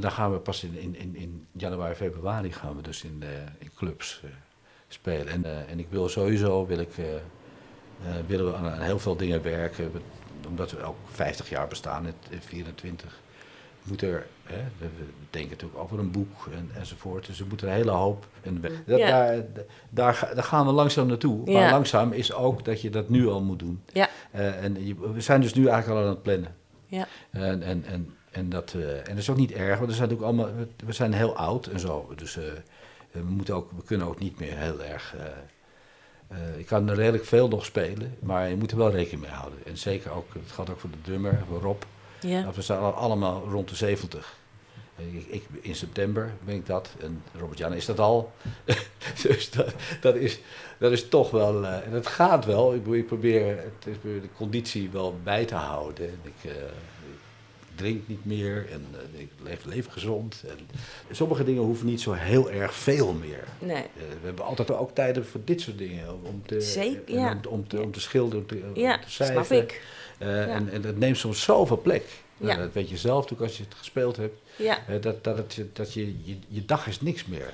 dan 0.00 0.12
gaan 0.12 0.32
we 0.32 0.38
pas 0.38 0.64
in, 0.64 0.78
in, 0.78 0.96
in, 0.96 1.16
in 1.16 1.46
januari, 1.52 1.94
februari 1.94 2.52
gaan 2.52 2.76
we 2.76 2.82
dus 2.82 3.04
in, 3.04 3.22
in 3.58 3.70
clubs 3.74 4.22
spelen. 4.88 5.28
En, 5.28 5.68
en 5.68 5.78
ik 5.78 5.86
wil 5.90 6.08
sowieso, 6.08 6.66
wil 6.66 6.78
ik, 6.78 6.92
willen 8.26 8.46
we 8.46 8.56
aan, 8.56 8.68
aan 8.68 8.80
heel 8.80 8.98
veel 8.98 9.16
dingen 9.16 9.42
werken. 9.42 9.92
Omdat 10.46 10.70
we 10.70 10.82
ook 10.82 10.96
50 11.10 11.48
jaar 11.48 11.68
bestaan, 11.68 12.06
in 12.06 12.14
in 12.30 12.40
24. 12.40 13.18
Moet 13.82 14.02
er, 14.02 14.26
hè, 14.44 14.56
we 14.78 14.86
denken 15.30 15.50
natuurlijk 15.50 15.80
over 15.80 15.98
een 15.98 16.10
boek 16.10 16.48
en, 16.52 16.70
enzovoort. 16.74 17.26
Dus 17.26 17.40
er 17.40 17.46
moet 17.48 17.60
er 17.62 17.68
een 17.68 17.74
hele 17.74 17.90
hoop. 17.90 18.26
En 18.42 18.60
dat, 18.60 18.70
Ja. 18.86 18.96
daar, 19.10 19.44
daar, 19.90 20.30
daar 20.34 20.44
gaan 20.44 20.66
we 20.66 20.72
langzaam 20.72 21.06
naartoe. 21.06 21.50
Ja. 21.50 21.60
Maar 21.60 21.70
langzaam 21.70 22.12
is 22.12 22.32
ook 22.32 22.64
dat 22.64 22.80
je 22.80 22.90
dat 22.90 23.08
nu 23.08 23.28
al 23.28 23.42
moet 23.42 23.58
doen. 23.58 23.82
Ja. 23.92 24.08
Eh, 24.30 24.64
en 24.64 24.86
je- 24.86 25.12
we 25.12 25.20
zijn 25.20 25.40
dus 25.40 25.54
nu 25.54 25.66
eigenlijk 25.66 26.00
al 26.00 26.04
aan 26.06 26.12
het 26.14 26.22
plannen. 26.22 26.54
Ja. 26.86 27.06
En, 27.30 27.62
en, 27.62 27.84
en, 27.84 28.14
en, 28.30 28.48
dat, 28.50 28.74
eh, 28.76 28.96
en 28.98 29.04
dat 29.08 29.16
is 29.18 29.30
ook 29.30 29.36
niet 29.36 29.52
erg, 29.52 29.78
want 29.78 29.90
we 29.90 29.96
zijn 29.96 30.08
natuurlijk 30.08 30.38
allemaal, 30.38 30.54
we- 30.56 30.86
we 30.86 30.92
zijn 30.92 31.12
heel 31.12 31.36
oud 31.36 31.66
en 31.66 31.80
zo. 31.80 32.12
Dus 32.16 32.36
eh, 32.36 32.44
we, 33.10 33.20
moeten 33.22 33.54
ook, 33.54 33.70
we 33.76 33.82
kunnen 33.82 34.06
ook 34.06 34.18
niet 34.18 34.38
meer 34.40 34.56
heel 34.56 34.82
erg. 34.82 35.14
Eh, 36.30 36.58
ik 36.58 36.66
kan 36.66 36.88
er 36.88 36.94
redelijk 36.96 37.24
veel 37.24 37.48
nog 37.48 37.64
spelen, 37.64 38.16
maar 38.20 38.48
je 38.48 38.56
moet 38.56 38.70
er 38.70 38.76
wel 38.76 38.90
rekening 38.90 39.22
mee 39.22 39.30
houden. 39.30 39.58
En 39.66 39.76
zeker 39.76 40.10
ook, 40.12 40.34
het 40.34 40.52
gaat 40.52 40.70
ook 40.70 40.80
voor 40.80 40.90
de 40.90 41.00
drummer, 41.02 41.42
voor 41.48 41.60
Rob. 41.60 41.82
Ja. 42.20 42.40
Nou, 42.40 42.54
we 42.66 42.74
al- 42.74 42.92
allemaal 42.92 43.44
rond 43.50 43.68
de 43.68 43.74
70. 43.74 44.34
Eh, 44.96 45.14
Ik, 45.14 45.26
ik, 45.28 45.44
in 45.60 45.74
september 45.74 46.32
ben 46.44 46.54
ik 46.54 46.66
dat. 46.66 46.90
En 47.00 47.22
Robert 47.38 47.58
Jan 47.58 47.74
is 47.74 47.84
dat 47.86 47.98
al. 47.98 48.32
dus 49.22 49.50
dat, 49.50 49.74
dat, 50.00 50.14
is, 50.14 50.40
dat 50.78 50.92
is 50.92 51.08
toch 51.08 51.30
wel. 51.30 51.64
eh, 51.64 51.86
en 51.86 51.92
het 51.92 52.06
gaat 52.06 52.44
wel. 52.44 52.74
Ik, 52.74 53.06
probeer 53.06 53.56
het, 53.56 53.94
de 54.02 54.20
conditie 54.36 54.90
wel 54.90 55.18
bij 55.22 55.44
te 55.44 55.54
houden. 55.54 56.08
En 56.08 56.18
ik, 56.22 56.50
eh, 56.50 56.56
drink 57.80 58.08
niet 58.08 58.24
meer 58.24 58.66
en 58.70 58.86
eh, 59.14 59.20
ik 59.20 59.30
leef, 59.42 59.64
leef 59.64 59.86
gezond. 59.86 60.44
En 61.08 61.16
sommige 61.16 61.44
dingen 61.44 61.62
hoeven 61.62 61.86
niet 61.86 62.00
zo 62.00 62.12
heel 62.12 62.50
erg 62.50 62.74
veel 62.74 63.12
meer. 63.12 63.44
Nee. 63.58 63.76
Eh, 63.76 63.82
we 64.20 64.26
hebben 64.26 64.44
altijd 64.44 64.70
ook 64.70 64.94
tijden 64.94 65.26
voor 65.26 65.40
dit 65.44 65.60
soort 65.60 65.78
dingen. 65.78 66.24
Om 66.24 66.42
te, 66.46 66.60
Zeker, 66.60 67.14
ja. 67.14 67.30
Om, 67.30 67.52
om, 67.52 67.68
te, 67.68 67.82
om 67.82 67.92
te 67.92 68.00
schilderen, 68.00 68.40
om 68.40 68.46
te, 68.46 68.62
om 68.74 68.80
Ja, 68.82 68.98
te 68.98 69.10
snap 69.10 69.50
ik. 69.50 69.82
Eh, 70.18 70.54
en, 70.54 70.68
en 70.68 70.80
dat 70.80 70.96
neemt 70.96 71.16
soms 71.16 71.42
zoveel 71.42 71.80
plek. 71.80 72.04
Nou, 72.36 72.52
Ja. 72.52 72.58
dat 72.58 72.72
weet 72.72 72.88
je 72.88 72.96
zelf 72.96 73.22
natuurlijk 73.22 73.48
als 73.50 73.58
je 73.58 73.64
het 73.64 73.74
gespeeld 73.74 74.16
hebt. 74.16 74.38
Ja. 74.56 74.78
dat 75.00 75.24
dat, 75.24 75.36
het, 75.36 75.60
dat 75.72 75.92
je, 75.92 76.24
je, 76.24 76.36
je 76.48 76.64
dag 76.64 76.86
is 76.86 77.00
niks 77.00 77.24
meer. 77.24 77.52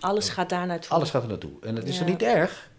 Alles 0.00 0.28
gaat 0.28 0.48
daar 0.48 0.66
naartoe. 0.66 0.90
Alles 0.90 1.10
gaat 1.10 1.22
er 1.22 1.28
naartoe. 1.28 1.52
En 1.62 1.76
het 1.76 1.88
is 1.88 1.98
er 2.00 2.06
niet 2.06 2.22
erg. 2.22 2.70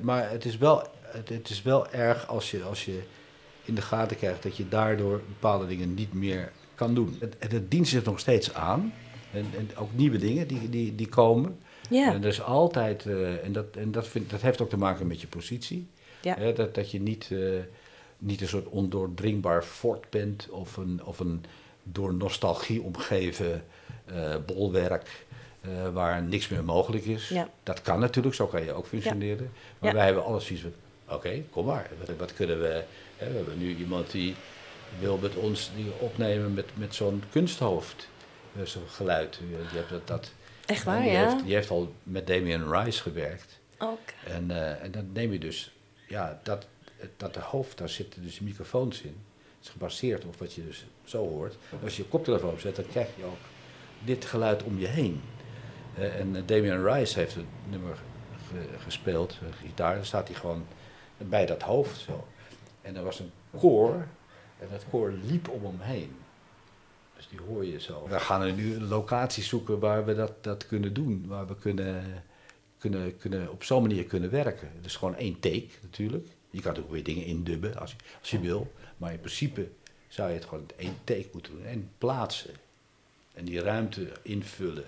maar 0.00 0.30
het 0.30 0.44
is 0.44 0.56
wel, 0.56 0.82
het 1.24 1.50
is 1.50 1.62
wel 1.62 1.90
erg 1.90 2.28
als 2.28 2.50
je, 2.50 2.62
als 2.62 2.84
je 2.84 3.00
in 3.68 3.74
de 3.74 3.82
gaten 3.82 4.16
krijgt 4.16 4.42
dat 4.42 4.56
je 4.56 4.68
daardoor 4.68 5.20
bepaalde 5.28 5.66
dingen 5.66 5.94
niet 5.94 6.12
meer 6.12 6.52
kan 6.74 6.94
doen. 6.94 7.16
Het, 7.20 7.36
het, 7.38 7.70
dient 7.70 7.88
zich 7.88 8.04
nog 8.04 8.20
steeds 8.20 8.54
aan. 8.54 8.92
En, 9.32 9.46
en 9.56 9.70
ook 9.76 9.90
nieuwe 9.92 10.18
dingen 10.18 10.48
die, 10.48 10.70
die, 10.70 10.94
die 10.94 11.08
komen. 11.08 11.58
Ja. 11.90 12.12
En 12.12 12.22
er 12.22 12.28
is 12.28 12.42
altijd, 12.42 13.06
eh, 13.06 13.44
en, 13.44 13.52
dat, 13.52 13.66
en 13.76 13.92
dat, 13.92 14.08
vind, 14.08 14.30
dat 14.30 14.40
heeft 14.40 14.60
ook 14.60 14.68
te 14.68 14.76
maken 14.76 15.06
met 15.06 15.20
je 15.20 15.26
positie. 15.26 15.88
Ja. 16.22 16.34
Hè, 16.38 16.52
dat, 16.52 16.74
dat 16.74 16.90
je 16.90 17.00
niet, 17.00 17.28
eh, 17.30 17.38
niet 18.18 18.40
een 18.40 18.48
soort 18.48 18.66
ondoordringbaar 18.66 19.62
fort 19.62 20.10
bent 20.10 20.48
of 20.50 20.76
een, 20.76 21.00
of 21.04 21.18
een 21.18 21.44
door 21.82 22.14
nostalgie 22.14 22.82
omgeven 22.82 23.64
eh, 24.04 24.34
bolwerk 24.46 25.26
eh, 25.60 25.70
waar 25.92 26.22
niks 26.22 26.48
meer 26.48 26.64
mogelijk 26.64 27.04
is. 27.04 27.28
Ja. 27.28 27.48
Dat 27.62 27.82
kan 27.82 28.00
natuurlijk, 28.00 28.34
zo 28.34 28.46
kan 28.46 28.64
je 28.64 28.72
ook 28.72 28.86
functioneren. 28.86 29.50
Maar 29.78 29.90
Ja. 29.90 29.96
wij 29.96 30.04
hebben 30.04 30.24
alles 30.24 30.46
zoiets 30.46 30.64
van, 30.64 31.14
oké, 31.16 31.42
kom 31.50 31.66
maar. 31.66 31.90
Wat, 31.98 32.16
wat 32.16 32.34
kunnen 32.34 32.60
we... 32.60 32.82
We 33.18 33.24
hebben 33.24 33.58
nu 33.58 33.76
iemand 33.76 34.10
die 34.10 34.34
wil 34.98 35.18
met 35.18 35.34
ons 35.34 35.70
die 35.76 35.92
opnemen 35.98 36.54
met, 36.54 36.66
met 36.74 36.94
zo'n 36.94 37.22
kunsthoofd. 37.30 38.08
eh, 38.56 38.62
Zo'n 38.62 38.88
geluid. 38.88 39.38
Die 39.48 39.56
hebt 39.78 39.90
dat, 39.90 40.06
dat, 40.06 40.32
Echt 40.66 40.84
waar, 40.84 41.02
die 41.02 41.10
ja? 41.10 41.30
Heeft, 41.30 41.44
die 41.44 41.54
heeft 41.54 41.70
al 41.70 41.92
met 42.02 42.26
Damien 42.26 42.70
Rice 42.72 43.02
gewerkt. 43.02 43.58
Oké. 43.78 44.12
En, 44.26 44.50
eh, 44.50 44.82
en 44.82 44.90
dan 44.90 45.10
neem 45.12 45.32
je 45.32 45.38
dus, 45.38 45.72
ja, 46.08 46.40
dat, 46.42 46.66
dat 47.16 47.34
de 47.34 47.40
hoofd, 47.40 47.78
daar 47.78 47.88
zitten 47.88 48.22
dus 48.22 48.40
microfoons 48.40 49.00
in. 49.02 49.16
Het 49.58 49.66
is 49.66 49.68
gebaseerd 49.72 50.24
op 50.24 50.36
wat 50.36 50.52
je 50.52 50.64
dus 50.66 50.84
zo 51.04 51.28
hoort. 51.28 51.56
Als 51.82 51.96
je 51.96 52.02
je 52.02 52.08
koptelefoon 52.08 52.50
opzet, 52.50 52.76
dan 52.76 52.86
krijg 52.86 53.08
je 53.16 53.24
ook 53.24 53.38
dit 54.04 54.24
geluid 54.24 54.62
om 54.62 54.78
je 54.78 54.86
heen. 54.86 55.20
Eh, 55.96 56.20
en 56.20 56.36
eh, 56.36 56.42
Damien 56.46 56.84
Rice 56.92 57.18
heeft 57.18 57.34
het 57.34 57.44
nummer 57.70 57.96
ge- 58.48 58.78
gespeeld, 58.82 59.32
eh, 59.42 59.66
gitaar. 59.66 59.94
Dan 59.94 60.04
staat 60.04 60.28
hij 60.28 60.36
gewoon 60.36 60.66
bij 61.18 61.46
dat 61.46 61.62
hoofd 61.62 62.00
zo. 62.00 62.26
En 62.88 62.96
er 62.96 63.02
was 63.04 63.18
een 63.20 63.30
koor, 63.58 64.06
en 64.58 64.68
dat 64.70 64.84
koor 64.90 65.12
liep 65.24 65.48
om 65.48 65.64
hem 65.64 65.80
heen. 65.80 66.16
Dus 67.16 67.28
die 67.28 67.38
hoor 67.40 67.64
je 67.64 67.80
zo. 67.80 68.06
We 68.08 68.20
gaan 68.20 68.54
nu 68.54 68.74
een 68.74 68.88
locatie 68.88 69.42
zoeken 69.42 69.78
waar 69.78 70.04
we 70.04 70.14
dat, 70.14 70.44
dat 70.44 70.66
kunnen 70.66 70.92
doen. 70.94 71.24
Waar 71.26 71.46
we 71.46 71.56
kunnen, 71.56 72.24
kunnen, 72.78 73.16
kunnen, 73.16 73.50
op 73.50 73.64
zo'n 73.64 73.82
manier 73.82 74.04
kunnen 74.04 74.30
werken. 74.30 74.70
Dus 74.80 74.96
gewoon 74.96 75.14
één 75.16 75.40
take 75.40 75.68
natuurlijk. 75.82 76.26
Je 76.50 76.60
kan 76.60 76.76
ook 76.76 76.90
weer 76.90 77.04
dingen 77.04 77.24
indubben 77.24 77.76
als, 77.76 77.90
je- 77.90 77.96
als 78.20 78.30
je 78.30 78.40
wil. 78.40 78.72
Maar 78.96 79.12
in 79.12 79.20
principe 79.20 79.68
zou 80.08 80.28
je 80.28 80.34
het 80.34 80.44
gewoon 80.44 80.66
één 80.76 80.96
take 81.04 81.28
moeten 81.32 81.52
doen. 81.52 81.64
En 81.64 81.90
plaatsen. 81.98 82.54
En 83.34 83.44
die 83.44 83.60
ruimte 83.60 84.12
invullen. 84.22 84.84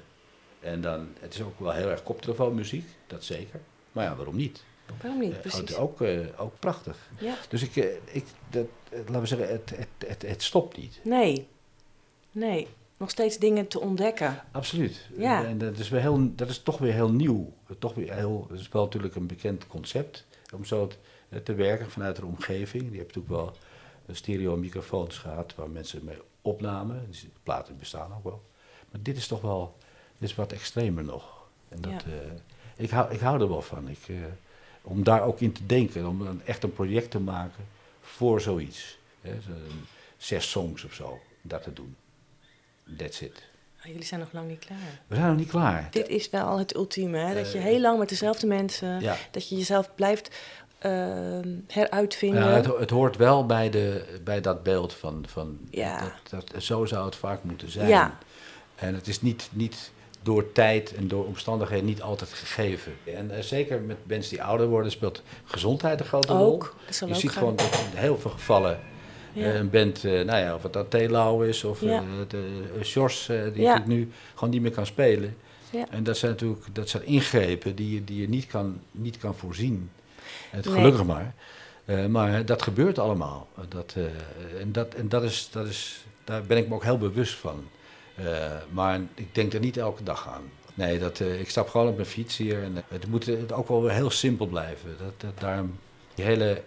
En 0.61 0.81
dan, 0.81 1.09
het 1.21 1.35
is 1.35 1.41
ook 1.43 1.61
wel 1.61 1.73
heel 1.73 1.89
erg 1.91 2.03
koptelefoonmuziek, 2.03 2.85
dat 3.07 3.25
zeker. 3.25 3.61
Maar 3.93 4.05
ja, 4.05 4.17
waarom 4.17 4.37
niet? 4.37 4.65
Waarom 5.03 5.21
niet? 5.21 5.33
Eh, 5.33 5.41
Precies. 5.41 5.77
ook, 5.77 6.01
eh, 6.01 6.19
ook 6.37 6.59
prachtig. 6.59 6.97
Ja. 7.19 7.35
Dus 7.49 7.63
ik, 7.63 7.77
eh, 7.77 7.85
ik 8.05 8.25
dat, 8.51 8.67
laten 8.91 9.21
we 9.21 9.27
zeggen, 9.27 9.49
het, 9.49 9.71
het, 9.71 9.89
het, 10.09 10.23
het 10.23 10.43
stopt 10.43 10.77
niet. 10.77 11.01
Nee. 11.05 11.47
Nee. 12.33 12.69
Nog 12.97 13.11
steeds 13.11 13.39
dingen 13.39 13.69
te 13.69 13.81
ontdekken. 13.81 14.43
Absoluut. 14.53 15.09
Ja. 15.17 15.45
En 15.45 15.59
dat 15.59 15.79
is, 15.79 15.89
wel 15.89 16.01
heel, 16.01 16.35
dat 16.35 16.49
is 16.49 16.63
toch 16.63 16.79
weer 16.79 16.93
heel 16.93 17.11
nieuw. 17.11 17.53
Toch 17.79 17.95
weer 17.95 18.15
heel, 18.15 18.47
dat 18.49 18.59
is 18.59 18.69
wel 18.69 18.83
natuurlijk 18.85 19.15
een 19.15 19.27
bekend 19.27 19.67
concept 19.67 20.27
om 20.55 20.65
zo 20.65 20.91
te, 21.45 21.55
werken 21.55 21.91
vanuit 21.91 22.17
de 22.17 22.27
omgeving. 22.27 22.91
Die 22.91 22.99
hebben 22.99 23.15
natuurlijk 23.23 23.29
wel 23.35 23.57
stereo 24.15 24.57
microfoons 24.57 25.19
gehad 25.19 25.55
waar 25.55 25.71
mensen 25.71 26.05
mee 26.05 26.19
opnamen. 26.43 27.07
Dus 27.09 27.27
platen 27.43 27.79
bestaan 27.79 28.13
ook 28.17 28.25
wel. 28.25 28.43
Maar 28.91 29.03
dit 29.03 29.17
is 29.17 29.27
toch 29.27 29.41
wel 29.41 29.77
is 30.19 30.35
wat 30.35 30.53
extremer 30.53 31.05
nog. 31.05 31.49
En 31.69 31.81
dat, 31.81 31.91
Ja. 31.91 31.99
ik, 32.77 32.91
hou, 32.91 33.13
ik 33.13 33.21
hou 33.21 33.41
er 33.41 33.49
wel 33.49 33.63
van. 33.63 33.89
Ik, 33.89 33.99
om 34.83 35.05
daar 35.05 35.23
ook 35.23 35.41
in 35.41 35.53
te 35.53 35.67
denken, 35.67 36.07
om 36.07 36.21
een, 36.21 36.41
echt 36.45 36.63
een 36.63 36.73
project 36.73 37.11
te 37.11 37.21
maken 37.21 37.65
voor 38.01 38.41
zoiets. 38.41 38.99
Hè, 39.21 39.33
zes 40.17 40.51
songs 40.51 40.85
of 40.85 40.93
zo, 40.95 41.21
dat 41.43 41.63
te 41.63 41.73
doen. 41.73 41.97
That's 42.97 43.21
it. 43.21 43.43
Ah, 43.81 43.87
jullie 43.87 44.05
zijn 44.05 44.21
nog 44.21 44.33
lang 44.33 44.49
niet 44.49 44.59
klaar. 44.65 45.01
We 45.07 45.15
zijn 45.15 45.27
nog 45.29 45.37
niet 45.37 45.49
klaar. 45.49 45.89
Dit 45.91 46.09
is 46.09 46.31
wel 46.31 46.59
het 46.59 46.75
ultieme, 46.75 47.19
hè? 47.19 47.35
dat 47.35 47.53
je 47.53 47.59
Eh, 47.59 47.65
heel 47.65 47.81
lang 47.81 47.99
met 47.99 48.09
dezelfde 48.09 48.47
mensen, 48.47 49.01
Ja. 49.01 49.17
dat 49.31 49.49
je 49.49 49.57
jezelf 49.57 49.95
blijft 49.95 50.37
ehm, 50.79 51.49
heruitvinden. 51.67 52.43
Ja, 52.43 52.49
het, 52.51 52.67
het 52.79 52.91
hoort 52.91 53.17
wel 53.17 53.47
bij, 53.47 53.71
de, 53.71 54.19
bij 54.25 54.41
dat 54.41 54.63
beeld 54.63 54.95
van, 54.95 55.25
van 55.29 55.59
Ja. 55.71 56.15
dat, 56.31 56.51
dat, 56.51 56.63
zo 56.63 56.85
zou 56.85 57.05
het 57.05 57.17
vaak 57.17 57.43
moeten 57.45 57.71
zijn. 57.71 57.89
Ja. 57.89 58.19
En 58.75 58.95
het 58.95 59.09
is 59.09 59.21
niet, 59.23 59.49
niet 59.53 59.91
door 60.23 60.53
tijd 60.53 60.95
en 60.95 61.09
door 61.09 61.25
omstandigheden 61.27 61.85
niet 61.85 62.03
altijd 62.03 62.33
gegeven. 62.33 62.93
En 63.05 63.31
eh, 63.37 63.43
zeker 63.43 63.81
met 63.81 63.97
mensen 64.07 64.31
die 64.31 64.43
ouder 64.43 64.67
worden 64.67 64.91
speelt 64.93 65.23
gezondheid 65.45 66.01
een 66.01 66.07
grote 66.07 66.33
rol. 66.33 66.53
Ook, 66.53 66.75
dat 66.87 66.99
Je 66.99 67.05
ook 67.07 67.15
ziet 67.15 67.31
gaan. 67.31 67.39
gewoon 67.39 67.57
dat 67.57 67.85
in 67.93 67.99
heel 67.99 68.19
veel 68.19 68.31
gevallen 68.31 68.79
Ja. 69.33 69.45
eh, 69.45 69.55
een 69.55 69.71
band, 69.71 70.05
eh, 70.05 70.13
nou 70.13 70.39
ja, 70.39 70.55
of 70.55 70.63
het 70.63 70.73
dan 70.73 70.89
Telau 70.89 71.49
is 71.49 71.65
of 71.65 71.81
Ja. 71.81 72.03
de 72.29 72.45
Sjors, 72.83 73.27
die 73.27 73.37
Ja. 73.37 73.51
natuurlijk 73.51 73.87
nu 73.87 74.11
gewoon 74.35 74.51
niet 74.51 74.63
meer 74.63 74.71
kan 74.71 74.87
spelen. 74.87 75.37
Ja. 75.71 75.87
En 75.91 76.03
dat 76.05 76.17
zijn 76.17 76.31
natuurlijk 76.31 76.63
dat 76.73 76.89
zijn 76.89 77.07
ingrepen 77.07 77.75
die 77.75 77.95
je, 77.95 78.05
die 78.05 78.21
je 78.21 78.29
niet, 78.29 78.47
kan, 78.47 78.81
niet 78.91 79.19
kan 79.19 79.35
voorzien. 79.35 79.91
Het, 80.51 80.65
Nee. 80.65 80.75
Gelukkig 80.75 81.05
maar. 81.05 81.35
Maar 82.09 82.45
dat 82.45 82.63
gebeurt 82.63 82.99
allemaal. 82.99 83.49
Dat, 83.69 83.95
en 84.61 84.73
dat, 84.73 84.95
en 84.95 85.09
dat 85.09 85.23
is, 85.23 85.49
dat 85.53 85.67
is, 85.67 86.05
daar 86.25 86.43
ben 86.43 86.57
ik 86.57 86.69
me 86.69 86.75
ook 86.75 86.85
heel 86.85 86.99
bewust 86.99 87.35
van. 87.35 87.65
Eh, 88.25 88.57
maar 88.71 89.01
ik 89.15 89.35
denk 89.35 89.53
er 89.53 89.61
niet 89.61 89.77
elke 89.77 90.03
dag 90.03 90.29
aan. 90.29 90.43
Nee, 90.75 90.99
dat, 90.99 91.21
eh, 91.21 91.41
ik 91.41 91.51
stap 91.51 91.69
gewoon 91.69 91.89
op 91.89 91.95
mijn 91.95 92.07
fiets 92.09 92.37
hier. 92.37 92.63
En 92.63 92.77
eh, 92.77 92.83
het 92.89 93.07
moet 93.07 93.29
eh, 93.29 93.59
ook 93.59 93.69
wel 93.69 93.83
weer 93.83 93.93
heel 93.93 94.11
simpel 94.11 94.47
blijven. 94.47 94.97
Dat, 94.99 95.21
dat, 95.21 95.41
daarom 95.41 95.79
die 96.15 96.25
hele... 96.25 96.63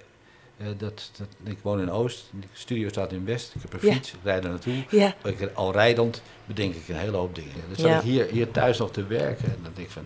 dat, 0.78 1.12
dat, 1.18 1.28
ik 1.44 1.58
woon 1.62 1.80
in 1.82 1.92
Oost, 1.92 2.26
de 2.32 2.48
studio 2.54 2.90
staat 2.90 3.12
in 3.12 3.26
West. 3.26 3.56
Ik 3.56 3.62
heb 3.62 3.74
een 3.74 3.88
Ja. 3.88 3.94
fiets, 3.94 4.12
ik 4.12 4.20
rijd 4.24 4.44
er 4.44 4.50
naartoe. 4.50 4.84
Ja, 4.90 5.16
Ik, 5.24 5.50
al 5.54 5.72
rijdend 5.72 6.22
bedenk 6.46 6.76
ik 6.76 6.88
een 6.88 6.96
hele 6.96 7.18
hoop 7.18 7.36
dingen. 7.36 7.54
Dan 7.68 7.76
zat 7.76 7.86
Ja. 7.86 7.98
ik 7.98 8.04
hier, 8.04 8.28
hier 8.30 8.52
thuis 8.52 8.78
nog 8.78 8.92
te 8.92 9.06
werken 9.08 9.46
en 9.46 9.60
dan 9.64 9.72
denk 9.76 9.88
ik 9.88 9.94
van... 9.94 10.06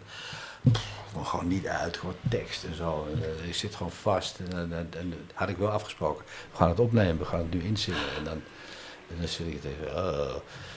pff, 0.71 0.95
gewoon 1.23 1.47
niet 1.47 1.67
uit, 1.67 1.97
gewoon 1.97 2.15
tekst 2.29 2.63
en 2.63 2.75
zo. 2.75 3.07
En, 3.13 3.47
ik 3.47 3.55
zit 3.55 3.75
gewoon 3.75 3.91
vast. 3.91 4.39
En, 4.51 4.71
en, 4.97 5.13
had 5.33 5.49
ik 5.49 5.57
wel 5.57 5.69
afgesproken. 5.69 6.25
We 6.51 6.57
gaan 6.57 6.69
het 6.69 6.79
opnemen, 6.79 7.17
we 7.17 7.25
gaan 7.25 7.39
het 7.39 7.53
nu 7.53 7.61
inzingen. 7.63 8.15
En 8.17 8.23
dan, 8.23 8.41
en 9.09 9.15
dan 9.19 9.27
zit 9.27 9.47
ik 9.47 9.61
tegen... 9.61 9.95
Oh. 9.95 10.35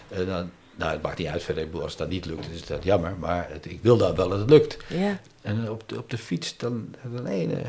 En 0.09 0.27
dan, 0.27 0.51
nou, 0.81 0.93
het 0.93 1.03
maakt 1.03 1.19
niet 1.19 1.27
uit 1.27 1.43
verder. 1.43 1.63
Ik 1.63 1.69
bedoel, 1.71 1.85
Als 1.85 1.97
dan 1.97 2.09
niet 2.09 2.25
lukt, 2.27 2.51
is 2.51 2.67
dat 2.67 2.85
jammer. 2.85 3.17
Maar 3.19 3.47
het, 3.51 3.67
ik 3.71 3.79
wil 3.83 3.97
dan 3.97 4.15
wel 4.15 4.29
dat 4.29 4.39
het 4.39 4.51
lukt. 4.51 4.77
ja. 4.89 5.21
En 5.43 5.71
op 5.71 5.83
de, 5.89 5.99
op 5.99 6.11
de 6.11 6.19
fiets, 6.19 6.57
dan, 6.57 6.95
dan 7.15 7.27
ene, 7.27 7.63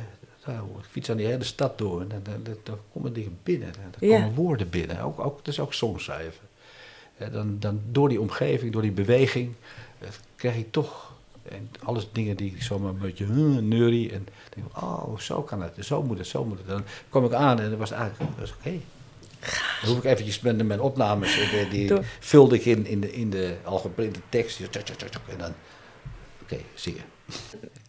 nou, 0.46 0.60
ik 0.80 0.86
fiets 0.90 1.10
aan 1.10 1.18
die 1.18 1.26
hele 1.26 1.44
stad 1.44 1.78
door 1.78 2.02
en 2.02 2.08
dan, 2.10 2.20
dan, 2.24 2.44
dan, 2.44 2.56
dan 2.64 2.78
komen 2.94 3.14
dingen 3.14 3.38
binnen, 3.44 3.74
dan 4.00 4.10
Ja. 4.10 4.16
komen 4.20 4.36
woorden 4.36 4.70
binnen. 4.70 5.00
Ook, 5.02 5.20
ook, 5.20 5.38
dat 5.38 5.48
is 5.48 5.60
ook 5.60 5.74
songschrijven. 5.74 6.50
Dan, 7.32 7.56
dan 7.60 7.82
door 7.92 8.10
die 8.10 8.22
omgeving, 8.22 8.74
door 8.74 8.82
die 8.82 8.92
beweging, 8.92 9.54
eh, 10.00 10.08
krijg 10.36 10.56
ik 10.56 10.72
toch 10.72 11.10
en 11.44 11.70
alles 11.84 12.08
dingen 12.12 12.36
die 12.36 12.52
ik 12.56 12.62
zomaar 12.62 12.90
een 12.90 12.98
beetje 12.98 13.26
huh, 13.26 13.58
neurie. 13.58 14.12
En 14.12 14.28
denk 14.56 14.78
oh, 14.84 15.18
zo 15.20 15.42
kan 15.42 15.62
het, 15.62 15.86
zo 15.86 16.04
moet 16.04 16.18
het, 16.18 16.28
zo 16.28 16.46
moet 16.46 16.58
het. 16.58 16.68
Dan 16.68 16.84
kwam 17.10 17.26
ik 17.26 17.34
aan 17.34 17.60
en 17.60 17.70
dat 17.70 17.80
was 17.80 17.92
eigenlijk, 17.92 18.32
dat 18.32 18.40
was 18.50 18.54
oké. 18.60 18.80
Dan 19.82 19.90
hoef 19.90 19.98
ik 19.98 20.04
eventjes 20.04 20.40
met 20.40 20.66
mijn 20.66 20.82
opnames, 20.82 21.40
eh, 21.40 21.70
die, 21.70 21.88
die 21.88 21.98
vulde 22.20 22.56
ik 22.56 22.66
in, 22.66 22.86
in 22.86 23.00
de, 23.02 23.14
in 23.14 23.30
de 23.30 23.56
algebrinde 23.64 24.20
tekst. 24.30 24.60
En 24.60 25.38
dan, 25.38 25.54
oké, 26.42 26.58
zingen. 26.74 27.04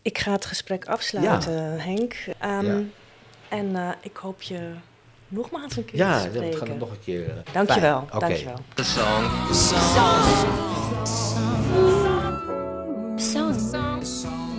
Ik 0.03 0.18
ga 0.18 0.32
het 0.32 0.45
gesprek 0.47 0.84
afsluiten, 0.86 1.80
Henk. 1.80 2.16
Ehm, 2.38 2.64
Ja. 2.66 2.80
En 3.49 3.76
eh, 3.76 3.88
ik 4.01 4.16
hoop 4.16 4.43
je 4.43 4.70
nogmaals 5.28 5.76
een 5.76 5.84
keer 5.84 5.99
Ja, 5.99 6.20
te 6.20 6.28
we 6.30 6.34
spreken. 6.36 6.59
gaan 6.59 6.68
het 6.68 6.78
nog 6.78 6.90
een 6.90 7.01
keer. 7.05 7.28
eh, 7.28 7.53
Dankjewel. 7.53 7.99
Oké. 8.12 8.18
dankjewel. 8.18 8.59
The 8.74 8.84
song. 8.84 9.24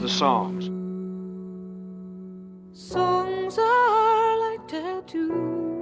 The 0.02 0.08
songs. 0.08 0.70
Songs 2.74 3.58
are 3.58 4.38
like 4.52 4.66
tattoos. 4.68 5.73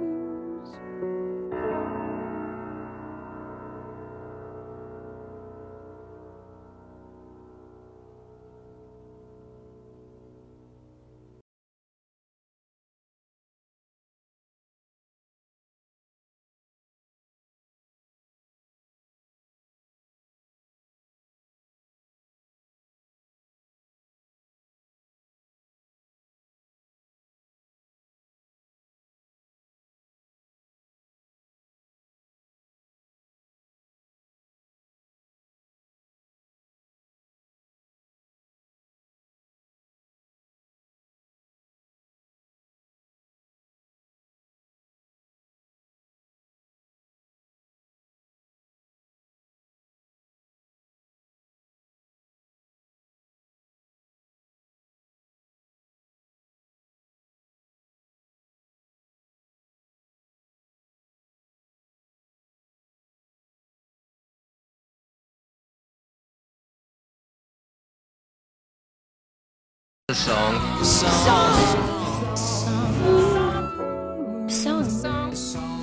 The 70.12 70.18
song. 70.18 70.54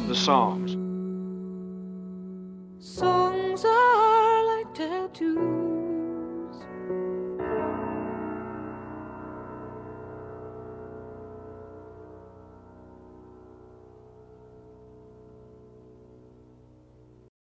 The 0.08 0.14
songs. 0.14 0.78
Songs 2.78 3.66
are 3.66 4.46
like 4.46 4.76
tattoos. 4.76 5.69